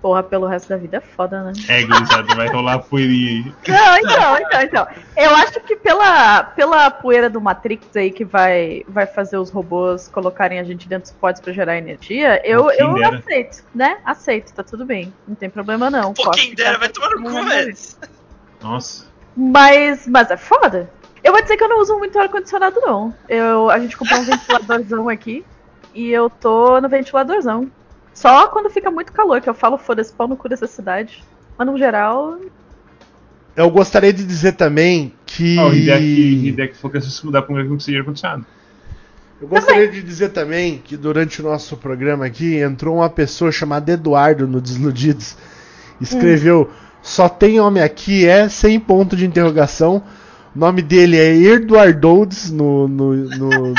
Porra, 0.00 0.24
pelo 0.24 0.48
resto 0.48 0.70
da 0.70 0.76
vida 0.76 0.96
é 0.96 1.00
foda, 1.00 1.44
né? 1.44 1.52
É, 1.68 1.84
gurizada, 1.84 2.34
vai 2.34 2.48
rolar 2.48 2.74
a 2.74 2.78
poeirinha 2.80 3.30
aí. 3.30 3.54
Não, 3.68 3.96
então, 3.98 4.38
então, 4.38 4.62
então. 4.62 4.86
Eu 5.16 5.36
acho 5.36 5.60
que 5.60 5.76
pela, 5.76 6.42
pela 6.42 6.90
poeira 6.90 7.30
do 7.30 7.40
Matrix 7.40 7.96
aí 7.96 8.10
que 8.10 8.24
vai, 8.24 8.82
vai 8.88 9.06
fazer 9.06 9.36
os 9.36 9.48
robôs 9.48 10.08
colocarem 10.08 10.58
a 10.58 10.64
gente 10.64 10.88
dentro 10.88 11.12
dos 11.12 11.20
pods 11.20 11.40
pra 11.40 11.52
gerar 11.52 11.78
energia, 11.78 12.44
eu, 12.44 12.66
quem 12.66 12.80
eu 12.80 12.94
dera. 12.94 13.18
aceito, 13.18 13.62
né? 13.72 13.98
Aceito, 14.04 14.52
tá 14.52 14.64
tudo 14.64 14.84
bem. 14.84 15.14
Não 15.28 15.36
tem 15.36 15.48
problema 15.48 15.88
não. 15.88 16.12
Pô, 16.12 16.28
quem 16.32 16.56
dera, 16.56 16.76
vai 16.76 16.88
tomar 16.88 17.10
no 17.10 17.22
cu, 17.22 17.44
velho. 17.44 17.76
Nossa. 18.60 19.06
Mas, 19.36 20.08
mas 20.08 20.28
é 20.28 20.36
foda. 20.36 20.90
Eu 21.22 21.32
vou 21.32 21.42
dizer 21.42 21.56
que 21.56 21.64
eu 21.64 21.68
não 21.68 21.80
uso 21.80 21.96
muito 21.98 22.18
ar-condicionado, 22.18 22.80
não. 22.80 23.14
Eu, 23.28 23.70
a 23.70 23.78
gente 23.78 23.96
comprou 23.96 24.20
um 24.20 24.24
ventiladorzão 24.26 25.08
aqui 25.08 25.44
e 25.94 26.10
eu 26.10 26.28
tô 26.28 26.80
no 26.80 26.88
ventiladorzão. 26.88 27.70
Só 28.12 28.48
quando 28.48 28.70
fica 28.70 28.90
muito 28.90 29.12
calor, 29.12 29.40
que 29.40 29.48
eu 29.48 29.54
falo, 29.54 29.78
foda-se, 29.78 30.12
pau 30.12 30.28
no 30.28 30.36
cu 30.36 30.48
dessa 30.48 30.66
cidade. 30.66 31.22
Mas 31.56 31.66
no 31.66 31.78
geral, 31.78 32.38
Eu 33.54 33.70
gostaria 33.70 34.12
de 34.12 34.24
dizer 34.24 34.52
também 34.52 35.14
que. 35.26 35.58
O 35.58 35.72
Hideki, 35.72 36.48
Hideki 36.48 36.76
falou 36.76 36.92
que 36.92 37.00
se 37.00 37.24
mudar 37.24 37.42
pra 37.42 37.52
um 37.52 37.56
lugar 37.56 37.64
que 37.64 37.70
não 37.70 37.76
precisa 37.76 37.92
de 37.92 37.98
ar-condicionado. 37.98 38.46
Eu 39.40 39.48
gostaria 39.48 39.88
de 39.88 40.02
dizer 40.02 40.28
também 40.28 40.78
que 40.78 40.96
durante 40.96 41.40
o 41.40 41.44
nosso 41.44 41.76
programa 41.76 42.24
aqui 42.26 42.58
entrou 42.58 42.96
uma 42.96 43.10
pessoa 43.10 43.50
chamada 43.50 43.92
Eduardo 43.92 44.46
no 44.46 44.60
Desludidos. 44.60 45.36
Escreveu: 46.00 46.70
Só 47.02 47.28
tem 47.28 47.58
homem 47.58 47.82
aqui, 47.82 48.26
é 48.26 48.48
sem 48.48 48.78
ponto 48.78 49.16
de 49.16 49.26
interrogação. 49.26 50.02
O 50.54 50.58
nome 50.58 50.82
dele 50.82 51.18
é 51.18 51.34
Eduardoldes 51.34 52.50
no. 52.50 52.86
no, 52.88 53.14
no... 53.14 53.74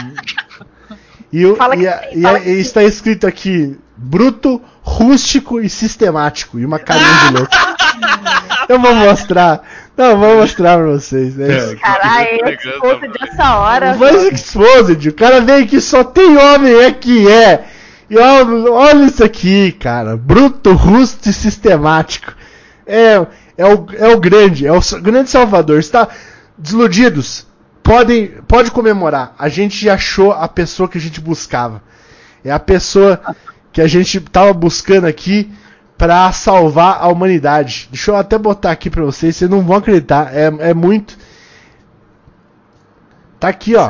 E, 1.32 1.46
o- 1.46 1.54
e 1.56 1.78
que 1.78 1.88
a- 1.88 2.10
e 2.14 2.26
a- 2.26 2.40
que 2.40 2.50
e 2.50 2.60
está 2.60 2.84
escrito 2.84 3.26
aqui: 3.28 3.78
bruto, 3.98 4.62
rústico 4.82 5.60
e 5.62 5.70
sistemático. 5.70 6.60
E 6.60 6.66
uma 6.66 6.80
carinha 6.80 7.28
de 7.30 7.34
louco. 7.38 7.52
Eu 8.70 8.80
vou 8.80 8.96
mostrar. 8.96 9.62
Não, 9.96 10.06
eu 10.12 10.18
vou 10.18 10.38
mostrar 10.38 10.78
pra 10.78 10.88
vocês. 10.88 11.38
É 11.38 11.58
isso. 11.58 11.74
É, 11.74 11.76
caralho, 11.76 12.58
que 13.00 13.08
dessa 13.20 13.58
hora. 13.58 13.94
Voice 13.94 14.34
Exposed, 14.34 15.10
o 15.10 15.14
cara 15.14 15.42
veio 15.42 15.66
aqui, 15.66 15.82
só 15.82 16.02
tem 16.04 16.38
homem, 16.38 16.74
é 16.74 16.90
que 16.92 17.30
é. 17.30 17.66
E 18.10 18.18
olha, 18.18 18.72
olha 18.72 19.04
isso 19.06 19.22
aqui, 19.24 19.74
cara. 19.74 20.16
Bruto, 20.16 20.72
rusto 20.74 21.30
e 21.30 21.34
sistemático. 21.34 22.34
É, 22.88 23.26
é, 23.58 23.66
o, 23.66 23.86
é 23.98 24.08
o 24.16 24.20
grande, 24.20 24.66
é 24.66 24.72
o 24.72 24.80
grande 25.02 25.30
salvador. 25.30 25.78
Está 25.80 26.08
desiludidos. 26.58 27.46
Podem, 27.82 28.28
pode 28.48 28.72
comemorar. 28.72 29.36
A 29.38 29.50
gente 29.50 29.84
já 29.86 29.96
achou 29.96 30.32
a 30.32 30.48
pessoa 30.48 30.88
que 30.88 30.98
a 30.98 31.02
gente 31.02 31.20
buscava. 31.20 31.82
É 32.44 32.52
a 32.52 32.60
pessoa 32.60 33.20
que 33.72 33.82
a 33.82 33.88
gente 33.88 34.20
tava 34.22 34.54
buscando 34.54 35.06
aqui 35.06 35.52
pra 35.98 36.32
salvar 36.32 36.98
a 37.02 37.08
humanidade. 37.08 37.88
Deixa 37.92 38.12
eu 38.12 38.16
até 38.16 38.38
botar 38.38 38.72
aqui 38.72 38.90
pra 38.90 39.04
vocês, 39.04 39.36
vocês 39.36 39.50
não 39.50 39.62
vão 39.62 39.78
acreditar. 39.78 40.34
É, 40.34 40.46
é 40.70 40.74
muito. 40.74 41.18
Tá 43.40 43.50
aqui, 43.50 43.76
ó. 43.76 43.90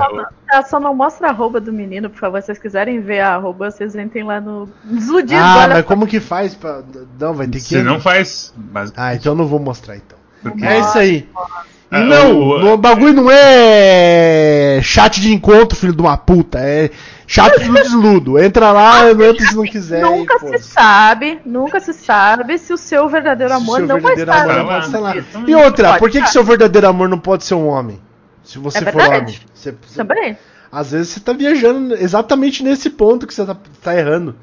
Ah, 0.51 0.63
Só 0.63 0.79
não 0.79 0.95
mostra 0.95 1.27
a 1.27 1.29
arroba 1.31 1.59
do 1.59 1.71
menino, 1.71 2.09
por 2.09 2.19
favor. 2.19 2.39
Se 2.41 2.47
vocês 2.47 2.59
quiserem 2.59 2.99
ver 3.01 3.19
a 3.21 3.35
arroba, 3.35 3.69
vocês 3.69 3.95
entrem 3.95 4.23
lá 4.23 4.41
no 4.41 4.67
Desiludido. 4.83 5.39
Ah, 5.39 5.67
mas 5.67 5.77
só. 5.77 5.83
como 5.83 6.07
que 6.07 6.19
faz 6.19 6.55
pra. 6.55 6.81
Não, 7.19 7.33
vai 7.33 7.45
ter 7.47 7.59
que. 7.59 7.65
Você 7.65 7.83
não 7.83 7.99
faz. 7.99 8.51
Basicamente. 8.55 9.13
Ah, 9.13 9.15
então 9.15 9.33
eu 9.33 9.37
não 9.37 9.45
vou 9.47 9.59
mostrar 9.59 9.95
então. 9.97 10.17
Porque- 10.41 10.65
É 10.65 10.79
isso 10.79 10.97
aí. 10.97 11.17
E 11.17 11.29
Ah, 11.35 11.63
não, 12.01 12.73
o- 12.73 12.77
bagulho 12.77 13.13
não 13.13 13.29
é 13.31 14.79
chat 14.81 15.19
de 15.21 15.33
encontro, 15.33 15.77
filho 15.77 15.93
de 15.95 16.01
uma 16.01 16.17
puta. 16.17 16.59
É 16.59 16.89
chat 17.27 17.59
do 17.63 17.73
desludo. 17.73 18.39
Entra 18.41 18.71
lá, 18.71 19.09
entra 19.11 19.45
se 19.45 19.55
não 19.55 19.63
quiser. 19.63 20.01
Nunca 20.01 20.35
e 20.35 20.57
se 20.57 20.63
sabe, 20.63 21.39
nunca 21.45 21.79
se 21.79 21.93
sabe 21.93 22.57
se 22.57 22.73
o 22.73 22.77
seu 22.77 23.07
verdadeiro 23.07 23.53
amor 23.53 23.77
seu 23.77 23.87
não 23.87 23.99
vai 23.99 24.15
verdadeiro 24.15 24.61
estar. 24.61 24.75
amor 24.87 24.91
lá. 24.93 24.99
lá. 24.99 25.17
Isso. 25.17 25.43
E 25.47 25.55
outra, 25.55 25.97
por 25.97 26.09
que, 26.09 26.21
que 26.21 26.29
seu 26.29 26.43
verdadeiro 26.43 26.87
amor 26.87 27.07
não 27.09 27.19
pode 27.19 27.43
ser 27.45 27.53
um 27.55 27.67
homem? 27.67 27.99
Se 28.43 28.57
você 28.59 28.79
É 28.79 28.91
for 28.91 29.01
homem. 29.01 29.35
Você- 29.53 29.73
você- 29.81 29.95
Também. 29.95 30.37
Às 30.71 30.91
vezes 30.91 31.09
você 31.09 31.19
tá 31.19 31.33
viajando 31.33 31.93
exatamente 31.95 32.63
nesse 32.63 32.89
ponto 32.89 33.27
que 33.27 33.33
você 33.33 33.45
tá, 33.45 33.55
tá 33.81 33.95
errando. 33.95 34.35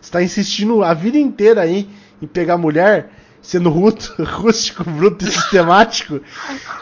Você 0.00 0.10
tá 0.10 0.22
insistindo 0.22 0.82
a 0.82 0.92
vida 0.92 1.16
inteira 1.16 1.60
aí 1.62 1.88
em 2.20 2.26
pegar 2.26 2.56
mulher, 2.58 3.08
sendo 3.46 3.70
ruto, 3.70 4.14
rústico, 4.22 4.82
bruto 4.82 5.24
e 5.24 5.30
sistemático. 5.30 6.20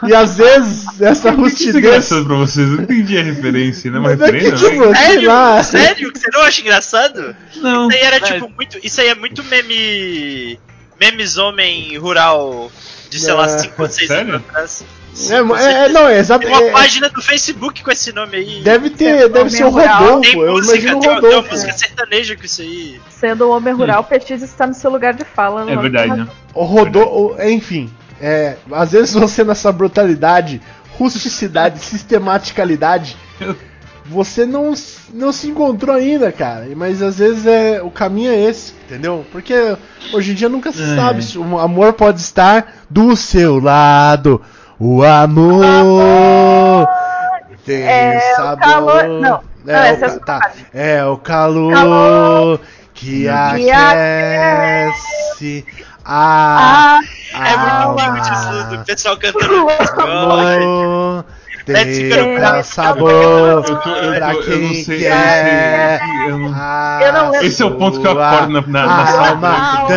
e 0.03 0.13
às 0.15 0.37
vezes 0.37 0.99
essa 0.99 1.31
Por 1.31 1.45
que 1.51 1.63
isso 1.69 1.69
é 1.69 1.71
rustidez. 1.71 2.09
pra 2.09 2.35
vocês? 2.35 2.67
Eu 2.67 2.77
não 2.77 2.83
entendi 2.83 3.17
a 3.17 3.23
referência, 3.23 3.91
né? 3.91 3.99
Uma 3.99 4.09
Mas 4.09 4.21
é 4.21 4.25
que, 4.25 4.31
referência, 4.31 4.69
tipo, 4.69 4.85
né? 4.85 4.95
Sério? 4.95 5.27
lá. 5.27 5.63
Sério? 5.63 6.11
Que 6.11 6.19
você 6.19 6.29
não 6.33 6.41
acha 6.41 6.61
engraçado? 6.61 7.35
Não. 7.57 7.87
Isso 7.87 7.97
aí 7.97 8.03
era 8.03 8.19
tipo 8.19 8.49
muito. 8.49 8.79
Isso 8.83 8.99
aí 8.99 9.07
é 9.07 9.15
muito 9.15 9.43
meme. 9.43 10.59
Memes 10.99 11.37
homem 11.37 11.97
rural 11.97 12.71
de, 13.09 13.19
sei 13.19 13.33
lá, 13.33 13.45
É. 13.45 13.49
5 13.49 13.81
ou 13.81 13.89
6 13.89 14.07
Sério? 14.07 14.33
anos 14.35 14.47
atrás. 14.49 14.85
É, 15.29 15.33
é, 15.35 15.85
é, 15.85 15.89
não, 15.89 16.07
é 16.09 16.19
exato. 16.19 16.45
Tem 16.45 16.53
uma 16.53 16.61
é- 16.67 16.71
página 16.71 17.07
do 17.09 17.21
Facebook 17.21 17.81
com 17.81 17.89
esse 17.91 18.11
nome 18.11 18.35
aí. 18.35 18.61
deve 18.61 18.89
ter, 18.89 19.17
Tem 19.21 19.29
deve 19.29 19.49
ser 19.49 19.63
o. 19.63 19.69
Rodolfo. 19.69 20.21
Tem 20.21 20.39
Eu 20.41 20.51
música, 20.51 20.73
imagino 20.75 20.97
o 20.97 20.99
tem, 20.99 21.09
uma- 21.09 21.21
tem 21.21 21.29
uma 21.29 21.35
Rodolfo. 21.37 21.51
música 21.51 21.71
sertaneja 21.73 22.35
com 22.35 22.43
isso 22.45 22.61
aí. 22.61 23.01
Sendo 23.09 23.47
um 23.47 23.51
homem 23.51 23.73
rural, 23.73 24.01
o 24.01 24.03
PX 24.03 24.41
está 24.41 24.67
no 24.67 24.73
seu 24.73 24.91
lugar 24.91 25.13
de 25.13 25.23
fala. 25.23 25.61
É 25.71 25.73
não- 25.75 25.81
verdade, 25.81 26.11
né? 26.17 26.27
O 26.53 26.63
Rodolfo, 26.65 27.41
enfim, 27.43 27.89
é, 28.19 28.57
às 28.73 28.91
vezes 28.91 29.13
você 29.13 29.41
nessa 29.45 29.71
brutalidade, 29.71 30.61
rusticidade, 30.97 31.79
sistematicalidade, 31.83 33.15
você 34.05 34.45
não, 34.45 34.73
não 35.15 35.31
se 35.31 35.47
encontrou 35.47 35.95
ainda, 35.95 36.31
cara. 36.31 36.67
Mas 36.75 37.01
às 37.01 37.17
vezes 37.17 37.45
é 37.47 37.81
o 37.81 37.89
caminho 37.89 38.31
é 38.31 38.39
esse, 38.41 38.73
entendeu? 38.85 39.25
Porque 39.31 39.75
hoje 40.13 40.31
em 40.31 40.35
dia 40.35 40.49
nunca 40.49 40.71
se 40.71 40.83
É. 40.83 40.95
sabe 40.95 41.23
se 41.23 41.37
o 41.37 41.57
amor 41.59 41.93
pode 41.93 42.19
estar 42.19 42.73
do 42.89 43.15
seu 43.15 43.59
lado. 43.59 44.41
O 44.77 45.01
amor 45.03 46.87
tem 47.65 47.81
É 47.83 48.17
o 48.33 48.35
sabor. 48.35 48.59
calor- 48.59 49.03
não, 49.21 49.41
não, 49.63 49.73
é, 49.73 49.89
essa 49.91 50.05
o, 50.07 50.09
é 50.09 50.19
ca- 50.19 50.39
tá. 50.39 50.51
é 50.73 51.05
o 51.05 51.17
calor, 51.17 51.73
Calor 51.73 52.59
que 52.93 53.21
que 53.23 53.27
aquece 53.71 55.65
a 56.05 56.97
Ah, 56.97 56.99
É 57.33 57.57
muito. 57.87 58.81
O 58.81 58.85
pessoal 58.85 59.17
cantando. 59.17 59.67
Amor 59.97 61.25
Let's 61.67 62.67
sabor 62.67 63.11
Eu 63.11 63.63
tô, 63.63 63.89
eu, 63.89 64.15
pra 64.15 64.33
tô, 64.35 64.41
eu 64.41 64.59
não 64.59 64.69
quem 64.69 64.83
sei, 64.83 64.99
quer. 64.99 66.01
eu 66.27 66.37
não 66.37 66.53
sei. 66.53 67.07
Eu 67.07 67.13
não... 67.13 67.31
lembro. 67.31 67.45
Esse 67.47 67.61
é 67.63 67.65
o 67.65 67.75
ponto 67.75 67.99
que 67.99 68.07
eu 68.07 68.21
acordo 68.21 68.53
na, 68.53 68.61
na, 68.61 68.85
na 68.85 69.07
sala. 69.07 69.27
alma. 69.29 69.87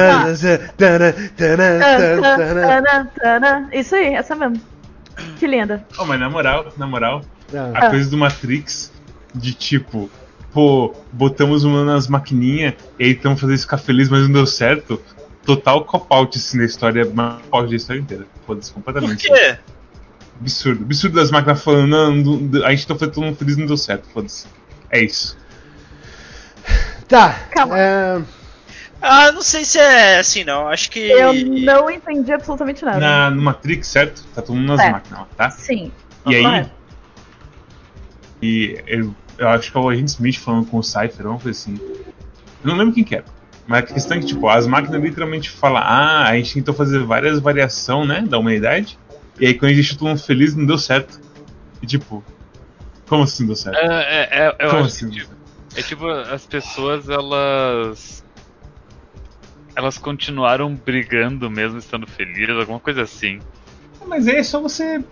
Tana. 3.20 3.68
Isso 3.72 3.94
aí, 3.94 4.14
essa 4.14 4.34
mesmo. 4.34 4.60
Que 5.38 5.46
linda. 5.46 5.84
Oh, 5.98 6.04
mas 6.04 6.18
na 6.20 6.30
moral, 6.30 6.66
na 6.76 6.86
moral, 6.86 7.22
Ah. 7.54 7.70
a 7.86 7.90
coisa 7.90 8.08
do 8.10 8.16
Matrix, 8.16 8.92
de 9.34 9.52
tipo, 9.52 10.08
pô, 10.52 10.94
botamos 11.12 11.64
uma 11.64 11.84
nas 11.84 12.06
maquininhas 12.08 12.74
e 12.98 13.04
aí 13.04 13.10
estamos 13.12 13.40
fazendo 13.40 13.54
isso 13.56 13.64
ficar 13.64 13.78
feliz, 13.78 14.08
mas 14.08 14.22
não 14.22 14.32
deu 14.32 14.46
certo. 14.46 15.00
Total 15.44 15.82
cop-out 15.84 16.36
assim, 16.38 16.58
na 16.58 16.64
história, 16.64 17.04
mais 17.12 17.36
cop-out 17.42 17.70
da 17.70 17.76
história 17.76 18.00
inteira. 18.00 18.26
Foda-se, 18.46 18.70
Por 18.70 18.82
completamente. 18.82 19.26
quê? 19.28 19.58
Absurdo. 20.40 20.84
Absurdo 20.84 21.16
das 21.16 21.30
máquinas 21.30 21.62
falando, 21.62 21.88
não, 22.50 22.64
a 22.64 22.70
gente 22.70 22.86
tá 22.86 22.94
fazendo 22.94 23.14
todo 23.14 23.24
mundo 23.24 23.36
feliz 23.36 23.56
não 23.56 23.66
deu 23.66 23.76
certo, 23.76 24.08
foda-se. 24.12 24.46
É 24.90 25.00
isso. 25.00 25.36
Tá. 27.08 27.30
Calma. 27.50 27.78
é, 27.78 28.22
Ah, 29.00 29.32
não 29.32 29.42
sei 29.42 29.64
se 29.64 29.78
é 29.78 30.18
assim 30.18 30.44
não. 30.44 30.68
Acho 30.68 30.90
que. 30.90 31.00
Eu 31.00 31.32
não 31.34 31.90
entendi 31.90 32.32
absolutamente 32.32 32.84
nada. 32.84 32.98
Na, 32.98 33.30
no 33.30 33.42
Matrix, 33.42 33.88
certo? 33.88 34.24
Tá 34.34 34.42
todo 34.42 34.56
mundo 34.56 34.68
nas 34.68 34.80
É. 34.80 34.90
máquinas 34.90 35.20
lá, 35.20 35.28
tá? 35.36 35.50
Sim. 35.50 35.90
E 36.26 36.34
aí, 36.34 36.66
e 38.42 38.78
eu, 38.86 39.14
eu 39.38 39.48
acho 39.48 39.72
que 39.72 39.78
é 39.78 39.80
o 39.80 39.88
Agente 39.88 40.08
Smith 40.10 40.36
falando 40.38 40.66
com 40.66 40.78
o 40.78 40.82
Cypher, 40.82 41.26
uma 41.26 41.38
coisa 41.38 41.58
assim. 41.58 41.78
Eu 41.80 42.70
não 42.70 42.76
lembro 42.76 42.94
quem 42.94 43.04
que 43.04 43.14
era. 43.14 43.24
Mas 43.66 43.84
a 43.90 43.94
questão 43.94 44.16
é 44.16 44.20
que, 44.20 44.26
tipo, 44.26 44.48
as 44.48 44.66
máquinas 44.66 45.02
literalmente 45.02 45.50
falam, 45.50 45.82
ah, 45.84 46.24
a 46.28 46.34
gente 46.36 46.54
tentou 46.54 46.74
fazer 46.74 47.00
várias 47.00 47.38
variações, 47.38 48.08
né, 48.08 48.22
da 48.26 48.38
humanidade. 48.38 48.98
E 49.40 49.46
aí 49.46 49.54
quando 49.54 49.70
a 49.70 49.74
gente 49.74 49.82
deixou 49.82 49.98
todo 49.98 50.08
mundo 50.08 50.20
feliz, 50.22 50.54
não 50.54 50.66
deu 50.66 50.78
certo. 50.78 51.20
E 51.82 51.86
tipo, 51.86 52.24
como 53.08 53.22
assim 53.24 53.46
deu 53.46 53.56
certo? 53.56 53.76
É, 53.76 53.86
é, 53.86 54.28
é, 54.30 54.48
eu 54.48 54.70
Como 54.70 54.84
acho 54.84 54.88
assim? 54.88 55.10
que 55.10 55.20
tipo, 55.20 55.32
é 55.76 55.82
tipo, 55.82 56.08
as 56.08 56.46
pessoas 56.46 57.08
elas. 57.08 58.24
Elas 59.76 59.96
continuaram 59.96 60.74
brigando 60.74 61.48
mesmo 61.48 61.78
estando 61.78 62.06
felizes, 62.06 62.56
alguma 62.56 62.80
coisa 62.80 63.02
assim. 63.02 63.38
Mas 64.06 64.26
aí 64.26 64.36
é 64.36 64.42
só 64.42 64.60
você 64.60 65.04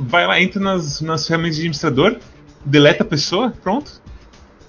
vai 0.00 0.26
lá, 0.26 0.40
entra 0.40 0.60
nas, 0.60 1.00
nas 1.00 1.26
ferramentas 1.26 1.56
de 1.56 1.62
administrador, 1.62 2.16
deleta 2.64 3.02
a 3.02 3.06
pessoa, 3.06 3.52
pronto. 3.62 4.00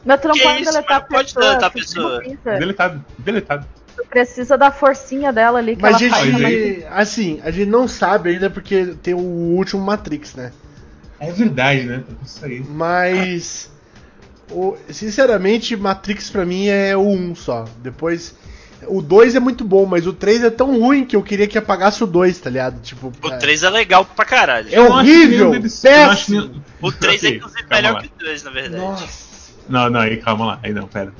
Mas 0.03 0.19
tu 0.21 0.27
não 0.27 0.35
Que 0.35 0.41
pode 0.41 0.61
isso, 0.61 0.71
deletar 0.71 0.97
a 0.97 0.99
mano? 0.99 1.09
Pode 1.11 1.33
pessoa. 1.33 1.45
deletar 1.45 1.67
a 1.67 1.71
pessoa. 1.71 2.21
Deletado, 2.59 3.05
deletado. 3.17 3.67
Precisa 4.09 4.57
da 4.57 4.71
forcinha 4.71 5.31
dela 5.31 5.59
ali 5.59 5.75
que 5.75 5.81
Mas, 5.81 5.91
ela 5.91 5.99
gente, 5.99 6.11
faz. 6.11 6.31
Mas 6.31 6.43
aí- 6.45 6.85
assim, 6.89 7.39
a 7.43 7.51
gente 7.51 7.69
não 7.69 7.87
sabe 7.87 8.31
ainda 8.31 8.49
porque 8.49 8.95
tem 9.03 9.13
o 9.13 9.19
último 9.19 9.81
Matrix, 9.83 10.33
né? 10.35 10.51
É 11.19 11.31
verdade, 11.31 11.83
né? 11.83 12.03
Isso 12.25 12.43
aí. 12.45 12.61
Mas. 12.67 13.69
o- 14.51 14.75
sinceramente, 14.89 15.75
Matrix 15.75 16.29
pra 16.29 16.43
mim 16.45 16.67
é 16.67 16.97
o 16.97 17.01
1 17.07 17.35
só. 17.35 17.65
Depois. 17.83 18.35
O 18.87 19.01
2 19.01 19.35
é 19.35 19.39
muito 19.41 19.65
bom, 19.65 19.85
mas 19.85 20.07
o 20.07 20.13
3 20.13 20.41
é 20.41 20.49
tão 20.49 20.79
ruim 20.79 21.03
que 21.05 21.13
eu 21.15 21.21
queria 21.21 21.45
que 21.45 21.57
apagasse 21.57 22.01
o 22.01 22.07
2, 22.07 22.39
tá 22.39 22.49
ligado? 22.49 22.81
Tipo, 22.81 23.11
O 23.21 23.27
é- 23.27 23.37
3 23.37 23.61
é 23.61 23.69
legal 23.69 24.05
pra 24.05 24.23
caralho. 24.23 24.69
É 24.73 24.77
Eu 24.79 24.85
horrível! 24.89 25.51
deles- 25.51 25.81
Péssimo! 25.81 26.63
O 26.81 26.89
3 26.91 27.21
é 27.25 27.29
inclusive 27.35 27.65
melhor 27.69 27.93
lá. 27.95 28.01
que 28.01 28.07
o 28.07 28.11
2, 28.25 28.41
na 28.43 28.51
verdade. 28.51 28.81
Nossa. 28.81 29.51
Não, 29.67 29.89
não, 29.89 29.99
aí 29.99 30.15
calma 30.17 30.45
lá. 30.45 30.59
Aí 30.63 30.73
não, 30.73 30.87
pera. 30.87 31.11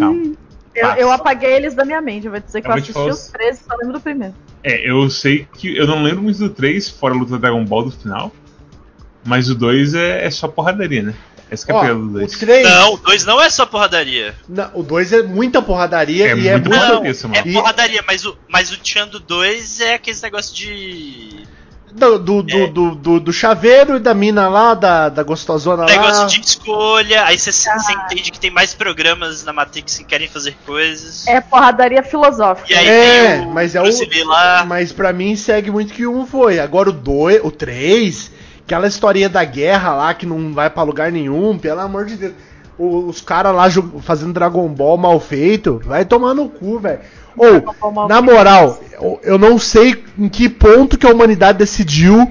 Calma. 0.00 0.32
Eu, 0.76 0.88
eu 0.90 1.10
apaguei 1.10 1.54
eles 1.54 1.74
da 1.74 1.84
minha 1.84 2.00
mente. 2.00 2.26
Eu 2.26 2.32
vou 2.32 2.40
dizer 2.40 2.60
que 2.60 2.68
Eu 2.68 2.72
eu, 2.72 2.78
assisti 2.78 2.98
os 2.98 3.26
13 3.28 3.60
só 3.66 3.76
lembro 3.76 3.94
do 3.94 4.00
primeiro. 4.00 4.34
É, 4.62 4.90
eu 4.90 5.08
sei 5.08 5.46
que. 5.56 5.76
Eu 5.76 5.86
não 5.86 6.02
lembro 6.02 6.22
muito 6.22 6.38
do 6.38 6.50
3, 6.50 6.88
fora 6.90 7.14
a 7.14 7.16
luta 7.16 7.32
do 7.32 7.38
Dragon 7.38 7.64
Ball 7.64 7.84
do 7.84 7.90
final. 7.90 8.32
Mas 9.24 9.48
o 9.48 9.54
2 9.54 9.94
é, 9.94 10.24
é 10.24 10.30
só 10.30 10.46
porradaria, 10.46 11.02
né? 11.02 11.14
Essa 11.50 11.66
que 11.66 11.72
é 11.72 11.74
a 11.74 11.78
Ó, 11.78 11.80
pegada 11.80 12.00
do 12.00 12.06
o 12.06 12.12
2. 12.12 12.38
3. 12.38 12.68
Não, 12.68 12.94
o 12.94 12.96
2 12.98 13.24
não 13.24 13.40
é 13.40 13.48
só 13.48 13.64
porradaria. 13.66 14.34
Não, 14.48 14.70
o 14.74 14.82
2 14.82 15.12
é 15.12 15.22
muita 15.22 15.62
porradaria 15.62 16.32
É 16.32 16.36
e 16.36 16.48
é 16.48 16.52
muito 16.52 16.70
mano. 16.70 17.02
É 17.06 17.52
porradaria, 17.52 18.04
mas 18.06 18.24
o, 18.24 18.36
mas 18.48 18.72
o 18.72 18.76
Tchan 18.78 19.08
do 19.08 19.20
2 19.20 19.80
é 19.80 19.94
aquele 19.94 20.20
negócio 20.20 20.54
de. 20.54 21.44
Do, 21.92 22.18
do, 22.18 22.42
do, 22.42 22.56
É. 22.58 22.66
do, 22.66 22.94
do- 22.94 23.20
do 23.20 23.32
chaveiro 23.32 23.96
e 23.96 23.98
da 23.98 24.12
mina 24.12 24.48
lá, 24.48 24.74
da, 24.74 25.08
da 25.08 25.22
gostosona 25.22 25.86
Negócio 25.86 26.22
lá. 26.22 26.26
de 26.26 26.40
escolha, 26.40 27.24
aí 27.24 27.38
você 27.38 27.50
você 27.52 27.92
entende 27.92 28.30
que 28.30 28.38
tem 28.38 28.50
mais 28.50 28.74
programas 28.74 29.42
na 29.44 29.52
Matrix 29.52 29.96
que 29.98 30.04
querem 30.04 30.28
fazer 30.28 30.54
coisas. 30.66 31.26
É 31.26 31.40
porradaria 31.40 32.02
filosófica. 32.02 32.70
E 32.70 32.74
aí 32.76 32.86
É, 32.88 33.40
o 33.46 33.50
mas 33.50 33.74
é 33.74 33.80
o- 33.80 34.26
lá. 34.26 34.64
Mas 34.66 34.92
pra 34.92 35.12
mim 35.12 35.36
segue 35.36 35.70
muito 35.70 35.94
que 35.94 36.06
1 36.06 36.26
foi. 36.26 36.58
Agora 36.58 36.90
o 36.90 36.92
2, 36.92 37.40
o 37.42 37.50
3, 37.50 38.30
aquela 38.64 38.86
historinha 38.88 39.28
da 39.28 39.44
guerra 39.44 39.94
lá 39.94 40.12
que 40.12 40.26
não 40.26 40.52
vai 40.52 40.68
pra 40.68 40.82
lugar 40.82 41.10
nenhum, 41.10 41.56
pelo 41.56 41.80
amor 41.80 42.04
de 42.04 42.16
Deus. 42.16 42.32
O- 42.78 43.08
Os 43.08 43.20
caras 43.20 43.54
lá 43.54 43.66
fazendo 44.02 44.32
Dragon 44.32 44.68
Ball 44.68 44.96
mal 44.98 45.18
feito, 45.20 45.80
vai 45.84 46.04
tomar 46.04 46.34
no 46.34 46.48
cu, 46.48 46.78
velho. 46.78 47.00
Ou, 47.36 48.08
na 48.08 48.20
moral, 48.22 48.80
eu- 48.92 49.20
eu 49.22 49.38
não 49.38 49.58
sei 49.58 50.02
em 50.18 50.28
que 50.28 50.48
ponto 50.48 50.96
que 50.96 51.06
a 51.06 51.10
humanidade 51.10 51.58
decidiu 51.58 52.30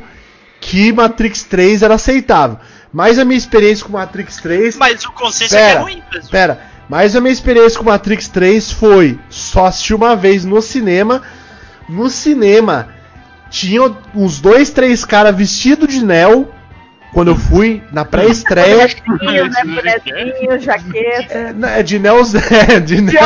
que 0.59 0.91
Matrix 0.91 1.43
3 1.43 1.83
era 1.83 1.93
aceitável. 1.95 2.57
Mas 2.91 3.19
a 3.19 3.25
minha 3.25 3.37
experiência 3.37 3.85
com 3.85 3.91
Matrix 3.93 4.37
3 4.37 4.75
Mas 4.77 5.03
o 5.03 5.11
consenso 5.11 5.55
é 5.55 5.57
que 5.57 5.63
é 5.63 5.67
Pera, 5.69 5.81
ruim 5.81 6.03
mesmo. 6.11 6.29
Pera, 6.29 6.59
mas 6.89 7.15
a 7.15 7.21
minha 7.21 7.33
experiência 7.33 7.77
com 7.77 7.85
Matrix 7.85 8.27
3 8.29 8.71
foi 8.71 9.19
só 9.29 9.65
assistir 9.65 9.93
uma 9.93 10.15
vez 10.15 10.45
no 10.45 10.61
cinema. 10.61 11.21
No 11.89 12.09
cinema 12.09 12.87
tinha 13.49 13.81
uns 14.15 14.39
dois, 14.39 14.69
três 14.71 15.05
caras 15.05 15.35
vestidos 15.35 15.89
de 15.93 16.03
Neo. 16.03 16.47
Quando 17.15 17.29
eu 17.29 17.35
fui 17.37 17.81
na 17.93 18.03
pré-estreia. 18.03 18.89
Bonezinho, 19.07 19.49
né? 19.49 19.61
Bonezinho, 19.63 20.59
jaqueta. 20.59 21.53
Né, 21.53 21.81
de 21.81 21.97
Neo 21.97 22.21
é, 22.69 22.79
de 22.81 23.01
Neo 23.01 23.15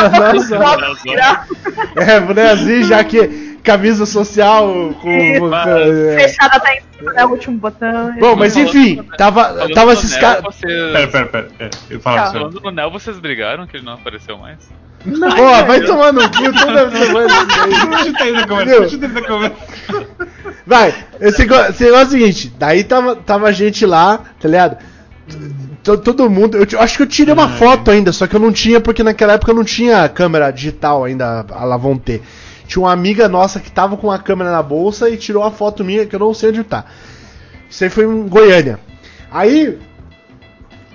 É, 1.96 2.20
bonezinho, 2.20 2.84
já 2.84 3.02
que 3.02 3.58
camisa 3.64 4.06
social 4.06 4.68
com. 5.02 5.38
Com- 5.40 5.54
é. 5.56 6.20
Fechada 6.20 6.56
até 6.56 6.76
em 6.78 6.82
cima, 6.98 7.12
né? 7.14 7.24
O 7.24 7.30
último 7.30 7.58
botão. 7.58 8.14
Bom, 8.20 8.36
mas 8.36 8.56
enfim, 8.56 9.02
tava, 9.18 9.42
Falando 9.44 9.74
tava 9.74 9.92
esses 9.94 10.16
caras. 10.16 10.44
vocês- 10.44 10.92
Pera, 10.92 11.08
pera, 11.08 11.26
pera. 11.26 11.48
É, 11.58 11.70
eu 11.90 11.98
falo 12.00 12.16
Tá. 12.16 12.22
assim. 12.22 12.32
Falando 12.38 12.60
no 12.60 12.70
Neo, 12.70 12.90
vocês 12.92 13.18
brigaram 13.18 13.66
que 13.66 13.76
ele 13.76 13.84
não 13.84 13.94
apareceu 13.94 14.38
mais? 14.38 14.70
Pô, 15.04 15.64
vai 15.66 15.80
tomar 15.82 16.12
no 16.12 16.22
cu 16.30 16.52
toda 16.52 16.90
conversa, 18.46 18.98
na 19.08 19.22
conversa. 19.22 19.56
Vai, 20.66 20.94
esse 21.20 21.40
negócio 21.40 21.86
é 21.94 22.02
o 22.02 22.06
seguinte, 22.06 22.52
daí 22.58 22.84
tava, 22.84 23.16
tava 23.16 23.48
a 23.48 23.52
gente 23.52 23.86
lá, 23.86 24.20
tá 24.38 24.46
ligado? 24.48 24.76
To- 25.82 25.96
Todo 25.98 26.28
mundo, 26.28 26.58
eu, 26.58 26.80
acho 26.80 26.96
que 26.98 27.02
eu 27.02 27.06
tirei 27.06 27.32
uma 27.32 27.48
foto 27.48 27.90
ainda, 27.90 28.12
só 28.12 28.26
que 28.26 28.36
eu 28.36 28.40
não 28.40 28.52
tinha, 28.52 28.78
porque 28.80 29.02
naquela 29.02 29.32
época 29.32 29.50
eu 29.52 29.56
não 29.56 29.64
tinha 29.64 30.06
câmera 30.08 30.50
digital 30.50 31.04
ainda, 31.04 31.46
a 31.50 31.76
vão 31.78 31.96
ter. 31.96 32.22
Tinha 32.66 32.82
uma 32.82 32.92
amiga 32.92 33.26
nossa 33.28 33.58
que 33.58 33.70
tava 33.72 33.96
com 33.96 34.10
a 34.12 34.18
câmera 34.18 34.50
na 34.52 34.62
bolsa 34.62 35.08
e 35.08 35.16
tirou 35.16 35.42
uma 35.42 35.50
foto 35.50 35.82
minha 35.82 36.04
que 36.06 36.14
eu 36.14 36.20
não 36.20 36.34
sei 36.34 36.50
onde 36.50 36.62
tá. 36.62 36.84
Isso 37.68 37.82
aí 37.82 37.90
foi 37.90 38.04
em 38.04 38.28
Goiânia. 38.28 38.78
Aí, 39.32 39.78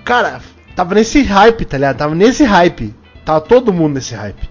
cara, 0.04 0.40
tava 0.76 0.94
nesse 0.94 1.22
hype, 1.22 1.64
tá 1.64 1.76
ligado? 1.76 1.96
Tava 1.96 2.14
nesse 2.14 2.44
hype. 2.44 2.94
Tava 3.26 3.40
todo 3.42 3.72
mundo 3.74 3.94
nesse 3.96 4.14
hype. 4.14 4.48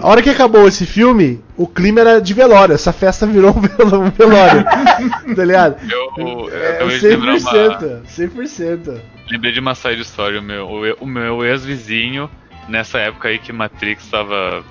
A 0.00 0.06
hora 0.08 0.22
que 0.22 0.28
acabou 0.30 0.68
esse 0.68 0.84
filme, 0.86 1.42
o 1.56 1.66
clima 1.66 2.00
era 2.00 2.20
de 2.20 2.34
velório. 2.34 2.74
Essa 2.74 2.92
festa 2.92 3.26
virou 3.26 3.50
um 3.56 3.60
velório. 4.10 4.62
tá 4.64 5.44
ligado? 5.44 5.76
Eu, 5.90 6.12
eu 6.26 6.50
É, 6.54 6.68
acabei 6.76 6.98
de 7.00 7.06
lembrar 7.08 7.36
uma. 7.36 7.50
100%. 7.52 8.02
100%. 8.06 9.00
Lembrei 9.30 9.52
de 9.52 9.60
uma 9.60 9.74
side 9.74 10.02
story. 10.02 10.38
O 10.38 10.42
meu, 10.42 10.66
o, 10.68 11.04
o 11.04 11.06
meu 11.06 11.44
ex-vizinho, 11.44 12.30
nessa 12.68 12.98
época 12.98 13.28
aí 13.28 13.38
que 13.38 13.52
Matrix 13.52 14.06
tava 14.08 14.62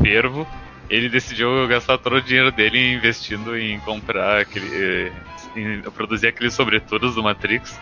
fervo, 0.00 0.46
ele 0.88 1.08
decidiu 1.08 1.66
gastar 1.68 1.98
todo 1.98 2.16
o 2.16 2.22
dinheiro 2.22 2.52
dele 2.52 2.94
investindo 2.94 3.56
em 3.58 3.78
comprar 3.80 4.40
aquele. 4.40 4.68
eh, 4.72 5.12
em 5.56 5.80
produzir 5.90 6.28
aqueles 6.28 6.54
sobretudos 6.54 7.16
do 7.16 7.22
Matrix. 7.24 7.76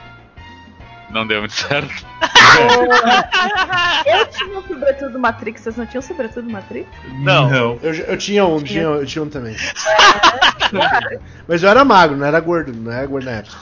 Não 1.10 1.26
deu 1.26 1.40
muito 1.40 1.54
certo. 1.54 2.06
Eu 4.06 4.26
tinha 4.26 4.58
um 4.58 4.62
sobretudo 4.62 5.12
do 5.12 5.18
Matrix, 5.18 5.60
vocês 5.62 5.76
não 5.76 5.86
tinham 5.86 6.02
sobretudo 6.02 6.46
do 6.46 6.50
Matrix? 6.50 6.88
Não. 7.20 7.78
Eu, 7.82 7.94
eu 7.94 8.16
tinha 8.16 8.44
um, 8.44 8.62
tinha, 8.62 8.82
eu 8.82 9.06
tinha 9.06 9.22
um 9.22 9.28
também. 9.28 9.56
Mas 11.46 11.62
eu 11.62 11.68
era 11.68 11.84
magro, 11.84 12.16
não 12.16 12.26
era 12.26 12.40
gordo, 12.40 12.72
não 12.74 12.92
era 12.92 13.06
gordo 13.06 13.24
na 13.24 13.32
época. 13.32 13.56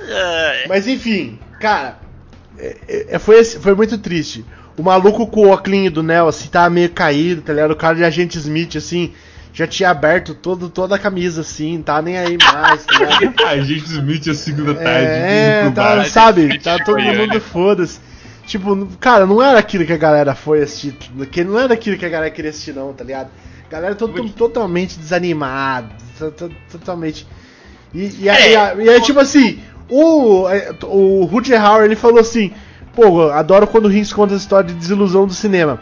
É, 0.00 0.66
Mas 0.68 0.86
enfim, 0.86 1.38
cara, 1.60 1.98
é- 2.58 3.06
é- 3.10 3.18
foi, 3.18 3.44
foi 3.44 3.74
muito 3.74 3.98
triste. 3.98 4.44
O 4.76 4.82
maluco 4.82 5.26
com 5.26 5.46
o 5.46 5.50
óculos 5.50 5.90
do 5.92 6.02
Neo, 6.02 6.28
assim, 6.28 6.48
tava 6.48 6.70
meio 6.70 6.90
caído, 6.90 7.42
tá 7.42 7.52
ligado? 7.52 7.72
O 7.72 7.76
cara 7.76 7.94
de 7.96 8.04
agente 8.04 8.38
Smith, 8.38 8.76
assim, 8.76 9.12
já 9.52 9.66
tinha 9.66 9.90
aberto 9.90 10.34
todo, 10.34 10.68
toda 10.68 10.94
a 10.94 10.98
camisa, 10.98 11.40
assim, 11.40 11.82
tava 11.82 12.02
nem 12.02 12.16
aí 12.18 12.36
mais, 12.52 12.84
tá 12.84 12.98
ligado? 12.98 13.34
A 13.46 13.56
gente 13.60 13.84
Smith 13.84 14.28
às 14.28 14.38
5 14.38 14.62
da 14.62 14.74
tarde, 14.74 15.06
É, 15.08 15.70
tá, 15.74 15.96
bar. 15.96 16.04
sabe? 16.08 16.58
Tá 16.58 16.78
todo 16.84 17.00
mundo 17.00 17.40
foda-se. 17.40 17.98
Tipo, 18.46 18.86
cara, 18.98 19.26
não 19.26 19.42
era 19.42 19.58
aquilo 19.58 19.84
que 19.86 19.92
a 19.92 19.96
galera 19.96 20.34
foi 20.34 20.62
assistir. 20.62 20.92
Que 21.30 21.44
não 21.44 21.58
era 21.58 21.74
aquilo 21.74 21.96
que 21.96 22.04
a 22.06 22.08
galera 22.08 22.30
queria 22.30 22.50
assistir, 22.50 22.72
não, 22.74 22.92
tá 22.92 23.04
ligado? 23.04 23.28
A 23.68 23.70
galera 23.70 23.94
to- 23.94 24.08
to- 24.08 24.28
totalmente 24.30 24.98
desanimada. 24.98 25.88
to- 26.18 26.30
to- 26.32 26.50
Totalmente. 26.70 27.26
E, 27.94 28.24
e, 28.24 28.28
aí, 28.30 28.54
É. 28.54 28.74
e 28.76 28.88
aí, 28.88 29.00
tipo 29.00 29.20
assim, 29.20 29.60
o, 29.88 30.48
é, 30.48 30.72
o 30.84 31.24
Rutger 31.24 31.60
Hauer 31.64 31.84
ele 31.84 31.96
falou 31.96 32.18
assim: 32.20 32.52
pô, 32.94 33.30
adoro 33.30 33.66
quando 33.66 33.86
o 33.86 33.88
Rins 33.88 34.12
conta 34.12 34.34
a 34.34 34.36
história 34.36 34.68
de 34.68 34.74
desilusão 34.74 35.26
do 35.26 35.32
cinema. 35.34 35.80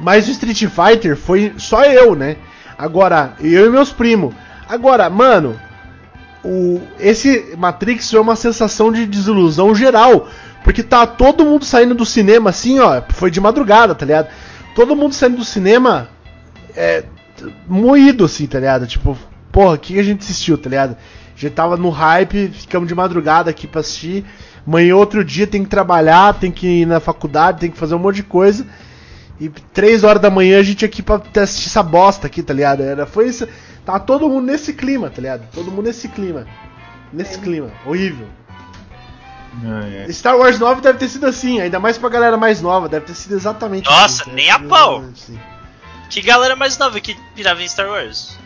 Mas 0.00 0.26
o 0.26 0.30
Street 0.30 0.64
Fighter 0.66 1.16
foi 1.16 1.52
só 1.58 1.84
eu, 1.84 2.14
né? 2.14 2.36
Agora, 2.76 3.34
eu 3.40 3.66
e 3.66 3.70
meus 3.70 3.92
primos. 3.92 4.34
Agora, 4.68 5.10
mano, 5.10 5.60
o, 6.42 6.80
esse 6.98 7.54
Matrix 7.56 8.10
foi 8.10 8.20
uma 8.20 8.36
sensação 8.36 8.90
de 8.90 9.06
desilusão 9.06 9.74
geral. 9.74 10.28
Porque 10.64 10.82
tá 10.82 11.06
todo 11.06 11.44
mundo 11.44 11.64
saindo 11.64 11.94
do 11.94 12.04
cinema 12.04 12.50
assim, 12.50 12.80
ó. 12.80 13.02
Foi 13.10 13.30
de 13.30 13.40
madrugada, 13.40 13.94
tá 13.94 14.04
ligado? 14.04 14.28
Todo 14.74 14.96
mundo 14.96 15.14
saindo 15.14 15.36
do 15.38 15.44
cinema 15.44 16.08
é, 16.76 17.04
moído, 17.66 18.24
assim, 18.24 18.46
tá 18.46 18.58
ligado? 18.58 18.86
Tipo, 18.86 19.16
porra, 19.50 19.74
o 19.74 19.78
que 19.78 19.98
a 19.98 20.02
gente 20.02 20.20
assistiu, 20.20 20.56
tá 20.58 20.68
ligado? 20.68 20.96
A 21.36 21.40
gente 21.40 21.52
tava 21.52 21.76
no 21.76 21.90
hype, 21.90 22.48
ficamos 22.48 22.88
de 22.88 22.94
madrugada 22.94 23.50
aqui 23.50 23.66
pra 23.66 23.80
assistir. 23.80 24.24
Amanhã, 24.66 24.94
outro 24.96 25.24
dia, 25.24 25.46
tem 25.46 25.64
que 25.64 25.70
trabalhar, 25.70 26.34
tem 26.34 26.50
que 26.50 26.66
ir 26.66 26.86
na 26.86 27.00
faculdade, 27.00 27.60
tem 27.60 27.70
que 27.70 27.78
fazer 27.78 27.94
um 27.94 27.98
monte 27.98 28.16
de 28.16 28.22
coisa. 28.22 28.66
E 29.40 29.48
três 29.48 30.04
horas 30.04 30.20
da 30.20 30.28
manhã 30.30 30.58
a 30.58 30.62
gente 30.62 30.84
aqui 30.84 31.02
pra 31.02 31.20
assistir 31.42 31.68
essa 31.68 31.82
bosta 31.82 32.26
aqui, 32.26 32.42
tá 32.42 32.52
ligado? 32.52 32.82
Era, 32.82 33.06
foi 33.06 33.28
isso. 33.28 33.48
Tava 33.86 33.98
todo 33.98 34.28
mundo 34.28 34.44
nesse 34.46 34.74
clima, 34.74 35.08
tá 35.08 35.22
ligado? 35.22 35.48
Todo 35.52 35.70
mundo 35.70 35.86
nesse 35.86 36.08
clima. 36.08 36.46
Nesse 37.12 37.38
clima. 37.38 37.70
Horrível. 37.86 38.28
Ah, 39.64 39.88
é. 40.06 40.12
Star 40.12 40.36
Wars 40.36 40.58
9 40.58 40.80
deve 40.80 40.98
ter 40.98 41.08
sido 41.08 41.26
assim, 41.26 41.60
ainda 41.60 41.80
mais 41.80 41.98
pra 41.98 42.08
galera 42.08 42.36
mais 42.36 42.60
nova, 42.60 42.88
deve 42.88 43.06
ter 43.06 43.14
sido 43.14 43.34
exatamente 43.34 43.88
Nossa, 43.90 44.22
assim. 44.22 44.32
nem 44.32 44.50
a 44.50 44.58
pau. 44.60 45.02
assim. 45.12 45.38
Que 46.08 46.20
galera 46.20 46.54
mais 46.54 46.76
nova 46.78 47.00
que 47.00 47.16
pirava 47.34 47.62
em 47.62 47.68
Star 47.68 47.88
Wars? 47.88 48.38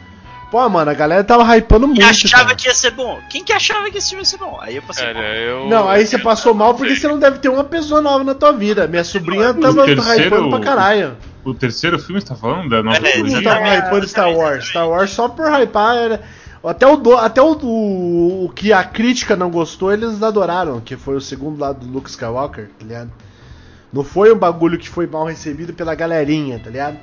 Pô, 0.55 0.69
mano, 0.69 0.89
a 0.89 0.95
galera 0.95 1.25
tava 1.25 1.43
hypando 1.57 1.87
E 1.87 1.89
muito. 1.89 2.05
achava 2.05 2.45
cara. 2.45 2.55
que 2.55 2.69
ia 2.69 2.75
ser 2.75 2.93
bom. 2.93 3.19
Quem 3.29 3.43
que 3.43 3.53
achava 3.53 3.91
que 3.91 3.99
esse 3.99 4.11
filme 4.11 4.21
ia 4.23 4.25
ser 4.25 4.37
bom? 4.39 4.57
Aí 4.61 4.77
eu 4.77 4.83
passei 4.83 5.05
Cara, 5.05 5.19
mal. 5.19 5.25
eu. 5.35 5.69
Não, 5.69 5.89
aí 5.89 6.07
você 6.07 6.17
passou 6.23 6.55
mal 6.55 6.75
porque 6.77 6.95
você 6.95 7.09
não 7.09 7.19
deve 7.19 7.41
ter 7.41 7.49
uma 7.49 7.65
pessoa 7.65 8.01
nova 8.01 8.23
na 8.23 8.35
tua 8.37 8.53
vida. 8.53 8.87
Minha 8.87 9.03
sobrinha 9.03 9.53
tava 9.53 9.85
terceiro- 9.85 10.27
hypando 10.37 10.51
pra 10.51 10.61
caralho. 10.61 11.17
O 11.45 11.53
terceiro 11.53 11.99
filme 11.99 12.21
você 12.21 12.29
tá 12.29 12.37
falando 12.37 12.69
da 12.71 12.85
nova 12.85 12.97
É, 12.97 13.01
Todo 13.01 13.07
mundo 13.07 13.13
trilogia? 13.31 13.43
tava 13.43 13.61
exatamente. 13.63 13.87
hypando 13.89 14.09
Star 14.09 14.31
Wars. 14.33 14.69
Star 14.69 14.89
Wars 14.89 15.11
só 15.11 15.29
por 15.29 15.45
hypar 15.61 15.97
era. 15.97 16.23
Até 16.65 16.87
o, 16.87 16.97
do- 16.99 17.17
até 17.17 17.43
o, 17.43 17.59
o, 17.61 18.45
o 18.45 18.49
que 18.51 18.73
a 18.73 18.85
crítica 18.85 19.35
não 19.35 19.51
gostou, 19.51 19.93
eles 19.93 20.23
adoraram, 20.23 20.79
que 20.81 20.97
foi 20.97 21.17
o 21.17 21.21
segundo 21.21 21.59
lado 21.59 21.85
do 21.85 21.93
Luke 21.93 22.09
Skywalker, 22.09 22.69
tá 22.79 22.87
ligado? 22.87 23.11
Não 23.93 24.05
foi 24.05 24.33
um 24.33 24.39
bagulho 24.39 24.79
que 24.79 24.89
foi 24.89 25.07
mal 25.09 25.25
recebido 25.27 25.75
pela 25.75 25.97
galerinha, 25.97 26.61
tá 26.63 26.71
ligado? 26.71 26.97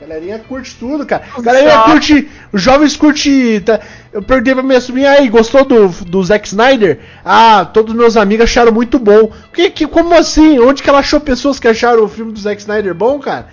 A 0.00 0.04
galerinha 0.06 0.38
curte 0.38 0.76
tudo, 0.76 1.04
cara. 1.04 1.24
A 1.36 1.40
galerinha 1.42 1.72
Só- 1.72 1.84
curte. 1.86 2.28
Os 2.52 2.62
jovens 2.62 2.96
curte. 2.96 3.60
tá? 3.66 3.80
Eu 4.12 4.22
perguntei 4.22 4.54
pra 4.54 4.62
minha 4.62 4.80
sobrinha 4.80 5.10
aí, 5.10 5.28
gostou 5.28 5.64
do, 5.64 5.88
do 5.88 6.22
Zack 6.24 6.46
Snyder? 6.46 7.00
Ah, 7.24 7.64
todos 7.64 7.94
meus 7.94 8.16
amigos 8.16 8.44
acharam 8.44 8.70
muito 8.72 8.98
bom. 8.98 9.32
Que, 9.52 9.70
que, 9.70 9.86
como 9.88 10.14
assim? 10.14 10.58
Onde 10.60 10.82
que 10.82 10.88
ela 10.88 11.00
achou 11.00 11.20
pessoas 11.20 11.58
que 11.58 11.66
acharam 11.66 12.04
o 12.04 12.08
filme 12.08 12.32
do 12.32 12.38
Zack 12.38 12.60
Snyder 12.60 12.94
bom, 12.94 13.18
cara? 13.18 13.48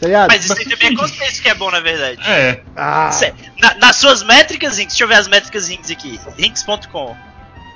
Tá? 0.00 0.26
Mas 0.28 0.44
isso 0.46 0.56
aí 0.58 0.64
também 0.66 0.96
acontece 0.96 1.42
que 1.42 1.48
é 1.50 1.54
bom, 1.54 1.70
na 1.70 1.80
verdade. 1.80 2.18
É, 2.26 2.60
Ah, 2.74 3.10
Cê- 3.12 3.34
na- 3.60 3.74
nas 3.74 3.96
suas 3.96 4.22
métricas, 4.22 4.78
Rinks, 4.78 4.94
deixa 4.94 5.04
eu 5.04 5.08
ver 5.08 5.16
as 5.16 5.28
métricas 5.28 5.68
Rinks 5.68 5.90
aqui. 5.90 6.18
Rinks.com. 6.38 7.14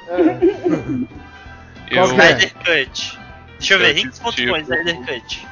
Eu, 1.91 2.03
é? 2.03 2.07
Snyder 2.07 2.53
Cut. 2.55 3.19
Deixa 3.59 3.75
eu 3.75 3.79
ver, 3.79 3.91
Eu 3.91 3.95
Rinks.com, 3.97 4.33
tipo- 4.33 4.57
Snyder 4.57 4.97
Cut. 5.07 5.47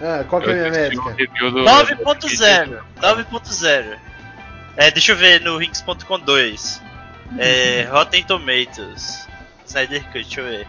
Ah, 0.00 0.24
qual 0.28 0.40
que 0.42 0.50
é 0.50 0.52
a 0.52 0.56
minha 0.56 0.70
métrica? 0.70 1.10
review 1.12 1.50
do- 1.50 1.64
9.0. 1.64 2.80
9.0. 3.00 3.98
É, 4.76 4.90
deixa 4.90 5.12
eu 5.12 5.16
ver 5.16 5.40
no 5.42 5.56
Rinks.com 5.58 6.18
2. 6.20 6.82
É, 7.38 7.82
Rotten 7.90 8.22
Tomatoes. 8.24 9.28
Snyder 9.66 10.02
Cut, 10.04 10.12
deixa 10.24 10.40
eu 10.40 10.44
ver. 10.46 10.66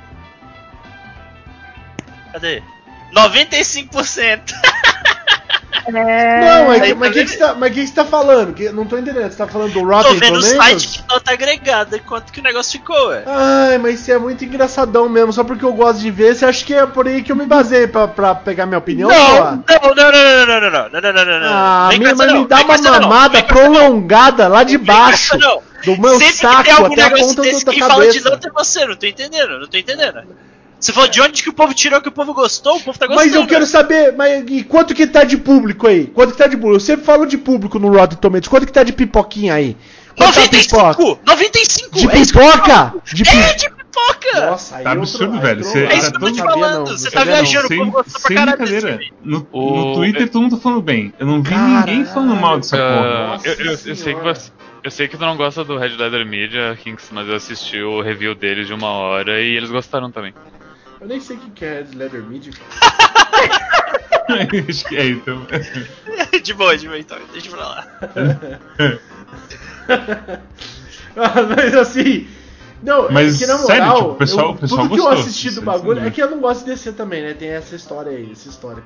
Cadê? 2.31 2.63
95%! 3.13 4.41
É... 5.87 6.41
Não, 6.41 6.67
mas, 6.67 6.79
tá 6.79 7.11
que 7.11 7.23
que 7.23 7.27
você 7.31 7.37
tá, 7.37 7.55
mas 7.55 7.73
que 7.73 7.81
que 7.81 7.87
você 7.87 7.93
tá 7.93 8.05
falando? 8.05 8.53
Que, 8.53 8.69
não 8.69 8.85
tô 8.85 8.97
entendendo. 8.97 9.31
Você 9.31 9.37
tá 9.37 9.47
falando 9.47 9.73
do 9.73 9.83
Rotten 9.83 10.13
Tô 10.13 10.19
vendo 10.19 10.37
o 10.37 10.41
Tomatoes? 10.41 10.83
site 10.83 11.01
de 11.01 11.07
nota 11.09 11.33
agregada, 11.33 11.99
quanto 11.99 12.31
que 12.31 12.39
o 12.39 12.43
negócio 12.43 12.73
ficou, 12.73 13.07
ué. 13.07 13.23
Ai, 13.25 13.77
mas 13.79 13.99
isso 13.99 14.11
é 14.11 14.17
muito 14.17 14.45
engraçadão 14.45 15.09
mesmo. 15.09 15.33
Só 15.33 15.43
porque 15.43 15.65
eu 15.65 15.73
gosto 15.73 15.99
de 15.99 16.11
ver, 16.11 16.35
você 16.35 16.45
acha 16.45 16.63
que 16.63 16.73
é 16.73 16.85
por 16.85 17.07
aí 17.07 17.23
que 17.23 17.31
eu 17.31 17.35
me 17.35 17.45
basei 17.45 17.87
pra, 17.87 18.07
pra 18.07 18.35
pegar 18.35 18.65
minha 18.65 18.77
opinião? 18.77 19.09
Não, 19.09 19.35
não, 19.35 19.63
não, 19.95 19.95
não, 19.95 20.11
não, 20.11 20.45
não, 20.45 20.61
não, 20.61 20.71
não, 20.71 20.71
não, 20.71 21.01
não, 21.01 21.13
não, 21.13 21.25
não, 21.25 21.39
não. 21.39 21.47
Ah, 21.47 21.87
Vem 21.89 21.99
mas 21.99 22.17
não, 22.17 22.41
me 22.41 22.47
dá 22.47 22.61
uma 22.61 22.77
não, 22.77 22.91
mamada 23.01 23.39
não. 23.39 23.47
prolongada 23.47 24.47
lá 24.47 24.63
de 24.63 24.77
baixo 24.77 25.37
não. 25.37 25.61
do 25.83 25.99
meu 25.99 26.11
Sempre 26.19 26.33
que 26.33 26.39
saco 26.39 26.59
até 26.59 27.01
a 27.01 27.09
ponta 27.09 27.41
do, 27.41 27.65
da 27.65 27.71
quem 27.71 27.79
fala 27.79 28.07
de 28.07 28.19
cabeça. 28.19 28.29
nota 28.29 28.47
é 28.47 28.51
você, 28.51 28.85
não 28.85 28.95
tô 28.95 29.05
entendendo, 29.07 29.59
não 29.59 29.67
tô 29.67 29.77
entendendo. 29.77 30.21
Você 30.81 30.91
falou 30.91 31.07
de 31.09 31.21
onde 31.21 31.43
que 31.43 31.49
o 31.49 31.53
povo 31.53 31.73
tirou 31.75 32.01
que 32.01 32.09
o 32.09 32.11
povo 32.11 32.33
gostou, 32.33 32.77
o 32.77 32.81
povo 32.81 32.97
tá 32.97 33.05
gostando. 33.05 33.27
Mas 33.29 33.35
eu 33.35 33.45
quero 33.45 33.65
saber, 33.67 34.13
mas 34.17 34.43
e 34.49 34.63
quanto 34.63 34.95
que 34.95 35.05
tá 35.05 35.23
de 35.23 35.37
público 35.37 35.85
aí? 35.87 36.07
Quanto 36.07 36.31
que 36.31 36.37
tá 36.39 36.47
de 36.47 36.55
público? 36.57 36.75
Eu 36.77 36.79
sempre 36.79 37.05
falo 37.05 37.25
de 37.27 37.37
público 37.37 37.77
no 37.77 37.89
Rotten 37.95 38.17
Tomatoes. 38.17 38.47
Quanto 38.47 38.65
que 38.65 38.73
tá 38.73 38.81
de 38.83 38.91
pipoquinha 38.91 39.53
aí? 39.53 39.77
Quanto 40.17 40.33
tá 40.33 40.41
pipoca? 40.49 41.03
95! 41.03 41.19
95! 41.25 41.91
De 41.97 42.07
é 42.07 42.09
pipoca? 42.09 42.73
falo. 42.75 43.03
De 43.13 43.21
É, 43.29 43.53
de 43.53 43.69
pipoca! 43.69 43.81
Nossa, 44.49 44.77
aí 44.77 44.83
Tá 44.83 44.89
outro- 44.89 45.03
absurdo, 45.03 45.33
aí 45.35 45.39
velho. 45.41 45.57
outro- 45.65 45.71
Cê- 45.71 45.85
É 45.85 45.95
isso 45.97 46.09
que 46.11 46.17
eu 46.17 46.19
tô 46.21 46.31
te 46.31 46.37
falando, 46.39 46.87
você 46.87 47.11
tá 47.11 47.19
sabia, 47.19 47.35
não. 47.35 47.43
viajando. 47.43 47.65
o 47.67 47.77
povo 47.77 47.91
gostou 47.91 48.21
pra 48.21 48.35
caralho 48.35 48.57
desse 48.57 48.71
brincadeira. 48.81 49.13
No, 49.23 49.47
no 49.53 49.93
Twitter 49.95 50.29
todo 50.29 50.41
mundo 50.41 50.55
tá 50.57 50.61
falando 50.63 50.81
bem. 50.81 51.13
Eu 51.19 51.27
não 51.27 51.43
vi 51.43 51.49
Caralho. 51.49 51.75
ninguém 51.85 52.05
falando 52.05 52.35
mal 52.37 52.57
dessa 52.57 52.75
porra. 52.77 52.87
Ah, 53.07 53.27
Nossa 53.27 53.47
eu, 53.47 53.53
eu- 53.65 53.71
eu 53.71 53.95
sei 53.95 54.15
que 54.15 54.21
você, 54.21 54.51
eu 54.83 54.91
sei 54.91 55.07
que 55.07 55.15
tu 55.17 55.21
não 55.25 55.37
gosta 55.37 55.63
do 55.63 55.77
Red 55.77 55.89
Leather 55.95 56.25
Media, 56.25 56.75
Kings, 56.83 57.07
mas 57.11 57.27
eu 57.27 57.35
assisti 57.35 57.79
o 57.81 58.01
review 58.01 58.33
deles 58.33 58.65
de 58.67 58.73
uma 58.73 58.89
hora 58.89 59.39
e 59.41 59.55
eles 59.55 59.69
gostaram 59.69 60.09
também. 60.11 60.33
Eu 61.01 61.07
nem 61.07 61.19
sei 61.19 61.37
o 61.37 61.39
que 61.39 61.65
é 61.65 61.83
Leather 61.95 62.23
Media. 62.23 62.53
Acho 64.69 64.85
que 64.85 64.95
é, 64.97 65.07
então. 65.07 65.45
De 66.43 66.53
boa, 66.53 66.77
de 66.77 66.87
boa, 66.87 66.99
então. 66.99 67.17
Deixa 67.33 67.49
pra 67.49 67.67
lá. 67.67 67.87
Ah, 71.15 71.41
Mas 71.55 71.75
assim. 71.75 72.27
Não, 72.83 73.11
Mas, 73.11 73.35
é 73.35 73.45
que 73.45 73.51
na 73.51 73.59
sério, 73.59 73.83
moral, 73.85 73.97
tipo, 74.01 74.11
o 74.11 74.15
pessoal- 74.15 74.45
eu- 74.47 74.51
o 74.53 74.57
pessoal 74.57 74.81
tudo 74.83 74.95
que 74.95 75.01
eu 75.01 75.07
assisti 75.09 75.47
do 75.49 75.51
isso- 75.51 75.61
bagulho 75.61 75.99
isso 75.99 76.07
é 76.07 76.11
que 76.11 76.23
eu 76.23 76.31
não 76.31 76.39
gosto 76.39 76.65
de 76.65 76.71
DC 76.71 76.93
também, 76.93 77.21
né? 77.21 77.33
Tem 77.35 77.49
essa 77.49 77.75
história 77.75 78.11
aí, 78.11 78.31
essa 78.31 78.49
história. 78.49 78.81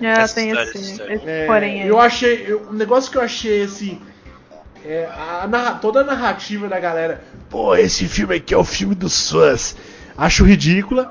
É, 0.00 0.06
Essa 0.08 0.34
tem 0.34 0.48
história, 0.48 0.68
esse, 0.70 0.78
essa 0.78 0.90
história. 0.92 1.14
esse 1.14 1.28
É, 1.28 1.46
porém 1.46 1.82
aí. 1.82 1.88
eu 1.88 2.00
achei. 2.00 2.44
eu- 2.48 2.66
um 2.70 2.72
negócio 2.72 3.08
que 3.10 3.18
eu 3.18 3.22
achei 3.22 3.62
assim. 3.62 4.00
É, 4.84 5.08
a 5.42 5.46
narra- 5.46 5.74
toda 5.74 6.00
a 6.00 6.04
narrativa 6.04 6.68
da 6.68 6.80
galera. 6.80 7.22
Pô, 7.48 7.76
esse 7.76 8.08
filme 8.08 8.34
aqui 8.36 8.52
é 8.52 8.56
o 8.56 8.64
filme 8.64 8.94
dos 8.96 9.30
fãs. 9.30 9.76
Acho 10.18 10.44
ridícula, 10.44 11.10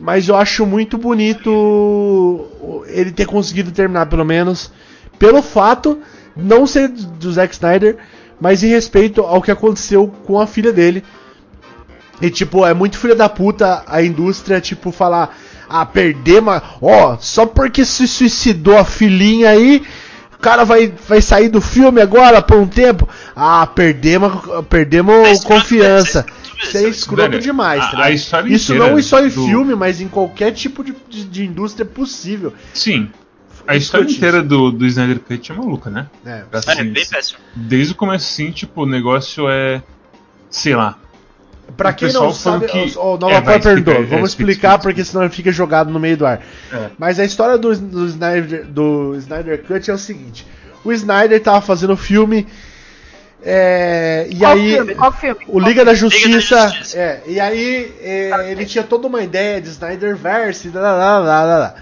mas 0.00 0.28
eu 0.28 0.36
acho 0.36 0.66
muito 0.66 0.98
bonito 0.98 2.46
ele 2.86 3.12
ter 3.12 3.26
conseguido 3.26 3.70
terminar, 3.72 4.06
pelo 4.06 4.24
menos, 4.24 4.70
pelo 5.18 5.42
fato 5.42 5.98
não 6.36 6.66
ser 6.66 6.88
do 6.88 7.32
Zack 7.32 7.54
Snyder, 7.54 7.96
mas 8.40 8.62
em 8.62 8.68
respeito 8.68 9.20
ao 9.20 9.40
que 9.40 9.50
aconteceu 9.50 10.12
com 10.24 10.40
a 10.40 10.46
filha 10.46 10.72
dele. 10.72 11.04
E 12.20 12.30
tipo, 12.30 12.64
é 12.64 12.74
muito 12.74 12.98
filha 12.98 13.14
da 13.14 13.28
puta 13.28 13.82
a 13.86 14.02
indústria, 14.02 14.60
tipo, 14.60 14.90
falar, 14.90 15.36
ah, 15.68 15.84
perder, 15.84 16.40
mas, 16.40 16.62
ó, 16.80 17.16
só 17.20 17.46
porque 17.46 17.84
se 17.84 18.06
suicidou 18.06 18.78
a 18.78 18.84
filhinha 18.84 19.50
aí, 19.50 19.82
o 20.34 20.38
cara 20.38 20.64
vai, 20.64 20.92
vai 21.08 21.20
sair 21.20 21.48
do 21.48 21.60
filme 21.60 22.00
agora 22.00 22.40
por 22.42 22.56
um 22.56 22.66
tempo. 22.66 23.08
Ah, 23.34 23.66
perdemos, 23.66 24.32
perdemos 24.68 25.42
confiança. 25.42 26.24
Isso 26.62 26.76
é 26.78 26.84
é 26.84 26.88
escroto 26.88 27.30
Velho, 27.30 27.42
demais, 27.42 27.82
a- 27.82 27.90
tá 27.90 28.04
a 28.04 28.10
história 28.10 28.52
Isso 28.52 28.74
não 28.74 29.00
só 29.02 29.20
em 29.24 29.28
do- 29.28 29.44
filme, 29.46 29.74
mas 29.74 30.00
em 30.00 30.08
qualquer 30.08 30.52
tipo 30.52 30.82
de, 30.84 30.94
de, 31.08 31.24
de 31.24 31.44
indústria 31.46 31.84
possível. 31.84 32.52
Sim. 32.72 33.10
A 33.66 33.76
história 33.76 34.04
Escrotice. 34.04 34.16
inteira 34.18 34.42
do, 34.42 34.70
do 34.70 34.84
Snyder 34.86 35.20
Cut 35.20 35.50
é 35.50 35.54
maluca, 35.54 35.88
né? 35.88 36.06
É. 36.26 36.30
É, 36.30 36.44
Assim, 36.52 36.84
bem 36.84 37.06
péssimo. 37.06 37.38
desde 37.54 37.92
o 37.94 37.96
começo, 37.96 38.26
assim, 38.26 38.50
tipo, 38.50 38.82
o 38.82 38.86
negócio 38.86 39.48
é. 39.48 39.82
Sei 40.50 40.76
lá. 40.76 40.98
Pra 41.76 41.90
O 41.90 41.94
quem 41.94 42.12
não 42.12 42.30
sabe, 42.30 42.66
que- 42.66 42.92
o 42.98 43.16
Nova 43.16 43.32
É, 43.32 43.40
vai, 43.40 43.58
perguntou. 43.58 43.94
explica, 43.94 44.14
é, 44.14 44.16
Vamos 44.16 44.30
explica, 44.30 44.50
explicar 44.52 44.68
explica. 44.74 44.78
porque 44.82 45.04
senão 45.04 45.30
fica 45.30 45.50
jogado 45.50 45.90
no 45.90 45.98
meio 45.98 46.14
do 46.16 46.26
ar. 46.26 46.42
É. 46.70 46.90
Mas 46.98 47.18
a 47.18 47.24
história 47.24 47.56
do, 47.56 47.74
do, 47.74 48.04
Snyder, 48.06 48.66
do 48.66 49.14
Snyder 49.16 49.62
Cut 49.64 49.90
é 49.90 49.94
o 49.94 49.98
seguinte: 49.98 50.46
o 50.84 50.92
Snyder 50.92 51.42
tava 51.42 51.62
fazendo 51.62 51.96
filme. 51.96 52.46
É, 53.46 54.26
e 54.30 54.38
Qual 54.38 54.52
aí. 54.52 54.72
filme? 54.72 54.94
Qual 54.94 55.12
filme? 55.12 55.40
O 55.48 55.60
Liga 55.60 55.84
da 55.84 55.92
Justiça. 55.92 56.28
Liga 56.28 56.56
da 56.56 56.68
Justiça. 56.68 56.98
É, 56.98 57.22
e 57.26 57.38
aí 57.38 57.92
é, 58.00 58.50
ele 58.50 58.64
tinha 58.64 58.82
toda 58.82 59.06
uma 59.06 59.22
ideia 59.22 59.60
de 59.60 59.68
Snyderverse, 59.68 60.70
lá, 60.70 60.80
lá, 60.80 61.18
lá, 61.18 61.42
lá, 61.44 61.58
lá. 61.58 61.74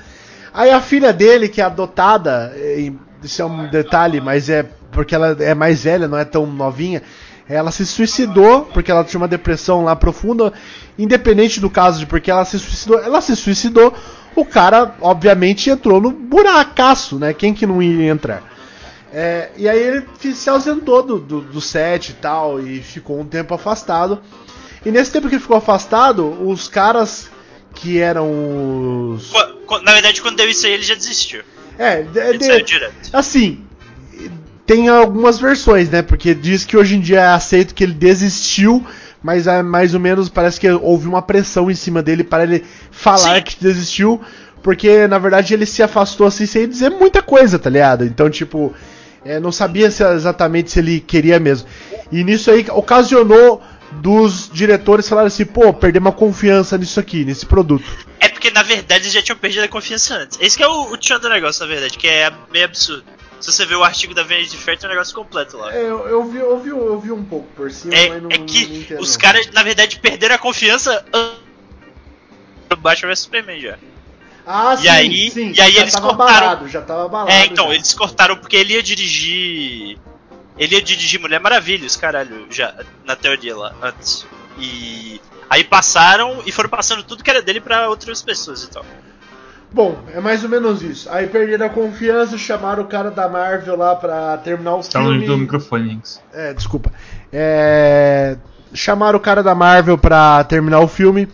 Aí 0.52 0.70
a 0.70 0.80
filha 0.80 1.12
dele, 1.12 1.48
que 1.48 1.60
é 1.60 1.64
adotada, 1.64 2.52
é, 2.56 2.90
isso 3.22 3.40
é 3.40 3.44
um 3.44 3.70
detalhe, 3.70 4.20
mas 4.20 4.50
é 4.50 4.66
porque 4.90 5.14
ela 5.14 5.36
é 5.38 5.54
mais 5.54 5.84
velha, 5.84 6.08
não 6.08 6.18
é 6.18 6.24
tão 6.24 6.44
novinha. 6.46 7.00
Ela 7.48 7.70
se 7.70 7.86
suicidou 7.86 8.62
porque 8.62 8.90
ela 8.90 9.04
tinha 9.04 9.20
uma 9.20 9.28
depressão 9.28 9.84
lá 9.84 9.94
profunda, 9.94 10.52
independente 10.98 11.60
do 11.60 11.70
caso 11.70 12.00
de 12.00 12.06
porque 12.06 12.30
ela 12.30 12.44
se 12.44 12.58
suicidou. 12.58 13.00
Ela 13.00 13.20
se 13.20 13.36
suicidou, 13.36 13.94
o 14.34 14.44
cara, 14.44 14.96
obviamente, 15.00 15.70
entrou 15.70 16.00
no 16.00 16.10
buracaço, 16.10 17.18
né? 17.18 17.32
Quem 17.32 17.54
que 17.54 17.66
não 17.66 17.82
ia 17.82 18.10
entrar? 18.10 18.51
É, 19.12 19.50
e 19.56 19.68
aí 19.68 19.78
ele 19.78 20.06
se 20.34 20.48
ausentou 20.48 21.02
do, 21.02 21.18
do, 21.18 21.40
do 21.42 21.60
set 21.60 22.08
e 22.10 22.12
tal, 22.14 22.58
e 22.60 22.80
ficou 22.80 23.20
um 23.20 23.26
tempo 23.26 23.52
afastado. 23.54 24.20
E 24.84 24.90
nesse 24.90 25.12
tempo 25.12 25.28
que 25.28 25.34
ele 25.34 25.42
ficou 25.42 25.56
afastado, 25.56 26.26
os 26.48 26.66
caras 26.68 27.30
que 27.74 27.98
eram 28.00 29.10
os. 29.14 29.30
Na 29.82 29.92
verdade, 29.92 30.20
quando 30.22 30.36
deu 30.36 30.48
isso 30.48 30.66
aí, 30.66 30.72
ele 30.72 30.82
já 30.82 30.94
desistiu. 30.94 31.42
É, 31.78 32.00
Ele 32.00 32.38
de- 32.38 32.44
saiu 32.44 32.64
direto. 32.64 32.94
assim, 33.12 33.64
tem 34.66 34.88
algumas 34.88 35.38
versões, 35.38 35.88
né? 35.90 36.02
Porque 36.02 36.34
diz 36.34 36.64
que 36.64 36.76
hoje 36.76 36.96
em 36.96 37.00
dia 37.00 37.20
é 37.20 37.26
aceito 37.28 37.74
que 37.74 37.82
ele 37.82 37.94
desistiu, 37.94 38.84
mas 39.22 39.46
é 39.46 39.62
mais 39.62 39.94
ou 39.94 40.00
menos 40.00 40.28
parece 40.28 40.60
que 40.60 40.70
houve 40.70 41.08
uma 41.08 41.22
pressão 41.22 41.70
em 41.70 41.74
cima 41.74 42.02
dele 42.02 42.22
para 42.24 42.42
ele 42.44 42.64
falar 42.90 43.36
Sim. 43.36 43.42
que 43.42 43.56
desistiu, 43.60 44.20
porque 44.62 45.06
na 45.06 45.18
verdade 45.18 45.54
ele 45.54 45.64
se 45.66 45.82
afastou 45.82 46.26
assim 46.26 46.44
sem 46.46 46.68
dizer 46.68 46.90
muita 46.90 47.22
coisa, 47.22 47.58
tá 47.58 47.70
ligado? 47.70 48.04
Então, 48.04 48.28
tipo, 48.28 48.74
é, 49.24 49.38
não 49.40 49.52
sabia 49.52 49.90
se- 49.90 50.04
exatamente 50.04 50.70
se 50.70 50.78
ele 50.78 51.00
queria 51.00 51.38
mesmo. 51.38 51.68
E 52.10 52.22
nisso 52.24 52.50
aí 52.50 52.66
ocasionou 52.70 53.62
dos 53.92 54.50
diretores 54.50 55.08
falarem 55.08 55.28
assim, 55.28 55.44
pô, 55.44 55.72
perdemos 55.72 56.10
a 56.12 56.14
confiança 56.14 56.78
nisso 56.78 56.98
aqui, 56.98 57.24
nesse 57.24 57.44
produto. 57.46 57.84
É 58.18 58.28
porque, 58.28 58.50
na 58.50 58.62
verdade, 58.62 59.04
eles 59.04 59.12
já 59.12 59.22
tinham 59.22 59.36
perdido 59.38 59.64
a 59.64 59.68
confiança 59.68 60.14
antes. 60.14 60.38
Esse 60.40 60.56
que 60.56 60.62
é 60.62 60.68
o, 60.68 60.92
o 60.92 60.96
tchan 60.96 61.18
do 61.20 61.28
negócio, 61.28 61.62
na 61.62 61.68
verdade, 61.72 61.98
que 61.98 62.08
é 62.08 62.30
meio 62.50 62.64
absurdo. 62.64 63.04
Se 63.40 63.50
você 63.50 63.66
ver 63.66 63.74
o 63.74 63.82
artigo 63.82 64.14
da 64.14 64.22
Vanity 64.22 64.56
Fair, 64.56 64.78
tem 64.78 64.88
um 64.88 64.92
negócio 64.92 65.14
completo 65.14 65.56
lá. 65.56 65.74
É, 65.74 65.82
eu, 65.82 66.06
eu, 66.08 66.24
vi, 66.30 66.38
eu, 66.38 66.58
vi, 66.60 66.68
eu 66.70 67.00
vi 67.00 67.10
um 67.12 67.24
pouco 67.24 67.48
por 67.56 67.70
cima, 67.72 67.92
É, 67.94 68.08
mas 68.08 68.22
não 68.22 68.30
é 68.30 68.38
não 68.38 68.46
que 68.46 68.62
entendo, 68.62 69.00
os 69.00 69.12
não. 69.14 69.20
caras, 69.20 69.50
na 69.52 69.62
verdade, 69.64 69.98
perderam 69.98 70.36
a 70.36 70.38
confiança 70.38 71.04
an- 71.12 71.32
Batman 72.78 73.08
vs 73.10 73.18
Superman 73.18 73.60
já. 73.60 73.78
Ah, 74.46 74.76
E 74.80 74.88
aí- 74.88 75.28
e 75.54 75.60
aí 75.60 75.72
já 75.72 75.80
eles 75.82 75.92
tava 75.94 76.08
cortaram- 76.08 76.40
balado, 76.40 76.68
já 76.68 76.82
tava 76.82 77.08
balado. 77.08 77.30
É, 77.30 77.46
então, 77.46 77.68
já. 77.68 77.74
eles 77.74 77.94
cortaram 77.94 78.36
porque 78.36 78.56
ele 78.56 78.74
ia 78.74 78.82
dirigir. 78.82 79.98
Ele 80.58 80.74
ia 80.74 80.82
dirigir 80.82 81.20
Mulher 81.20 81.40
Maravilha, 81.40 81.86
os 81.86 81.96
caralho, 81.96 82.46
já, 82.50 82.74
na 83.04 83.14
teoria 83.16 83.56
lá, 83.56 83.72
antes. 83.82 84.26
E. 84.58 85.20
Aí 85.48 85.62
passaram 85.64 86.42
e 86.46 86.52
foram 86.52 86.68
passando 86.68 87.02
tudo 87.02 87.22
que 87.22 87.30
era 87.30 87.42
dele 87.42 87.60
pra 87.60 87.88
outras 87.88 88.20
pessoas 88.22 88.62
e 88.64 88.70
tal. 88.70 88.84
Bom, 89.70 89.98
é 90.12 90.20
mais 90.20 90.42
ou 90.44 90.50
menos 90.50 90.82
isso. 90.82 91.08
Aí 91.10 91.26
perderam 91.26 91.66
a 91.66 91.70
confiança, 91.70 92.36
chamaram 92.36 92.82
o 92.82 92.86
cara 92.86 93.10
da 93.10 93.28
Marvel 93.28 93.76
lá 93.76 93.94
pra 93.96 94.36
terminar 94.38 94.74
o 94.76 94.82
tá 94.82 94.98
do 95.00 95.08
filme. 95.10 95.36
microfone, 95.36 95.92
Hanks. 95.94 96.20
É, 96.32 96.52
desculpa. 96.52 96.92
É, 97.32 98.36
Chamaram 98.74 99.18
o 99.18 99.20
cara 99.20 99.42
da 99.42 99.54
Marvel 99.54 99.98
pra 99.98 100.42
terminar 100.44 100.80
o 100.80 100.88
filme. 100.88 101.28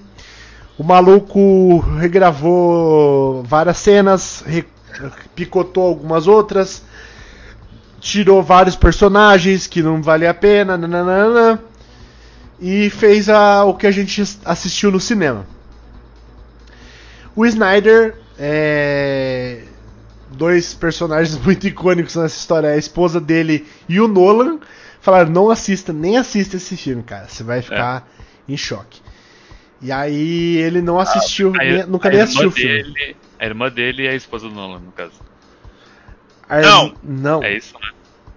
O 0.78 0.84
maluco 0.84 1.78
regravou 1.98 3.42
várias 3.42 3.78
cenas, 3.78 4.44
re- 4.46 4.64
picotou 5.34 5.88
algumas 5.88 6.26
outras, 6.28 6.82
tirou 8.00 8.42
vários 8.42 8.76
personagens 8.76 9.66
que 9.66 9.82
não 9.82 10.00
valia 10.00 10.30
a 10.30 10.34
pena, 10.34 10.76
nananana, 10.78 11.60
e 12.60 12.88
fez 12.90 13.28
a- 13.28 13.64
o 13.64 13.74
que 13.74 13.86
a 13.86 13.90
gente 13.90 14.22
assistiu 14.44 14.90
no 14.92 15.00
cinema. 15.00 15.44
O 17.34 17.44
Snyder, 17.44 18.16
é, 18.38 19.62
dois 20.30 20.74
personagens 20.74 21.36
muito 21.44 21.66
icônicos 21.66 22.14
nessa 22.14 22.36
história, 22.36 22.70
a 22.70 22.76
esposa 22.76 23.20
dele 23.20 23.66
e 23.88 24.00
o 24.00 24.06
Nolan, 24.06 24.58
falaram: 25.00 25.30
não 25.30 25.50
assista, 25.50 25.92
nem 25.92 26.16
assista 26.16 26.56
esse 26.56 26.76
filme, 26.76 27.02
cara, 27.02 27.26
você 27.28 27.42
vai 27.42 27.62
ficar 27.62 28.08
em 28.48 28.56
choque. 28.56 29.00
E 29.80 29.92
aí 29.92 30.56
ele 30.56 30.80
não 30.82 30.98
assistiu, 30.98 31.52
A- 31.54 31.58
nem- 31.64 31.86
nunca 31.86 32.08
a 32.08 32.12
nem 32.12 32.20
assistiu 32.20 32.48
o 32.48 32.52
filme. 32.52 32.82
dele- 32.82 33.16
A 33.38 33.46
irmã 33.46 33.70
dele 33.70 34.02
e 34.04 34.08
a 34.08 34.14
esposa 34.14 34.48
do 34.48 34.54
Nolan, 34.54 34.80
no 34.80 34.90
caso. 34.92 35.12
A- 36.48 36.60
Não. 36.60 36.94
não. 37.02 37.42
É 37.42 37.56
isso, 37.56 37.74
né? 37.74 37.88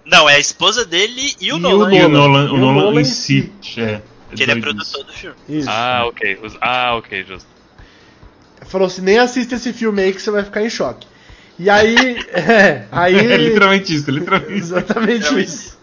Não, 0.06 0.30
é 0.30 0.36
a 0.36 0.40
esposa 0.40 0.86
dele 0.86 1.34
e 1.40 1.52
o 1.52 1.56
E 1.56 1.58
o 1.58 1.58
Nolan. 1.60 1.94
E 1.96 2.02
o 2.04 2.10
Nolan. 2.10 2.28
Nolan, 2.44 2.52
o 2.52 2.56
o 2.56 2.58
Nolan 2.58 2.82
Nolan 2.86 3.02
em 3.02 3.06
si. 3.06 3.52
É, 3.78 4.02
Que 4.36 4.44
ele 4.44 4.52
é 4.52 4.56
produtor 4.56 5.04
do 5.04 5.14
filme. 5.14 5.36
Isso. 5.50 5.70
Ah, 5.70 6.04
ok. 6.06 6.40
Ah, 6.62 6.96
ok, 6.96 7.24
justo. 7.24 7.48
Falou 8.68 8.88
assim: 8.88 9.02
nem 9.02 9.18
assista 9.20 9.56
esse 9.56 9.74
filme 9.74 10.02
aí 10.02 10.14
que 10.14 10.22
você 10.22 10.30
vai 10.32 10.44
ficar 10.44 10.62
em 10.64 10.70
choque. 10.70 11.08
E 11.58 11.70
aí. 11.70 11.96
é, 12.34 12.86
aí 12.92 13.16
É 13.16 13.38
literalmente 13.38 13.94
isso, 13.96 14.10
literalmente 14.12 14.54
isso. 14.60 14.76
Exatamente 14.76 15.40
isso. 15.42 15.78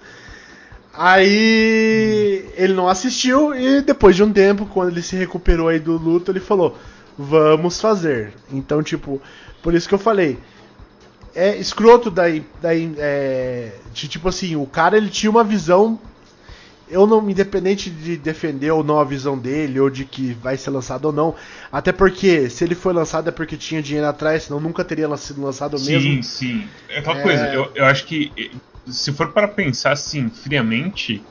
Aí 1.00 2.44
ele 2.56 2.72
não 2.72 2.88
assistiu 2.88 3.54
e 3.54 3.80
depois 3.80 4.16
de 4.16 4.22
um 4.24 4.32
tempo, 4.32 4.66
quando 4.66 4.88
ele 4.90 5.00
se 5.00 5.14
recuperou 5.14 5.68
aí 5.68 5.78
do 5.78 5.96
luto, 5.96 6.32
ele 6.32 6.40
falou: 6.40 6.76
"Vamos 7.16 7.80
fazer". 7.80 8.32
Então, 8.52 8.82
tipo, 8.82 9.22
por 9.62 9.74
isso 9.74 9.88
que 9.88 9.94
eu 9.94 9.98
falei, 9.98 10.40
é 11.36 11.56
escroto 11.56 12.10
daí, 12.10 12.44
daí 12.60 12.92
é, 12.98 13.74
de, 13.92 14.08
tipo 14.08 14.28
assim, 14.28 14.56
o 14.56 14.66
cara 14.66 14.96
ele 14.96 15.08
tinha 15.08 15.30
uma 15.30 15.44
visão 15.44 16.00
eu 16.90 17.06
não 17.06 17.28
independente 17.30 17.90
de 17.90 18.16
defender 18.16 18.70
ou 18.72 18.82
não 18.82 18.98
a 18.98 19.04
visão 19.04 19.38
dele 19.38 19.78
ou 19.78 19.90
de 19.90 20.04
que 20.04 20.32
vai 20.32 20.56
ser 20.56 20.70
lançado 20.70 21.04
ou 21.04 21.12
não, 21.12 21.34
até 21.70 21.92
porque 21.92 22.48
se 22.48 22.64
ele 22.64 22.74
foi 22.74 22.92
lançado 22.92 23.28
é 23.28 23.30
porque 23.30 23.56
tinha 23.56 23.82
dinheiro 23.82 24.08
atrás, 24.08 24.44
senão 24.44 24.58
nunca 24.58 24.82
teria 24.82 25.14
sido 25.16 25.42
lançado 25.42 25.78
Sim, 25.78 25.92
mesmo. 25.92 26.22
sim. 26.24 26.68
É 26.88 26.98
aquela 26.98 27.18
É. 27.18 27.22
coisa, 27.22 27.46
eu, 27.48 27.70
eu 27.74 27.84
acho 27.84 28.06
que 28.06 28.32
se 28.90 29.12
for 29.12 29.32
para 29.32 29.48
pensar 29.48 29.92
assim, 29.92 30.28
friamente, 30.30 31.22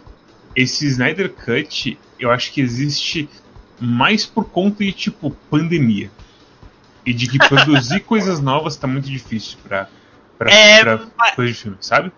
esse 0.56 0.86
Snyder 0.88 1.32
Cut, 1.34 1.98
eu 2.20 2.32
acho 2.32 2.52
que 2.52 2.62
existe 2.62 3.30
mais 3.80 4.26
por 4.26 4.46
conta 4.46 4.84
de, 4.84 4.92
tipo, 4.92 5.32
pandemia. 5.50 6.10
E 7.06 7.14
de 7.14 7.28
que 7.28 7.38
produzir 7.38 8.02
coisas 8.06 8.40
novas 8.42 8.76
tá 8.76 8.88
muito 8.88 9.08
difícil 9.10 9.58
pra, 9.64 9.88
pra, 10.38 10.52
É, 10.52 10.82
pra 10.84 11.06
mas- 11.18 11.36
coisa 11.36 11.54
de 11.54 11.60
filme, 11.60 11.78
sabe? 11.80 12.12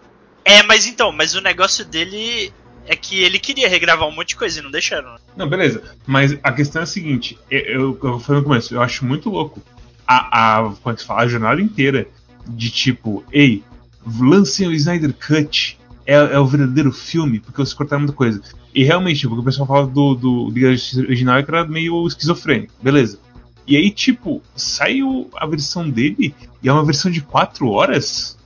É, 0.46 0.64
mas 0.64 0.88
então, 0.88 1.12
mas 1.12 1.36
o 1.36 1.42
negócio 1.42 1.86
dele 1.86 2.52
é 2.88 2.96
que 2.96 3.22
ele 3.22 3.38
queria 3.38 3.70
regravar 3.70 4.08
um 4.08 4.12
monte 4.16 4.30
de 4.30 4.36
coisa 4.38 4.60
e 4.60 4.64
não 4.64 4.72
deixaram. 4.72 5.14
né? 5.14 5.20
Não, 5.36 5.48
beleza. 5.48 5.84
Mas 6.08 6.36
a 6.42 6.52
questão 6.52 6.82
é 6.82 6.84
a 6.84 6.88
seguinte, 6.88 7.38
eu, 7.52 7.60
eu, 7.62 8.00
eu 8.04 8.20
falei 8.20 8.42
no 8.42 8.48
começo, 8.48 8.74
eu 8.74 8.82
acho 8.82 9.06
muito 9.06 9.30
louco 9.30 9.62
a, 10.08 10.58
a, 10.58 10.64
como 10.64 10.92
é 10.92 10.94
que 10.96 11.02
se 11.02 11.06
fala, 11.08 11.22
a 11.22 11.28
jornada 11.28 11.62
inteira 11.62 12.08
de 12.48 12.72
tipo, 12.72 13.24
ei, 13.32 13.64
lancem 14.06 14.68
o 14.68 14.74
Snyder 14.74 15.14
Cut, 15.14 15.78
é, 16.06 16.14
é 16.14 16.40
o 16.40 16.46
verdadeiro 16.46 16.92
filme, 16.92 17.40
porque 17.40 17.58
vocês 17.58 17.74
cortaram 17.74 18.02
muita 18.02 18.16
coisa. 18.16 18.42
E 18.74 18.84
realmente, 18.84 19.22
tipo, 19.22 19.34
o 19.34 19.38
que 19.38 19.42
o 19.42 19.46
pessoal 19.46 19.68
fala 19.68 19.88
do, 19.88 20.16
do 20.16 20.50
Liga 20.50 20.68
da 20.68 20.74
Justiça 20.74 21.02
original 21.02 21.38
é 21.38 21.44
que 21.44 21.52
era 21.52 21.66
meio 21.66 22.08
esquizofrênico, 22.08 22.74
beleza. 22.82 23.20
E 23.68 23.78
aí, 23.78 23.92
tipo, 23.92 24.42
saiu 24.56 25.30
a 25.36 25.46
versão 25.46 25.90
dele 25.90 26.34
e 26.64 26.68
é 26.68 26.74
uma 26.74 26.84
versão 26.84 27.12
de 27.12 27.22
4 27.22 27.70
horas? 27.70 28.38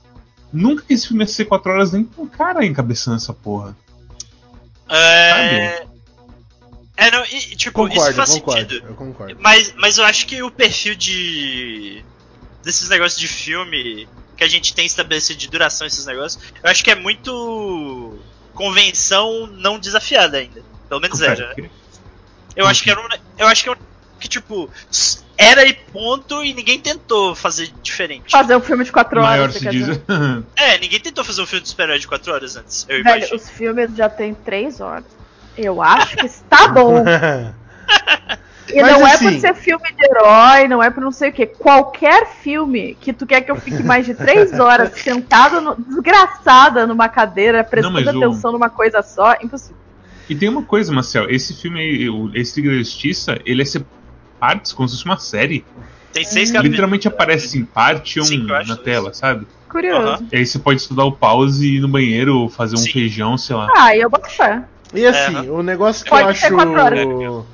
Nunca 0.52 0.82
que 0.82 0.92
esse 0.92 1.08
filme 1.08 1.22
ia 1.22 1.26
ser 1.26 1.46
4 1.46 1.72
horas 1.72 1.92
nem 1.92 2.04
com 2.04 2.24
o 2.24 2.28
cara 2.28 2.64
encabeçando 2.64 3.16
essa 3.16 3.32
porra. 3.32 3.74
É. 4.90 5.86
É, 6.96 7.10
não, 7.10 7.24
e, 7.24 7.56
tipo, 7.56 7.88
isso 7.88 7.94
Concordo, 7.94 8.16
faz 8.16 8.30
concordo. 8.30 8.60
sentido. 8.60 8.88
Eu 8.88 8.94
concordo. 8.94 9.36
Mas, 9.40 9.74
mas 9.76 9.98
eu 9.98 10.04
acho 10.04 10.26
que 10.26 10.42
o 10.42 10.50
perfil 10.50 10.94
de. 10.94 12.04
desses 12.62 12.88
negócios 12.88 13.18
de 13.18 13.26
filme 13.26 14.06
que 14.36 14.44
a 14.44 14.48
gente 14.48 14.74
tem 14.74 14.86
estabelecido 14.86 15.38
de 15.38 15.48
duração, 15.48 15.86
esses 15.86 16.06
negócios, 16.06 16.42
eu 16.62 16.70
acho 16.70 16.82
que 16.82 16.90
é 16.90 16.94
muito. 16.94 18.18
convenção 18.54 19.46
não 19.46 19.78
desafiada 19.78 20.38
ainda. 20.38 20.62
Pelo 20.88 21.00
menos 21.00 21.20
era, 21.20 21.54
né? 21.56 21.70
Eu 22.56 22.66
acho 22.66 22.82
que 22.82 22.90
era 22.90 23.00
um. 23.00 23.08
Eu 23.38 23.46
acho 23.46 23.62
que 23.62 23.68
é 23.68 23.72
um. 23.72 23.76
Que 24.18 24.28
tipo. 24.28 24.70
Era 25.36 25.64
e 25.66 25.72
ponto 25.74 26.44
e 26.44 26.54
ninguém 26.54 26.78
tentou 26.78 27.34
fazer 27.34 27.72
diferente. 27.82 28.30
Fazer 28.30 28.54
um 28.54 28.60
filme 28.60 28.84
de 28.84 28.92
quatro 28.92 29.20
Maior 29.20 29.42
horas, 29.42 29.54
você 29.54 29.58
se 29.58 29.70
diz. 29.70 30.00
É, 30.54 30.78
ninguém 30.78 31.00
tentou 31.00 31.24
fazer 31.24 31.42
um 31.42 31.46
filme 31.46 31.62
de 31.62 31.68
super-herói 31.70 31.98
de 31.98 32.06
4 32.06 32.32
horas 32.32 32.56
antes. 32.56 32.86
Eu 32.88 33.02
Velho, 33.02 33.18
imagino. 33.18 33.36
os 33.36 33.50
filmes 33.50 33.96
já 33.96 34.08
tem 34.08 34.32
três 34.32 34.80
horas. 34.80 35.04
Eu 35.58 35.82
acho 35.82 36.16
que 36.16 36.26
está 36.26 36.68
bom. 36.68 37.02
E 38.72 38.80
Mas 38.80 38.92
não 38.92 39.04
assim- 39.06 39.26
é 39.26 39.30
por 39.32 39.40
ser 39.40 39.54
filme 39.54 39.84
de 39.96 40.04
herói, 40.06 40.68
não 40.68 40.82
é 40.82 40.90
por 40.90 41.02
não 41.02 41.12
sei 41.12 41.28
o 41.30 41.32
que. 41.32 41.46
Qualquer 41.46 42.26
filme 42.40 42.96
que 43.00 43.12
tu 43.12 43.26
quer 43.26 43.42
que 43.42 43.50
eu 43.50 43.56
fique 43.56 43.82
mais 43.82 44.06
de 44.06 44.14
três 44.14 44.58
horas 44.58 44.92
sentado, 45.00 45.60
no- 45.60 45.76
desgraçada 45.76 46.86
numa 46.86 47.08
cadeira, 47.08 47.62
prestando 47.62 47.94
mas 48.02 48.06
o- 48.14 48.24
atenção 48.24 48.52
numa 48.52 48.70
coisa 48.70 49.02
só, 49.02 49.34
impossível. 49.42 49.76
E 50.28 50.34
tem 50.34 50.48
uma 50.48 50.62
coisa, 50.62 50.90
Marcel, 50.90 51.28
esse 51.28 51.52
filme, 51.60 51.78
aí, 51.80 52.08
o- 52.08 52.30
esse 52.34 52.58
Liga 52.60 52.72
da 52.72 52.78
Justiça, 52.78 53.38
ele 53.44 53.60
é 53.60 53.64
ser 53.66 53.84
partes, 54.40 54.72
como 54.72 54.88
se 54.88 54.94
fosse 54.94 55.04
uma 55.04 55.18
série. 55.18 55.64
Tem 56.12 56.24
seis 56.24 56.48
capítulos. 56.50 56.70
Literalmente 56.70 57.06
aparece 57.08 57.58
em 57.58 57.64
parte 57.64 58.18
1 58.20 58.24
Cinco, 58.24 58.48
eu 58.50 58.56
acho, 58.56 58.68
na 58.70 58.76
tela, 58.76 59.12
sabe? 59.12 59.46
Curioso. 59.68 60.08
Aham. 60.08 60.28
E 60.32 60.36
aí 60.36 60.46
você 60.46 60.58
pode 60.58 60.80
estudar 60.80 61.04
o 61.04 61.12
pause 61.12 61.66
e 61.66 61.76
ir 61.76 61.80
no 61.80 61.88
banheiro, 61.88 62.48
fazer 62.48 62.76
um 62.76 62.78
Sim. 62.78 62.92
feijão, 62.92 63.36
sei 63.36 63.56
lá. 63.56 63.68
Ah, 63.76 63.94
e 63.94 64.00
eu 64.00 64.08
boto 64.08 64.30
fé. 64.30 64.62
E 64.94 65.04
assim, 65.04 65.36
É, 65.48 65.50
o 65.50 65.62
negócio 65.62 66.04
que 66.04 66.10
Pode 66.10 66.28
eu 66.28 66.34
ser 66.36 66.46
acho. 66.54 67.44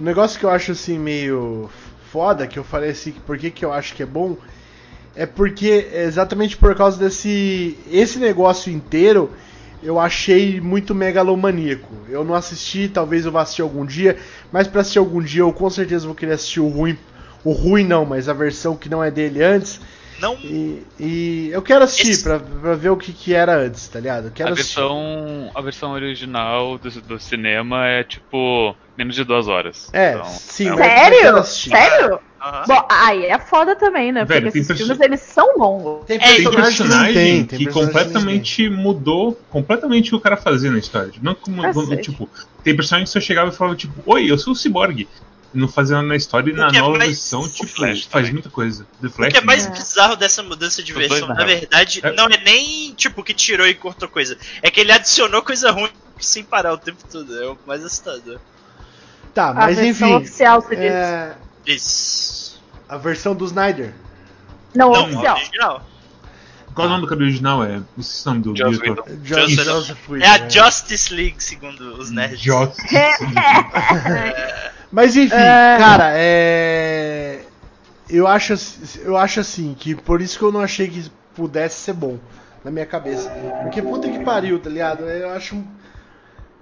O 0.00 0.02
negócio 0.02 0.40
que 0.40 0.46
eu 0.46 0.50
acho 0.50 0.72
assim 0.72 0.98
meio 0.98 1.68
foda, 2.10 2.46
que 2.46 2.58
eu 2.58 2.64
falei 2.64 2.88
assim, 2.88 3.12
por 3.12 3.36
que, 3.36 3.50
que 3.50 3.62
eu 3.62 3.70
acho 3.70 3.94
que 3.94 4.02
é 4.02 4.06
bom, 4.06 4.34
é 5.14 5.26
porque 5.26 5.90
é 5.92 6.04
exatamente 6.04 6.56
por 6.56 6.74
causa 6.74 6.98
desse. 6.98 7.76
Esse 7.92 8.18
negócio 8.18 8.72
inteiro 8.72 9.30
eu 9.82 10.00
achei 10.00 10.58
muito 10.58 10.94
megalomaníaco. 10.94 11.94
Eu 12.08 12.24
não 12.24 12.34
assisti, 12.34 12.88
talvez 12.88 13.26
eu 13.26 13.30
vá 13.30 13.42
assistir 13.42 13.60
algum 13.60 13.84
dia, 13.84 14.16
mas 14.50 14.66
pra 14.66 14.80
assistir 14.80 14.98
algum 14.98 15.20
dia 15.20 15.42
eu 15.42 15.52
com 15.52 15.68
certeza 15.68 16.06
vou 16.06 16.14
querer 16.14 16.32
assistir 16.32 16.60
o 16.60 16.68
ruim. 16.68 16.96
O 17.44 17.52
ruim 17.52 17.84
não, 17.84 18.06
mas 18.06 18.26
a 18.26 18.32
versão 18.32 18.74
que 18.74 18.88
não 18.88 19.04
é 19.04 19.10
dele 19.10 19.42
antes. 19.42 19.82
Não, 20.20 20.36
E, 20.44 20.82
e 20.98 21.48
eu 21.52 21.62
quero 21.62 21.84
assistir 21.84 22.10
Esse- 22.10 22.22
pra, 22.22 22.38
pra 22.38 22.74
ver 22.74 22.90
o 22.90 22.96
que, 22.96 23.12
que 23.12 23.34
era 23.34 23.56
antes, 23.56 23.88
tá 23.88 23.98
ligado? 24.00 24.26
Eu 24.26 24.30
quero 24.32 24.50
A 24.50 24.52
assistir. 24.52 24.76
versão, 24.76 25.50
a 25.54 25.60
versão 25.62 25.92
original 25.92 26.78
do, 26.78 26.90
do 27.02 27.18
cinema 27.18 27.86
é 27.86 28.04
tipo 28.04 28.74
menos 28.96 29.14
de 29.14 29.24
duas 29.24 29.48
horas. 29.48 29.88
É, 29.92 30.12
Então, 30.12 30.24
sim, 30.26 30.68
é 30.68 30.74
um- 30.74 30.78
mas- 30.78 30.88
eu 30.88 30.94
quero 30.94 31.14
Sério? 31.16 31.36
assistir. 31.38 31.70
Sério? 31.70 32.20
aham. 32.42 32.64
Bom, 32.66 32.88
aí 32.90 33.24
é 33.26 33.38
foda 33.38 33.74
também, 33.76 34.12
né? 34.12 34.24
Velho, 34.24 34.42
Porque 34.46 34.58
esses 34.58 34.68
perso- 34.68 34.82
filmes, 34.84 35.00
eles 35.02 35.20
são 35.20 35.46
longos. 35.56 36.06
Tem 36.06 36.16
É, 36.18 36.36
Tem 36.36 36.50
personagem 36.50 37.14
tem, 37.14 37.44
tem 37.44 37.58
que 37.58 37.64
personagem 37.64 37.92
completamente 37.92 38.68
mudou 38.68 39.38
completamente 39.48 40.08
o 40.08 40.10
que 40.10 40.16
o 40.16 40.20
cara 40.20 40.36
fazia 40.36 40.70
na 40.70 40.78
história. 40.78 41.12
Não 41.22 41.34
como, 41.34 41.62
tipo, 41.96 42.28
tem 42.62 42.76
personagem 42.76 43.04
que 43.06 43.10
só 43.10 43.20
chegava 43.20 43.50
e 43.50 43.54
falava, 43.54 43.76
tipo, 43.76 43.94
oi, 44.06 44.30
eu 44.30 44.36
sou 44.38 44.52
o 44.52 44.56
Cyborg. 44.56 45.08
Não 45.52 45.66
fazia 45.66 45.96
nada 45.96 46.06
na 46.08 46.14
história 46.16 46.50
e 46.50 46.54
na 46.54 46.68
é 46.68 46.72
nova 46.80 46.96
mais- 46.98 47.10
versão, 47.10 47.40
o 47.40 47.48
tipo, 47.48 47.66
Flash 47.66 48.04
faz 48.04 48.10
também. 48.26 48.32
muita 48.34 48.50
coisa. 48.50 48.86
The 49.00 49.06
O 49.08 49.10
Flash. 49.10 49.32
que 49.32 49.38
é 49.38 49.40
mais 49.40 49.66
É. 49.66 49.70
bizarro 49.70 50.14
dessa 50.16 50.42
mudança 50.44 50.80
de 50.82 50.92
versão, 50.92 51.26
na 51.26 51.34
na 51.34 51.44
verdade, 51.44 52.00
É. 52.04 52.12
não 52.12 52.26
é 52.26 52.36
nem 52.44 52.94
tipo 52.94 53.22
que 53.24 53.34
tirou 53.34 53.66
e 53.66 53.74
cortou 53.74 54.08
coisa. 54.08 54.38
É 54.62 54.70
que 54.70 54.78
ele 54.80 54.92
adicionou 54.92 55.42
coisa 55.42 55.70
ruim 55.72 55.90
sem 56.20 56.44
parar 56.44 56.72
o 56.72 56.78
tempo 56.78 57.02
todo. 57.10 57.36
É 57.42 57.46
o 57.48 57.58
mais 57.66 57.84
assustador. 57.84 58.38
Tá, 59.34 59.50
A 59.50 59.54
mas 59.54 59.76
versão 59.78 60.08
enfim. 60.08 60.14
oficial, 60.16 60.60
você 60.62 60.74
é, 60.76 61.34
Isso. 61.66 62.60
a 62.88 62.96
versão 62.96 63.34
do 63.34 63.44
Snyder. 63.46 63.92
Não, 64.74 64.92
Não, 64.92 65.02
oficial. 65.02 65.36
original. 65.36 65.86
Qual 66.74 66.84
é 66.86 66.88
o 66.88 66.92
nome 66.92 67.02
do 67.02 67.08
cara 67.08 67.20
original? 67.22 67.64
É. 67.64 67.78
O 67.78 68.02
nome 68.26 68.40
do 68.42 68.56
Joss 68.56 68.78
diretor. 68.78 69.04
Whedon. 69.08 69.22
Jo- 69.24 69.34
Joseph- 69.40 69.64
Joseph 69.64 69.98
É 70.20 70.26
a 70.28 70.36
é. 70.36 70.48
Justice 70.50 71.12
League, 71.12 71.42
segundo 71.42 71.94
os 71.98 72.10
nerds. 72.12 72.38
Joss. 72.40 72.76
Mas 74.90 75.16
enfim, 75.16 75.34
É. 75.34 75.76
cara, 75.78 76.12
é. 76.14 77.40
eu 78.08 78.26
acho, 78.26 78.54
eu 79.02 79.16
acho 79.16 79.40
assim, 79.40 79.74
que 79.78 79.94
por 79.94 80.20
isso 80.20 80.38
que 80.38 80.44
eu 80.44 80.52
não 80.52 80.60
achei 80.60 80.88
que 80.88 81.10
pudesse 81.34 81.76
ser 81.76 81.92
bom 81.92 82.18
na 82.64 82.70
minha 82.70 82.86
cabeça. 82.86 83.30
Porque 83.62 83.80
puta 83.80 84.08
que 84.08 84.18
pariu, 84.24 84.58
tá 84.58 84.68
ligado? 84.68 85.04
Eu 85.04 85.30
acho 85.30 85.62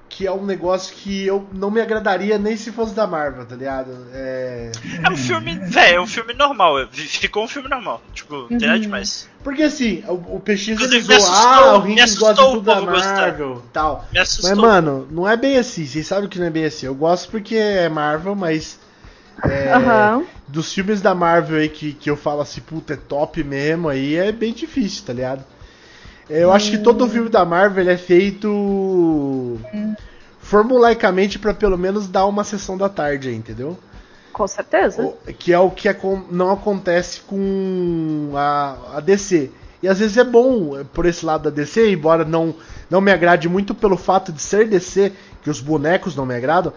que 0.08 0.26
é 0.26 0.32
um 0.32 0.44
negócio 0.44 0.94
que 0.96 1.26
eu 1.26 1.46
não 1.52 1.70
me 1.70 1.80
agradaria 1.80 2.38
nem 2.38 2.56
se 2.56 2.72
fosse 2.72 2.94
da 2.94 3.06
Marvel, 3.06 3.44
tá 3.46 3.54
ligado? 3.54 3.90
É... 4.12 4.72
É 5.04 5.10
um 5.10 5.16
filme, 5.16 5.54
velho, 5.58 5.96
é 5.96 6.00
um 6.00 6.06
filme 6.06 6.32
normal. 6.34 6.88
Ficou 6.90 7.44
um 7.44 7.48
filme 7.48 7.68
normal. 7.68 8.02
Tipo, 8.14 8.46
não 8.50 8.58
tem 8.58 8.66
nada 8.68 8.80
demais. 8.80 9.28
Porque 9.44 9.62
assim, 9.62 10.02
o, 10.08 10.36
o 10.36 10.40
PX 10.40 10.68
ele 10.68 10.72
Inclusive, 10.74 10.96
me 10.96 11.02
zoou, 11.02 11.16
assustou- 11.16 11.64
ah, 11.64 11.78
o 11.78 12.00
assustou 12.02 12.28
gosta 12.28 12.42
de 12.44 12.50
tudo 12.50 12.60
da 12.64 12.80
gostar. 12.80 13.14
Marvel 13.14 13.62
tal. 13.72 14.06
Me 14.12 14.18
assustou. 14.18 14.50
Mas, 14.50 14.58
mano, 14.58 15.06
não 15.10 15.28
é 15.28 15.36
bem 15.36 15.58
assim. 15.58 15.86
Vocês 15.86 16.06
sabem 16.06 16.28
que 16.28 16.38
não 16.38 16.46
é 16.46 16.50
bem 16.50 16.64
assim. 16.64 16.86
Eu 16.86 16.94
gosto 16.94 17.30
porque 17.30 17.54
é 17.56 17.88
Marvel, 17.88 18.34
mas. 18.34 18.78
é, 19.44 19.72
Aham. 19.72 20.24
Dos 20.48 20.72
filmes 20.72 21.02
da 21.02 21.14
Marvel 21.14 21.58
aí 21.58 21.68
que, 21.68 21.92
que 21.92 22.08
eu 22.08 22.16
falo 22.16 22.40
assim, 22.40 22.62
puta, 22.62 22.94
é 22.94 22.96
top 22.96 23.44
mesmo, 23.44 23.88
aí 23.88 24.16
é 24.16 24.32
bem 24.32 24.52
difícil, 24.52 25.04
tá 25.04 25.12
ligado? 25.12 25.44
Eu 26.28 26.52
acho 26.52 26.70
que 26.70 26.78
todo 26.78 27.08
filme 27.08 27.28
da 27.30 27.44
Marvel 27.44 27.88
é 27.88 27.96
feito 27.96 29.58
formulaicamente 30.40 31.38
pra 31.38 31.52
pelo 31.54 31.76
menos 31.78 32.08
dar 32.08 32.26
uma 32.26 32.44
sessão 32.44 32.76
da 32.76 32.88
tarde 32.88 33.34
entendeu? 33.34 33.76
Com 34.32 34.46
certeza. 34.46 35.02
O- 35.02 35.16
Que 35.32 35.52
é 35.52 35.58
o 35.58 35.70
que 35.70 35.88
acon- 35.88 36.22
não 36.30 36.50
acontece 36.52 37.20
com 37.22 38.32
a, 38.34 38.76
a 38.96 39.00
DC. 39.00 39.50
E 39.82 39.88
às 39.88 39.98
vezes 39.98 40.16
é 40.16 40.24
bom 40.24 40.78
eh, 40.78 40.84
por 40.92 41.06
esse 41.06 41.24
lado 41.24 41.44
da 41.44 41.50
DC, 41.50 41.90
embora 41.92 42.24
não, 42.24 42.54
não 42.90 43.00
me 43.00 43.12
agrade 43.12 43.48
muito 43.48 43.74
pelo 43.74 43.96
fato 43.96 44.32
de 44.32 44.42
ser 44.42 44.66
DC, 44.68 45.12
que 45.42 45.50
os 45.50 45.60
bonecos 45.60 46.14
não 46.16 46.26
me 46.26 46.34
agradam. 46.34 46.72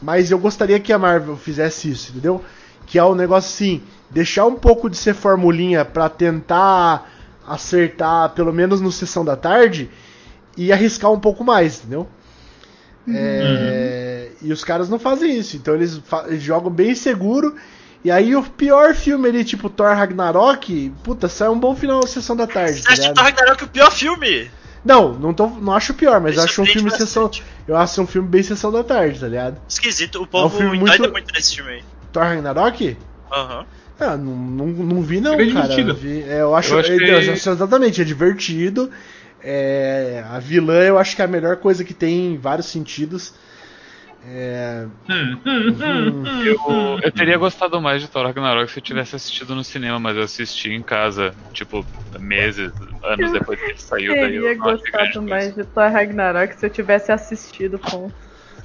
Mas 0.00 0.30
eu 0.30 0.38
gostaria 0.38 0.78
que 0.78 0.92
a 0.92 0.98
Marvel 0.98 1.36
fizesse 1.36 1.90
isso, 1.90 2.10
entendeu? 2.12 2.42
Que 2.86 2.98
é 2.98 3.04
um 3.04 3.14
negócio 3.14 3.48
assim, 3.52 3.82
deixar 4.10 4.46
um 4.46 4.54
pouco 4.54 4.88
de 4.90 4.96
ser 4.96 5.14
formulinha 5.14 5.84
pra 5.84 6.08
tentar 6.08 7.10
acertar, 7.46 8.30
pelo 8.30 8.52
menos 8.52 8.80
no 8.80 8.90
sessão 8.92 9.24
da 9.24 9.36
tarde, 9.36 9.90
e 10.56 10.72
arriscar 10.72 11.10
um 11.12 11.20
pouco 11.20 11.44
mais, 11.44 11.78
entendeu? 11.78 12.08
É, 13.08 14.30
E 14.42 14.52
os 14.52 14.62
caras 14.64 14.88
não 14.88 14.98
fazem 14.98 15.36
isso, 15.38 15.56
então 15.56 15.74
eles, 15.74 16.00
eles 16.26 16.42
jogam 16.42 16.70
bem 16.70 16.94
seguro. 16.94 17.54
E 18.04 18.10
aí 18.10 18.36
o 18.36 18.42
pior 18.42 18.94
filme 18.94 19.28
ali, 19.28 19.44
tipo 19.44 19.68
Thor 19.68 19.94
Ragnarok, 19.96 20.92
puta, 21.02 21.28
sai 21.28 21.48
um 21.48 21.58
bom 21.58 21.74
final 21.74 22.00
da 22.00 22.06
sessão 22.06 22.36
da 22.36 22.46
tarde. 22.46 22.74
Você 22.80 22.82
Tá 22.84 22.92
acha 22.92 23.00
ligado? 23.02 23.14
Thor 23.16 23.24
Ragnarok 23.24 23.64
o 23.64 23.68
pior 23.68 23.90
filme? 23.90 24.50
Não, 24.84 25.12
não, 25.14 25.34
tô, 25.34 25.48
não 25.48 25.72
acho 25.74 25.94
pior, 25.94 26.20
mas 26.20 26.36
eu 26.36 26.44
acho 26.44 26.62
um 26.62 26.66
filme 26.66 26.82
surpreende 26.90 26.98
sessão. 27.08 27.24
bastante. 27.24 27.44
Eu 27.66 27.76
acho 27.76 28.00
um 28.02 28.06
filme 28.06 28.28
bem 28.28 28.42
sessão 28.44 28.70
da 28.70 28.84
tarde, 28.84 29.18
tá 29.18 29.26
ligado? 29.26 29.60
Esquisito, 29.68 30.16
o 30.16 30.22
É 30.22 30.22
um 30.22 30.26
povo 30.26 30.56
filme 30.58 30.76
endoida 30.76 30.98
muito- 30.98 31.12
muito... 31.12 31.34
nesse 31.34 31.56
filme 31.56 31.72
aí. 31.72 31.84
Thor 32.12 32.22
Ragnarok? 32.22 32.96
Aham. 33.32 33.66
Ah, 33.98 34.16
não, 34.16 34.36
não, 34.36 34.66
não 34.66 35.02
vi 35.02 35.20
não, 35.20 35.34
é 35.40 35.46
cara. 35.46 35.48
divertido. 35.48 35.94
Vi- 35.94 36.22
é, 36.22 36.40
eu 36.42 36.54
acho, 36.54 36.74
Eu 36.74 36.78
acho 36.78 36.92
é, 36.92 36.96
que- 36.98 37.04
eu 37.10 37.18
acho 37.18 37.50
exatamente, 37.50 38.00
é 38.00 38.04
divertido. 38.04 38.90
É, 39.40 40.22
a 40.28 40.38
vilã 40.38 40.82
eu 40.82 40.98
acho 40.98 41.14
que 41.16 41.22
é 41.22 41.24
a 41.24 41.28
melhor 41.28 41.56
coisa 41.58 41.84
que 41.84 41.94
tem 41.94 42.34
em 42.34 42.38
vários 42.38 42.66
sentidos. 42.66 43.34
É, 44.22 44.86
Hum, 45.08 45.40
hum, 45.46 45.76
hum, 45.80 46.24
hum, 46.24 46.42
Eu, 46.44 46.98
eu 47.02 47.12
teria 47.12 47.38
gostado 47.38 47.80
mais 47.80 48.02
de 48.02 48.08
Thor 48.08 48.24
Ragnarok 48.26 48.70
se 48.70 48.78
eu 48.78 48.82
tivesse 48.82 49.14
assistido 49.16 49.54
no 49.54 49.62
cinema, 49.62 50.00
mas 50.00 50.16
eu 50.16 50.22
assisti 50.24 50.70
em 50.70 50.82
casa, 50.82 51.34
tipo, 51.52 51.86
meses, 52.18 52.72
anos 53.04 53.30
depois 53.32 53.60
que 53.60 53.70
ele 53.70 53.78
saiu. 53.78 54.12
daí 54.14 54.20
Teria 54.32 54.40
eu 54.50 54.56
gostado 54.58 55.22
mais 55.22 55.54
de 55.54 55.64
Thor 55.64 55.90
Ragnarok 55.90 56.54
se 56.58 56.66
eu 56.66 56.70
tivesse 56.70 57.12
assistido, 57.12 57.78
ponto. 57.78 58.14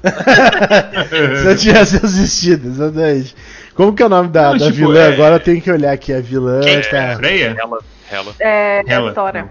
se 1.36 1.48
eu 1.52 1.56
tivesse 1.58 1.98
assistido, 1.98 2.68
exatamente. 2.68 3.36
Como 3.76 3.94
que 3.96 4.04
é 4.04 4.06
o 4.06 4.10
nome 4.10 4.30
da, 4.30 4.50
Não, 4.52 4.58
da 4.58 4.66
tipo, 4.66 4.78
vilã? 4.78 5.00
é- 5.00 5.14
Agora 5.14 5.36
eu 5.36 5.40
tenho 5.40 5.62
que 5.62 5.72
olhar 5.72 5.92
aqui. 5.94 6.14
A 6.14 6.20
vilã 6.22 6.62
Quem? 6.62 6.82
tá. 6.82 7.16
Freya? 7.16 7.56
Ela, 7.60 7.78
ela. 8.12 8.36
É, 8.40 8.84
Hela. 8.86 9.12
é 9.12 9.14
Tora. 9.14 9.50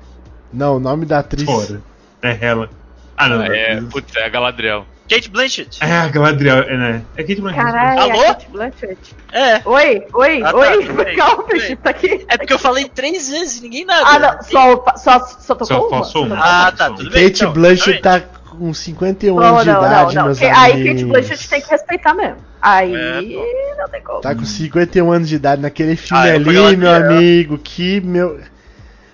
Não, 0.53 0.77
o 0.77 0.81
nome 0.81 1.07
da 1.07 1.21
atriz. 1.21 1.45
Fora. 1.45 1.81
É 2.23 2.37
ela. 2.41 2.69
Ah, 3.17 3.29
não. 3.29 3.43
É, 3.43 3.73
É, 3.75 3.81
putz, 3.83 4.15
é 4.17 4.25
a 4.25 4.29
Galadriel. 4.29 4.85
Kate 5.09 5.29
Blanchett. 5.29 5.79
é 5.83 5.93
a 5.93 6.07
Galadriel, 6.09 6.59
é, 6.59 6.77
né? 6.77 7.03
É 7.17 7.23
Kate 7.25 7.41
Blanchett. 7.41 7.65
Caralho, 7.65 8.01
Alô? 8.01 8.21
a 8.21 8.25
Kate 8.27 8.49
Blanchett. 8.51 8.99
É. 9.33 9.61
Oi, 9.65 10.07
oi, 10.15 10.43
Ah, 10.45 10.53
tá, 10.53 10.57
oi. 10.59 11.15
Calma, 11.17 11.43
peixe, 11.45 11.75
tá 11.77 11.91
aqui. 11.91 12.25
É 12.29 12.37
porque 12.39 12.53
eu 12.53 12.59
falei 12.59 12.89
três 12.89 13.29
vezes 13.29 13.59
e 13.59 13.63
ninguém 13.63 13.85
nada. 13.85 14.05
Ah, 14.07 14.19
não, 14.21 14.43
só, 14.43 14.85
só, 14.97 15.19
só 15.27 15.55
tocou 15.57 15.67
Só 15.67 15.81
uma? 15.89 15.99
passou 15.99 16.27
uma. 16.27 16.37
Ah, 16.39 16.71
tá, 16.71 16.91
tudo 16.91 17.11
bem. 17.11 17.25
Kate 17.25 17.43
então, 17.43 17.53
Blanchett 17.53 18.01
tá 18.01 18.23
com 18.51 18.75
51 18.75 19.35
Não, 19.37 19.43
anos 19.43 19.63
de 19.65 19.71
não, 19.71 19.81
não, 19.81 19.87
idade, 19.89 20.15
não. 20.17 20.25
meus 20.27 20.39
Que- 20.39 20.45
amigos. 20.47 20.63
Aí 20.65 20.85
Kate 20.85 21.05
Blanchett 21.05 21.49
tem 21.49 21.61
que 21.63 21.71
respeitar 21.71 22.15
mesmo. 22.15 22.37
Aí 22.61 22.95
É, 22.95 23.77
não 23.79 23.89
tem 23.89 24.03
como. 24.03 24.21
Tá 24.21 24.35
com 24.35 24.45
51 24.45 25.11
anos 25.11 25.29
de 25.29 25.37
idade 25.37 25.63
naquele 25.63 25.97
filme 25.97 26.23
Ah, 26.31 26.41
fui 26.45 26.57
ali, 26.67 26.77
meu 26.77 26.89
era. 26.91 27.07
amigo. 27.09 27.57
Que 27.59 28.01
meu. 28.01 28.39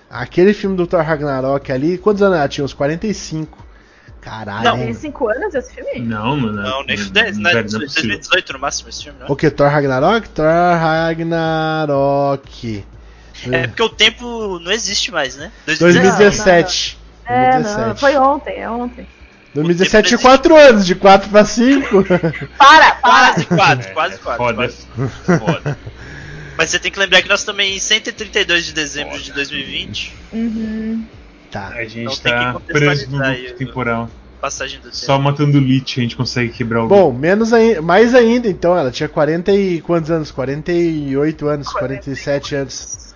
Aquele 0.09 0.53
filme 0.53 0.75
do 0.75 0.85
Thor 0.87 1.01
Ragnarok 1.03 1.71
ali, 1.71 1.97
quantos 1.97 2.21
anos 2.21 2.37
ela 2.37 2.47
tinha? 2.47 2.63
Uns 2.65 2.73
45. 2.73 3.65
Caralho. 4.21 4.63
Não. 4.63 4.77
Tem 4.77 4.93
5 4.93 5.29
anos 5.29 5.55
esse 5.55 5.73
filme? 5.73 5.99
Não, 5.99 6.35
não, 6.35 6.51
não. 6.51 6.63
Não, 6.63 6.83
nem 6.83 6.97
não, 6.97 7.05
não, 7.05 7.11
Né? 7.13 7.31
não 7.37 7.49
é 7.51 7.63
possível. 7.63 7.79
2018 7.87 8.53
no 8.53 8.59
máximo 8.59 8.89
esse 8.89 9.03
filme, 9.03 9.19
né? 9.19 9.25
O 9.29 9.35
que? 9.35 9.49
Thor 9.49 9.69
Ragnarok? 9.69 10.27
Thor 10.29 10.45
Ragnarok. 11.57 12.85
É 13.51 13.67
porque 13.67 13.83
o 13.83 13.89
tempo 13.89 14.59
não 14.59 14.71
existe 14.71 15.11
mais, 15.11 15.35
né? 15.37 15.51
2017. 15.65 16.97
É, 17.25 17.51
2017. 17.51 17.87
não, 17.89 17.95
foi 17.95 18.17
ontem, 18.17 18.57
é 18.59 18.69
ontem. 18.69 19.07
2017 19.63 20.09
tempo 20.09 20.17
de 20.17 20.23
4 20.23 20.55
anos, 20.55 20.85
de 20.85 20.95
4 20.95 21.29
pra 21.29 21.45
5. 21.45 22.03
Para, 22.57 22.91
para! 22.95 23.33
Quase 23.33 23.45
quatro, 23.45 23.87
É, 23.87 23.93
quase 23.93 24.15
é 24.15 24.17
quatro. 24.17 24.43
Foda. 24.43 24.55
quase. 24.55 24.87
Foda. 25.39 25.77
Mas 26.57 26.69
você 26.71 26.79
tem 26.79 26.91
que 26.91 26.99
lembrar 26.99 27.21
que 27.21 27.29
nós 27.29 27.41
estamos 27.41 27.63
em 27.63 27.77
132 27.77 28.65
de 28.65 28.73
dezembro 28.73 29.19
de 29.19 29.31
2020. 29.31 30.13
Uhum. 30.33 31.05
tá. 31.51 31.67
A 31.69 31.83
gente 31.83 31.99
Então 31.99 32.15
tem 32.15 32.33
que 32.33 32.39
tá 32.39 32.59
preso 32.67 33.11
no 33.11 33.17
loop 33.17 33.53
temporal. 33.53 34.09
Passagem 34.41 34.77
do 34.79 34.83
tempo. 34.83 34.95
Só 34.95 35.19
matando 35.19 35.59
Lich 35.59 35.99
a 35.99 36.03
gente 36.03 36.15
consegue 36.15 36.51
quebrar 36.51 36.83
o 36.83 36.87
Bom, 36.87 37.11
menos 37.11 37.53
ainda, 37.53 37.81
mais 37.81 38.13
ainda 38.13 38.47
então, 38.47 38.77
ela 38.77 38.91
tinha 38.91 39.09
40 39.09 39.51
e 39.51 39.81
quantos 39.81 40.11
anos? 40.11 40.31
48 40.31 41.47
anos, 41.47 41.67
47 41.69 42.55
anos. 42.55 43.15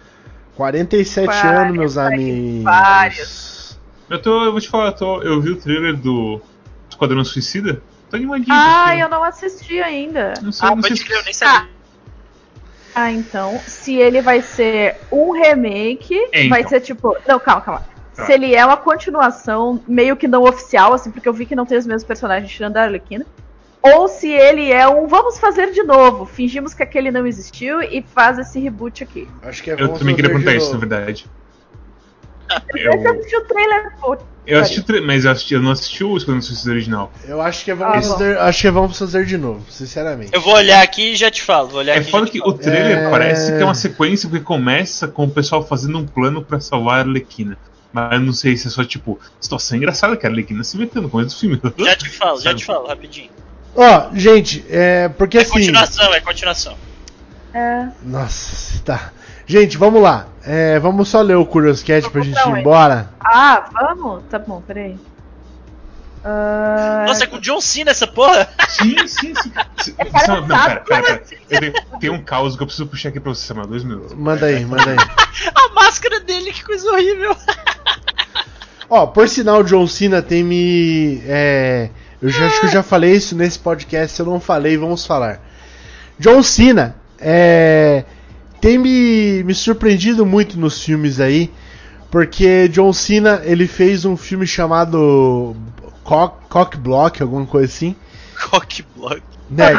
47 0.56 1.48
anos, 1.48 1.78
meus 1.78 1.98
amigos. 1.98 2.64
vários. 2.64 3.61
Eu 4.12 4.22
tô. 4.22 4.44
Eu 4.44 4.52
vou 4.52 4.60
te 4.62 4.70
falar, 4.70 4.88
eu, 4.88 4.96
tô, 4.96 5.22
eu 5.24 5.42
vi 5.42 5.52
o 5.52 5.56
trailer 5.56 5.96
do 5.96 6.42
Esquadrão 6.90 7.24
Suicida. 7.24 7.82
Tô 8.10 8.18
animadinho. 8.18 8.48
Ah, 8.54 8.84
porque 8.90 9.04
eu 9.04 9.10
não 9.10 9.24
assisti 9.24 9.80
ainda. 9.82 10.34
Não 10.42 10.52
sei, 10.52 10.68
Ah, 10.68 10.76
não 10.76 10.82
sei 10.82 10.90
pode 10.90 11.00
se- 11.02 11.06
crer, 11.08 11.18
eu 11.20 11.24
nem 11.24 11.34
sabia. 11.34 11.70
Ah, 12.94 13.10
então, 13.10 13.64
se 13.66 13.96
ele 13.96 14.22
vai 14.22 14.42
ser 14.42 14.98
um 15.12 15.32
remake, 15.32 16.14
É, 16.34 16.48
vai 16.50 16.60
então. 16.60 16.70
ser 16.70 16.82
tipo. 16.82 17.16
Não, 17.26 17.40
calma, 17.40 17.62
calma. 17.62 17.86
Tá. 18.14 18.26
Se 18.26 18.34
ele 18.34 18.54
é 18.54 18.66
uma 18.66 18.76
continuação, 18.76 19.82
meio 19.88 20.18
que 20.18 20.28
não 20.28 20.44
oficial, 20.44 20.94
assim, 20.94 21.10
porque 21.10 21.30
eu 21.30 21.34
vi 21.34 21.46
que 21.46 21.56
não 21.56 21.66
tem 21.66 21.78
os 21.78 21.86
mesmos 21.88 22.04
personagens 22.04 22.52
tirando 22.52 22.76
a 22.76 22.84
Arlequina. 22.84 23.26
Ou 23.82 24.08
se 24.10 24.28
ele 24.28 24.72
é 24.72 24.86
um 24.88 25.08
vamos 25.08 25.40
fazer 25.40 25.72
de 25.72 25.82
novo, 25.84 26.26
fingimos 26.26 26.74
que 26.74 26.84
aquele 26.84 27.10
não 27.10 27.26
existiu 27.26 27.82
e 27.82 28.04
faz 28.14 28.38
esse 28.38 28.60
reboot 28.60 29.04
aqui. 29.04 29.28
Acho 29.42 29.64
que 29.64 29.72
é 29.72 29.74
Eu 29.74 29.94
também 29.94 30.14
queria 30.16 30.30
perguntar 30.30 30.54
isso, 30.54 30.72
na 30.74 30.78
verdade. 30.80 31.26
Você 32.72 32.88
Eu, 32.88 33.12
assistiu 33.12 33.40
o 33.40 33.44
trailer? 33.46 33.92
Pô, 34.00 34.18
eu 34.48 34.60
assisti 34.60 34.80
o 34.80 34.84
trailer, 34.84 35.08
mas 35.08 35.26
eu, 35.26 35.32
assisti, 35.32 35.54
eu 35.54 35.62
não 35.62 35.72
assisti 35.72 36.04
o 36.04 36.18
Esquadrão 36.18 36.42
Suicida 36.42 36.72
original. 36.72 37.12
Eu 37.28 37.42
acho 37.42 37.64
que 37.64 37.72
é 37.72 37.74
Ah, 37.74 37.78
vamos 37.78 38.08
bom. 38.08 38.14
fazer, 38.14 38.38
acho 38.40 38.62
que 38.62 38.68
é 38.68 38.72
vamos 38.72 38.98
fazer 38.98 39.26
de 39.26 39.38
novo, 39.38 39.64
sinceramente. 39.72 40.32
Eu 40.34 40.42
vou 40.42 40.54
olhar 40.56 40.82
aqui 40.82 41.12
e 41.12 41.16
já 41.16 41.30
te 41.32 41.42
falo. 41.42 41.68
Vou 41.70 41.80
olhar 41.80 41.96
É 41.96 42.00
aqui 42.00 42.10
foda 42.12 42.28
que 42.30 42.40
falo. 42.40 42.52
o 42.52 42.58
trailer 42.58 42.98
É. 42.98 43.10
parece 43.10 43.52
que 43.56 43.62
é 43.62 43.66
uma 43.66 43.76
sequência 43.76 44.28
porque 44.30 44.44
começa 44.44 45.08
com 45.08 45.26
o 45.26 45.30
pessoal 45.32 45.66
fazendo 45.66 45.98
um 45.98 46.06
plano 46.06 46.44
pra 46.44 46.60
salvar 46.60 46.98
a 46.98 47.02
Arlequina. 47.02 47.58
Mas 47.94 48.14
eu 48.14 48.20
não 48.22 48.34
sei 48.34 48.56
se 48.56 48.68
é 48.68 48.70
só 48.72 48.84
tipo, 48.86 49.20
situação 49.40 49.78
engraçada 49.78 50.16
que 50.16 50.26
a 50.26 50.30
Arlequina 50.30 50.64
se 50.64 50.78
metendo 50.78 51.02
no 51.04 51.10
começo 51.10 51.36
do 51.36 51.40
filme. 51.40 51.62
Já 51.78 51.96
te 51.96 52.10
falo, 52.10 52.40
já 52.42 52.54
te 52.56 52.64
falo, 52.66 52.88
rapidinho. 52.88 53.30
Ó, 53.76 54.10
gente, 54.14 54.66
é 54.70 55.08
porque 55.10 55.38
É 55.38 55.42
assim. 55.42 55.52
continuação, 55.52 56.14
é 56.14 56.20
continuação. 56.22 56.78
é. 57.54 57.88
Nossa, 58.04 58.82
tá. 58.84 59.12
Gente, 59.52 59.78
vamos 59.78 60.02
lá. 60.02 60.28
É, 60.46 60.80
vamos 60.80 61.10
só 61.10 61.22
ler 61.22 61.36
o 61.36 61.46
Curious 61.46 61.84
Cat 61.84 62.10
pra 62.10 62.22
gente 62.22 62.40
ir 62.40 62.58
embora. 62.58 63.10
Ah, 63.20 63.66
vamos? 63.74 64.24
Tá 64.30 64.40
bom, 64.40 64.62
peraí. 64.66 64.98
Ah, 66.24 67.04
Nossa, 67.06 67.26
é 67.26 67.28
com 67.28 67.36
o 67.36 67.42
John 67.42 67.60
Cena 67.60 67.92
essa 67.92 68.08
porra? 68.08 68.48
Sim, 68.70 68.96
sim, 69.10 69.34
sim. 69.36 69.94
Samuel, 70.26 70.48
não, 70.48 70.56
sabe, 70.56 70.86
pera, 70.86 71.04
pera, 71.04 71.04
pera. 71.04 71.24
Eu 71.50 71.60
tenho, 71.60 71.74
tem 72.00 72.10
um 72.10 72.24
caos 72.24 72.56
que 72.56 72.64
eu 72.64 72.66
preciso 72.66 72.88
puxar 72.88 73.10
aqui 73.10 73.20
pra 73.20 73.34
você, 73.34 73.46
Samuel. 73.46 73.68
Dois 73.68 73.84
minutos. 73.84 74.14
Manda 74.14 74.46
aí, 74.46 74.64
manda 74.64 74.90
aí. 74.90 74.96
A 75.54 75.74
máscara 75.74 76.22
dele, 76.22 76.54
que 76.54 76.64
coisa 76.64 76.90
horrível. 76.90 77.36
Ó, 78.90 79.06
por 79.08 79.28
sinal, 79.28 79.60
o 79.60 79.64
John 79.66 79.86
Cena 79.86 80.22
tem 80.22 80.46
me. 80.46 81.22
É, 81.26 81.90
eu 82.22 82.30
já, 82.30 82.46
acho 82.46 82.62
que 82.62 82.68
eu 82.68 82.72
já 82.72 82.84
falei 82.84 83.12
isso 83.12 83.36
nesse 83.36 83.60
podcast, 83.60 84.16
se 84.16 84.22
eu 84.22 84.26
não 84.28 84.40
falei, 84.40 84.78
vamos 84.78 85.06
falar. 85.06 85.42
John 86.18 86.42
Cena 86.42 86.96
é, 87.20 88.06
tem 88.62 88.78
me, 88.78 89.44
me 89.44 89.54
surpreendido 89.54 90.26
muito 90.26 90.58
nos 90.60 90.82
filmes 90.84 91.20
aí, 91.20 91.52
porque 92.10 92.68
John 92.70 92.94
Cena 92.94 93.42
ele 93.44 93.68
fez 93.68 94.06
um 94.06 94.16
filme 94.16 94.46
chamado 94.48 95.56
Cock, 96.04 96.48
Cock 96.48 96.78
Block, 96.78 97.22
alguma 97.22 97.46
coisa 97.46 97.66
assim. 97.68 97.96
Cock 98.50 98.84
block. 98.96 99.22
Né? 99.50 99.74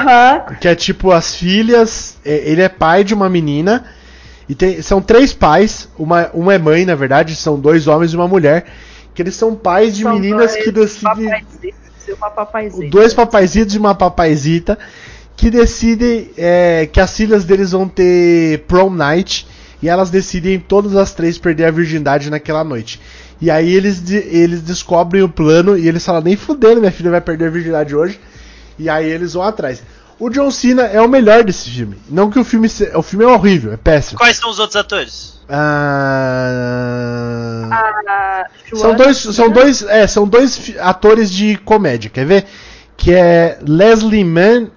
Que 0.61 0.69
é 0.69 0.75
tipo 0.75 1.11
as 1.11 1.35
filhas. 1.35 2.17
é, 2.25 2.49
Ele 2.51 2.61
é 2.63 2.69
pai 2.69 3.03
de 3.03 3.15
uma 3.15 3.29
menina. 3.29 3.85
E 4.49 4.55
tem, 4.55 4.83
são 4.83 5.01
três 5.01 5.33
pais. 5.33 5.89
Uma, 5.99 6.31
uma 6.35 6.55
é 6.55 6.59
mãe, 6.59 6.85
na 6.85 6.95
verdade. 6.95 7.35
São 7.35 7.59
dois 7.59 7.87
homens 7.89 8.13
e 8.13 8.17
uma 8.17 8.29
mulher. 8.29 8.67
Que 9.15 9.23
eles 9.23 9.35
são 9.35 9.55
pais 9.55 9.97
de 9.97 10.03
São 10.03 10.15
meninas 10.15 10.53
dois 10.53 10.65
que 10.65 10.71
decidem. 10.71 11.29
papaizitos 11.29 12.09
e 12.09 12.13
uma 12.13 12.31
papaizita. 12.31 12.89
Dois 12.89 13.15
papaizitos 13.15 13.75
e 13.75 13.79
uma 13.79 13.95
papaizita. 13.95 14.79
Que 15.43 15.51
decidem 15.51 16.31
é, 16.39 16.86
que 16.86 17.01
as 17.01 17.16
filhas 17.16 17.44
deles 17.44 17.73
vão 17.73 17.89
ter 17.89 18.60
prom 18.69 18.89
night. 18.90 19.44
E 19.82 19.89
elas 19.89 20.09
decidem 20.09 20.60
todas 20.60 20.94
as 20.94 21.12
três 21.12 21.36
perder 21.36 21.64
a 21.64 21.70
virgindade 21.73 22.31
naquela 22.31 22.62
noite. 22.62 23.01
E 23.40 23.51
aí 23.51 23.74
eles, 23.74 24.01
de- 24.01 24.19
eles 24.19 24.62
descobrem 24.62 25.20
o 25.20 25.28
plano 25.28 25.77
e 25.77 25.89
eles 25.89 26.06
falam, 26.06 26.23
nem 26.23 26.36
fudendo, 26.36 26.78
minha 26.78 26.93
filha 26.93 27.10
vai 27.10 27.20
perder 27.20 27.48
a 27.48 27.51
virgindade 27.51 27.93
hoje. 27.97 28.20
E 28.78 28.89
aí 28.89 29.10
eles 29.10 29.32
vão 29.32 29.43
atrás. 29.43 29.82
O 30.20 30.31
John 30.31 30.48
Cena 30.52 30.82
é 30.85 31.02
o 31.02 31.09
melhor 31.09 31.43
desse 31.43 31.69
filme. 31.69 31.97
Não 32.09 32.31
que 32.31 32.39
o 32.39 32.44
filme. 32.44 32.69
se- 32.69 32.93
O 32.94 33.02
filme 33.02 33.24
é 33.24 33.28
horrível, 33.28 33.73
é 33.73 33.77
péssimo. 33.77 34.16
Quais 34.19 34.36
são 34.36 34.48
os 34.48 34.60
outros 34.60 34.77
atores? 34.77 35.40
Ah, 35.48 36.52
Ah, 38.06 38.47
são 38.74 38.94
dois, 38.94 39.16
são 39.19 39.51
dois, 39.51 39.82
é, 39.82 40.06
são 40.06 40.28
dois 40.28 40.74
atores 40.78 41.31
de 41.31 41.56
comédia, 41.56 42.10
quer 42.10 42.24
ver? 42.27 42.44
Que 42.97 43.12
é 43.12 43.59
Leslie 43.66 44.24
Mann 44.24 44.69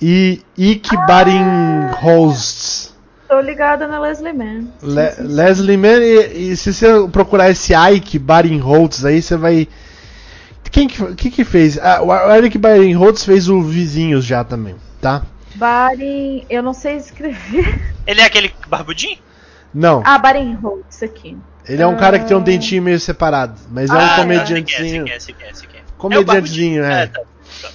e 0.00 0.40
Ike 0.56 0.96
Barinholtz. 1.06 2.94
Tô 3.28 3.40
ligada 3.40 3.86
na 3.86 3.98
Leslie 4.00 4.32
Mann. 4.32 4.68
Le- 4.82 5.10
sim, 5.10 5.22
sim. 5.26 5.34
Leslie 5.34 5.76
Mann 5.76 6.00
e, 6.02 6.52
e 6.52 6.56
se 6.56 6.72
você 6.72 6.86
procurar 7.12 7.50
esse 7.50 7.74
Ike 7.74 8.18
Barinholtz 8.18 9.04
aí, 9.04 9.20
você 9.20 9.36
vai 9.36 9.68
quem 10.70 10.86
que, 10.88 11.14
que 11.14 11.30
que 11.30 11.44
fez? 11.44 11.78
Ah, 11.78 12.02
o 12.02 12.12
Eric 12.34 12.56
Barinholtz 12.58 13.24
fez 13.24 13.48
o 13.48 13.60
Vizinhos 13.62 14.24
já 14.24 14.44
também, 14.44 14.76
tá? 15.00 15.22
Barin. 15.54 16.44
Eu 16.48 16.62
não 16.62 16.72
sei 16.74 16.96
escrever. 16.96 17.80
Ele 18.06 18.20
é 18.20 18.24
aquele 18.24 18.52
barbudinho? 18.68 19.18
Não, 19.74 20.02
Ah, 20.04 20.18
Barin 20.18 20.54
Holtz 20.54 21.02
aqui. 21.02 21.36
ele 21.68 21.82
é 21.82 21.86
um 21.86 21.96
cara 21.96 22.18
que 22.18 22.24
tem 22.26 22.34
um 22.36 22.40
dentinho 22.42 22.82
meio 22.82 22.98
separado, 22.98 23.60
mas 23.70 23.90
é 23.90 23.94
um 23.94 23.98
Ah, 23.98 24.16
comediantezinho. 24.16 25.04
Tá, 25.04 25.10
quem 25.10 25.12
é, 25.12 25.16
é, 25.16 25.20
sei 25.20 25.34
quem 25.34 25.46
é. 25.46 25.82
Comediantezinho, 25.98 26.82
É 26.82 26.86
o 26.88 26.90
é. 26.90 27.06
barbudinho. 27.06 27.26
tá. 27.62 27.68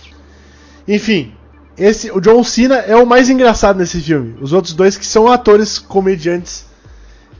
Enfim, 0.88 1.34
esse, 1.78 2.12
o 2.12 2.20
John 2.20 2.44
Cena 2.44 2.76
é 2.76 2.96
o 2.96 3.06
mais 3.06 3.30
engraçado 3.30 3.78
nesse 3.78 4.00
filme. 4.00 4.36
Os 4.40 4.54
outros 4.54 4.74
dois 4.74 4.98
que 4.98 5.06
são 5.06 5.28
atores 5.28 5.80
comediantes 5.80 6.66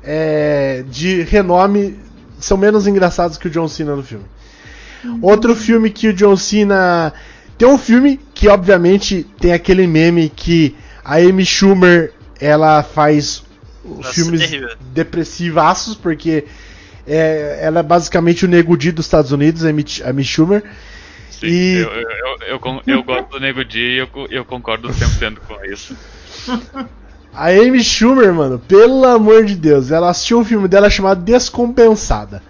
é, 0.04 0.84
de 0.90 1.22
renome 1.22 2.00
são 2.40 2.58
menos 2.58 2.88
engraçados 2.88 3.38
que 3.38 3.48
o 3.48 3.52
John 3.52 3.68
Cena 3.68 3.96
no 3.96 4.04
filme. 4.04 4.26
Outro 5.22 5.56
filme 5.56 5.90
que 5.90 6.08
o 6.08 6.14
John 6.14 6.36
Cena 6.36 7.14
tem 7.58 7.68
um 7.68 7.78
filme 7.78 8.20
que 8.34 8.48
obviamente 8.48 9.26
tem 9.40 9.54
aquele 9.54 9.86
meme 9.86 10.30
que 10.30 10.76
a 11.04 11.18
Amy 11.18 11.46
Schumer 11.46 12.14
ela 12.40 12.82
faz 12.84 13.44
os 13.84 13.98
Nossa, 13.98 14.14
filmes 14.14 14.42
terrível. 14.42 14.70
depressivaços 14.94 15.96
porque 15.96 16.46
é, 17.06 17.60
ela 17.62 17.82
é 17.82 17.84
basicamente 17.84 18.46
o 18.46 18.48
Nego 18.48 18.78
Di 18.78 18.92
dos 18.92 19.06
Estados 19.06 19.32
Unidos, 19.32 19.66
a 19.66 19.70
Amy, 19.70 19.86
a 20.04 20.10
Amy 20.10 20.24
Schumer. 20.24 20.64
Sim, 21.40 21.48
E- 21.48 21.78
eu, 21.78 21.92
eu, 21.92 22.60
eu, 22.60 22.82
eu, 22.88 23.04
gosto 23.04 23.30
do 23.30 23.40
Nego 23.40 23.64
Di 23.66 23.80
e 23.80 23.98
eu, 23.98 24.10
eu 24.30 24.46
concordo 24.46 24.90
100% 24.90 25.38
com 25.48 25.66
isso. 25.66 25.96
A 27.36 27.48
Amy 27.48 27.84
Schumer, 27.84 28.32
mano, 28.32 28.60
pelo 28.60 29.04
amor 29.06 29.44
de 29.44 29.56
Deus, 29.56 29.90
ela 29.90 30.12
assistiu 30.12 30.40
um 30.40 30.46
filme 30.46 30.68
dela 30.68 30.88
chamado 30.88 31.24
Descompensada. 31.24 32.44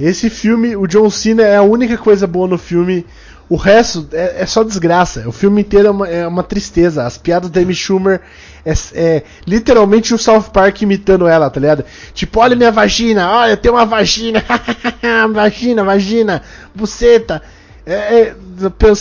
Esse 0.00 0.30
filme, 0.30 0.74
o 0.74 0.86
John 0.86 1.10
Cena 1.10 1.42
é 1.42 1.56
a 1.56 1.62
única 1.62 1.98
coisa 1.98 2.26
boa 2.26 2.48
no 2.48 2.56
filme. 2.56 3.04
O 3.50 3.56
resto 3.56 4.08
é, 4.12 4.42
é 4.42 4.46
só 4.46 4.62
desgraça. 4.62 5.28
O 5.28 5.32
filme 5.32 5.60
inteiro 5.60 5.88
é 5.88 5.90
uma, 5.90 6.08
é 6.08 6.26
uma 6.26 6.42
tristeza. 6.42 7.04
As 7.04 7.18
piadas 7.18 7.50
da 7.50 7.60
Amy 7.60 7.74
Schumer 7.74 8.22
é, 8.64 8.72
é 8.94 9.24
literalmente 9.46 10.14
o 10.14 10.18
South 10.18 10.50
Park 10.54 10.80
imitando 10.80 11.26
ela, 11.26 11.50
tá 11.50 11.60
ligado? 11.60 11.84
Tipo, 12.14 12.40
olha 12.40 12.56
minha 12.56 12.72
vagina, 12.72 13.30
olha, 13.30 13.58
tem 13.58 13.70
uma 13.70 13.84
vagina, 13.84 14.42
vagina, 15.34 15.84
vagina, 15.84 16.42
buceta. 16.74 17.42
É, 17.88 18.20
é, 18.22 18.34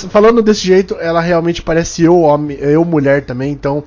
falando 0.10 0.42
desse 0.42 0.66
jeito, 0.66 0.96
ela 1.02 1.20
realmente 1.20 1.62
parece 1.62 2.04
eu, 2.04 2.22
homem, 2.22 2.58
eu 2.62 2.86
mulher 2.86 3.26
também, 3.26 3.52
então 3.52 3.84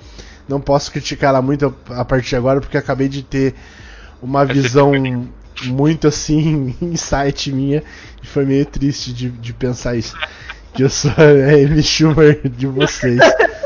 não 0.47 0.60
posso 0.60 0.93
criticar 0.93 1.31
ela 1.31 1.40
muito 1.40 1.74
a 1.89 2.05
partir 2.05 2.28
de 2.31 2.36
agora, 2.36 2.60
porque 2.60 2.77
acabei 2.77 3.09
de 3.09 3.22
ter 3.22 3.55
uma 4.22 4.44
ser 4.47 4.52
visão 4.55 4.93
muito 5.64 6.06
assim, 6.06 6.77
insight 6.82 7.51
minha, 7.51 7.82
e 8.22 8.27
foi 8.27 8.44
meio 8.44 8.66
triste 8.66 9.10
de, 9.14 9.31
de 9.31 9.55
pensar 9.55 9.97
isso. 9.97 10.14
Que 10.74 10.82
eu 10.82 10.90
sou 10.90 11.10
a 11.16 11.55
Amy 11.55 11.82
Schumer 11.82 12.40
de 12.44 12.66
vocês. 12.66 13.20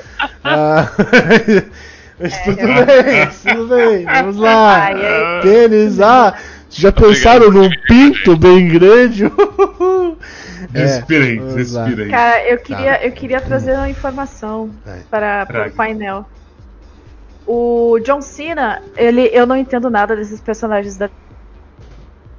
Ah, 0.47 0.91
mas 2.21 2.39
tudo 2.43 2.57
bem, 2.57 3.29
tudo 3.43 3.67
bem, 3.75 4.05
vamos 4.05 4.37
lá. 4.37 4.91
Pênis, 5.41 6.01
ah, 6.01 6.35
já 6.69 6.93
pensaram 6.93 7.51
num 7.51 7.71
pinto 7.89 8.37
bem 8.37 8.69
grande? 8.69 9.25
É, 10.73 10.79
lá. 10.79 11.87
respira 11.87 12.05
aí. 12.05 12.11
Cara, 12.11 12.49
eu 12.49 12.59
queria, 12.59 13.07
eu 13.07 13.13
queria 13.13 13.41
trazer 13.41 13.73
uma 13.73 13.89
informação 13.89 14.71
Vai. 14.85 15.01
para, 15.11 15.47
para 15.47 15.69
o 15.69 15.73
painel. 15.73 16.27
O 17.47 17.99
John 18.01 18.23
Cena, 18.23 18.83
ele, 18.97 19.29
eu 19.33 19.47
não 19.47 19.57
entendo 19.57 19.91
nada 19.91 20.17
desses 20.17 20.41
personagens 20.41 20.97
da. 20.97 21.11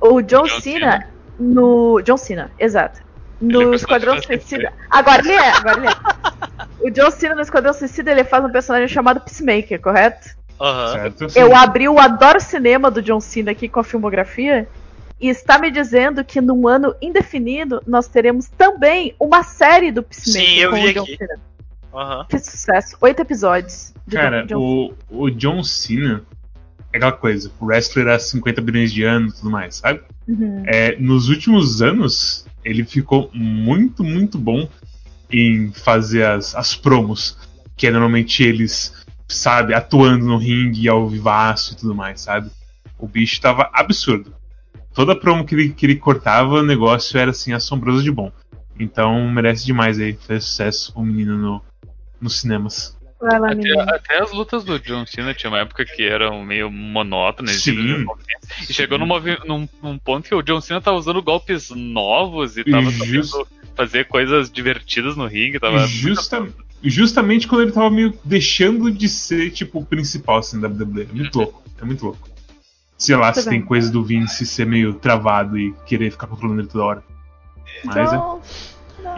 O 0.02 0.22
John, 0.22 0.44
John 0.44 0.62
Cena, 0.62 0.92
Cena? 0.92 1.08
no. 1.40 2.02
John 2.02 2.18
Cena, 2.18 2.52
exato. 2.58 3.02
Ele 3.42 3.52
é 3.52 3.54
No 3.54 3.70
personagem 3.70 3.76
Esquadrão 3.76 4.16
da 4.16 4.22
Suicida. 4.22 4.74
Agora 4.90 5.22
ele 5.22 5.34
é, 5.34 5.50
agora 5.52 5.78
ele 5.78 5.88
é. 5.88 6.88
O 6.88 6.90
John 6.90 7.12
Cena 7.12 7.36
no 7.36 7.42
Esquadrão 7.42 7.74
Suicida 7.74 8.12
ele 8.12 8.24
faz 8.24 8.44
um 8.44 8.52
personagem 8.52 8.88
chamado 8.88 9.22
Peacemaker, 9.22 9.80
correto? 9.80 10.30
Aham. 10.60 10.94
Certo? 10.94 11.28
Eu 11.38 11.56
abri 11.56 11.88
o 11.88 12.00
Adoro 12.00 12.40
Cinema 12.40 12.90
do 12.90 13.02
John 13.02 13.20
Cena 13.20 13.52
aqui 13.52 13.68
com 13.68 13.80
a 13.80 13.84
filmografia 13.84 14.68
e 15.20 15.30
está 15.30 15.58
me 15.58 15.72
dizendo 15.72 16.24
que 16.24 16.42
num 16.42 16.68
ano 16.68 16.96
indefinido 17.02 17.82
nós 17.88 18.08
teremos 18.08 18.48
também 18.50 19.16
uma 19.20 19.44
série 19.44 19.92
do 19.92 20.04
Peacemaker 20.04 20.48
Sim, 20.48 20.60
eu 20.60 20.70
com 20.72 20.76
vi 20.76 20.88
o 20.88 20.94
John 20.94 21.04
aqui. 21.04 21.18
Cena. 21.18 21.40
Aham. 21.94 22.26
Que 22.30 22.40
sucesso. 22.40 22.98
Oito 23.00 23.22
episódios. 23.22 23.94
de 24.06 24.16
Cara, 24.18 24.46
John, 24.46 24.94
o, 25.10 25.24
o 25.24 25.32
John 25.32 25.64
Cena 25.64 26.24
é 26.92 26.98
aquela 26.98 27.12
coisa, 27.12 27.52
o 27.60 27.66
wrestler 27.66 28.08
há 28.08 28.20
50 28.20 28.62
bilhões 28.62 28.92
de 28.92 29.04
anos 29.04 29.34
e 29.34 29.38
tudo 29.38 29.50
mais, 29.50 29.76
sabe? 29.76 30.02
Uhum. 30.28 30.64
É, 30.66 30.98
nos 30.98 31.30
últimos 31.30 31.82
anos, 31.82 32.46
ele 32.64 32.84
ficou 32.84 33.30
muito, 33.34 34.04
muito 34.04 34.38
bom 34.38 34.68
em 35.32 35.72
fazer 35.72 36.26
as, 36.26 36.56
as 36.56 36.76
promos, 36.76 37.38
que 37.78 37.88
é 37.88 37.92
normalmente 37.92 38.44
eles, 38.44 38.94
sabe, 39.28 39.74
atuando 39.74 40.26
no 40.26 40.38
ringue 40.38 40.88
ao 40.88 41.10
vivaço 41.10 41.74
e 41.74 41.78
tudo 41.78 41.96
mais, 41.96 42.22
sabe? 42.22 42.50
O 42.98 43.08
bicho 43.08 43.40
tava 43.40 43.70
absurdo. 43.74 44.35
Toda 44.96 45.16
promo 45.16 45.46
que 45.46 45.54
ele, 45.54 45.70
que 45.70 45.86
ele 45.86 45.98
cortava, 45.98 46.56
o 46.56 46.64
negócio 46.64 47.20
era 47.20 47.32
assim, 47.32 47.52
assombroso 47.54 48.02
de 48.02 48.12
bom. 48.12 48.32
Então 48.80 49.30
merece 49.30 49.66
demais 49.66 50.00
aí, 50.00 50.14
fez 50.14 50.46
sucesso 50.46 50.92
o 50.96 51.04
menino 51.04 51.38
no, 51.38 51.62
nos 52.20 52.40
cinemas. 52.40 52.96
Lá, 53.22 53.52
Até, 53.52 53.72
até 53.96 54.22
as 54.22 54.32
lutas 54.34 54.64
do 54.66 54.78
John 54.80 55.06
Cena 55.06 55.34
tinha 55.34 55.50
uma 55.50 55.60
época 55.60 55.86
que 55.86 56.04
eram 56.04 56.44
meio 56.44 56.70
monótonas. 56.70 57.62
Sim. 57.62 57.76
tipo, 57.76 58.18
E 58.70 58.74
chegou 58.74 58.98
num, 58.98 59.06
movi- 59.06 59.38
num- 59.46 59.68
num 59.82 59.98
ponto 59.98 60.28
que 60.28 60.36
o 60.36 60.42
John 60.42 60.60
Cena 60.62 60.82
tava 60.82 60.98
usando 60.98 61.22
golpes 61.22 61.70
novos 61.72 62.58
e 62.58 62.64
tava 62.64 62.90
Just- 62.92 63.32
sabendo 63.32 63.48
fazer 63.76 64.06
coisas 64.08 64.52
divertidas 64.52 65.16
no 65.16 65.26
ringue. 65.28 65.60
Tava 65.60 65.88
Justa- 65.88 66.48
justamente 66.84 67.48
quando 67.48 67.62
ele 67.64 67.72
tava 67.72 67.90
meio 67.90 68.14
deixando 68.24 68.92
de 68.92 69.08
ser, 69.10 69.50
tipo, 69.52 69.80
o 69.80 69.86
principal 69.86 70.38
assim, 70.38 70.60
da 70.60 70.68
WWE. 70.68 71.08
É 71.10 71.14
muito 71.14 71.38
louco. 71.40 71.64
É 71.82 71.86
muito 71.86 72.04
louco. 72.06 72.30
Sei 72.98 73.16
lá 73.16 73.26
Muito 73.26 73.40
se 73.42 73.50
tem 73.50 73.60
bem. 73.60 73.68
coisa 73.68 73.92
do 73.92 74.04
Vince 74.04 74.46
ser 74.46 74.66
meio 74.66 74.94
travado 74.94 75.58
e 75.58 75.74
querer 75.86 76.12
ficar 76.12 76.28
controlando 76.28 76.62
ele 76.62 76.68
toda 76.68 76.84
hora. 76.86 77.04
Mas 77.84 78.14
é. 78.14 78.16
John- 78.16 78.42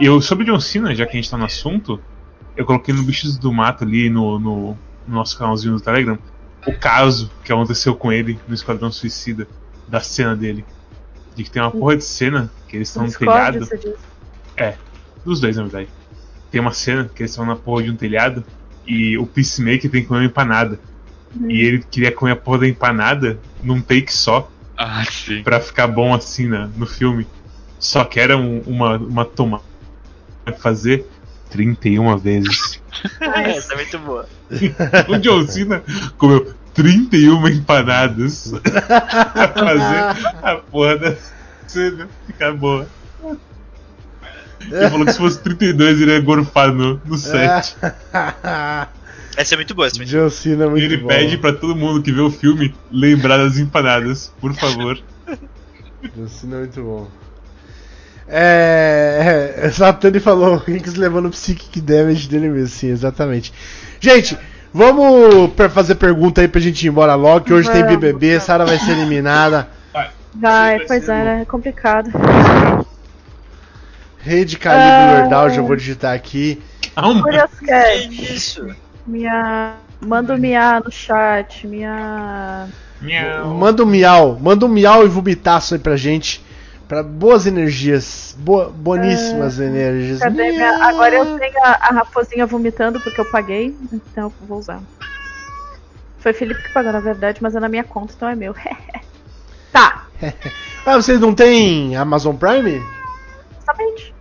Eu, 0.00 0.20
sobre 0.20 0.44
John 0.44 0.58
Cena, 0.60 0.94
já 0.94 1.06
que 1.06 1.12
a 1.12 1.20
gente 1.20 1.30
tá 1.30 1.36
no 1.38 1.44
assunto, 1.44 2.00
eu 2.56 2.64
coloquei 2.66 2.92
no 2.92 3.02
Bichos 3.04 3.38
do 3.38 3.52
Mato 3.52 3.84
ali 3.84 4.10
no, 4.10 4.38
no, 4.38 4.78
no 5.06 5.14
nosso 5.14 5.38
canalzinho 5.38 5.74
do 5.74 5.80
Telegram 5.80 6.18
o 6.66 6.72
caso 6.76 7.30
que 7.44 7.52
aconteceu 7.52 7.94
com 7.94 8.12
ele 8.12 8.38
no 8.48 8.54
Esquadrão 8.54 8.90
Suicida, 8.90 9.46
da 9.86 10.00
cena 10.00 10.34
dele. 10.36 10.64
De 11.36 11.44
que 11.44 11.50
tem 11.50 11.62
uma 11.62 11.70
porra 11.70 11.96
de 11.96 12.04
cena 12.04 12.50
que 12.66 12.76
eles 12.76 12.88
estão 12.88 13.04
no 13.04 13.12
telhado. 13.12 13.60
diz. 13.60 13.94
Dos 15.24 15.40
dois, 15.40 15.56
na 15.56 15.62
verdade. 15.62 15.88
Tem 16.50 16.60
uma 16.60 16.72
cena 16.72 17.04
que 17.14 17.22
eles 17.22 17.30
estão 17.30 17.46
na 17.46 17.54
porra 17.56 17.84
de 17.84 17.90
um 17.90 17.96
telhado 17.96 18.44
e 18.86 19.16
o 19.16 19.26
Peacemaker 19.26 19.90
tem 19.90 20.02
que 20.02 20.08
comer 20.08 20.20
uma 20.20 20.26
empanada. 20.26 20.80
Uhum. 21.36 21.50
E 21.50 21.60
ele 21.62 21.84
queria 21.90 22.12
comer 22.12 22.32
a 22.32 22.36
porra 22.36 22.58
da 22.60 22.68
empanada 22.68 23.38
num 23.62 23.80
take 23.80 24.12
só, 24.12 24.50
Ah, 24.76 25.04
sim. 25.10 25.42
pra 25.42 25.60
ficar 25.60 25.86
bom 25.86 26.14
assim 26.14 26.46
na, 26.46 26.66
no 26.76 26.86
filme. 26.86 27.26
Só 27.78 28.04
que 28.04 28.18
era 28.18 28.36
um- 28.36 28.60
uma, 28.66 28.96
uma 28.96 29.24
tomada 29.24 29.62
pra 30.44 30.54
fazer 30.54 31.06
31 31.50 32.16
vezes. 32.16 32.80
Essa 33.20 33.74
é 33.74 33.76
muito 33.76 33.98
boa. 34.00 34.28
o 35.08 35.18
John 35.18 35.46
Cena 35.46 35.82
comeu 36.16 36.52
31 36.74 37.46
empanadas 37.48 38.52
pra 38.62 39.48
fazer 39.48 40.26
a 40.42 40.56
porra 40.56 40.96
da 40.96 41.16
cena 41.66 42.08
ficar 42.26 42.52
boa. 42.54 42.86
Ele 44.60 44.90
falou 44.90 45.06
que 45.06 45.12
se 45.12 45.18
fosse 45.18 45.40
32 45.40 46.00
ele 46.00 46.10
ia 46.12 46.20
gorfar 46.20 46.72
no, 46.72 47.00
no 47.04 47.16
set. 47.16 47.76
Essa 49.36 49.54
é 49.54 49.56
muito 49.56 49.74
boa, 49.74 49.86
essa 49.86 49.96
é 49.96 49.98
muito 49.98 50.10
John 50.10 50.30
Cena 50.30 50.64
é 50.64 50.66
E 50.66 50.70
muito 50.70 50.84
ele 50.84 50.96
bom. 50.98 51.08
pede 51.08 51.38
pra 51.38 51.52
todo 51.52 51.76
mundo 51.76 52.02
que 52.02 52.10
vê 52.12 52.20
o 52.20 52.30
filme 52.30 52.74
lembrar 52.90 53.36
das 53.38 53.56
empanadas, 53.58 54.32
por 54.40 54.52
favor. 54.54 54.98
John 56.16 56.28
Cena 56.28 56.56
é 56.56 56.58
muito 56.60 56.82
bom. 56.82 57.08
É. 58.28 59.54
é 59.56 59.70
Satani 59.70 60.20
falou 60.20 60.54
o 60.54 60.56
Rinks 60.58 60.94
levando 60.94 61.30
psychic 61.30 61.80
damage 61.80 62.28
dele 62.28 62.48
mesmo, 62.48 62.68
sim, 62.68 62.90
exatamente. 62.90 63.52
Gente, 64.00 64.36
vamos 64.72 65.50
fazer 65.70 65.94
pergunta 65.94 66.40
aí 66.40 66.48
pra 66.48 66.60
gente 66.60 66.84
ir 66.84 66.88
embora 66.88 67.14
logo, 67.14 67.44
que 67.46 67.52
hoje 67.52 67.70
tem 67.70 67.86
BBB. 67.86 68.38
Sara 68.40 68.66
vai 68.66 68.78
ser 68.78 68.90
eliminada. 68.92 69.68
Vai, 70.34 70.80
pois 70.80 71.08
é, 71.08 71.40
é 71.40 71.44
complicado. 71.46 72.10
Rede 74.18 74.58
Calibre 74.58 74.90
Ah. 74.92 75.18
Lordal, 75.20 75.50
já 75.50 75.62
vou 75.62 75.74
digitar 75.74 76.14
aqui. 76.14 76.60
Calma. 76.94 77.22
Curious 77.22 77.50
Que 77.58 77.66
Cat, 77.66 78.34
isso? 78.34 78.66
Minha. 79.08 79.76
Manda 80.00 80.34
um 80.34 80.38
miar 80.38 80.82
no 80.84 80.90
chat, 80.92 81.66
minha. 81.66 82.68
Miau. 83.00 83.46
Manda 83.54 83.82
um 83.82 83.86
miau, 83.86 84.38
manda 84.40 84.66
um 84.66 84.68
miau 84.68 85.04
e 85.04 85.08
vomitaço 85.08 85.74
aí 85.74 85.80
pra 85.80 85.96
gente. 85.96 86.44
Pra 86.86 87.02
boas 87.02 87.46
energias, 87.46 88.34
boa, 88.38 88.70
boníssimas 88.70 89.58
energias. 89.58 90.22
Ah, 90.22 90.24
Cadê 90.24 90.50
minha. 90.52 90.72
Miau. 90.76 90.88
Agora 90.88 91.14
eu 91.16 91.38
tenho 91.38 91.64
a, 91.64 91.70
a 91.70 91.94
raposinha 91.94 92.46
vomitando 92.46 93.00
porque 93.00 93.20
eu 93.20 93.30
paguei, 93.30 93.76
então 93.92 94.32
eu 94.40 94.46
vou 94.46 94.58
usar. 94.58 94.80
Foi 96.18 96.32
Felipe 96.32 96.62
que 96.62 96.72
pagou, 96.72 96.92
na 96.92 97.00
verdade, 97.00 97.42
mas 97.42 97.54
é 97.54 97.60
na 97.60 97.68
minha 97.68 97.84
conta, 97.84 98.14
então 98.16 98.28
é 98.28 98.34
meu. 98.34 98.54
tá, 99.72 100.06
Ah, 100.86 100.96
vocês 100.96 101.20
não 101.20 101.34
têm 101.34 101.96
Amazon 101.96 102.34
Prime? 102.36 102.82
exatamente. 103.60 104.14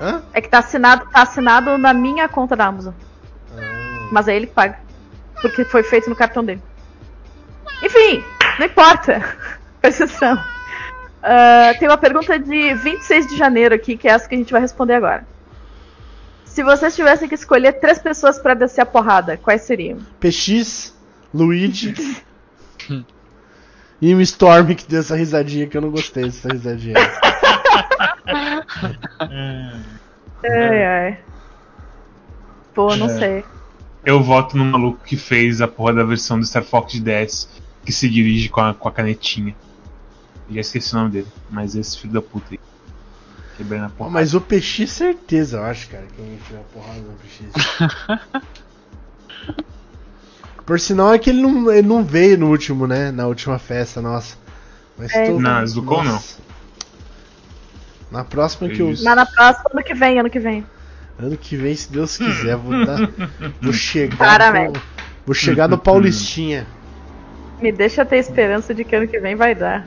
Hã? 0.00 0.22
É 0.32 0.40
que 0.40 0.48
tá 0.48 0.58
assinado, 0.58 1.06
tá 1.10 1.22
assinado 1.22 1.76
na 1.78 1.92
minha 1.92 2.28
conta 2.28 2.54
da 2.54 2.66
Amazon. 2.66 2.92
Mas 4.10 4.28
é 4.28 4.36
ele 4.36 4.46
que 4.46 4.52
paga. 4.54 4.78
Porque 5.40 5.64
foi 5.64 5.82
feito 5.82 6.08
no 6.10 6.16
cartão 6.16 6.44
dele. 6.44 6.62
Enfim, 7.82 8.24
não 8.58 8.66
importa. 8.66 9.22
Atenção. 9.82 10.38
Ah, 11.22 11.72
tem 11.78 11.88
uma 11.88 11.98
pergunta 11.98 12.38
de 12.38 12.74
26 12.74 13.26
de 13.28 13.36
janeiro 13.36 13.74
aqui, 13.74 13.96
que 13.96 14.08
é 14.08 14.12
essa 14.12 14.28
que 14.28 14.34
a 14.34 14.38
gente 14.38 14.52
vai 14.52 14.60
responder 14.60 14.94
agora. 14.94 15.26
Se 16.44 16.62
vocês 16.64 16.94
tivessem 16.96 17.28
que 17.28 17.34
escolher 17.36 17.74
três 17.74 17.98
pessoas 18.00 18.38
pra 18.38 18.54
descer 18.54 18.80
a 18.80 18.86
porrada, 18.86 19.36
quais 19.36 19.62
seriam? 19.62 19.98
PX, 20.18 20.92
Luigi 21.32 21.94
e 24.02 24.14
o 24.14 24.20
Storm 24.22 24.74
que 24.74 24.88
deu 24.88 25.00
essa 25.00 25.14
risadinha 25.14 25.68
que 25.68 25.76
eu 25.76 25.80
não 25.80 25.90
gostei 25.90 26.24
dessa 26.24 26.48
risadinha. 26.48 26.94
Ai, 30.44 30.84
ai. 30.84 31.18
Pô, 32.74 32.94
não 32.96 33.06
É. 33.06 33.18
sei. 33.18 33.44
Eu 34.04 34.22
voto 34.22 34.56
no 34.56 34.64
maluco 34.64 35.04
que 35.04 35.16
fez 35.16 35.60
a 35.60 35.68
porra 35.68 35.92
da 35.94 36.04
versão 36.04 36.38
do 36.38 36.46
Star 36.46 36.64
Fox 36.64 36.92
de 36.92 37.00
10, 37.00 37.48
que 37.84 37.92
se 37.92 38.08
dirige 38.08 38.48
com 38.48 38.60
a, 38.60 38.72
com 38.74 38.88
a 38.88 38.92
canetinha. 38.92 39.54
Já 40.50 40.60
esqueci 40.60 40.94
o 40.94 40.98
nome 40.98 41.10
dele, 41.10 41.26
mas 41.50 41.74
esse 41.74 41.98
filho 41.98 42.12
da 42.14 42.22
puta 42.22 42.46
aí. 42.52 42.60
Quebrando 43.56 43.86
a 43.86 43.88
Pô, 43.90 43.94
porra. 43.96 44.10
mas 44.10 44.34
o 44.34 44.40
PX 44.40 44.90
certeza, 44.90 45.58
eu 45.58 45.64
acho, 45.64 45.88
cara, 45.90 46.06
que 46.14 46.18
eu 46.18 46.32
enfio 46.32 46.58
a 46.58 46.62
porrada 46.72 47.00
no 47.00 47.14
PX. 47.18 48.42
Por 50.64 50.78
sinal 50.78 51.14
é 51.14 51.18
que 51.18 51.30
ele 51.30 51.40
não, 51.42 51.70
ele 51.72 51.86
não 51.86 52.04
veio 52.04 52.38
no 52.38 52.48
último, 52.50 52.86
né? 52.86 53.10
Na 53.10 53.26
última 53.26 53.58
festa, 53.58 54.00
nossa. 54.02 54.36
Mas 54.98 55.14
É, 55.14 55.26
tô- 55.26 55.40
Na 55.40 55.64
Zucon, 55.64 56.04
não. 56.04 56.22
Na 58.10 58.24
próxima 58.24 58.68
que 58.68 58.80
eu. 58.80 58.88
Mas 58.88 59.02
na 59.02 59.24
próxima, 59.26 59.70
ano 59.72 59.82
que 59.82 59.94
vem, 59.94 60.18
ano 60.18 60.30
que 60.30 60.38
vem. 60.38 60.64
Ano 61.18 61.36
que 61.36 61.56
vem, 61.56 61.74
se 61.74 61.90
Deus 61.90 62.16
quiser, 62.16 62.56
vou 62.56 62.84
dar. 62.86 63.10
Vou 63.60 63.72
chegar. 63.72 64.52
No- 64.54 64.72
vou 65.26 65.34
chegar 65.34 65.68
no 65.68 65.76
Paulistinha. 65.76 66.66
Me 67.60 67.72
deixa 67.72 68.04
ter 68.04 68.18
esperança 68.18 68.72
de 68.72 68.84
que 68.84 68.94
ano 68.94 69.08
que 69.08 69.18
vem 69.18 69.34
vai 69.34 69.54
dar. 69.54 69.86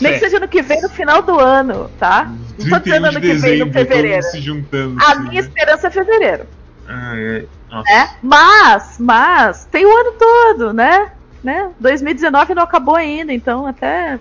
Nem 0.00 0.12
É. 0.12 0.14
que 0.14 0.20
seja 0.20 0.36
ano 0.36 0.46
que 0.48 0.62
vem 0.62 0.80
no 0.80 0.88
final 0.88 1.22
do 1.22 1.38
ano, 1.40 1.90
tá? 1.98 2.26
Não 2.58 2.68
tô 2.70 2.80
31 2.80 2.82
dizendo 2.82 3.06
ano 3.06 3.20
de 3.20 3.26
que 3.28 3.34
vem 3.34 3.58
no 3.58 3.72
fevereiro. 3.72 4.22
mundo 4.22 4.30
se 4.30 4.40
juntando. 4.40 5.02
A 5.02 5.10
assim, 5.12 5.20
minha 5.22 5.32
né? 5.42 5.48
esperança 5.48 5.86
é 5.88 5.90
fevereiro, 5.90 6.46
Ah, 6.88 7.12
é. 7.16 7.44
Nossa. 7.70 8.10
Mas, 8.22 8.96
mas, 9.00 9.64
tem 9.66 9.84
o 9.84 9.90
ano 9.90 10.12
todo, 10.12 10.72
né? 10.72 11.10
né? 11.42 11.70
2019 11.80 12.54
não 12.54 12.62
acabou 12.62 12.94
ainda, 12.94 13.32
então 13.32 13.66
até. 13.66 14.18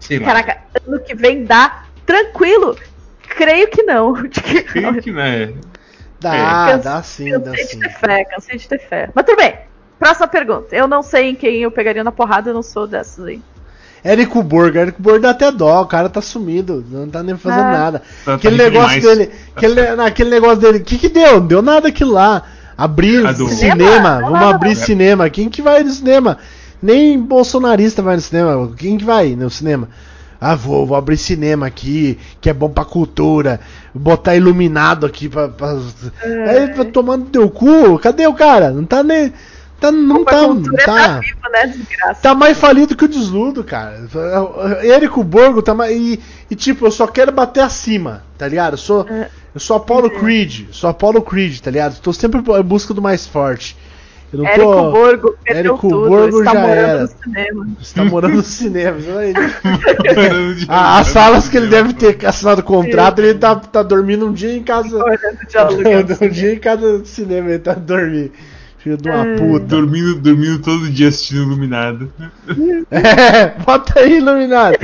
Sei 0.00 0.18
lá. 0.18 0.26
Caraca, 0.26 0.58
ano 0.86 1.00
que 1.00 1.14
vem 1.14 1.44
dá 1.44 1.84
tranquilo. 2.06 2.76
Creio 3.36 3.68
que 3.68 3.82
não. 3.82 4.12
Creio 4.72 5.02
que 5.02 5.10
não 5.10 5.20
é. 5.22 5.52
Dá, 6.20 6.70
É. 6.70 6.78
dá 6.78 7.02
sim, 7.02 7.30
dá 7.38 7.50
Cansei 7.52 7.64
sim. 7.66 7.78
de 7.78 7.82
ter 7.84 7.90
fé, 7.94 8.24
cansei 8.24 8.58
de 8.58 8.68
ter 8.68 8.78
fé. 8.80 9.10
Mas 9.14 9.24
tudo 9.24 9.36
bem. 9.36 9.54
Próxima 9.98 10.26
pergunta. 10.28 10.74
Eu 10.74 10.88
não 10.88 11.02
sei 11.02 11.30
em 11.30 11.34
quem 11.34 11.56
eu 11.62 11.70
pegaria 11.70 12.02
na 12.04 12.10
porrada, 12.12 12.50
eu 12.50 12.54
não 12.54 12.62
sou 12.62 12.86
dessas 12.86 13.24
aí. 13.24 13.40
Érico 14.02 14.42
Borgo, 14.42 14.78
Érico 14.78 15.02
Borgo 15.02 15.20
dá 15.20 15.30
até 15.30 15.50
dó, 15.50 15.82
o 15.82 15.86
cara 15.86 16.08
tá 16.08 16.20
sumido, 16.22 16.84
não 16.88 17.08
tá 17.08 17.20
nem 17.22 17.36
fazendo 17.36 17.60
Ah. 17.66 17.72
nada. 17.72 17.98
Tá- 17.98 18.04
tá 18.26 18.34
aquele 18.34 18.56
negócio 18.56 19.00
dele, 19.02 19.30
aquele, 19.56 19.80
aquele 19.80 20.30
negócio 20.30 20.56
dele, 20.58 20.78
o 20.78 20.84
que 20.84 20.98
que 20.98 21.08
deu? 21.08 21.40
Não 21.40 21.46
deu 21.46 21.62
nada 21.62 21.88
aquilo 21.88 22.12
lá. 22.12 22.42
Abrir 22.76 23.22
do- 23.34 23.48
cinema, 23.48 24.20
vamos 24.20 24.40
não, 24.40 24.48
abrir 24.50 24.76
cinema. 24.76 25.28
Quem 25.28 25.48
que 25.48 25.60
vai 25.60 25.82
no 25.82 25.90
cinema? 25.90 26.38
Nem 26.80 27.18
bolsonarista 27.20 28.00
vai 28.00 28.14
no 28.14 28.20
cinema. 28.22 28.72
Quem 28.76 28.96
que 28.98 29.04
vai 29.04 29.34
no 29.34 29.50
cinema? 29.50 29.88
Ah, 30.40 30.54
vou, 30.54 30.86
vou 30.86 30.96
abrir 30.96 31.16
cinema 31.16 31.66
aqui, 31.66 32.18
que 32.40 32.48
é 32.48 32.52
bom 32.52 32.70
pra 32.70 32.84
cultura. 32.84 33.60
Botar 33.92 34.36
iluminado 34.36 35.04
aqui 35.04 35.28
pra. 35.28 35.48
pra... 35.48 35.76
Aí, 36.46 36.68
pra 36.68 36.84
tomando 36.84 37.26
teu 37.26 37.50
cu, 37.50 37.98
cadê 37.98 38.26
o 38.26 38.34
cara? 38.34 38.70
Não 38.70 38.84
tá 38.84 39.02
nem. 39.02 39.32
Tá, 39.80 39.92
não 39.92 40.24
Pra 40.24 40.32
tá. 40.32 40.46
Não 40.48 40.62
tá. 40.62 41.20
tá 41.20 41.48
né? 41.50 41.66
Desgraça. 41.66 42.20
Tá 42.20 42.34
mais 42.34 42.58
falido 42.58 42.96
que 42.96 43.04
o 43.04 43.08
desludo, 43.08 43.62
cara. 43.62 44.08
Érico 44.82 45.22
Borgo 45.22 45.62
tá 45.62 45.74
mais. 45.74 45.96
E, 45.96 46.20
e, 46.50 46.54
tipo, 46.54 46.86
eu 46.86 46.90
só 46.90 47.06
quero 47.06 47.30
bater 47.32 47.62
acima, 47.62 48.22
tá 48.36 48.46
ligado? 48.46 48.74
Eu 48.74 48.78
sou. 48.78 49.06
É. 49.08 49.28
Eu 49.54 49.60
sou 49.60 49.76
Apollo 49.76 50.10
Creed. 50.10 50.68
Sou 50.72 50.90
Apollo 50.90 51.22
Creed, 51.22 51.58
tá 51.60 51.70
ligado? 51.70 51.98
Tô 52.00 52.12
sempre 52.12 52.40
em 52.40 52.62
busca 52.62 52.92
do 52.92 53.00
mais 53.00 53.26
forte. 53.26 53.76
Eu 54.32 54.40
não 54.40 54.46
Érico 54.46 54.72
tô. 54.72 54.90
Borgo 54.92 55.34
perdeu 55.42 55.60
Érico 55.72 55.88
tudo. 55.88 56.08
Borgo 56.08 56.38
está 56.40 56.52
já 56.52 56.60
morando 56.60 56.78
era. 56.78 57.00
no 57.02 57.08
cinema. 57.08 57.68
Você 57.80 57.94
tá 57.94 58.04
morando 58.04 58.34
no 58.36 58.42
cinema. 58.42 58.98
de- 58.98 60.66
Ah, 60.68 60.98
As 60.98 61.06
salas 61.08 61.48
que 61.48 61.56
ele 61.56 61.68
deve 61.68 61.94
ter 61.94 62.18
assinado 62.26 62.62
contrato, 62.62 63.20
ele 63.20 63.34
tá, 63.38 63.56
tá 63.56 63.82
dormindo 63.82 64.26
um 64.26 64.32
dia 64.32 64.54
em 64.54 64.62
casa. 64.62 65.02
De 65.48 65.56
aluguel. 65.56 66.04
um 66.20 66.28
dia 66.28 66.52
em 66.54 66.58
cada 66.58 67.04
cinema 67.04 67.48
ele 67.48 67.58
tá 67.58 67.72
dormindo. 67.74 68.32
Filho 68.78 68.96
de 68.96 69.08
uma 69.10 69.26
É. 69.26 69.36
puta. 69.36 69.64
Dormindo, 69.64 70.14
dormindo 70.20 70.58
todo 70.60 70.88
dia 70.88 71.08
assistindo 71.08 71.42
Iluminado. 71.42 72.12
É, 72.90 73.48
bota 73.64 74.00
aí, 74.00 74.18
iluminado. 74.18 74.76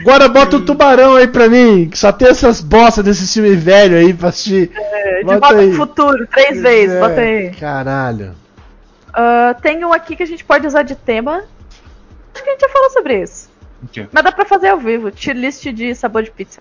Agora 0.00 0.28
bota 0.28 0.56
o 0.56 0.60
tubarão 0.64 1.16
aí 1.16 1.26
pra 1.28 1.48
mim, 1.48 1.88
que 1.90 1.98
só 1.98 2.10
tem 2.12 2.28
essas 2.28 2.60
bostas 2.60 3.04
desse 3.04 3.32
filme 3.32 3.54
velho 3.54 3.96
aí 3.96 4.12
pra 4.14 4.30
assistir. 4.30 4.70
É, 4.74 5.18
de 5.18 5.24
Bota 5.24 5.38
volta 5.40 5.56
aí. 5.58 5.68
pro 5.68 5.76
futuro, 5.76 6.26
três 6.28 6.60
vezes, 6.62 6.96
É, 6.96 7.00
bota 7.00 7.20
aí. 7.20 7.50
Caralho. 7.50 8.32
Ah, 9.12 9.54
tem 9.60 9.84
um 9.84 9.92
aqui 9.92 10.16
que 10.16 10.22
a 10.22 10.26
gente 10.26 10.44
pode 10.44 10.66
usar 10.66 10.82
de 10.82 10.94
tema. 10.94 11.44
Acho 12.34 12.44
que 12.44 12.48
a 12.50 12.52
gente 12.52 12.60
já 12.60 12.68
falou 12.68 12.90
sobre 12.90 13.22
isso. 13.22 13.50
O 13.82 13.88
quê? 13.88 14.06
Mas 14.12 14.24
dá 14.24 14.30
pra 14.32 14.44
fazer 14.44 14.68
ao 14.68 14.78
vivo. 14.78 15.10
Tier 15.10 15.36
list 15.36 15.64
de 15.66 15.94
sabor 15.94 16.22
de 16.22 16.30
pizza. 16.30 16.60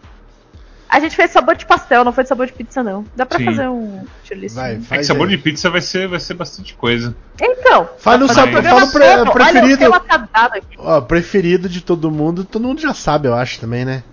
A 0.88 1.00
gente 1.00 1.16
fez 1.16 1.30
sabor 1.30 1.56
de 1.56 1.68
pastel, 1.68 2.04
não 2.04 2.12
foi 2.12 2.24
de 2.24 2.30
sabor 2.30 2.48
de 2.48 2.54
pizza, 2.54 2.82
não. 2.82 3.06
Dá 3.16 3.24
pra 3.24 3.38
Sim. 3.38 3.46
fazer 3.46 3.68
um 3.68 4.04
tier 4.24 4.40
list. 4.40 4.56
Vai, 4.56 4.80
É 4.90 4.98
que 4.98 5.04
sabor 5.04 5.28
aí. 5.28 5.36
de 5.36 5.44
pizza 5.44 5.70
vai 5.70 5.82
ser, 5.82 6.08
vai 6.08 6.20
ser 6.20 6.34
bastante 6.34 6.74
coisa. 6.74 7.16
Então. 7.40 7.88
Fala 8.00 8.26
o 8.26 8.28
sabor- 8.28 8.54
fazer 8.64 8.70
fala 8.70 8.86
o 8.86 8.92
pre- 8.92 9.06
todo. 9.06 9.20
Olha, 9.20 9.32
preferido. 9.32 9.74
o 9.76 9.78
tema 9.78 10.00
tá 10.00 10.28
dado 10.34 10.56
aqui. 10.56 10.76
Ó, 10.80 11.02
preferido 11.02 11.70
de 11.70 11.82
todo 11.82 12.10
mundo, 12.10 12.44
todo 12.44 12.68
mundo 12.68 12.82
já 12.82 12.94
sabe, 12.96 13.28
eu 13.28 13.36
acho 13.36 13.60
também, 13.60 13.86
né? 13.86 14.04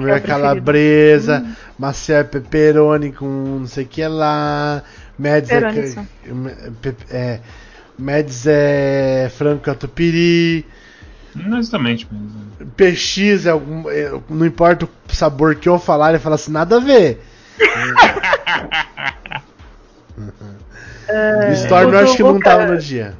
Que 0.00 0.10
é 0.10 0.18
calabresa, 0.20 1.46
macia 1.78 2.24
pepperoni 2.24 3.12
com 3.12 3.26
não 3.60 3.66
sei 3.68 3.84
o 3.84 3.86
que 3.86 4.04
lá, 4.08 4.82
Mads 5.16 5.48
é, 5.50 5.60
Pepperoni 5.60 6.08
é, 7.10 7.40
Mads 7.98 8.46
é 8.46 9.30
frango 9.36 9.60
catupiry, 9.60 10.64
Não 11.34 11.58
exatamente, 11.58 12.08
mas. 12.10 12.46
PX 12.76 13.46
é 13.46 13.50
algum, 13.50 13.88
é, 13.88 14.12
não 14.28 14.44
importa 14.44 14.86
o 14.86 14.90
sabor 15.08 15.54
que 15.56 15.68
eu 15.68 15.78
falar, 15.78 16.10
ele 16.10 16.18
fala 16.18 16.34
assim, 16.34 16.52
nada 16.52 16.76
a 16.76 16.80
ver. 16.80 17.22
o 21.48 21.52
Storm 21.52 21.90
o 21.90 21.94
eu 21.94 21.98
acho 22.00 22.16
que 22.16 22.22
não 22.22 22.40
tava 22.40 22.66
no 22.66 22.78
dia. 22.78 23.14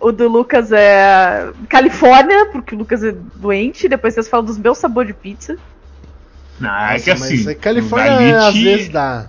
O 0.00 0.12
do 0.12 0.28
Lucas 0.28 0.70
é 0.72 1.50
Califórnia, 1.68 2.46
porque 2.46 2.74
o 2.74 2.78
Lucas 2.78 3.02
é 3.02 3.12
doente. 3.34 3.88
Depois 3.88 4.14
vocês 4.14 4.28
falam 4.28 4.46
dos 4.46 4.58
meus 4.58 4.78
sabores 4.78 5.08
de 5.08 5.14
pizza. 5.14 5.56
Não, 6.60 6.70
é 6.70 6.92
Nossa, 6.92 7.04
que 7.04 7.10
assim. 7.10 7.36
mas 7.38 7.48
a 7.48 7.54
Califórnia 7.54 8.46
às 8.46 8.54
vezes 8.54 8.88
dá. 8.88 9.26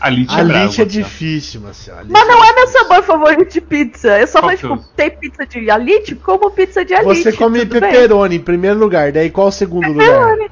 A 0.00 0.08
Lit 0.08 0.30
A 0.32 0.40
é 0.40 0.82
é 0.82 0.84
difícil, 0.86 1.60
Marcelo. 1.60 2.06
Mas 2.08 2.26
não 2.26 2.42
é 2.42 2.52
meu 2.54 2.66
sabor 2.68 3.02
favorito 3.02 3.52
de 3.52 3.60
pizza. 3.60 4.18
Eu 4.18 4.26
só 4.26 4.50
é 4.50 4.56
tipo, 4.56 4.78
tem 4.96 5.10
pizza 5.10 5.44
de 5.44 5.70
alite? 5.70 6.14
Como 6.14 6.50
pizza 6.50 6.84
de 6.84 6.94
alite. 6.94 7.22
Você 7.22 7.32
come 7.32 7.58
tudo 7.60 7.80
bem. 7.80 7.80
pepperoni 7.80 8.36
em 8.36 8.40
primeiro 8.40 8.78
lugar, 8.78 9.12
daí 9.12 9.30
qual 9.30 9.48
o 9.48 9.52
segundo 9.52 9.88
lugar? 9.88 10.08
Pepperoni. 10.08 10.50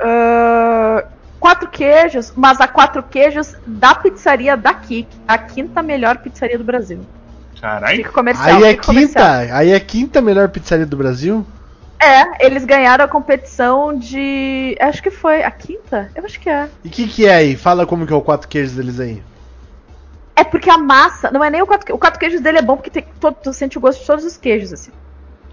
Ah, 0.00 1.04
quatro 1.38 1.68
queijos, 1.68 2.32
mas 2.34 2.60
a 2.60 2.66
quatro 2.66 3.02
queijos 3.02 3.54
da 3.66 3.94
pizzaria 3.94 4.56
daqui. 4.56 5.06
A 5.28 5.36
quinta 5.36 5.82
melhor 5.82 6.18
pizzaria 6.18 6.56
do 6.56 6.64
Brasil. 6.64 7.00
Caralho. 7.60 7.86
Aí 7.86 7.94
é 7.94 7.96
fica 7.98 8.12
comercial. 8.12 8.60
quinta, 8.78 9.38
aí 9.54 9.70
é 9.70 9.80
quinta 9.80 10.20
melhor 10.22 10.48
pizzaria 10.48 10.86
do 10.86 10.96
Brasil? 10.96 11.46
É, 12.04 12.44
eles 12.46 12.64
ganharam 12.64 13.04
a 13.04 13.08
competição 13.08 13.96
de. 13.96 14.76
Acho 14.80 15.00
que 15.02 15.10
foi 15.10 15.42
a 15.44 15.50
quinta? 15.50 16.10
Eu 16.16 16.24
acho 16.24 16.40
que 16.40 16.50
é. 16.50 16.68
E 16.84 16.88
o 16.88 16.90
que, 16.90 17.06
que 17.06 17.26
é 17.26 17.34
aí? 17.34 17.56
Fala 17.56 17.86
como 17.86 18.06
que 18.06 18.12
é 18.12 18.16
o 18.16 18.20
quatro 18.20 18.48
queijos 18.48 18.74
deles 18.74 18.98
aí. 18.98 19.22
É 20.34 20.42
porque 20.42 20.68
a 20.68 20.78
massa. 20.78 21.30
Não 21.30 21.44
é 21.44 21.48
nem 21.50 21.62
o 21.62 21.66
quatro 21.66 21.86
queijos. 21.86 21.96
O 21.96 22.00
quatro 22.00 22.18
queijos 22.18 22.40
dele 22.40 22.58
é 22.58 22.62
bom 22.62 22.76
porque 22.76 22.90
tem, 22.90 23.04
todo, 23.20 23.36
tu 23.42 23.52
sente 23.52 23.78
o 23.78 23.80
gosto 23.80 24.00
de 24.00 24.06
todos 24.06 24.24
os 24.24 24.36
queijos, 24.36 24.72
assim. 24.72 24.90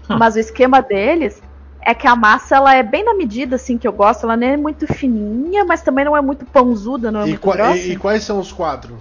Hum. 0.08 0.16
Mas 0.18 0.34
o 0.34 0.40
esquema 0.40 0.82
deles 0.82 1.40
é 1.82 1.94
que 1.94 2.08
a 2.08 2.16
massa 2.16 2.56
ela 2.56 2.74
é 2.74 2.82
bem 2.82 3.04
na 3.04 3.14
medida, 3.14 3.54
assim, 3.54 3.78
que 3.78 3.86
eu 3.86 3.92
gosto. 3.92 4.24
Ela 4.24 4.36
não 4.36 4.46
é 4.48 4.56
muito 4.56 4.92
fininha, 4.92 5.64
mas 5.64 5.82
também 5.82 6.04
não 6.04 6.16
é 6.16 6.20
muito 6.20 6.44
pãozuda, 6.44 7.12
não 7.12 7.20
é 7.20 7.24
E, 7.24 7.28
muito 7.28 7.40
qua- 7.42 7.54
grossa. 7.54 7.76
e- 7.76 7.92
e 7.92 7.96
quais 7.96 8.24
são 8.24 8.40
os 8.40 8.50
quatro? 8.50 8.98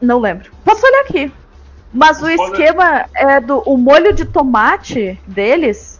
Não 0.00 0.18
lembro. 0.18 0.50
Posso 0.64 0.84
olhar 0.84 1.00
aqui. 1.00 1.32
Mas 1.94 2.18
o 2.22 2.26
Pode- 2.26 2.34
esquema 2.52 3.06
é 3.14 3.40
do. 3.40 3.58
O 3.66 3.76
molho 3.78 4.12
de 4.12 4.24
tomate 4.24 5.18
deles, 5.26 5.91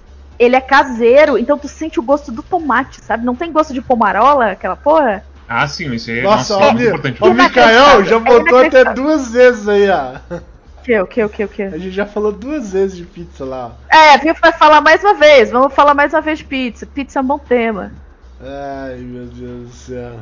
ele 0.43 0.57
é 0.57 0.61
caseiro, 0.61 1.39
então 1.39 1.59
tu 1.59 1.69
sente 1.69 1.99
o 2.01 2.03
gosto 2.03 2.33
do 2.33 2.43
tomate, 2.43 3.01
sabe? 3.05 3.25
Não 3.25 3.35
tem 3.37 3.53
gosto 3.53 3.73
de 3.73 3.81
pomarola, 3.83 4.53
aquela 4.53 4.77
porra? 4.77 5.25
Ah, 5.49 5.67
sim, 5.69 5.93
isso 5.93 6.11
aí 6.11 6.21
é 6.21 6.23
Nossa, 6.23 6.55
nossa, 6.55 6.57
ó, 6.57 6.69
é 6.69 6.73
muito 6.73 6.81
Mi- 6.81 6.87
importante. 6.89 7.19
ó, 7.21 7.35
Mikael 7.35 8.05
já 8.05 8.17
É 8.17 8.19
botou 8.19 8.59
até 8.59 8.83
inacreditável. 8.83 8.95
duas 8.95 9.31
vezes 9.33 9.69
aí, 9.69 9.89
ó. 9.91 10.17
O 10.81 10.83
que, 10.83 11.01
o 11.01 11.07
que, 11.07 11.25
o 11.25 11.29
que, 11.29 11.45
o 11.45 11.49
que? 11.49 11.63
A 11.63 11.79
gente 11.79 11.93
já 11.93 12.07
falou 12.07 12.33
duas 12.33 12.73
vezes 12.73 12.97
de 12.97 13.05
pizza 13.05 13.45
lá. 13.45 13.73
ó. 13.91 13.95
É, 13.97 14.19
viu? 14.19 14.35
Vai 14.41 14.53
falar 14.53 14.81
mais 14.81 15.03
uma 15.05 15.15
vez. 15.15 15.51
Vamos 15.51 15.73
falar 15.75 15.95
mais 15.95 16.13
uma 16.13 16.21
vez 16.21 16.39
de 16.39 16.45
pizza. 16.45 16.87
Pizza 16.87 17.19
é 17.19 17.23
um 17.23 17.27
bom 17.27 17.39
tema. 17.39 17.93
Ai, 18.41 18.97
meu 18.99 19.27
Deus 19.27 19.69
do 19.69 19.73
céu. 19.75 20.21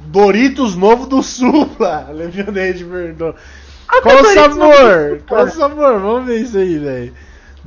Doritos 0.00 0.76
novo 0.76 1.06
do 1.06 1.22
Supla. 1.22 2.08
Levianete 2.12 2.84
perguntou. 2.84 3.34
Qual, 3.86 4.02
que 4.02 4.08
Qual 4.08 4.16
é 4.18 4.20
o 4.20 4.34
sabor? 4.34 5.22
Qual 5.26 5.44
o 5.44 5.50
sabor? 5.50 6.00
Vamos 6.00 6.26
ver 6.26 6.40
isso 6.42 6.58
aí, 6.58 6.78
velho. 6.78 7.14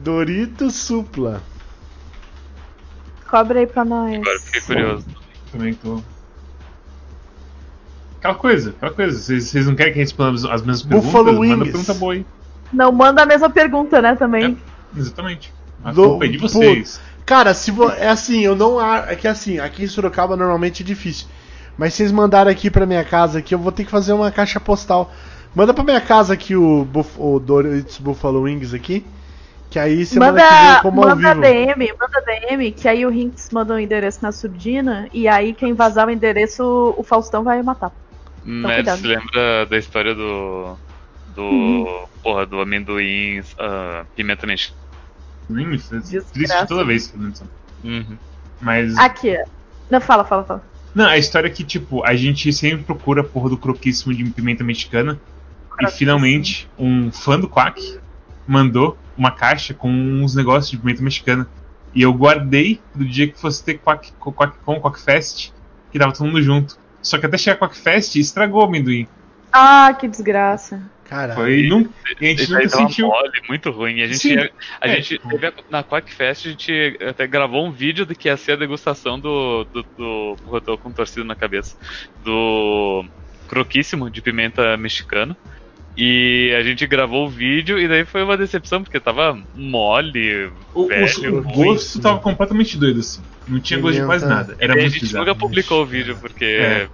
Doritos 0.03 0.75
Supla. 0.75 1.41
Cobre 3.29 3.59
aí 3.59 3.67
pra 3.67 3.85
nós. 3.85 4.15
Agora 4.19 4.39
fiquei 4.39 4.61
curioso. 4.61 5.05
Também 5.51 5.73
tô. 5.73 6.01
Aquela 8.19 8.35
coisa, 8.35 8.71
aquela 8.71 8.91
coisa. 8.91 9.17
Vocês, 9.17 9.45
vocês 9.45 9.65
não 9.67 9.75
querem 9.75 9.93
que 9.93 9.99
a 9.99 10.03
gente 10.03 10.13
responda 10.13 10.53
as 10.53 10.61
mesmas 10.61 10.81
Buffalo 10.81 11.25
perguntas? 11.25 11.49
Manda 11.49 11.63
Wings. 11.63 11.71
pergunta 11.71 11.93
boa 11.93 12.13
aí. 12.13 12.25
Não 12.71 12.91
manda 12.91 13.23
a 13.23 13.25
mesma 13.25 13.49
pergunta, 13.49 14.01
né, 14.01 14.15
também. 14.15 14.57
Exatamente. 14.95 15.53
A 15.83 15.91
Do- 15.91 16.03
culpa 16.09 16.25
é 16.25 16.27
de 16.27 16.37
pô, 16.37 16.47
vocês. 16.47 17.01
Cara, 17.25 17.53
se 17.53 17.71
vo... 17.71 17.89
é 17.89 18.09
assim, 18.09 18.41
eu 18.41 18.55
não 18.55 18.79
é 18.81 19.15
que 19.15 19.27
assim, 19.27 19.59
aqui 19.59 19.83
em 19.83 19.87
Sorocaba 19.87 20.35
normalmente 20.35 20.83
é 20.83 20.85
difícil. 20.85 21.27
Mas 21.77 21.93
vocês 21.93 22.11
mandaram 22.11 22.51
aqui 22.51 22.69
pra 22.69 22.85
minha 22.85 23.03
casa 23.03 23.39
aqui, 23.39 23.55
eu 23.55 23.59
vou 23.59 23.71
ter 23.71 23.85
que 23.85 23.91
fazer 23.91 24.13
uma 24.13 24.31
caixa 24.31 24.59
postal. 24.59 25.11
Manda 25.55 25.73
pra 25.73 25.83
minha 25.83 26.01
casa 26.01 26.33
aqui 26.33 26.55
o, 26.55 26.85
Buff... 26.85 27.11
o 27.17 27.39
Doritos 27.39 27.97
Buffalo 27.97 28.41
Wings 28.41 28.73
aqui. 28.73 29.05
Que 29.71 29.79
aí 29.79 30.05
semana 30.05 30.33
que 30.33 30.49
vem 30.49 30.59
eu 30.59 30.67
Manda, 30.67 30.81
como 30.81 31.01
ao 31.01 31.15
manda 31.15 31.33
vivo. 31.33 31.41
DM, 31.41 31.93
manda 31.97 32.21
DM, 32.21 32.71
que 32.73 32.87
aí 32.89 33.05
o 33.05 33.09
Rinks 33.09 33.49
manda 33.51 33.73
o 33.73 33.79
endereço 33.79 34.19
na 34.21 34.33
surdina, 34.33 35.07
e 35.13 35.29
aí 35.29 35.53
quem 35.53 35.73
vazar 35.73 36.07
o 36.07 36.11
endereço, 36.11 36.93
o 36.97 37.01
Faustão 37.03 37.41
vai 37.41 37.63
matar. 37.63 37.89
Mads 38.43 38.75
cuidado. 38.75 38.97
se 38.99 39.07
lembra 39.07 39.65
da 39.65 39.77
história 39.77 40.13
do. 40.13 40.75
Do. 41.33 41.43
Uhum. 41.43 42.05
Porra, 42.21 42.45
do 42.45 42.59
amendoim 42.59 43.41
ah, 43.57 44.03
pimenta 44.13 44.45
mexicana. 44.45 44.81
Desgraça. 45.49 46.27
triste 46.33 46.67
toda 46.67 46.83
vez. 46.83 47.07
que 47.07 47.15
eu 47.15 47.21
não 47.21 47.33
sei. 47.33 47.47
Uhum. 47.85 48.17
Mas. 48.59 48.97
Aqui. 48.97 49.37
Não, 49.89 50.01
fala, 50.01 50.25
fala, 50.25 50.43
fala. 50.43 50.63
Não, 50.93 51.05
a 51.05 51.17
história 51.17 51.47
é 51.47 51.51
que, 51.51 51.63
tipo, 51.63 52.03
a 52.03 52.13
gente 52.13 52.51
sempre 52.51 52.83
procura 52.83 53.21
a 53.21 53.23
porra 53.23 53.49
do 53.49 53.57
croquíssimo 53.57 54.13
de 54.13 54.23
pimenta 54.25 54.65
mexicana. 54.65 55.17
E 55.79 55.87
finalmente, 55.87 56.69
um 56.77 57.09
fã 57.09 57.39
do 57.39 57.47
Quack 57.47 57.99
mandou 58.45 58.97
uma 59.17 59.31
caixa 59.31 59.73
com 59.73 59.89
uns 59.89 60.35
negócios 60.35 60.69
de 60.71 60.77
pimenta 60.77 61.01
mexicana. 61.01 61.47
E 61.93 62.01
eu 62.01 62.13
guardei 62.13 62.79
do 62.95 63.03
dia 63.05 63.27
que 63.27 63.39
fosse 63.39 63.63
ter 63.63 63.77
Quack, 63.79 64.11
Quack 64.19 64.99
Fest, 65.01 65.51
que 65.91 65.99
tava 65.99 66.13
todo 66.13 66.25
mundo 66.27 66.41
junto. 66.41 66.77
Só 67.01 67.17
que 67.17 67.25
até 67.25 67.37
chegar 67.37 67.57
Quack 67.57 67.77
Fest, 67.77 68.15
estragou 68.15 68.61
o 68.61 68.65
amendoim. 68.65 69.07
Ah, 69.51 69.93
que 69.99 70.07
desgraça. 70.07 70.81
Cara, 71.09 71.35
Foi 71.35 71.63
nunca. 71.63 71.89
E 72.21 72.25
a 72.27 72.29
gente 72.29 72.49
nunca 72.49 72.69
sentiu. 72.69 73.07
mole, 73.09 73.31
muito 73.49 73.69
ruim. 73.69 74.01
A 74.01 74.07
gente, 74.07 74.19
Sim. 74.19 74.37
a 74.79 74.87
É, 74.87 74.95
gente 75.01 75.19
teve 75.19 75.45
a- 75.45 75.53
na 75.69 75.83
Quack 75.83 76.13
Fest, 76.13 76.45
a 76.45 76.49
gente 76.51 76.97
até 77.05 77.27
gravou 77.27 77.67
um 77.67 77.71
vídeo 77.71 78.05
do 78.05 78.15
que 78.15 78.29
ia 78.29 78.37
ser 78.37 78.53
a 78.53 78.55
degustação 78.55 79.19
do. 79.19 79.65
do, 79.65 79.83
do 79.97 80.37
eu 80.53 80.61
tô 80.61 80.77
com 80.77 80.89
torcido 80.93 81.25
na 81.25 81.35
cabeça. 81.35 81.75
Do 82.23 83.03
croquíssimo 83.49 84.09
de 84.09 84.21
pimenta 84.21 84.77
mexicana. 84.77 85.35
E 85.97 86.53
a 86.57 86.63
gente 86.63 86.87
gravou 86.87 87.25
o 87.25 87.29
vídeo 87.29 87.77
e 87.77 87.87
daí 87.87 88.05
foi 88.05 88.23
uma 88.23 88.37
decepção, 88.37 88.81
porque 88.81 88.99
tava 88.99 89.37
mole, 89.53 90.49
O, 90.73 90.83
o- 90.83 90.87
velho, 90.87 91.37
o 91.37 91.41
ruim. 91.41 91.53
gosto 91.65 91.99
tava 92.01 92.19
completamente 92.19 92.77
doido, 92.77 93.01
assim. 93.01 93.21
Não 93.47 93.59
tinha 93.59 93.79
gosto 93.79 93.99
de 93.99 94.05
quase 94.05 94.25
nada. 94.25 94.55
Era 94.59 94.73
E 94.73 94.77
a 94.77 94.81
muito 94.81 94.93
gente 94.93 95.01
bizarro. 95.01 95.25
nunca 95.25 95.37
publicou 95.37 95.81
o 95.81 95.85
vídeo, 95.85 96.17
porque. 96.21 96.45
É. 96.45 96.87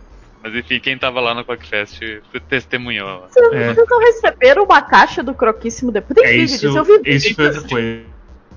Mas 0.44 0.56
enfim, 0.56 0.80
quem 0.80 0.98
tava 0.98 1.20
lá 1.20 1.34
no 1.34 1.44
Quack 1.44 1.68
Fest 1.68 2.00
testemunhou. 2.48 3.28
É. 3.52 3.74
Vocês 3.74 3.88
não 3.90 4.00
receberam 4.00 4.64
uma 4.64 4.82
caixa 4.82 5.22
do 5.24 5.34
croquíssimo 5.34 5.92
depois? 5.92 6.16
Tem 6.20 6.26
É 6.28 6.32
vídeo 6.34 6.48
disso, 6.48 6.66
eu 6.78 6.84
vi 6.84 6.94
isso 7.06 7.36
foi 7.36 7.46
vídeos. 7.46 7.56
outra 7.64 7.70
coisa. 7.70 8.02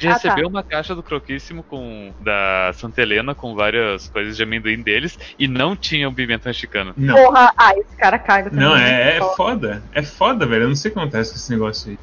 De 0.01 0.09
Ah, 0.09 0.15
receber 0.15 0.43
tá. 0.43 0.49
uma 0.49 0.63
caixa 0.63 0.95
do 0.95 1.03
Croquíssimo 1.03 1.63
com 1.63 2.13
da 2.21 2.73
Santa 2.75 3.03
Helena 3.03 3.35
com 3.35 3.55
várias 3.55 4.09
coisas 4.09 4.37
de 4.37 4.43
amendoim 4.43 4.81
deles 4.83 5.19
e 5.39 5.47
não 5.47 5.77
tinha 5.77 6.09
o 6.09 6.13
pimenta 6.15 6.49
mexicano. 6.49 6.95
Não, 6.97 7.15
Porra, 7.15 7.53
ah, 7.57 7.73
esse 7.77 7.95
cara 7.97 8.19
caga 8.19 8.49
também. 8.51 8.65
não 8.65 8.77
é, 8.77 9.19
é 9.19 9.21
foda. 9.37 9.83
É 9.93 10.03
foda, 10.03 10.47
velho. 10.47 10.63
Eu 10.65 10.69
não 10.69 10.75
sei 10.77 10.91
o 10.91 10.95
que 10.95 11.01
acontece 11.01 11.31
com 11.33 11.37
esse 11.37 11.51
negócio 11.53 11.91
aí. 11.91 11.99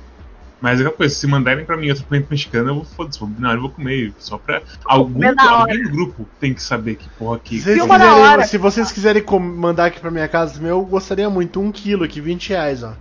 Mas 0.62 0.80
é 0.80 0.84
aquela 0.84 0.96
coisa, 0.98 1.14
se 1.14 1.28
mandarem 1.28 1.66
pra 1.66 1.78
mim 1.78 1.90
outro 1.90 2.04
pimenta 2.06 2.28
mexicano, 2.32 2.70
eu 2.70 2.76
vou 2.76 2.84
foda-se, 2.84 3.20
vou- 3.20 3.30
na 3.38 3.50
hora 3.50 3.58
eu 3.58 3.62
vou 3.62 3.70
comer. 3.72 4.14
Só 4.18 4.38
pra. 4.38 4.62
Algum, 4.86 5.20
alguém 5.50 5.84
do 5.84 5.90
grupo 5.90 6.28
tem 6.40 6.54
que 6.54 6.62
saber 6.64 6.96
que 6.96 7.08
porra 7.10 7.40
que. 7.40 7.58
se 7.58 7.64
vocês, 7.64 7.78
Filma 7.78 7.98
na 7.98 8.06
quiserem, 8.06 8.24
hora. 8.30 8.44
se 8.44 8.58
vocês 8.58 8.92
quiserem 8.92 9.22
com- 9.24 9.40
mandar 9.40 9.86
aqui 9.86 10.00
pra 10.00 10.10
minha 10.12 10.28
casa 10.28 10.60
eu 10.68 10.82
gostaria 10.84 11.30
muito. 11.30 11.60
Um 11.60 11.72
quilo 11.72 12.04
aqui, 12.04 12.20
20 12.22 12.50
reais, 12.50 12.84
ó. 12.84 12.94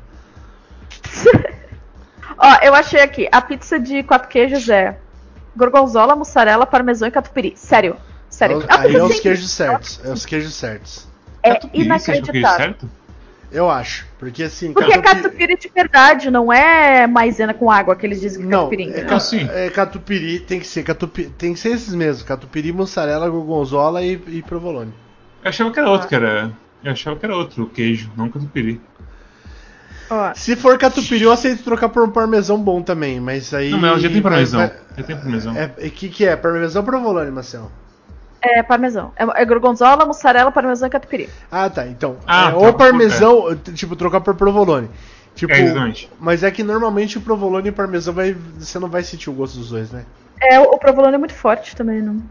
Ó, 2.39 2.55
eu 2.63 2.75
achei 2.75 3.01
aqui. 3.01 3.29
A 3.33 3.41
pizza 3.41 3.79
de 3.79 4.03
quatro 4.03 4.29
queijos 4.29 4.69
é 4.69 4.99
gorgonzola, 5.57 6.15
mussarela, 6.15 6.67
parmesão 6.67 7.09
e 7.09 7.11
catupiry. 7.11 7.55
Sério. 7.57 7.97
Sério. 8.29 8.65
Aí 8.69 8.89
pizza 8.93 8.99
é 8.99 9.03
os 9.05 9.21
queijos 9.21 9.51
certos. 9.51 10.01
É 10.05 10.13
os 10.13 10.27
queijos 10.27 10.55
certos. 10.55 11.09
É 11.43 11.51
Catupiry, 11.55 11.85
inacreditável. 11.85 12.57
certo? 12.57 12.91
Eu 13.53 13.71
acho. 13.71 14.05
Porque 14.19 14.43
assim, 14.43 14.73
Porque 14.73 14.93
é 14.93 14.99
catupi- 15.01 15.23
catupiry 15.23 15.57
de 15.57 15.69
verdade, 15.73 16.31
não 16.31 16.53
é 16.53 17.07
maisena 17.07 17.55
com 17.55 17.71
água 17.71 17.95
que 17.95 18.05
eles 18.05 18.21
dizem 18.21 18.41
que 18.41 18.47
é 18.47 18.51
Não, 18.51 18.65
catupiry. 18.65 18.91
é, 18.93 19.01
Ah, 19.03 19.05
ca- 19.07 19.21
sim. 19.21 19.49
é 19.53 19.71
catupiry, 19.71 20.41
tem 20.41 20.59
que 20.59 20.67
ser 20.67 20.83
catupiry, 20.83 21.31
tem 21.31 21.55
que 21.55 21.61
ser 21.61 21.71
esses 21.71 21.95
mesmos, 21.95 22.25
catupiry, 22.25 22.73
mussarela, 22.73 23.29
gorgonzola 23.31 24.03
e, 24.03 24.21
e 24.27 24.43
provolone. 24.43 24.93
Eu 25.45 25.49
achava 25.49 25.71
que 25.71 25.79
era 25.79 25.89
outro, 25.89 26.09
que 26.09 26.15
era. 26.17 26.51
Eu 26.83 26.93
achava 26.93 27.17
que 27.17 27.25
era 27.25 27.37
outro, 27.37 27.63
o 27.65 27.71
queijo, 27.71 28.11
não 28.17 28.29
catupiry. 28.29 28.81
Ó, 30.09 30.33
Se 30.35 30.55
for 30.57 30.79
catupiry, 30.79 31.23
eu 31.23 31.33
aceito 31.33 31.65
trocar 31.65 31.89
por 31.89 32.03
um 32.03 32.11
parmesão 32.11 32.59
bom 32.63 32.81
também, 32.83 33.19
mas 33.21 33.53
aí... 33.53 33.71
Não, 33.71 33.79
mas 33.79 34.03
já 34.03 34.09
tem 34.09 34.23
parmesão. 34.23 34.61
Já 34.97 35.03
tem 35.03 35.17
parmesão. 35.17 35.57
É, 35.57 35.67
o 35.87 35.91
que 35.91 36.09
que 36.09 36.25
é? 36.25 36.37
Parmesão 36.37 36.83
ou 36.83 36.87
provolone, 36.87 37.31
Marcelo? 37.31 37.71
é 38.43 38.63
parmesão. 38.63 39.13
É, 39.17 39.43
é 39.43 39.45
gorgonzola, 39.45 40.05
mussarela, 40.05 40.53
parmesão 40.53 40.87
e 40.87 40.91
catupiry. 40.91 41.29
Ah, 41.51 41.69
tá, 41.69 41.87
então. 41.87 42.17
Ah, 42.27 42.49
é, 42.49 42.51
tá, 42.53 42.57
ou 42.57 42.73
parmesão, 42.75 43.57
tipo, 43.75 43.97
trocar 43.97 44.21
por 44.21 44.35
provolone. 44.37 44.89
Tipo, 45.35 45.53
É, 45.53 45.61
exatamente. 45.61 46.11
mas 46.21 46.43
é 46.45 46.51
que 46.51 46.63
normalmente 46.63 47.19
o 47.19 47.21
provolone 47.21 47.67
e 47.67 47.71
o 47.71 47.75
parmesão 47.75 48.15
vai, 48.15 48.37
você 48.59 48.79
não 48.79 48.89
vai 48.89 49.03
sentir 49.03 49.29
o 49.29 49.33
gosto 49.33 49.59
dos 49.59 49.71
dois, 49.71 49.91
né? 49.91 50.05
É, 50.41 50.61
o, 50.61 50.65
o 50.65 50.79
provolone 50.79 51.15
é 51.15 51.19
muito 51.19 51.35
forte 51.35 51.75
também, 51.75 52.01
não. 52.01 52.23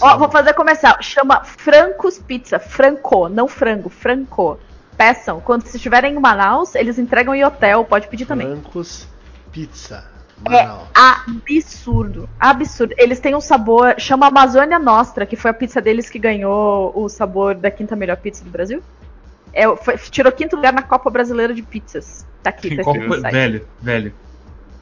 Ó, 0.00 0.18
vou 0.18 0.30
fazer 0.30 0.54
comercial. 0.54 0.96
Chama 1.00 1.42
Francos 1.44 2.18
Pizza. 2.18 2.58
Franco, 2.58 3.28
não 3.28 3.48
frango, 3.48 3.88
Franco. 3.88 4.58
Peçam. 4.96 5.40
Quando 5.40 5.62
vocês 5.62 5.76
estiverem 5.76 6.14
em 6.14 6.18
Manaus, 6.20 6.74
eles 6.74 6.98
entregam 6.98 7.34
em 7.34 7.44
hotel, 7.44 7.84
pode 7.84 8.08
pedir 8.08 8.26
também. 8.26 8.46
Francos 8.46 9.08
Pizza. 9.52 10.04
É 10.46 10.50
Manaus. 10.64 10.88
absurdo. 10.94 12.28
Absurdo. 12.38 12.94
Eles 12.98 13.20
têm 13.20 13.34
um 13.34 13.40
sabor. 13.40 13.94
Chama 13.98 14.26
Amazônia 14.26 14.78
Nostra, 14.78 15.24
que 15.26 15.36
foi 15.36 15.50
a 15.50 15.54
pizza 15.54 15.80
deles 15.80 16.10
que 16.10 16.18
ganhou 16.18 16.92
o 16.94 17.08
sabor 17.08 17.54
da 17.54 17.70
quinta 17.70 17.94
melhor 17.96 18.16
pizza 18.16 18.44
do 18.44 18.50
Brasil. 18.50 18.82
É, 19.52 19.64
foi- 19.76 19.96
tirou 19.96 20.32
quinto 20.32 20.56
lugar 20.56 20.72
na 20.72 20.82
Copa 20.82 21.08
Brasileira 21.10 21.54
de 21.54 21.62
Pizzas. 21.62 22.26
Tá 22.42 22.50
aqui, 22.50 22.76
tá 22.76 22.82
site. 22.84 23.32
velho, 23.32 23.66
velho. 23.80 24.12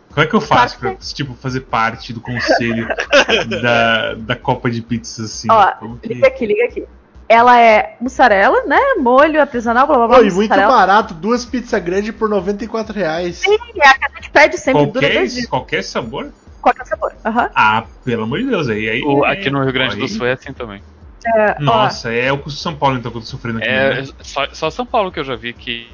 Como 0.09 0.25
é 0.25 0.27
que 0.27 0.35
eu 0.35 0.41
faço 0.41 0.79
pra, 0.79 0.95
tipo, 0.95 1.35
fazer 1.35 1.61
parte 1.61 2.13
do 2.13 2.21
conselho 2.21 2.87
da, 3.63 4.15
da 4.15 4.37
Copa 4.37 4.71
de 4.71 4.83
Pizzas, 4.83 5.27
assim? 5.27 5.49
Ó, 5.51 5.73
Como 5.79 5.99
que- 5.99 6.09
liga 6.15 6.27
aqui, 6.27 6.47
liga 6.47 6.65
aqui. 6.65 6.85
Ela 7.33 7.59
é 7.61 7.97
mussarela, 8.01 8.65
né? 8.67 8.79
Molho 8.99 9.41
artesanal, 9.41 9.87
blá 9.87 9.97
blá 9.97 10.07
blá. 10.09 10.17
Pô, 10.19 10.25
e 10.25 10.31
muito 10.31 10.51
barato, 10.51 11.15
duas 11.15 11.45
pizzas 11.47 11.83
grandes 11.83 12.15
por 12.15 12.29
94 12.29 12.95
reais. 12.95 13.37
Sim, 13.37 13.57
é 13.83 13.89
a 13.89 13.95
que 13.95 14.05
a 14.05 14.09
gente 14.21 14.31
pede 14.31 14.59
sempre, 14.59 14.85
dura 14.87 15.01
dois 15.01 15.13
Qualquer, 15.15 15.27
dias. 15.29 15.47
qualquer 15.47 15.85
sabor? 15.85 16.33
qualquer 16.61 16.85
sabor. 16.87 17.13
Aham. 17.25 17.51
Ah, 17.55 17.87
pelo 18.05 18.25
amor 18.25 18.39
de 18.39 18.47
Deus, 18.47 18.69
aí. 18.69 18.89
aí 18.89 19.03
O- 19.03 19.25
aqui 19.25 19.49
no 19.51 19.63
Rio 19.65 19.73
Grande 19.73 19.97
do 19.97 20.03
aí- 20.03 20.09
Sul 20.09 20.27
é 20.27 20.33
assim 20.33 20.53
também. 20.53 20.83
É, 21.27 21.53
ó, 21.59 21.63
Nossa, 21.63 22.13
é 22.13 22.31
o 22.33 22.39
custo 22.39 22.57
de 22.59 22.63
São 22.63 22.75
Paulo 22.77 22.99
então 22.99 23.11
que 23.11 23.17
eu 23.17 23.23
tô 23.23 23.27
sofrendo 23.27 23.59
aqui. 23.59 23.69
É 23.69 24.03
né? 24.03 24.09
só, 24.21 24.47
só 24.53 24.71
São 24.71 24.85
Paulo 24.85 25.11
que 25.11 25.19
eu 25.21 25.25
já 25.25 25.35
vi 25.37 25.55
que, 25.55 25.89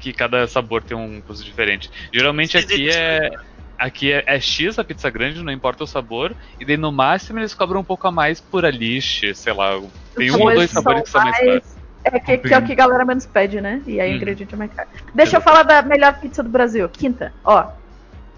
que 0.00 0.12
cada 0.12 0.46
sabor 0.48 0.82
tem 0.82 0.96
um 0.96 1.20
custo 1.22 1.44
diferente. 1.44 1.90
Geralmente 2.12 2.56
aqui 2.58 2.90
é. 2.90 3.30
Aqui 3.78 4.12
é, 4.12 4.24
é 4.26 4.40
X 4.40 4.78
a 4.78 4.84
pizza 4.84 5.10
grande, 5.10 5.42
não 5.42 5.52
importa 5.52 5.84
o 5.84 5.86
sabor. 5.86 6.34
E 6.60 6.64
daí 6.64 6.76
no 6.76 6.92
máximo 6.92 7.38
eles 7.38 7.54
cobram 7.54 7.80
um 7.80 7.84
pouco 7.84 8.06
a 8.06 8.12
mais 8.12 8.40
por 8.40 8.64
alixe, 8.64 9.34
sei 9.34 9.52
lá. 9.52 9.80
Tem 10.14 10.30
um 10.30 10.40
ou 10.40 10.54
dois 10.54 10.70
sabores 10.70 11.02
que 11.02 11.10
são 11.10 11.22
mais 11.22 11.36
caros. 11.38 11.74
É 12.04 12.20
que, 12.20 12.38
que 12.38 12.52
é 12.54 12.58
o 12.58 12.62
que 12.62 12.72
a 12.72 12.76
galera 12.76 13.04
menos 13.04 13.24
pede, 13.24 13.60
né? 13.60 13.80
E 13.86 13.98
aí 13.98 14.08
o 14.08 14.10
Uhum. 14.10 14.16
ingrediente 14.16 14.54
é 14.54 14.58
mais 14.58 14.72
caro. 14.72 14.88
Deixa 15.14 15.38
eu 15.38 15.40
falar 15.40 15.62
da 15.62 15.80
melhor 15.82 16.18
pizza 16.20 16.42
do 16.42 16.50
Brasil. 16.50 16.88
Quinta, 16.88 17.32
ó. 17.42 17.68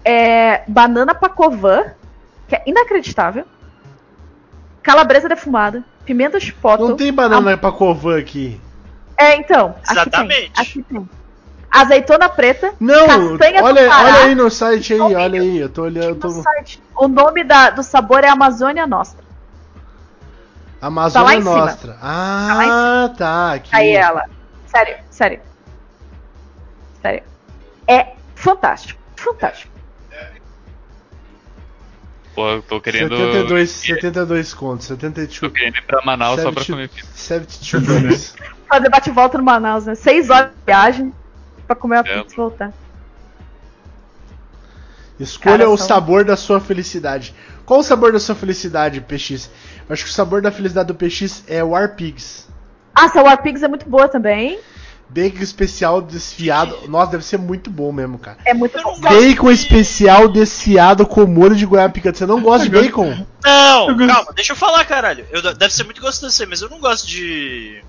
É 0.05 0.63
banana 0.67 1.13
pacovan, 1.13 1.83
que 2.47 2.55
é 2.55 2.63
inacreditável. 2.65 3.45
Calabresa 4.81 5.27
defumada. 5.27 5.83
Pimenta 6.05 6.39
chipotle. 6.39 6.87
Não 6.87 6.95
tem 6.95 7.11
banana 7.11 7.57
pra 7.57 7.73
covan 7.73 8.17
aqui. 8.17 8.59
É, 9.17 9.35
então. 9.35 9.75
aqui 9.79 9.83
tem, 9.83 9.91
Exatamente. 9.91 10.51
Aqui 10.55 10.83
tem. 10.83 11.09
Azeitona 11.81 12.27
preta. 12.29 12.73
Não, 12.79 13.05
Castanha 13.07 13.61
do 13.61 13.65
olha, 13.65 13.87
Pará. 13.87 14.03
olha 14.05 14.23
aí 14.25 14.35
no 14.35 14.49
site 14.49 14.93
aí, 14.93 14.99
olha 15.15 15.41
aí. 15.41 15.57
Eu 15.59 15.69
tô 15.69 15.83
olhando. 15.83 16.07
Eu 16.09 16.15
No 16.15 16.19
tô... 16.21 16.29
site. 16.29 16.81
O 16.95 17.07
nome 17.07 17.43
da, 17.43 17.69
do 17.69 17.83
sabor 17.83 18.23
é 18.23 18.29
Amazônia 18.29 18.87
Nostra. 18.87 19.23
Amazônia 20.81 21.43
Tá. 21.43 21.49
Nostra. 21.49 21.97
Ah, 22.01 23.13
tá. 23.17 23.53
Aqui. 23.53 23.69
Aí 23.75 23.91
ela. 23.95 24.23
Sério, 24.67 24.97
sério. 25.09 25.39
Sério. 27.01 27.23
É 27.87 28.13
fantástico. 28.35 28.99
Fantástico. 29.15 29.71
Pô, 32.35 32.47
eu 32.49 32.61
tô 32.61 32.79
querendo. 32.79 33.15
72, 33.17 33.69
72 33.71 34.53
contos. 34.53 34.87
Tô 34.87 34.93
72. 34.95 35.51
querendo 35.53 35.77
ir 35.77 35.81
pra 35.83 36.01
Manaus 36.05 36.41
só 36.41 36.51
pra 36.51 36.63
72 36.63 36.67
comer 36.67 36.89
pizza. 36.89 37.11
72 37.15 38.33
bucks. 38.33 38.35
Fazer 38.69 38.89
bate 38.89 39.09
e 39.09 39.13
volta 39.13 39.37
no 39.39 39.43
Manaus, 39.43 39.85
né? 39.85 39.95
Seis 39.95 40.29
horas 40.29 40.51
de 40.51 40.57
viagem 40.65 41.13
pra 41.67 41.75
comer 41.75 41.99
É. 41.99 42.03
pizza 42.21 42.33
e 42.33 42.37
voltar. 42.37 42.73
Escolha 45.19 45.57
Cara, 45.59 45.69
o 45.69 45.77
são- 45.77 45.87
sabor 45.87 46.23
da 46.23 46.35
sua 46.35 46.59
felicidade. 46.59 47.33
Qual 47.65 47.79
o 47.79 47.83
sabor 47.83 48.11
da 48.13 48.19
sua 48.19 48.35
felicidade, 48.35 49.01
PX? 49.01 49.49
Eu 49.89 49.93
acho 49.93 50.03
que 50.05 50.09
o 50.09 50.13
sabor 50.13 50.41
da 50.41 50.51
felicidade 50.51 50.87
do 50.87 50.95
PX 50.95 51.43
é 51.47 51.63
o 51.63 51.69
War 51.69 51.95
Pigs. 51.95 52.47
Ah, 52.93 53.09
Sour 53.09 53.37
Pigs 53.41 53.63
é 53.63 53.67
muito 53.67 53.87
boa 53.89 54.07
também. 54.07 54.59
Bacon 55.09 55.41
especial 55.41 56.01
desfiado. 56.01 56.87
Nossa, 56.87 57.11
deve 57.11 57.23
ser 57.23 57.37
muito 57.37 57.69
bom 57.71 57.91
mesmo, 57.91 58.19
cara. 58.19 58.37
É 58.45 58.53
muito 58.53 58.79
bom. 58.81 58.99
Bacon 58.99 59.47
de- 59.47 59.53
especial 59.53 60.27
desfiado 60.27 61.05
com 61.07 61.25
molho 61.25 61.55
de 61.55 61.65
goiaba 61.65 61.93
picante. 61.93 62.17
Você 62.17 62.25
não 62.25 62.41
gosta 62.41 62.67
de 62.69 62.71
bacon? 62.75 63.25
Não, 63.43 63.89
Eu 63.89 63.95
gosto- 63.95 64.13
calma, 64.13 64.33
deixa 64.33 64.51
eu 64.51 64.57
falar, 64.57 64.83
caralho. 64.85 65.25
Eu, 65.31 65.41
deve 65.55 65.73
ser 65.73 65.83
muito 65.85 66.01
gostoso 66.01 66.31
isso 66.33 66.43
aí, 66.43 66.49
mas 66.49 66.61
eu 66.61 66.69
não 66.69 66.79
gosto 66.79 67.07
de. 67.07 67.81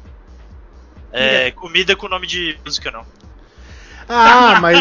É, 1.13 1.51
comida 1.53 1.97
com 1.97 2.07
nome 2.09 2.27
de 2.27 2.57
música, 2.65 2.91
não. 2.91 3.05
Ah, 4.09 4.59
mas 4.63 4.79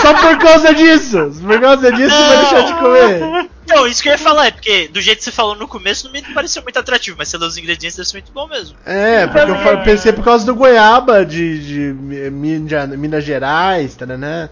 só 0.00 0.14
por 0.14 0.38
causa 0.38 0.74
disso. 0.74 1.30
Por 1.44 1.60
causa 1.60 1.92
disso 1.92 2.14
você 2.14 2.26
vai 2.26 2.36
deixar 2.38 2.60
de 2.62 2.74
comer. 2.74 3.50
Não, 3.68 3.86
isso 3.86 4.00
que 4.02 4.08
eu 4.08 4.12
ia 4.12 4.18
falar, 4.18 4.46
é 4.46 4.50
porque 4.52 4.88
do 4.88 5.00
jeito 5.00 5.18
que 5.18 5.24
você 5.24 5.32
falou 5.32 5.56
no 5.56 5.66
começo 5.66 6.06
não 6.06 6.12
me 6.12 6.22
pareceu 6.32 6.62
muito 6.62 6.78
atrativo, 6.78 7.16
mas 7.18 7.30
pelos 7.30 7.58
ingredientes 7.58 7.96
deve 7.96 8.08
ser 8.08 8.16
muito 8.16 8.32
bom 8.32 8.46
mesmo. 8.46 8.76
É, 8.86 9.26
porque 9.26 9.50
eu 9.50 9.56
fa- 9.56 9.76
pensei 9.78 10.12
por 10.12 10.24
causa 10.24 10.46
do 10.46 10.54
goiaba 10.54 11.26
de, 11.26 11.66
de 11.66 11.92
Mi- 12.00 12.30
Minas, 12.30 12.88
Minas 12.90 13.24
Gerais, 13.24 13.94
tá, 13.96 14.06
né? 14.06 14.48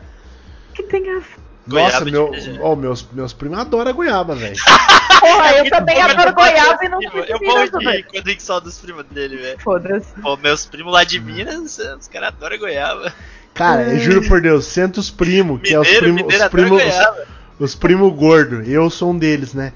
que 0.74 0.82
tem 0.82 1.08
a? 1.08 1.22
Nossa, 1.66 2.04
meu, 2.04 2.30
oh, 2.60 2.76
meus, 2.76 3.06
meus 3.12 3.32
primos 3.32 3.58
adoram 3.58 3.92
goiaba, 3.94 4.34
velho. 4.34 4.56
Porra, 5.20 5.52
eu 5.52 5.70
também 5.70 6.02
adoro 6.02 6.34
goiaba 6.34 6.84
e 6.84 6.88
não 6.88 6.98
de 6.98 7.06
eu 7.06 7.12
morri 7.40 7.70
velho. 7.84 8.04
quando 8.10 8.28
eu 8.28 8.40
só 8.40 8.60
dos 8.60 8.76
primos 8.78 9.06
dele, 9.06 9.36
velho. 9.38 9.58
Foda-se. 9.60 10.12
Pô, 10.20 10.36
meus 10.36 10.66
primos 10.66 10.92
lá 10.92 11.04
de 11.04 11.18
Minas, 11.20 11.78
os 11.78 12.08
caras 12.08 12.28
adoram 12.30 12.58
goiaba. 12.58 13.14
Cara, 13.54 13.84
eu 13.84 14.00
juro 14.00 14.26
por 14.26 14.40
Deus, 14.40 14.66
senta 14.66 14.98
os 14.98 15.10
primos, 15.10 15.60
que 15.62 15.72
é 15.72 15.78
os 15.78 15.88
primos 15.88 16.34
os 16.34 16.48
primos 16.48 16.82
goiaba. 16.82 17.26
os 17.58 17.74
primos 17.74 18.12
gordos. 18.14 18.68
Eu 18.68 18.90
sou 18.90 19.12
um 19.12 19.18
deles, 19.18 19.54
né? 19.54 19.72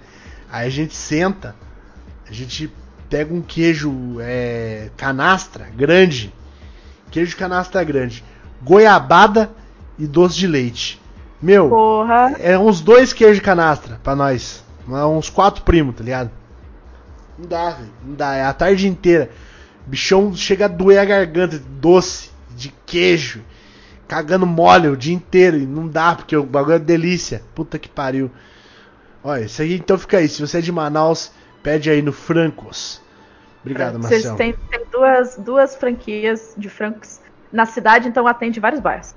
Aí 0.51 0.67
a 0.67 0.71
gente 0.71 0.97
senta, 0.97 1.55
a 2.29 2.33
gente 2.33 2.73
pega 3.09 3.33
um 3.33 3.41
queijo 3.41 4.17
é, 4.21 4.91
canastra 4.97 5.69
grande, 5.75 6.35
queijo 7.11 7.37
canastra 7.37 7.85
grande, 7.85 8.25
goiabada 8.63 9.51
e 9.99 10.07
doce 10.07 10.37
de 10.37 10.47
leite. 10.47 11.01
Meu, 11.41 11.69
Porra. 11.69 12.35
é 12.41 12.59
uns 12.59 12.81
dois 12.81 13.13
queijos 13.13 13.41
canastra 13.41 14.01
pra 14.03 14.17
nós. 14.17 14.65
É 14.91 15.05
Uns 15.05 15.31
quatro 15.31 15.63
primos, 15.63 15.95
tá 15.95 16.03
ligado? 16.03 16.31
Não 17.39 17.47
dá, 17.47 17.71
velho. 17.71 17.91
Não 18.05 18.15
dá. 18.15 18.35
É 18.35 18.45
a 18.45 18.53
tarde 18.53 18.89
inteira. 18.89 19.31
Bichão 19.87 20.35
chega 20.35 20.65
a 20.65 20.69
doer 20.69 20.99
a 20.99 21.05
garganta. 21.05 21.63
Doce, 21.81 22.31
de 22.57 22.75
queijo. 22.85 23.43
Cagando 24.09 24.47
mole 24.47 24.89
o 24.89 24.97
dia 24.97 25.15
inteiro. 25.15 25.59
E 25.59 25.67
não 25.67 25.87
dá, 25.87 26.15
porque 26.17 26.37
o 26.37 26.43
bagulho 26.43 26.77
é 26.77 26.79
delícia. 26.79 27.43
Puta 27.55 27.79
que 27.79 27.89
pariu. 27.89 28.31
Olha, 29.23 29.45
isso 29.45 29.61
aí 29.63 29.77
então 29.77 29.99
fica 29.99 30.19
aí. 30.19 30.29
Se 30.29 30.41
você 30.41 30.59
é 30.59 30.61
de 30.61 30.73
Manaus, 30.73 31.31
pede 31.63 31.91
aí 31.91 32.01
no 32.03 32.13
Francos. 32.13 33.01
Obrigado, 33.61 33.99
Vocês 33.99 34.25
Marcelo. 34.25 34.37
têm, 34.37 34.55
têm 34.71 34.87
duas, 34.91 35.37
duas 35.37 35.77
franquias 35.77 36.55
de 36.57 36.69
francos 36.71 37.21
na 37.53 37.67
cidade, 37.67 38.09
então 38.09 38.27
atende 38.27 38.61
vários 38.61 38.81
bairros. 38.81 39.15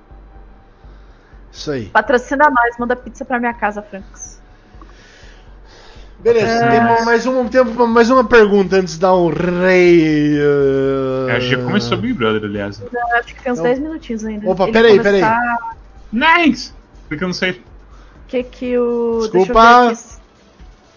Isso 1.51 1.71
aí. 1.71 1.85
Patrocina 1.89 2.49
nós, 2.49 2.77
manda 2.77 2.95
pizza 2.95 3.23
pra 3.23 3.39
minha 3.39 3.53
casa, 3.53 3.81
francos. 3.81 4.30
Beleza, 6.23 6.67
tem 6.69 7.05
mais, 7.05 7.25
um, 7.25 7.47
tempo 7.47 7.71
pra 7.71 7.87
mais 7.87 8.09
uma 8.09 8.23
pergunta 8.23 8.75
antes 8.75 8.93
de 8.95 8.99
dar 8.99 9.15
um 9.15 9.29
rei. 9.29 10.37
uh, 10.39 11.29
Acho 11.31 11.49
que 11.49 11.55
já 11.55 11.63
começou 11.63 11.97
o 11.97 12.01
Big 12.01 12.13
Brother, 12.13 12.43
aliás. 12.43 12.79
Eu 12.81 12.89
acho 13.17 13.33
que 13.33 13.41
tem 13.43 13.51
uns 13.51 13.57
Então- 13.59 13.63
10 13.63 13.79
minutinhos 13.79 14.25
ainda. 14.25 14.49
Opa, 14.49 14.63
Ele 14.65 14.71
peraí, 14.73 14.97
começar- 14.97 15.39
Nice! 16.13 16.73
Porque 17.07 17.23
eu 17.23 17.27
não 17.27 17.33
sei. 17.33 17.51
O 17.51 17.55
que 18.27 18.43
que 18.43 18.77
o. 18.77 19.19
Desculpa. 19.21 19.93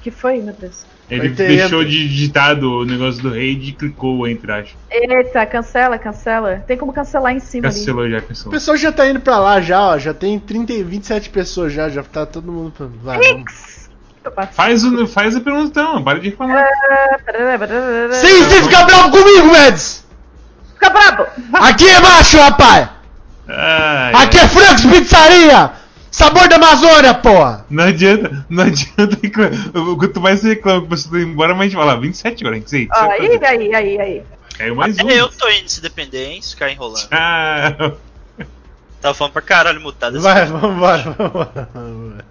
Que 0.03 0.11
foi, 0.11 0.41
meu 0.43 0.53
Deus? 0.55 0.85
Ele 1.11 1.29
deixou 1.31 1.81
enter. 1.83 1.91
de 1.91 2.09
digitar 2.09 2.59
o 2.63 2.85
negócio 2.85 3.23
do 3.23 3.29
rei 3.31 3.53
e 3.53 3.73
clicou 3.73 4.19
o 4.19 4.27
enter, 4.27 4.51
acho. 4.51 4.77
Eita, 4.91 5.45
cancela, 5.47 5.99
cancela. 5.99 6.63
Tem 6.67 6.77
como 6.79 6.93
cancelar 6.93 7.35
em 7.35 7.41
cima 7.41 7.69
ali. 7.69 7.77
Cancelou 7.77 8.09
já, 8.11 8.19
O 8.19 8.23
cancelou. 8.23 8.51
pessoal 8.53 8.77
já 8.77 8.91
tá 8.93 9.07
indo 9.09 9.21
pra 9.21 9.39
lá 9.39 9.61
já, 9.61 9.81
ó. 9.91 9.99
Já 9.99 10.13
tem 10.15 10.39
30, 10.39 10.73
e 10.73 10.83
27 10.83 11.29
pessoas 11.31 11.73
já, 11.73 11.89
já 11.89 12.03
tá 12.03 12.25
todo 12.27 12.51
mundo. 12.51 12.73
pra- 12.77 12.87
Vai, 13.03 13.19
vamos. 13.33 13.74
Faz, 14.53 14.85
o, 14.85 15.07
faz 15.07 15.37
a 15.37 15.41
pergunta 15.41 15.67
então, 15.67 16.03
para 16.03 16.19
de 16.19 16.31
reclamar. 16.31 16.67
Sim, 18.13 18.43
você 18.45 18.63
fica 18.63 18.85
bravo 18.85 19.11
comigo, 19.11 19.47
Mads! 19.49 20.05
Fica 20.75 20.91
brabo! 20.91 21.27
Aqui 21.53 21.89
é 21.89 22.01
macho, 22.01 22.39
rapaz! 22.39 22.89
Ai, 23.47 24.25
Aqui 24.25 24.39
é 24.39 24.49
Francos 24.49 24.87
Pizzaria! 24.87 25.73
Sabor 26.11 26.49
da 26.49 26.57
Amazônia, 26.57 27.13
porra! 27.13 27.67
Não 27.69 27.85
adianta, 27.85 28.47
não 28.49 28.65
adianta 28.65 29.19
reclamar. 29.23 29.53
Quanto 29.99 30.21
mais 30.21 30.41
você 30.41 30.51
reclama 30.51 30.83
que 30.83 30.89
você 30.89 31.09
tá 31.09 31.17
indo 31.17 31.29
embora, 31.31 31.55
mais 31.55 31.63
a 31.63 31.71
gente 31.71 31.77
fala, 31.77 32.01
27 32.01 32.43
agora, 32.45 32.57
hein? 32.57 32.63
Sei, 32.67 32.89
Ó, 32.95 33.11
aí, 33.11 33.41
aí, 33.43 33.75
aí, 33.75 34.01
aí. 34.01 34.23
Caiu 34.57 34.77
mais 34.77 34.97
um. 34.97 35.03
Até 35.03 35.21
eu 35.21 35.29
tô 35.29 35.49
indo 35.49 35.69
se 35.69 35.83
depender, 35.83 36.27
hein? 36.27 36.41
Se 36.41 36.51
ficar 36.51 36.71
enrolando. 36.71 37.07
Ah, 37.11 37.93
Tava 39.01 39.13
falando 39.13 39.33
pra 39.35 39.43
caralho 39.43 39.81
mutado. 39.81 40.19
Vai, 40.21 40.47
vambora, 40.47 41.03
vambora. 41.19 41.69
vambora. 41.75 42.25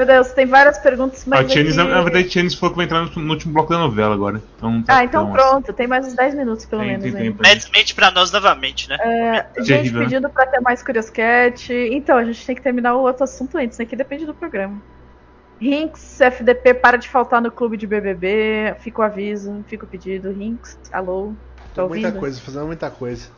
Meu 0.00 0.06
Deus, 0.06 0.32
tem 0.32 0.46
várias 0.46 0.78
perguntas, 0.78 1.26
a 1.26 1.28
mas. 1.28 1.52
Tianis, 1.52 1.76
aqui- 1.76 1.90
na, 1.90 2.00
verdade, 2.00 2.26
a 2.26 2.30
Tianis 2.30 2.54
falou 2.54 2.70
que 2.70 2.76
vai 2.78 2.86
entrar 2.86 3.04
no, 3.04 3.22
no 3.22 3.30
último 3.34 3.52
bloco 3.52 3.68
da 3.70 3.78
novela 3.80 4.14
agora. 4.14 4.40
Então 4.56 4.82
tá 4.82 4.96
Ah, 4.96 5.04
então 5.04 5.24
tão 5.26 5.32
pronto, 5.34 5.74
tem 5.74 5.86
mais 5.86 6.06
uns 6.06 6.14
10 6.14 6.34
minutos 6.34 6.64
pelo 6.64 6.80
Tem, 6.80 6.92
menos. 6.92 7.04
tem 7.04 7.14
ainda. 7.14 7.32
tempo. 7.32 7.42
Mads 7.46 7.70
mente 7.70 7.94
pra 7.94 8.10
nós 8.10 8.32
novamente, 8.32 8.88
né? 8.88 8.96
Gente 9.58 9.66
Terrível, 9.66 10.00
né? 10.00 10.06
pedindo 10.06 10.30
pra 10.30 10.46
ter 10.46 10.60
mais 10.60 10.82
Curioscat. 10.82 11.70
Então, 11.70 12.16
a 12.16 12.24
gente 12.24 12.46
tem 12.46 12.56
que 12.56 12.62
terminar 12.62 12.94
o 12.96 13.02
outro 13.02 13.24
assunto 13.24 13.58
antes, 13.58 13.76
né? 13.76 13.84
Que 13.84 13.94
depende 13.94 14.24
do 14.24 14.32
programa. 14.32 14.80
Rinks, 15.60 16.18
FDP 16.18 16.72
para 16.72 16.96
de 16.96 17.06
faltar 17.06 17.42
no 17.42 17.50
clube 17.52 17.76
de 17.76 17.86
BBB. 17.86 18.76
Fica 18.80 19.02
o 19.02 19.04
aviso, 19.04 19.62
fica 19.68 19.84
o 19.84 19.88
pedido. 19.88 20.30
Rinks, 20.30 20.78
alô? 20.90 21.34
Ouvindo? 21.76 21.88
Muita 22.04 22.12
coisa, 22.12 22.40
fazendo 22.40 22.66
muita 22.66 22.90
coisa. 22.90 23.28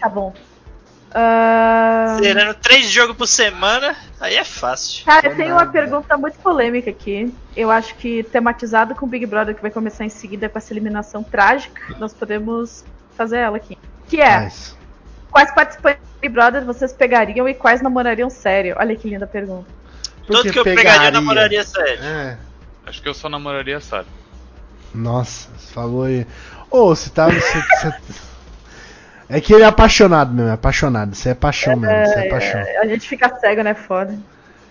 Tá 0.00 0.08
bom. 0.08 0.32
Ah, 1.14 2.16
Zerando 2.20 2.54
três 2.54 2.88
jogos 2.90 3.16
por 3.16 3.26
semana, 3.26 3.96
aí 4.20 4.36
é 4.36 4.44
fácil. 4.44 5.04
Cara, 5.04 5.28
É 5.28 5.34
tem 5.34 5.50
uma 5.52 5.66
pergunta 5.66 6.16
muito 6.16 6.38
polêmica 6.38 6.90
aqui. 6.90 7.32
Eu 7.56 7.70
acho 7.70 7.94
que 7.96 8.22
tematizado 8.24 8.94
com 8.94 9.06
o 9.06 9.08
Big 9.08 9.24
Brother, 9.26 9.54
que 9.54 9.62
vai 9.62 9.70
começar 9.70 10.04
em 10.04 10.08
seguida 10.10 10.48
com 10.48 10.58
essa 10.58 10.72
eliminação 10.72 11.22
trágica, 11.22 11.80
nós 11.98 12.12
podemos 12.12 12.84
fazer 13.16 13.38
ela 13.38 13.56
aqui. 13.56 13.78
Que 14.06 14.20
é, 14.20 14.40
Mas, 14.40 14.76
quais 15.30 15.50
participantes 15.54 16.00
do 16.02 16.20
Big 16.20 16.32
Brother 16.34 16.64
vocês 16.64 16.92
pegariam 16.92 17.48
e 17.48 17.54
quais 17.54 17.80
namorariam 17.80 18.28
sério? 18.30 18.76
Olha 18.78 18.94
que 18.94 19.08
linda 19.08 19.26
pergunta. 19.26 19.66
por 20.26 20.36
Todo 20.36 20.52
que 20.52 20.58
eu 20.58 20.64
pegaria? 20.64 20.90
pegaria, 20.90 21.08
eu 21.08 21.12
namoraria 21.12 21.64
sério. 21.64 22.04
É. 22.04 22.38
Acho 22.86 23.02
que 23.02 23.08
eu 23.08 23.14
só 23.14 23.28
namoraria 23.28 23.76
a 23.76 23.80
Sarah. 23.80 24.06
Nossa, 24.94 25.48
você 25.56 25.72
falou 25.72 26.04
aí. 26.04 26.26
Ô, 26.70 26.88
você 26.94 27.10
tá. 27.10 27.28
Você, 27.28 27.60
você- 27.60 28.27
É 29.28 29.40
que 29.40 29.52
ele 29.52 29.62
é 29.62 29.66
apaixonado 29.66 30.32
mesmo, 30.32 30.50
é 30.50 30.54
apaixonado. 30.54 31.14
Você 31.14 31.30
é 31.30 31.34
paixão 31.34 31.76
mesmo, 31.76 32.06
você 32.06 32.20
é 32.20 32.28
paixão. 32.28 32.60
A 32.82 32.86
gente 32.86 33.06
fica 33.08 33.28
cego, 33.38 33.62
né? 33.62 33.74
Foda. 33.74 34.18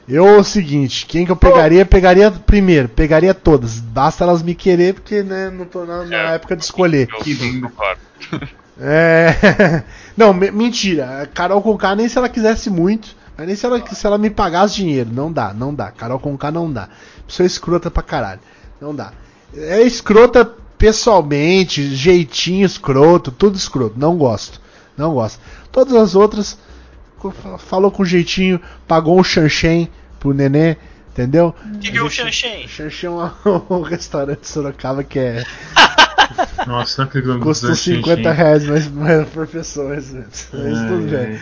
Eu, 0.10 0.40
o 0.40 0.44
seguinte, 0.44 1.06
quem 1.06 1.26
que 1.26 1.32
eu 1.32 1.36
pegaria, 1.36 1.86
pegaria 1.86 2.32
primeiro, 2.32 2.88
pegaria 2.88 3.34
todas. 3.34 3.78
Basta 3.80 4.24
elas 4.24 4.42
me 4.42 4.56
querer, 4.56 4.94
porque, 4.94 5.22
né, 5.22 5.50
não 5.50 5.66
tô 5.66 5.84
na, 5.86 6.06
na 6.06 6.32
É. 6.32 6.36
época 6.36 6.56
de 6.56 6.64
escolher. 6.64 7.08
Que 7.08 7.34
lindo. 7.34 7.70
concordo. 7.70 8.02
É. 8.80 9.82
Não, 10.16 10.32
me- 10.32 10.52
mentira. 10.52 11.28
Carol 11.34 11.60
Conká 11.64 11.96
nem 11.96 12.08
se 12.08 12.16
ela 12.16 12.30
quisesse 12.30 12.70
muito, 12.70 13.16
mas 13.36 13.48
nem 13.48 13.56
se 13.56 13.66
ela, 13.66 13.84
se 13.92 14.06
ela 14.06 14.20
me 14.20 14.30
pagasse 14.30 14.76
dinheiro. 14.76 15.10
Não 15.12 15.32
dá, 15.32 15.52
não 15.52 15.74
dá. 15.74 15.90
Carol 15.90 16.20
Conká 16.20 16.52
não 16.52 16.72
dá. 16.72 16.88
Pessoa 17.26 17.48
escrota 17.48 17.90
pra 17.90 18.04
caralho. 18.04 18.40
Não 18.80 18.94
dá. 18.96 19.14
É 19.56 19.82
escrota 19.82 20.52
pessoalmente, 20.78 21.96
jeitinho 21.96 22.66
escroto, 22.66 23.32
tudo 23.32 23.58
escroto. 23.58 23.98
Não 23.98 24.18
gosto. 24.18 24.62
Não 24.98 25.14
gosto. 25.14 25.40
Todas 25.72 25.94
as 25.94 26.16
outras 26.16 26.58
falou 27.60 27.92
com 27.92 28.06
jeitinho, 28.06 28.62
pagou 28.88 29.20
um 29.20 29.24
chanchen 29.24 29.90
pro 30.20 30.34
nenê, 30.34 30.78
entendeu? 31.12 31.54
O 31.66 31.80
que, 31.80 31.92
que 31.92 31.98
é 31.98 32.02
o 32.02 32.10
Xanxen? 32.10 32.68
Chanchen 32.68 33.10
é 33.10 33.12
um, 33.12 33.62
um 33.78 33.82
restaurante 33.82 34.42
de 34.42 34.48
Sorocaba 34.48 35.04
que 35.04 35.20
é 35.20 35.44
Nossa, 36.68 37.02
não 37.02 37.08
acredito 37.08 37.34
que 37.34 37.40
Custou 37.40 37.70
eu 37.70 37.76
50 37.76 38.32
reais 38.32 38.66
mas, 38.66 38.88
mas 38.92 39.28
por 39.30 39.48
pessoa. 39.48 39.96
Mas, 39.96 40.12
mas 40.14 40.48
tudo 40.52 41.10
bem. 41.10 41.40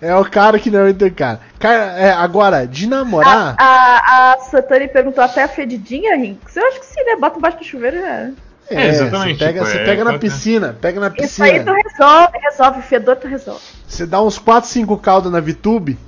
É 0.00 0.14
o 0.16 0.24
cara 0.24 0.58
que 0.58 0.70
não 0.70 0.88
entra 0.88 1.10
cara. 1.10 1.40
cara 1.58 1.98
é, 1.98 2.12
agora, 2.12 2.66
de 2.66 2.86
namorar. 2.86 3.54
A, 3.58 4.32
a 4.32 4.38
Satani 4.38 4.88
perguntou 4.88 5.22
até 5.22 5.42
a 5.42 5.48
fedidinha, 5.48 6.16
Rinks. 6.16 6.56
Eu 6.56 6.66
acho 6.68 6.80
que 6.80 6.86
sim, 6.86 7.02
né? 7.04 7.16
Bota 7.16 7.38
embaixo 7.38 7.58
do 7.58 7.64
chuveiro 7.64 7.98
e 7.98 8.00
já. 8.00 8.06
era. 8.06 8.32
É, 8.70 8.88
exatamente, 8.88 9.38
Você 9.38 9.44
pega, 9.44 9.60
tipo, 9.60 9.70
você 9.72 9.78
é 9.78 9.84
pega 9.84 10.04
na 10.04 10.10
qualquer- 10.12 10.18
piscina, 10.30 10.76
pega 10.80 11.00
na 11.00 11.12
Isso 11.18 11.42
aí 11.42 11.60
tu 11.60 11.72
piscina. 11.72 11.76
resolve, 11.90 12.38
resolve, 12.38 12.82
fedor 12.82 13.16
tu 13.16 13.26
resolve. 13.26 13.60
Você 13.86 14.06
dá 14.06 14.22
uns 14.22 14.38
4, 14.38 14.70
5 14.70 14.96
caldos 14.98 15.32
na 15.32 15.40
VTube. 15.40 15.98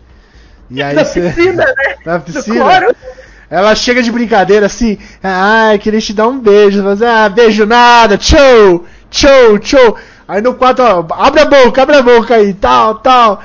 E 0.70 0.82
aí 0.82 0.94
Na 0.94 1.05
você. 1.05 1.20
piscina, 1.20 1.64
né? 1.66 1.94
Na 2.06 2.18
piscina. 2.20 2.94
Ela 3.51 3.74
chega 3.74 4.02
de 4.02 4.10
brincadeira 4.10 4.64
assim, 4.66 4.97
ai, 5.22 5.78
queria 5.78 6.01
te 6.01 6.14
dar 6.14 6.28
um 6.28 6.39
beijo, 6.39 6.82
mas 6.82 7.02
ah, 7.02 7.28
beijo 7.28 7.66
nada, 7.66 8.16
tchau, 8.16 8.86
tchau, 9.10 9.59
tchau. 9.59 9.97
Aí 10.26 10.40
no 10.40 10.55
quarto, 10.55 10.80
ó, 10.82 11.05
abre 11.16 11.40
a 11.40 11.44
boca, 11.44 11.82
abre 11.82 11.97
a 11.97 12.02
boca 12.02 12.34
aí, 12.36 12.55
tal, 12.55 12.94
tal. 12.94 13.43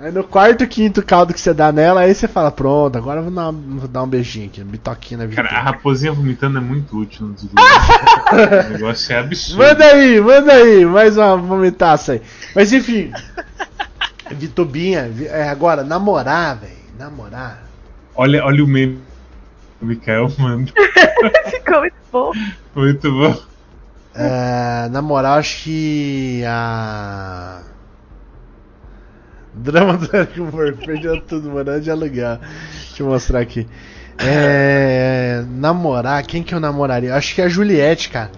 Aí 0.00 0.12
no 0.12 0.22
quarto, 0.22 0.64
quinto 0.66 1.02
caldo 1.04 1.34
que 1.34 1.40
você 1.40 1.52
dá 1.52 1.72
nela, 1.72 2.02
aí 2.02 2.14
você 2.14 2.28
fala, 2.28 2.52
pronto, 2.52 2.96
agora 2.96 3.18
eu 3.18 3.24
vou 3.24 3.32
dar, 3.32 3.50
vou 3.50 3.88
dar 3.88 4.04
um 4.04 4.06
beijinho 4.06 4.46
aqui, 4.46 4.62
um 4.62 4.66
bitoquinho 4.66 5.18
na 5.20 5.26
vida. 5.26 5.42
Cara, 5.42 5.56
a 5.58 5.60
raposinha 5.62 6.12
vomitando 6.12 6.58
é 6.58 6.60
muito 6.60 6.96
útil 6.96 7.26
no 7.26 7.34
desvio. 7.34 7.50
o 8.68 8.72
negócio 8.74 9.12
é 9.12 9.18
absurdo. 9.18 9.58
Manda 9.60 9.84
aí, 9.84 10.20
manda 10.20 10.52
aí, 10.52 10.84
mais 10.86 11.16
uma 11.16 11.36
vomitaça 11.36 12.12
aí. 12.12 12.22
Mas 12.54 12.72
enfim, 12.72 13.10
Vitubinha, 14.30 15.08
vi- 15.08 15.26
é, 15.26 15.48
agora, 15.48 15.82
namorar, 15.82 16.56
velho, 16.58 16.72
namorar. 16.96 17.64
Olha, 18.14 18.44
olha 18.44 18.62
o 18.62 18.68
meme 18.68 19.00
do 19.80 19.86
Mikael, 19.86 20.30
mano. 20.38 20.66
Ficou 21.50 21.80
muito 21.80 21.96
bom. 22.12 22.32
Muito 22.74 23.10
bom. 23.12 23.36
É, 24.14 24.88
na 24.90 25.02
moral, 25.02 25.34
acho 25.38 25.62
que 25.64 26.42
a. 26.46 27.62
Drama 29.58 29.96
do 29.96 30.16
Eric 30.16 30.40
Moore, 30.40 30.72
perdeu 30.84 31.20
tudo, 31.20 31.50
mano, 31.50 31.70
é 31.70 31.78
de 31.80 31.90
aluguel. 31.90 32.38
Deixa 32.88 33.02
eu 33.02 33.06
mostrar 33.06 33.40
aqui. 33.40 33.66
É, 34.18 35.44
namorar, 35.48 36.22
quem 36.26 36.42
que 36.42 36.54
eu 36.54 36.60
namoraria? 36.60 37.14
Acho 37.14 37.34
que 37.34 37.40
é 37.40 37.44
a 37.44 37.48
Juliette, 37.48 38.08
cara. 38.10 38.30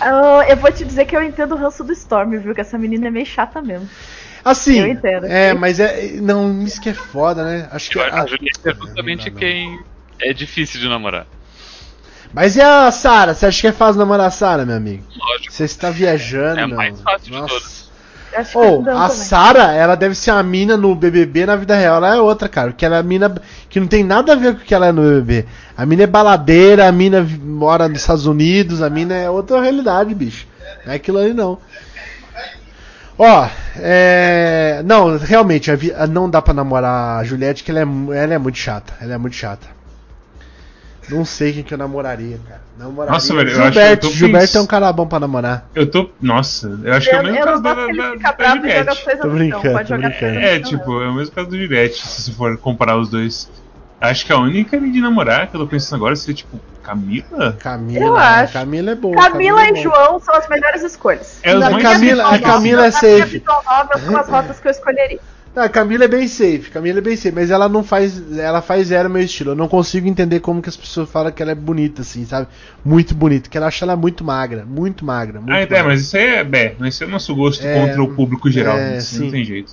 Ah, 0.00 0.44
eu 0.48 0.56
vou 0.56 0.70
te 0.72 0.84
dizer 0.84 1.04
que 1.06 1.16
eu 1.16 1.22
entendo 1.22 1.54
o 1.54 1.58
ranço 1.58 1.82
do 1.84 1.92
Storm, 1.92 2.38
viu? 2.38 2.54
Que 2.54 2.60
essa 2.60 2.76
menina 2.78 3.08
é 3.08 3.10
meio 3.10 3.26
chata 3.26 3.60
mesmo. 3.62 3.88
Assim, 4.44 4.78
Eu 4.78 4.86
entendo. 4.86 5.26
é, 5.26 5.52
mas 5.54 5.80
é. 5.80 6.12
Não, 6.20 6.62
isso 6.62 6.80
que 6.80 6.88
é 6.90 6.94
foda, 6.94 7.44
né? 7.44 7.68
Acho 7.72 7.90
que. 7.90 7.98
A 7.98 8.22
a- 8.22 8.26
Juliette 8.26 8.60
é 8.64 8.74
justamente 8.74 9.26
não, 9.26 9.32
não. 9.32 9.38
quem 9.40 9.80
é 10.20 10.32
difícil 10.32 10.80
de 10.80 10.88
namorar. 10.88 11.26
Mas 12.32 12.54
e 12.56 12.60
a 12.60 12.90
Sarah? 12.92 13.34
Você 13.34 13.46
acha 13.46 13.60
que 13.60 13.66
é 13.66 13.72
fácil 13.72 13.98
namorar 13.98 14.26
a 14.26 14.30
Sarah, 14.30 14.64
meu 14.64 14.76
amigo? 14.76 15.02
Lógico. 15.16 15.52
Você 15.52 15.64
está 15.64 15.90
viajando, 15.90 16.60
É 16.60 16.62
a 16.62 16.68
mais 16.68 17.00
fácil 17.00 17.24
de 17.24 17.30
Nossa. 17.32 17.48
todas. 17.48 17.85
Acho 18.36 18.52
que 18.52 18.58
Ou, 18.58 18.82
não 18.82 18.98
a. 19.02 19.08
Sarah, 19.08 19.72
ela 19.72 19.94
deve 19.96 20.14
ser 20.14 20.30
uma 20.30 20.42
mina 20.42 20.76
no 20.76 20.94
BBB, 20.94 21.46
na 21.46 21.56
vida 21.56 21.74
real 21.74 21.96
ela 21.96 22.14
é 22.16 22.20
outra, 22.20 22.48
cara. 22.48 22.70
Porque 22.70 22.84
ela 22.84 22.96
é 22.96 23.00
a 23.00 23.02
mina 23.02 23.34
que 23.70 23.80
não 23.80 23.86
tem 23.86 24.04
nada 24.04 24.32
a 24.32 24.36
ver 24.36 24.54
com 24.54 24.60
o 24.60 24.64
que 24.64 24.74
ela 24.74 24.86
é 24.88 24.92
no 24.92 25.02
BBB. 25.02 25.46
A 25.76 25.86
mina 25.86 26.02
é 26.02 26.06
baladeira, 26.06 26.86
a 26.88 26.92
mina 26.92 27.26
mora 27.42 27.88
nos 27.88 28.00
Estados 28.00 28.26
Unidos, 28.26 28.82
a 28.82 28.90
mina 28.90 29.14
é 29.14 29.30
outra 29.30 29.60
realidade, 29.60 30.14
bicho. 30.14 30.46
Não 30.84 30.92
é 30.92 30.96
aquilo 30.96 31.18
ali, 31.18 31.32
não. 31.32 31.58
Ó, 33.18 33.48
é. 33.76 34.82
Não, 34.84 35.16
realmente, 35.16 35.70
a 35.70 35.78
a- 36.02 36.06
não 36.06 36.28
dá 36.28 36.42
pra 36.42 36.52
namorar 36.52 37.18
a 37.20 37.24
Juliette, 37.24 37.64
que 37.64 37.70
ela 37.70 37.80
é, 37.80 38.22
ela 38.22 38.34
é 38.34 38.38
muito 38.38 38.58
chata. 38.58 38.92
Ela 39.00 39.14
é 39.14 39.18
muito 39.18 39.34
chata. 39.34 39.66
Não 41.08 41.24
sei 41.24 41.52
quem 41.52 41.62
que 41.62 41.72
eu 41.74 41.78
namoraria, 41.78 42.38
cara. 42.48 42.60
Namoraria. 42.78 43.12
Nossa, 43.12 43.34
velho, 43.34 43.50
eu 43.50 43.62
acho 43.62 43.72
que 43.72 43.78
eu 43.78 43.82
Gilberto, 43.82 44.06
tô 44.08 44.12
Gilberto 44.12 44.46
pens- 44.46 44.54
é 44.56 44.60
um 44.60 44.66
cara 44.66 44.92
bom 44.92 45.06
pra 45.06 45.20
namorar. 45.20 45.68
Eu 45.74 45.90
tô. 45.90 46.10
Nossa, 46.20 46.78
eu 46.82 46.92
acho 46.94 47.08
que 47.08 47.14
é 47.14 47.18
Eu, 47.18 47.20
o 47.20 47.24
mesmo 47.24 47.38
eu 47.38 47.44
caso 47.44 47.62
da, 47.62 47.74
da, 47.74 47.86
fica 47.86 48.18
da 48.18 48.32
bravo 48.32 48.66
e 48.66 48.70
joga 48.70 48.92
Juliette. 48.94 49.18
Tô 49.20 49.28
brincando, 49.30 49.84
tô 49.86 49.96
brincando. 49.96 50.38
É, 50.38 50.60
tipo, 50.60 51.02
é 51.02 51.08
o 51.08 51.14
mesmo 51.14 51.34
caso 51.34 51.48
do 51.48 51.56
Juliette, 51.58 52.06
se 52.06 52.22
você 52.22 52.32
for 52.32 52.58
comparar 52.58 52.98
os 52.98 53.08
dois. 53.08 53.48
Acho 54.00 54.26
que 54.26 54.32
a 54.32 54.36
única 54.38 54.78
de 54.78 55.00
namorar 55.00 55.46
que 55.46 55.56
eu 55.56 55.60
tô 55.60 55.66
pensando 55.66 55.96
agora 55.96 56.14
seria, 56.16 56.34
tipo, 56.34 56.60
Camila? 56.82 57.56
Camila, 57.58 58.04
Eu 58.04 58.16
acho. 58.16 58.52
Camila 58.52 58.90
é 58.90 58.94
boa. 58.94 59.16
Camila 59.16 59.62
é 59.62 59.68
e 59.68 59.72
boa. 59.72 59.82
João 59.82 60.20
são 60.20 60.34
as 60.34 60.46
melhores 60.48 60.82
escolhas. 60.82 61.38
É 61.42 61.56
os 61.56 61.66
minha 61.68 61.80
Camila- 61.80 62.34
a 62.34 62.38
Camila 62.38 62.86
é 62.86 62.90
safe. 62.90 63.42
nova 63.46 63.98
são 63.98 64.16
as 64.18 64.28
rotas 64.28 64.60
que 64.60 64.68
eu 64.68 64.70
escolheria. 64.72 65.18
A 65.56 65.70
Camila 65.70 66.04
é 66.04 66.08
bem 66.08 66.28
safe, 66.28 66.70
Camila 66.70 66.98
é 66.98 67.00
bem 67.00 67.16
safe, 67.16 67.34
mas 67.34 67.50
ela 67.50 67.66
não 67.66 67.82
faz, 67.82 68.36
ela 68.38 68.60
faz 68.60 68.88
zero 68.88 69.08
meu 69.08 69.22
estilo. 69.22 69.52
Eu 69.52 69.54
não 69.56 69.68
consigo 69.68 70.06
entender 70.06 70.40
como 70.40 70.60
que 70.60 70.68
as 70.68 70.76
pessoas 70.76 71.08
falam 71.08 71.32
que 71.32 71.42
ela 71.42 71.52
é 71.52 71.54
bonita 71.54 72.02
assim, 72.02 72.26
sabe? 72.26 72.46
Muito 72.84 73.14
bonita, 73.14 73.48
que 73.48 73.56
ela 73.56 73.66
acha 73.66 73.84
ela 73.86 73.96
muito 73.96 74.22
magra, 74.22 74.66
muito 74.66 75.02
magra, 75.02 75.40
muito 75.40 75.50
Ah, 75.52 75.60
é, 75.60 75.60
magra. 75.62 75.84
mas 75.84 76.02
isso 76.02 76.16
aí 76.16 76.24
é, 76.26 76.76
mas 76.78 76.94
isso 76.94 77.04
é 77.04 77.06
nosso 77.06 77.34
gosto 77.34 77.64
É, 77.66 77.80
contra 77.86 78.02
o 78.02 78.14
público 78.14 78.50
geral, 78.50 78.76
é, 78.76 78.98
isso 78.98 79.14
sim. 79.16 79.24
não 79.24 79.30
tem 79.30 79.44
jeito. 79.44 79.72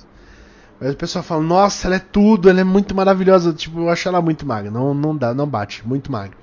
Mas 0.80 0.94
o 0.94 0.96
pessoal 0.96 1.22
fala, 1.22 1.42
nossa, 1.42 1.86
ela 1.86 1.96
é 1.96 1.98
tudo, 2.00 2.48
ela 2.48 2.60
é 2.60 2.64
muito 2.64 2.94
maravilhosa. 2.94 3.52
Tipo, 3.52 3.80
eu 3.80 3.88
acho 3.90 4.08
ela 4.08 4.20
muito 4.20 4.44
magra. 4.46 4.70
Não, 4.70 4.92
não 4.92 5.16
dá, 5.16 5.32
não 5.32 5.46
bate, 5.46 5.86
muito 5.86 6.10
magra. 6.10 6.36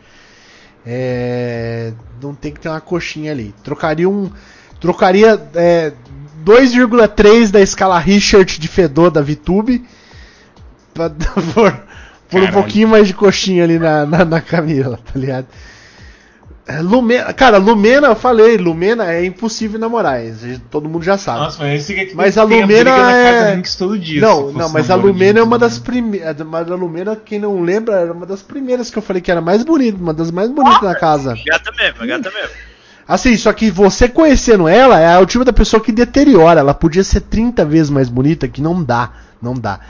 É, 0.86 1.94
não 2.22 2.34
tem 2.34 2.52
que 2.52 2.60
ter 2.60 2.70
uma 2.70 2.82
coxinha 2.82 3.32
ali. 3.32 3.54
Trocaria 3.64 4.10
um. 4.10 4.30
Trocaria 4.80 5.40
é, 5.54 5.94
2,3 6.46 7.52
da 7.52 7.62
escala 7.62 8.00
Richard 8.00 8.60
de 8.60 8.68
fedor 8.68 9.12
da 9.12 9.22
VTube 9.22 9.84
pra, 10.94 11.10
por, 11.54 11.84
por 12.30 12.42
um 12.44 12.52
pouquinho 12.52 12.88
mais 12.88 13.08
de 13.08 13.14
coxinha 13.14 13.64
ali 13.64 13.78
na, 13.80 14.06
na, 14.06 14.26
na 14.26 14.42
Camila, 14.42 15.00
tá 15.04 15.20
ligado? 15.20 15.48
É, 16.68 16.80
Lumena, 16.80 17.34
cara, 17.34 17.58
Lumena, 17.58 18.08
eu 18.08 18.16
falei, 18.16 18.56
Lumena 18.56 19.12
é 19.12 19.26
impossível 19.26 19.80
namorar, 19.80 20.24
isso 20.24 20.62
todo 20.70 20.88
mundo 20.88 21.04
já 21.04 21.18
sabe. 21.18 21.40
Nossa, 21.40 21.64
mas 21.64 21.82
esse 21.82 22.00
aqui 22.00 22.16
Mas 22.16 22.38
a 22.38 22.46
tem 22.46 22.62
Lumena 22.62 22.92
briga 22.92 22.98
na 22.98 23.12
casa 23.12 23.60
é- 23.60 23.62
todo 23.78 23.98
dia. 24.00 24.22
Não, 24.22 24.52
não, 24.52 24.70
mas 24.70 24.90
a 24.92 24.96
Lumena 24.96 25.40
é 25.40 25.44
uma 25.44 25.58
das 25.58 25.80
primeiras. 25.80 26.38
Mas 26.46 26.72
a 26.72 26.76
Lumena, 26.76 27.16
quem 27.16 27.40
não 27.40 27.62
lembra, 27.62 27.96
era 27.96 28.14
uma 28.14 28.26
das 28.28 28.44
primeiras 28.44 28.92
que 28.92 28.98
eu 28.98 29.02
falei 29.02 29.22
que 29.22 29.32
era 29.32 29.42
mais 29.42 29.64
bonita, 29.64 29.98
uma 29.98 30.14
das 30.14 30.30
mais 30.30 30.50
bonitas 30.52 30.82
na 30.84 30.96
casa. 30.96 31.36
Gata 31.46 31.72
mesmo, 31.72 32.06
gata 32.06 32.32
mesmo. 32.32 32.71
Assim, 33.12 33.36
só 33.36 33.52
que 33.52 33.70
você 33.70 34.08
conhecendo 34.08 34.70
ela, 34.70 34.98
é 34.98 35.20
o 35.20 35.26
tipo 35.26 35.44
da 35.44 35.52
pessoa 35.52 35.84
que 35.84 35.92
deteriora. 35.92 36.62
Ela 36.62 36.74
podia 36.74 37.04
ser 37.04 37.20
30 37.20 37.66
vezes 37.66 37.90
mais 37.90 38.08
bonita, 38.08 38.48
que 38.48 38.62
não 38.62 38.82
dá, 38.82 39.12
não 39.42 39.54
dá. 39.54 39.82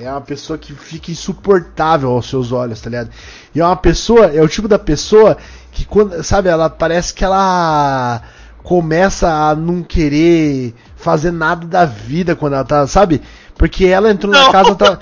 É 0.00 0.10
uma 0.10 0.22
pessoa 0.22 0.58
que 0.58 0.72
fica 0.72 1.10
insuportável 1.10 2.08
aos 2.08 2.26
seus 2.26 2.52
olhos, 2.52 2.80
tá 2.80 2.88
ligado? 2.88 3.10
E 3.54 3.60
é 3.60 3.64
uma 3.66 3.76
pessoa, 3.76 4.28
é 4.34 4.40
o 4.40 4.48
tipo 4.48 4.66
da 4.66 4.78
pessoa 4.78 5.36
que 5.70 5.84
quando, 5.84 6.24
sabe, 6.24 6.48
ela 6.48 6.70
parece 6.70 7.12
que 7.12 7.22
ela 7.22 8.22
começa 8.62 9.28
a 9.28 9.54
não 9.54 9.82
querer 9.82 10.74
fazer 10.96 11.32
nada 11.32 11.66
da 11.66 11.84
vida 11.84 12.34
quando 12.34 12.54
ela 12.54 12.64
tá, 12.64 12.86
sabe? 12.86 13.20
Porque 13.58 13.84
ela 13.84 14.10
entrou 14.10 14.32
na 14.32 14.44
Não. 14.44 14.52
casa, 14.52 14.74
tá, 14.74 14.98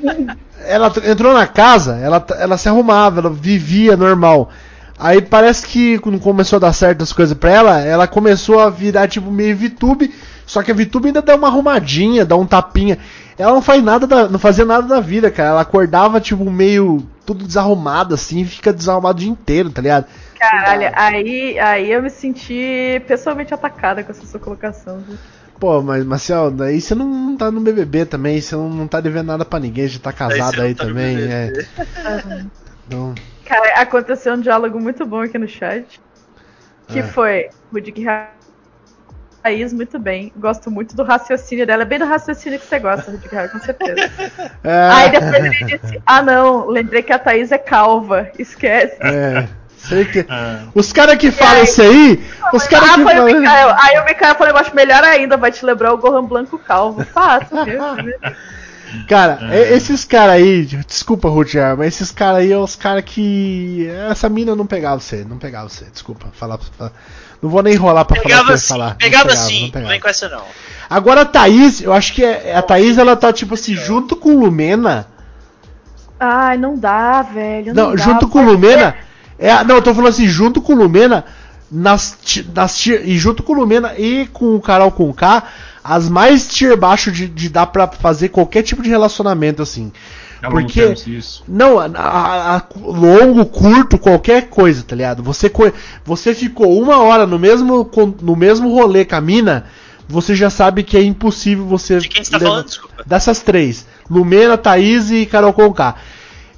ela 0.64 0.90
entrou 1.04 1.34
na 1.34 1.46
casa, 1.46 1.96
ela, 1.96 2.24
ela 2.38 2.56
se 2.56 2.70
arrumava, 2.70 3.20
ela 3.20 3.30
vivia 3.30 3.98
normal. 3.98 4.50
Aí 4.98 5.22
parece 5.22 5.66
que 5.66 5.98
quando 5.98 6.18
começou 6.18 6.56
a 6.56 6.60
dar 6.60 6.72
certo 6.72 7.02
as 7.02 7.12
coisas 7.12 7.36
pra 7.36 7.50
ela, 7.50 7.80
ela 7.80 8.08
começou 8.08 8.58
a 8.58 8.68
virar 8.68 9.06
tipo 9.06 9.30
meio 9.30 9.56
VTube, 9.56 10.12
só 10.44 10.62
que 10.62 10.72
a 10.72 10.74
VTube 10.74 11.06
ainda 11.06 11.22
dá 11.22 11.36
uma 11.36 11.48
arrumadinha, 11.48 12.24
dá 12.24 12.36
um 12.36 12.46
tapinha. 12.46 12.98
Ela 13.38 13.52
não 13.52 13.62
faz 13.62 13.82
nada 13.82 14.06
da, 14.06 14.28
não 14.28 14.38
fazia 14.38 14.64
nada 14.64 14.88
da 14.88 15.00
vida, 15.00 15.30
cara. 15.30 15.50
Ela 15.50 15.60
acordava 15.60 16.20
tipo 16.20 16.50
meio 16.50 17.06
tudo 17.24 17.46
desarrumado 17.46 18.14
assim, 18.14 18.40
e 18.40 18.44
fica 18.44 18.72
desarrumado 18.72 19.18
o 19.18 19.20
dia 19.20 19.30
inteiro, 19.30 19.70
tá 19.70 19.80
ligado? 19.80 20.06
Caralho, 20.38 20.90
aí, 20.94 21.58
aí 21.58 21.92
eu 21.92 22.02
me 22.02 22.10
senti 22.10 23.00
pessoalmente 23.06 23.52
atacada 23.52 24.02
com 24.02 24.10
essa 24.10 24.26
sua 24.26 24.40
colocação. 24.40 24.98
viu? 25.06 25.16
Pô, 25.60 25.82
mas 25.82 26.04
Marcel, 26.04 26.50
daí 26.50 26.80
você 26.80 26.94
não, 26.94 27.06
não 27.06 27.36
tá 27.36 27.50
no 27.50 27.60
BBB 27.60 28.06
também, 28.06 28.40
você 28.40 28.54
não, 28.54 28.68
não 28.70 28.86
tá 28.86 29.00
devendo 29.00 29.26
nada 29.26 29.44
pra 29.44 29.58
ninguém, 29.58 29.88
já 29.88 29.98
tá 29.98 30.12
casado 30.12 30.62
aí, 30.62 30.70
não 30.70 30.76
tá 30.76 30.84
também, 30.84 31.16
é. 31.20 31.52
Então, 32.86 33.14
Cara, 33.48 33.80
aconteceu 33.80 34.34
um 34.34 34.40
diálogo 34.40 34.78
muito 34.78 35.06
bom 35.06 35.22
aqui 35.22 35.38
no 35.38 35.48
chat. 35.48 36.00
Que 36.88 37.00
É. 37.00 37.02
foi 37.02 37.48
o 37.72 37.80
Dick 37.80 38.04
Thaís 39.42 39.72
muito 39.72 39.98
bem. 39.98 40.32
Gosto 40.36 40.70
muito 40.70 40.94
do 40.94 41.02
raciocínio 41.02 41.66
dela. 41.66 41.82
É 41.82 41.86
bem 41.86 41.98
do 41.98 42.04
raciocínio 42.04 42.58
que 42.58 42.66
você 42.66 42.78
gosta, 42.78 43.10
Edgar, 43.10 43.50
com 43.50 43.58
certeza. 43.60 44.10
É, 44.64 44.90
Aí 44.90 45.10
depois 45.10 45.44
ele 45.44 45.64
disse: 45.64 46.02
Ah, 46.04 46.20
não, 46.22 46.66
lembrei 46.66 47.02
que 47.02 47.12
a 47.12 47.18
Thaís 47.18 47.50
é 47.52 47.58
calva. 47.58 48.30
Esquece. 48.38 48.96
é, 49.00 49.48
sei 49.78 50.04
que... 50.04 50.26
Ah, 50.28 50.64
Os 50.74 50.92
caras 50.92 51.16
que 51.16 51.30
falam 51.30 51.54
aí? 51.58 51.64
isso 51.64 51.80
aí, 51.80 52.24
os 52.52 52.66
caras 52.66 52.90
ah, 52.90 52.94
que 52.94 53.02
foi 53.02 53.12
o 53.14 53.16
falam... 53.16 53.40
Mikael. 53.40 53.74
Aí 53.78 53.98
o 54.00 54.04
Mikael 54.04 54.34
falou: 54.34 54.52
Eu 54.52 54.58
acho 54.58 54.74
melhor 54.74 55.02
ainda, 55.04 55.36
vai 55.36 55.50
te 55.52 55.64
lembrar 55.64 55.92
o 55.92 55.98
Gohan 55.98 56.24
Blanco 56.24 56.58
calvo. 56.58 57.04
Fato, 57.04 57.64
viu? 57.64 57.80
Cara, 59.08 59.38
e- 59.54 59.74
esses 59.74 60.04
caras 60.04 60.34
aí, 60.36 60.64
desculpa, 60.86 61.28
Rudiar, 61.28 61.76
mas 61.76 61.88
esses 61.94 62.10
caras 62.10 62.40
aí 62.40 62.52
é 62.52 62.56
os 62.58 62.74
caras 62.76 63.04
que. 63.04 63.86
Essa 64.10 64.28
mina 64.28 64.54
não 64.56 64.66
pegava 64.66 65.00
você, 65.00 65.24
não 65.28 65.38
pegava 65.38 65.68
você, 65.68 65.86
desculpa. 65.92 66.28
Falar, 66.32 66.58
falar- 66.76 66.92
Não 67.42 67.48
vou 67.50 67.62
nem 67.62 67.74
enrolar 67.74 68.04
pra 68.04 68.16
falar. 68.16 68.28
Pegava 68.28 68.50
ia 68.52 68.56
sim, 68.58 68.68
falar. 68.68 68.88
Não 68.90 68.96
pegava 68.96 69.28
pegava, 69.28 69.46
sim. 69.46 69.54
não 69.54 69.62
Não 69.66 69.70
pegava. 69.70 69.90
vem 69.92 70.00
com 70.00 70.08
essa 70.08 70.28
não. 70.28 70.42
Agora 70.90 71.20
a 71.20 71.24
Thaís, 71.24 71.80
eu 71.80 71.92
acho 71.92 72.12
que 72.14 72.24
é- 72.24 72.56
a 72.56 72.62
Thaís 72.62 72.98
ela 72.98 73.14
tá 73.16 73.32
tipo 73.32 73.54
assim, 73.54 73.74
junto 73.74 74.16
com 74.16 74.30
o 74.34 74.40
Lumena. 74.40 75.06
Ai, 76.18 76.56
não 76.58 76.76
dá, 76.76 77.22
velho. 77.22 77.72
Não, 77.74 77.90
Não, 77.90 77.96
dá, 77.96 78.02
junto 78.02 78.28
com 78.28 78.44
Lumena. 78.44 78.96
É, 79.38 79.62
não, 79.64 79.76
eu 79.76 79.82
tô 79.82 79.94
falando 79.94 80.10
assim, 80.10 80.26
junto 80.26 80.60
com 80.60 80.72
o 80.72 80.76
Lumena. 80.76 81.24
Nas, 81.70 82.18
nas 82.54 82.86
e 82.86 83.18
junto 83.18 83.42
com 83.42 83.52
o 83.52 83.56
Lumena 83.56 83.92
e 83.98 84.26
com 84.32 84.56
o 84.56 84.60
Carol 84.60 84.90
com 84.90 85.12
K, 85.12 85.42
as 85.88 86.08
mais 86.08 86.46
tier 86.46 86.76
baixo 86.76 87.10
de, 87.10 87.26
de 87.26 87.48
dar 87.48 87.66
pra 87.66 87.86
fazer 87.88 88.28
qualquer 88.28 88.62
tipo 88.62 88.82
de 88.82 88.88
relacionamento, 88.88 89.62
assim. 89.62 89.90
Porque- 90.50 90.94
termo, 90.94 91.18
isso. 91.18 91.42
Não, 91.48 91.78
a, 91.80 91.86
a- 91.96 92.56
a- 92.56 92.62
longo, 92.76 93.44
curto, 93.46 93.98
qualquer 93.98 94.48
coisa, 94.48 94.84
tá 94.84 94.94
ligado? 94.94 95.22
Você, 95.22 95.48
co- 95.48 95.72
você 96.04 96.32
ficou 96.34 96.80
uma 96.80 96.98
hora 96.98 97.26
no 97.26 97.38
mesmo, 97.38 97.90
no 98.22 98.36
mesmo 98.36 98.72
rolê 98.72 99.04
com 99.04 99.16
a 99.16 99.20
mina, 99.20 99.66
você 100.08 100.36
já 100.36 100.48
sabe 100.48 100.84
que 100.84 100.96
é 100.96 101.02
impossível 101.02 101.64
você. 101.66 101.98
De 101.98 102.08
quem 102.08 102.22
você 102.22 102.30
tá 102.30 102.38
falando? 102.38 102.66
Desculpa. 102.66 103.02
Dessas 103.04 103.40
três: 103.40 103.84
Lumena, 104.08 104.56
Thaís 104.56 105.10
e 105.10 105.26
Carol 105.26 105.52
Conká. 105.52 105.96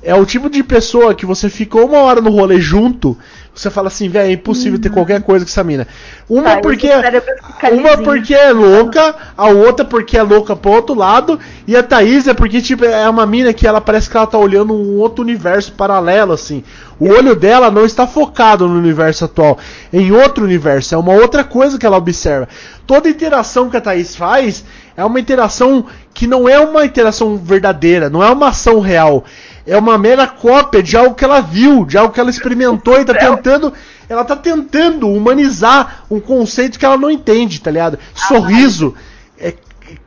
É 0.03 0.15
o 0.15 0.25
tipo 0.27 0.49
de 0.49 0.63
pessoa 0.63 1.15
que 1.15 1.27
você 1.27 1.49
ficou 1.51 1.87
uma 1.87 1.99
hora 1.99 2.21
no 2.23 2.31
rolê 2.31 2.59
junto, 2.61 3.17
você 3.55 3.69
fala 3.69 3.89
assim, 3.89 4.09
velho, 4.09 4.31
é 4.31 4.33
impossível 4.33 4.79
ter 4.79 4.91
qualquer 4.91 5.23
coisa 5.23 5.45
com 5.45 5.51
essa 5.51 5.65
mina. 5.65 5.87
Uma 6.29 6.43
Thaís, 6.43 6.61
porque. 6.63 6.89
fica 6.89 7.75
Uma 7.75 7.99
porque 7.99 8.35
é 8.35 8.53
louca, 8.53 9.15
a 9.37 9.49
outra 9.49 9.85
porque 9.85 10.17
é 10.17 10.23
louca 10.23 10.55
pro 10.55 10.71
outro 10.71 10.95
lado, 10.95 11.39
e 11.67 11.77
a 11.77 11.83
Thaís 11.83 12.27
é 12.29 12.35
porque, 12.35 12.63
tipo, 12.63 12.85
é 12.85 13.09
uma 13.09 13.27
mina 13.27 13.53
que 13.53 13.67
ela 13.67 13.81
parece 13.81 14.09
que 14.09 14.17
ela 14.17 14.27
tá 14.27 14.39
olhando 14.39 14.73
um 14.73 14.99
outro 14.99 15.23
universo 15.23 15.73
paralelo, 15.73 16.33
assim. 16.33 16.63
O 16.99 17.09
olho 17.09 17.35
dela 17.35 17.71
não 17.71 17.85
está 17.85 18.07
focado 18.07 18.69
no 18.69 18.79
universo 18.79 19.25
atual, 19.25 19.59
é 19.93 19.99
em 19.99 20.13
outro 20.13 20.45
universo, 20.45 20.95
é 20.95 20.99
uma 20.99 21.13
outra 21.13 21.43
coisa 21.43 21.79
que 21.79 21.87
ela 21.87 21.97
observa. 21.97 22.49
Toda 22.87 23.09
interação 23.09 23.71
que 23.71 23.77
a 23.77 23.81
Thaís 23.81 24.15
faz 24.15 24.65
é 24.97 25.05
uma 25.05 25.19
interação 25.19 25.87
que 26.13 26.27
não 26.27 26.49
é 26.49 26.59
uma 26.61 26.85
interação 26.85 27.37
verdadeira, 27.37 28.11
não 28.11 28.23
é 28.23 28.31
uma 28.31 28.49
ação 28.49 28.81
real. 28.81 29.25
É 29.71 29.79
uma 29.79 29.97
mera 29.97 30.27
cópia 30.27 30.83
de 30.83 30.97
algo 30.97 31.15
que 31.15 31.25
ela 31.25 31.41
viu, 31.41 31.85
de 31.85 31.97
algo 31.97 32.13
que 32.13 32.19
ela 32.21 32.31
experimentou 32.31 33.01
e 33.01 33.05
tá 33.05 33.15
tentando. 33.15 33.73
Ela 34.09 34.25
tá 34.25 34.35
tentando 34.35 35.09
humanizar 35.09 36.05
um 36.11 36.19
conceito 36.19 36.79
que 36.79 36.85
ela 36.85 36.97
não 36.97 37.11
entende, 37.11 37.61
tá 37.61 37.71
ligado? 37.71 37.97
Sorriso, 38.13 38.95
é, 39.39 39.55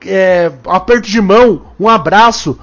é, 0.06 0.52
aperto 0.68 1.08
de 1.08 1.22
mão, 1.22 1.62
um 1.80 1.88
abraço, 1.88 2.60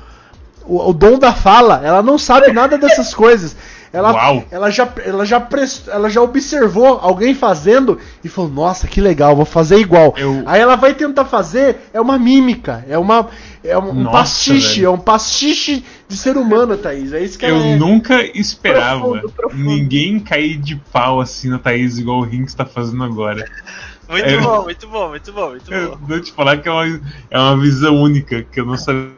o, 0.66 0.90
o 0.90 0.92
dom 0.92 1.18
da 1.18 1.32
fala, 1.32 1.80
ela 1.82 2.02
não 2.02 2.18
sabe 2.18 2.52
nada 2.52 2.76
dessas 2.76 3.14
coisas. 3.14 3.56
Ela, 3.92 4.12
Uau. 4.12 4.44
ela, 4.52 4.70
já, 4.70 4.88
ela, 5.04 5.24
já 5.26 5.40
pres- 5.40 5.82
ela 5.88 6.08
já 6.08 6.22
observou 6.22 7.00
alguém 7.02 7.34
fazendo 7.34 7.98
e 8.22 8.28
falou: 8.28 8.48
Nossa, 8.48 8.86
que 8.86 9.00
legal, 9.00 9.34
vou 9.34 9.44
fazer 9.44 9.78
igual. 9.78 10.14
Eu- 10.16 10.44
Aí 10.46 10.60
ela 10.60 10.76
vai 10.76 10.94
tentar 10.94 11.24
fazer, 11.24 11.88
é 11.92 12.00
uma 12.00 12.16
mímica, 12.16 12.84
é 12.88 12.96
uma 12.96 13.26
é 13.64 13.76
um, 13.76 13.90
um 13.90 13.94
Nossa, 13.94 14.16
pastiche, 14.18 14.74
velho. 14.76 14.86
é 14.86 14.90
um 14.90 14.98
pastiche 14.98 15.84
de 16.10 16.16
ser 16.16 16.36
humano, 16.36 16.76
Thaís. 16.76 17.12
É 17.12 17.22
isso 17.22 17.38
que 17.38 17.46
Eu 17.46 17.56
é. 17.56 17.76
nunca 17.76 18.20
esperava 18.36 19.00
Profundo, 19.00 19.30
profundo. 19.32 19.62
ninguém 19.64 20.18
cair 20.20 20.56
de 20.58 20.76
pau 20.92 21.20
assim 21.20 21.48
na 21.48 21.58
Thaís 21.58 21.98
igual 21.98 22.18
o 22.18 22.24
Rinks 22.24 22.52
tá 22.54 22.66
fazendo 22.66 23.02
agora. 23.04 23.44
Muito 24.08 24.28
É. 24.28 24.40
bom, 24.40 24.64
muito 24.64 24.88
bom, 24.88 25.08
muito 25.10 25.32
bom, 25.32 25.50
muito 25.50 25.72
Eu 25.72 25.90
bom. 25.96 25.98
vou 26.06 26.20
te 26.20 26.32
falar 26.32 26.56
que 26.58 26.68
é 26.68 26.72
uma, 26.72 27.00
é 27.30 27.38
uma 27.38 27.56
visão 27.56 27.94
única 27.96 28.42
que 28.42 28.58
eu 28.60 28.66
não 28.66 28.76
sabia. 28.76 29.12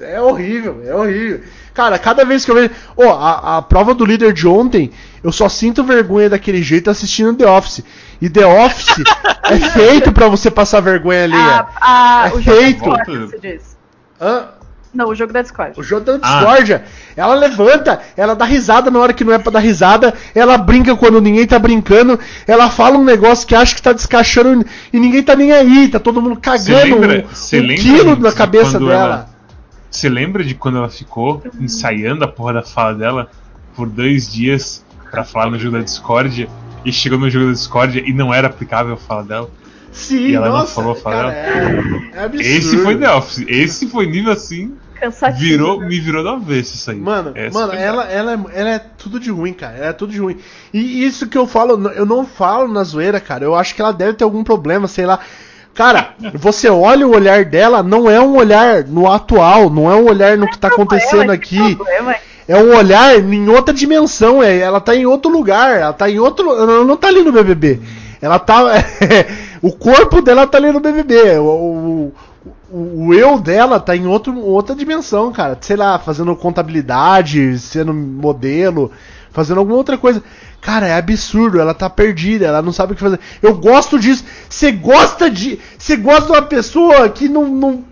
É 0.00 0.20
horrível, 0.20 0.82
é 0.84 0.94
horrível. 0.94 1.40
Cara, 1.72 1.98
cada 1.98 2.24
vez 2.24 2.44
que 2.44 2.50
eu 2.50 2.54
vejo. 2.54 2.70
Ó, 2.96 3.08
a, 3.16 3.58
a 3.58 3.62
prova 3.62 3.94
do 3.94 4.04
líder 4.04 4.32
de 4.34 4.46
ontem, 4.46 4.90
eu 5.24 5.32
só 5.32 5.48
sinto 5.48 5.82
vergonha 5.84 6.28
daquele 6.28 6.62
jeito 6.62 6.90
assistindo 6.90 7.34
The 7.34 7.46
Office. 7.48 7.82
E 8.20 8.28
The 8.28 8.44
Office 8.44 8.88
é 9.44 9.56
feito 9.70 10.12
pra 10.12 10.28
você 10.28 10.50
passar 10.50 10.80
vergonha 10.80 11.24
ali. 11.24 11.34
Ah, 11.34 11.68
ah, 11.80 12.28
É 12.28 12.36
o 12.36 12.40
jogo 12.42 12.56
feito. 12.58 12.78
Discord, 12.84 13.18
você 13.30 13.38
diz. 13.38 13.76
Hã? 14.20 14.48
Não, 14.94 15.08
o 15.08 15.14
jogo 15.14 15.32
da 15.32 15.40
Discord. 15.40 15.72
O 15.80 15.82
jogo 15.82 16.04
da 16.04 16.18
Ah. 16.20 16.36
discórdia. 16.36 16.84
Ela 17.16 17.34
levanta, 17.34 18.00
ela 18.16 18.34
dá 18.34 18.44
risada 18.44 18.90
na 18.90 18.98
hora 18.98 19.12
que 19.14 19.24
não 19.24 19.32
é 19.32 19.38
pra 19.38 19.50
dar 19.50 19.60
risada, 19.60 20.12
ela 20.34 20.58
brinca 20.58 20.94
quando 20.94 21.20
ninguém 21.20 21.46
tá 21.46 21.58
brincando, 21.58 22.18
ela 22.46 22.68
fala 22.68 22.98
um 22.98 23.04
negócio 23.04 23.46
que 23.46 23.54
acha 23.54 23.74
que 23.74 23.80
tá 23.80 23.92
descachando 23.94 24.64
e 24.92 24.98
ninguém 25.00 25.22
tá 25.22 25.34
nem 25.34 25.50
aí, 25.52 25.88
tá 25.88 25.98
todo 25.98 26.20
mundo 26.20 26.38
cagando 26.38 26.98
lembra- 27.00 27.24
um, 27.26 27.56
um 27.56 27.60
lembra, 27.60 27.74
quilo 27.76 28.04
Rinks, 28.10 28.22
na 28.22 28.30
de 28.30 28.36
cabeça 28.36 28.72
quando 28.72 28.88
dela. 28.88 29.02
ela- 29.04 29.28
Você 29.90 30.08
lembra 30.08 30.42
de 30.44 30.54
quando 30.54 30.78
ela 30.78 30.88
ficou 30.88 31.42
ensaiando 31.60 32.24
a 32.24 32.28
porra 32.28 32.54
da 32.54 32.62
fala 32.62 32.94
dela 32.94 33.30
por 33.74 33.88
dois 33.88 34.30
dias 34.30 34.84
pra 35.10 35.24
falar 35.24 35.50
no 35.50 35.58
jogo 35.58 35.76
da 35.78 35.82
Discord 35.82 36.48
e 36.84 36.92
chegou 36.92 37.18
no 37.18 37.28
jogo 37.30 37.46
da 37.46 37.52
Discord 37.52 38.02
e 38.06 38.12
não 38.12 38.32
era 38.32 38.46
aplicável 38.48 38.94
a 38.94 38.96
fala 38.96 39.22
dela? 39.22 39.50
Sim, 39.92 40.28
E 40.28 40.34
ela 40.34 40.48
não 40.48 40.56
nossa, 40.60 40.74
falou, 40.74 40.94
falou. 40.94 41.18
cara, 41.18 41.34
é, 41.34 42.10
é 42.14 42.24
absurdo. 42.24 42.40
Esse 42.48 42.78
foi 42.78 42.96
The 42.96 43.10
Office. 43.14 43.44
Esse 43.46 43.86
foi 43.90 44.06
nível 44.06 44.32
assim, 44.32 44.74
Cansativo. 45.02 45.40
virou, 45.40 45.80
né? 45.80 45.86
me 45.88 45.98
virou 45.98 46.22
do 46.22 46.28
avesso 46.28 46.76
isso 46.76 46.90
aí. 46.92 46.96
Mano, 46.96 47.32
Essa 47.34 47.58
mano, 47.58 47.72
foi 47.72 47.82
ela, 47.82 48.04
ela, 48.04 48.32
é, 48.32 48.60
ela 48.60 48.70
é 48.70 48.78
tudo 48.78 49.18
de 49.18 49.32
ruim, 49.32 49.52
cara. 49.52 49.76
Ela 49.76 49.86
é 49.88 49.92
tudo 49.92 50.12
de 50.12 50.20
ruim. 50.20 50.38
E 50.72 51.04
isso 51.04 51.26
que 51.26 51.36
eu 51.36 51.44
falo, 51.44 51.88
eu 51.88 52.06
não 52.06 52.24
falo 52.24 52.72
na 52.72 52.84
zoeira, 52.84 53.18
cara. 53.18 53.44
Eu 53.44 53.56
acho 53.56 53.74
que 53.74 53.82
ela 53.82 53.92
deve 53.92 54.14
ter 54.14 54.22
algum 54.22 54.44
problema, 54.44 54.86
sei 54.86 55.04
lá. 55.04 55.18
Cara, 55.74 56.14
você 56.34 56.68
olha 56.68 57.04
o 57.04 57.14
olhar 57.14 57.44
dela, 57.44 57.82
não 57.82 58.08
é 58.08 58.20
um 58.20 58.36
olhar 58.36 58.84
no 58.84 59.10
atual, 59.10 59.68
não 59.68 59.90
é 59.90 59.96
um 59.96 60.06
olhar 60.06 60.38
no 60.38 60.48
que 60.48 60.56
tá 60.56 60.68
acontecendo 60.68 61.30
aqui. 61.30 61.74
problema. 61.74 62.14
É 62.46 62.56
um 62.56 62.76
olhar 62.76 63.18
em 63.18 63.48
outra 63.48 63.74
dimensão, 63.74 64.40
é, 64.40 64.58
ela 64.58 64.80
tá 64.80 64.94
em 64.94 65.06
outro 65.06 65.32
lugar, 65.32 65.80
ela 65.80 65.92
tá 65.92 66.08
em 66.08 66.20
outro. 66.20 66.48
Ela 66.52 66.84
não 66.84 66.96
tá 66.96 67.08
ali 67.08 67.22
no 67.22 67.32
BBB. 67.32 67.80
Ela 68.20 68.38
tá. 68.38 68.62
o 69.60 69.72
corpo 69.72 70.22
dela 70.22 70.46
tá 70.46 70.58
ali 70.58 70.70
no 70.70 70.78
BBB. 70.78 71.38
O, 71.38 72.12
o, 72.70 73.14
eu 73.14 73.38
dela 73.38 73.78
tá 73.78 73.96
em 73.96 74.06
outro, 74.06 74.36
outra 74.38 74.74
dimensão, 74.74 75.32
cara. 75.32 75.56
Sei 75.60 75.76
lá, 75.76 75.98
fazendo 75.98 76.34
contabilidade, 76.34 77.58
sendo 77.58 77.92
modelo, 77.94 78.90
fazendo 79.30 79.58
alguma 79.58 79.76
outra 79.76 79.96
coisa. 79.96 80.22
Cara, 80.60 80.86
é 80.86 80.96
absurdo, 80.96 81.60
ela 81.60 81.74
tá 81.74 81.90
perdida, 81.90 82.46
ela 82.46 82.62
não 82.62 82.72
sabe 82.72 82.92
o 82.92 82.96
que 82.96 83.02
fazer. 83.02 83.20
Eu 83.42 83.54
gosto 83.56 83.98
disso. 83.98 84.24
Você 84.48 84.72
gosta 84.72 85.30
de. 85.30 85.58
Você 85.76 85.96
gosta 85.96 86.26
de 86.26 86.32
uma 86.32 86.42
pessoa 86.42 87.08
que 87.08 87.28
não. 87.28 87.48
não... 87.48 87.84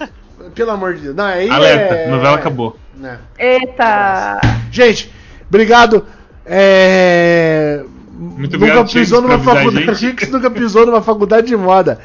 Pelo 0.54 0.70
amor 0.70 0.94
de 0.94 1.02
Deus. 1.02 1.16
Não, 1.16 1.24
aí 1.24 1.48
Alerta, 1.48 1.94
é... 1.94 2.10
novela 2.10 2.36
acabou. 2.36 2.78
né. 2.96 3.18
Eita! 3.38 4.40
Gente, 4.70 5.12
obrigado. 5.48 6.06
É... 6.44 7.82
Muito 8.18 8.54
nunca 8.54 8.56
obrigado, 8.56 8.92
pisou 8.92 9.22
numa 9.22 9.38
faculdade. 9.38 10.16
nunca 10.30 10.50
pisou 10.50 10.86
numa 10.86 11.02
faculdade 11.02 11.46
de 11.46 11.56
moda. 11.56 12.00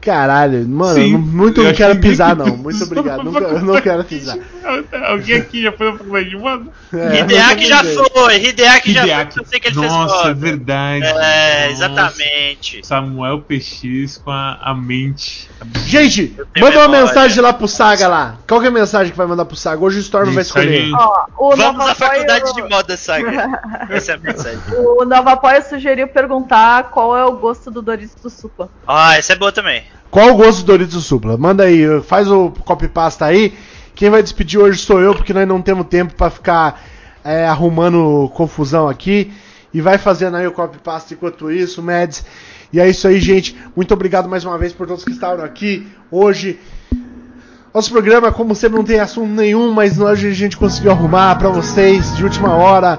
Caralho, 0.00 0.66
mano, 0.66 0.94
Sim, 0.94 1.12
eu 1.12 1.18
não- 1.18 1.26
muito 1.26 1.60
eu 1.60 1.64
não 1.64 1.74
quero 1.74 1.94
que 1.96 2.00
pisar, 2.00 2.34
não. 2.36 2.44
pisou 2.46 2.58
Muito 2.62 2.84
obrigado. 2.84 3.22
Nunca, 3.22 3.40
eu 3.44 3.60
não 3.62 3.80
quero 3.80 4.04
pisar. 4.04 4.38
Alguém 5.08 5.36
aqui 5.36 5.62
já 5.62 5.72
foi 5.72 5.90
na 5.92 5.98
faculdade 5.98 6.30
de 6.30 6.36
moda? 6.38 6.64
É, 6.92 7.20
Hideaki 7.20 7.66
já 7.66 7.84
foi, 7.84 8.36
Hideaki 8.36 8.92
já 8.92 9.00
foi. 9.02 9.10
Hideaki. 9.10 9.38
Eu 9.38 9.44
sei 9.44 9.60
que 9.60 9.68
ele 9.68 9.76
Nossa, 9.76 10.14
fez 10.22 10.30
é 10.30 10.34
verdade. 10.34 11.04
É, 11.04 11.12
Nossa. 11.12 11.70
exatamente. 11.72 12.86
Samuel 12.86 13.40
PX 13.42 14.18
com 14.24 14.30
a, 14.30 14.58
a 14.62 14.74
mente. 14.74 15.50
Gente, 15.86 16.34
manda 16.58 16.76
uma 16.78 16.88
memória. 16.88 17.06
mensagem 17.06 17.42
lá 17.42 17.52
pro 17.52 17.68
Saga 17.68 18.08
lá. 18.08 18.36
Qual 18.48 18.60
que 18.60 18.66
é 18.66 18.68
a 18.70 18.72
mensagem 18.72 19.10
que 19.10 19.18
vai 19.18 19.26
mandar 19.26 19.44
pro 19.44 19.56
Saga? 19.56 19.82
Hoje 19.84 19.98
o 19.98 20.00
Storm 20.00 20.30
vai 20.32 20.42
escolher. 20.42 20.84
Mensagem- 20.84 20.94
Ó, 21.38 21.50
o 21.52 21.56
Vamos 21.56 21.86
à 21.86 21.94
faculdade 21.94 22.48
Apoio- 22.48 22.64
de 22.64 22.70
moda, 22.74 22.96
Saga. 22.96 23.60
Essa 23.90 24.12
é 24.12 24.14
a 24.14 24.18
mensagem. 24.18 24.58
O 24.78 25.04
Nova 25.04 25.32
Apoio 25.32 25.62
sugeriu 25.68 26.08
perguntar 26.08 26.84
qual 26.90 27.16
é 27.16 27.24
o 27.24 27.32
gosto 27.32 27.70
do 27.70 27.82
Doritos 27.82 28.14
do 28.22 28.30
Supla. 28.30 28.68
Ah, 28.86 29.16
essa 29.16 29.32
é 29.32 29.36
boa 29.36 29.52
também. 29.52 29.82
Qual 30.10 30.30
o 30.30 30.34
gosto 30.34 30.60
do 30.60 30.66
Doritos 30.66 31.04
Supla? 31.04 31.36
Manda 31.36 31.64
aí, 31.64 31.84
faz 32.02 32.28
o 32.28 32.50
copy 32.64 32.88
pasta 32.88 33.24
aí. 33.24 33.54
Quem 33.94 34.10
vai 34.10 34.22
despedir 34.22 34.58
hoje 34.58 34.78
sou 34.78 35.00
eu, 35.00 35.14
porque 35.14 35.32
nós 35.32 35.46
não 35.46 35.62
temos 35.62 35.86
tempo 35.86 36.14
pra 36.14 36.30
ficar 36.30 36.82
é, 37.24 37.46
arrumando 37.46 38.30
confusão 38.34 38.88
aqui. 38.88 39.32
E 39.72 39.80
vai 39.80 39.98
fazendo 39.98 40.36
aí 40.36 40.46
o 40.46 40.52
copy 40.52 40.78
pasta 40.78 41.14
enquanto 41.14 41.50
isso, 41.50 41.80
Mads. 41.80 42.24
E 42.72 42.80
é 42.80 42.88
isso 42.88 43.06
aí, 43.06 43.20
gente. 43.20 43.56
Muito 43.76 43.94
obrigado 43.94 44.28
mais 44.28 44.44
uma 44.44 44.58
vez 44.58 44.72
por 44.72 44.86
todos 44.86 45.04
que 45.04 45.12
estavam 45.12 45.44
aqui 45.44 45.86
hoje. 46.10 46.58
Nosso 47.72 47.92
programa, 47.92 48.32
como 48.32 48.52
sempre, 48.52 48.78
não 48.78 48.84
tem 48.84 48.98
assunto 48.98 49.28
nenhum, 49.28 49.72
mas 49.72 50.00
hoje 50.00 50.28
a 50.28 50.34
gente 50.34 50.56
conseguiu 50.56 50.90
arrumar 50.90 51.36
pra 51.36 51.50
vocês 51.50 52.16
de 52.16 52.24
última 52.24 52.54
hora. 52.54 52.98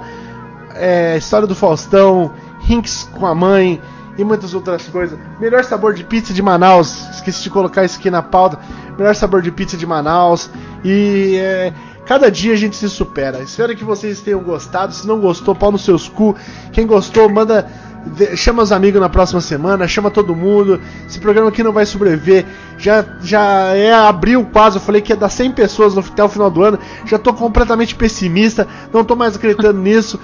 É, 0.75 1.17
história 1.17 1.45
do 1.45 1.53
Faustão, 1.53 2.31
Hinks 2.69 3.09
com 3.17 3.25
a 3.25 3.35
mãe 3.35 3.81
e 4.17 4.23
muitas 4.23 4.53
outras 4.53 4.87
coisas. 4.87 5.17
Melhor 5.39 5.63
sabor 5.63 5.93
de 5.93 6.03
pizza 6.03 6.33
de 6.33 6.41
Manaus, 6.41 7.09
esqueci 7.11 7.43
de 7.43 7.49
colocar 7.49 7.83
isso 7.83 7.99
aqui 7.99 8.09
na 8.09 8.21
pauta. 8.21 8.59
Melhor 8.97 9.15
sabor 9.15 9.41
de 9.41 9.51
pizza 9.51 9.77
de 9.77 9.85
Manaus. 9.85 10.49
E 10.83 11.37
é, 11.37 11.73
cada 12.05 12.29
dia 12.29 12.53
a 12.53 12.57
gente 12.57 12.75
se 12.75 12.89
supera. 12.89 13.41
Espero 13.41 13.75
que 13.75 13.83
vocês 13.83 14.19
tenham 14.19 14.41
gostado. 14.41 14.93
Se 14.93 15.07
não 15.07 15.19
gostou, 15.19 15.55
pau 15.55 15.71
nos 15.71 15.83
seus 15.83 16.07
cu. 16.07 16.35
Quem 16.71 16.85
gostou, 16.85 17.29
manda. 17.29 17.69
Chama 18.35 18.63
os 18.63 18.71
amigos 18.71 18.99
na 18.99 19.09
próxima 19.09 19.41
semana, 19.41 19.87
chama 19.87 20.09
todo 20.09 20.35
mundo. 20.35 20.81
Esse 21.07 21.19
programa 21.19 21.49
aqui 21.49 21.61
não 21.61 21.71
vai 21.71 21.85
sobreviver. 21.85 22.45
Já, 22.77 23.05
já 23.21 23.75
é 23.75 23.93
abril 23.93 24.47
quase. 24.51 24.77
Eu 24.77 24.81
falei 24.81 25.01
que 25.01 25.11
ia 25.11 25.15
dar 25.15 25.29
100 25.29 25.51
pessoas 25.51 25.97
até 25.97 26.23
o 26.23 26.29
final 26.29 26.49
do 26.49 26.63
ano. 26.63 26.79
Já 27.05 27.19
tô 27.19 27.31
completamente 27.33 27.93
pessimista. 27.93 28.67
Não 28.91 29.03
tô 29.03 29.15
mais 29.15 29.35
acreditando 29.35 29.77
nisso. 29.81 30.19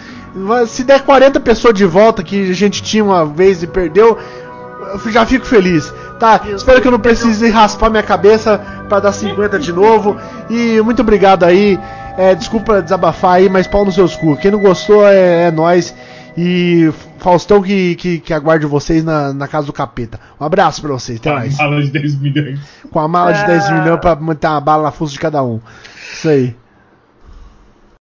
Se 0.67 0.83
der 0.83 1.01
40 1.03 1.39
pessoas 1.39 1.73
de 1.73 1.85
volta 1.85 2.23
que 2.23 2.49
a 2.49 2.53
gente 2.53 2.81
tinha 2.81 3.03
uma 3.03 3.25
vez 3.25 3.61
e 3.61 3.67
perdeu, 3.67 4.17
eu 4.93 5.11
já 5.11 5.25
fico 5.25 5.45
feliz. 5.45 5.93
Tá, 6.19 6.41
espero 6.47 6.81
que 6.81 6.87
eu 6.87 6.91
não 6.91 6.99
precise 6.99 7.47
raspar 7.49 7.91
minha 7.91 8.01
cabeça 8.01 8.59
pra 8.89 8.99
dar 8.99 9.11
50 9.11 9.59
de 9.59 9.71
novo. 9.71 10.17
E 10.49 10.81
muito 10.81 11.01
obrigado 11.01 11.43
aí. 11.43 11.79
É, 12.17 12.33
desculpa 12.33 12.81
desabafar 12.81 13.33
aí, 13.33 13.47
mas 13.47 13.67
pau 13.67 13.85
nos 13.85 13.93
seus 13.93 14.15
cu. 14.15 14.35
Quem 14.37 14.49
não 14.49 14.59
gostou 14.59 15.05
é, 15.05 15.43
é 15.43 15.51
nós. 15.51 15.93
E 16.37 16.91
Faustão 17.17 17.61
que, 17.63 17.95
que, 17.95 18.19
que 18.19 18.31
aguarde 18.33 18.65
vocês 18.67 19.03
na, 19.03 19.33
na 19.33 19.47
casa 19.47 19.65
do 19.65 19.73
capeta. 19.73 20.19
Um 20.39 20.45
abraço 20.45 20.81
pra 20.81 20.91
vocês, 20.93 21.19
até 21.19 21.31
A 21.31 21.35
mais. 21.35 21.57
mala 21.57 21.81
de 21.81 21.89
10 21.89 22.15
milhões. 22.19 22.59
Com 22.91 22.99
a 22.99 23.07
mala 23.07 23.33
de 23.33 23.41
Ah. 23.41 23.47
10 23.47 23.71
milhões 23.71 23.99
pra 23.99 24.15
manter 24.15 24.47
uma 24.47 24.61
bala 24.61 24.83
na 24.83 24.91
fuça 24.91 25.13
de 25.13 25.19
cada 25.19 25.43
um. 25.43 25.59
Isso 26.13 26.29
aí. 26.29 26.55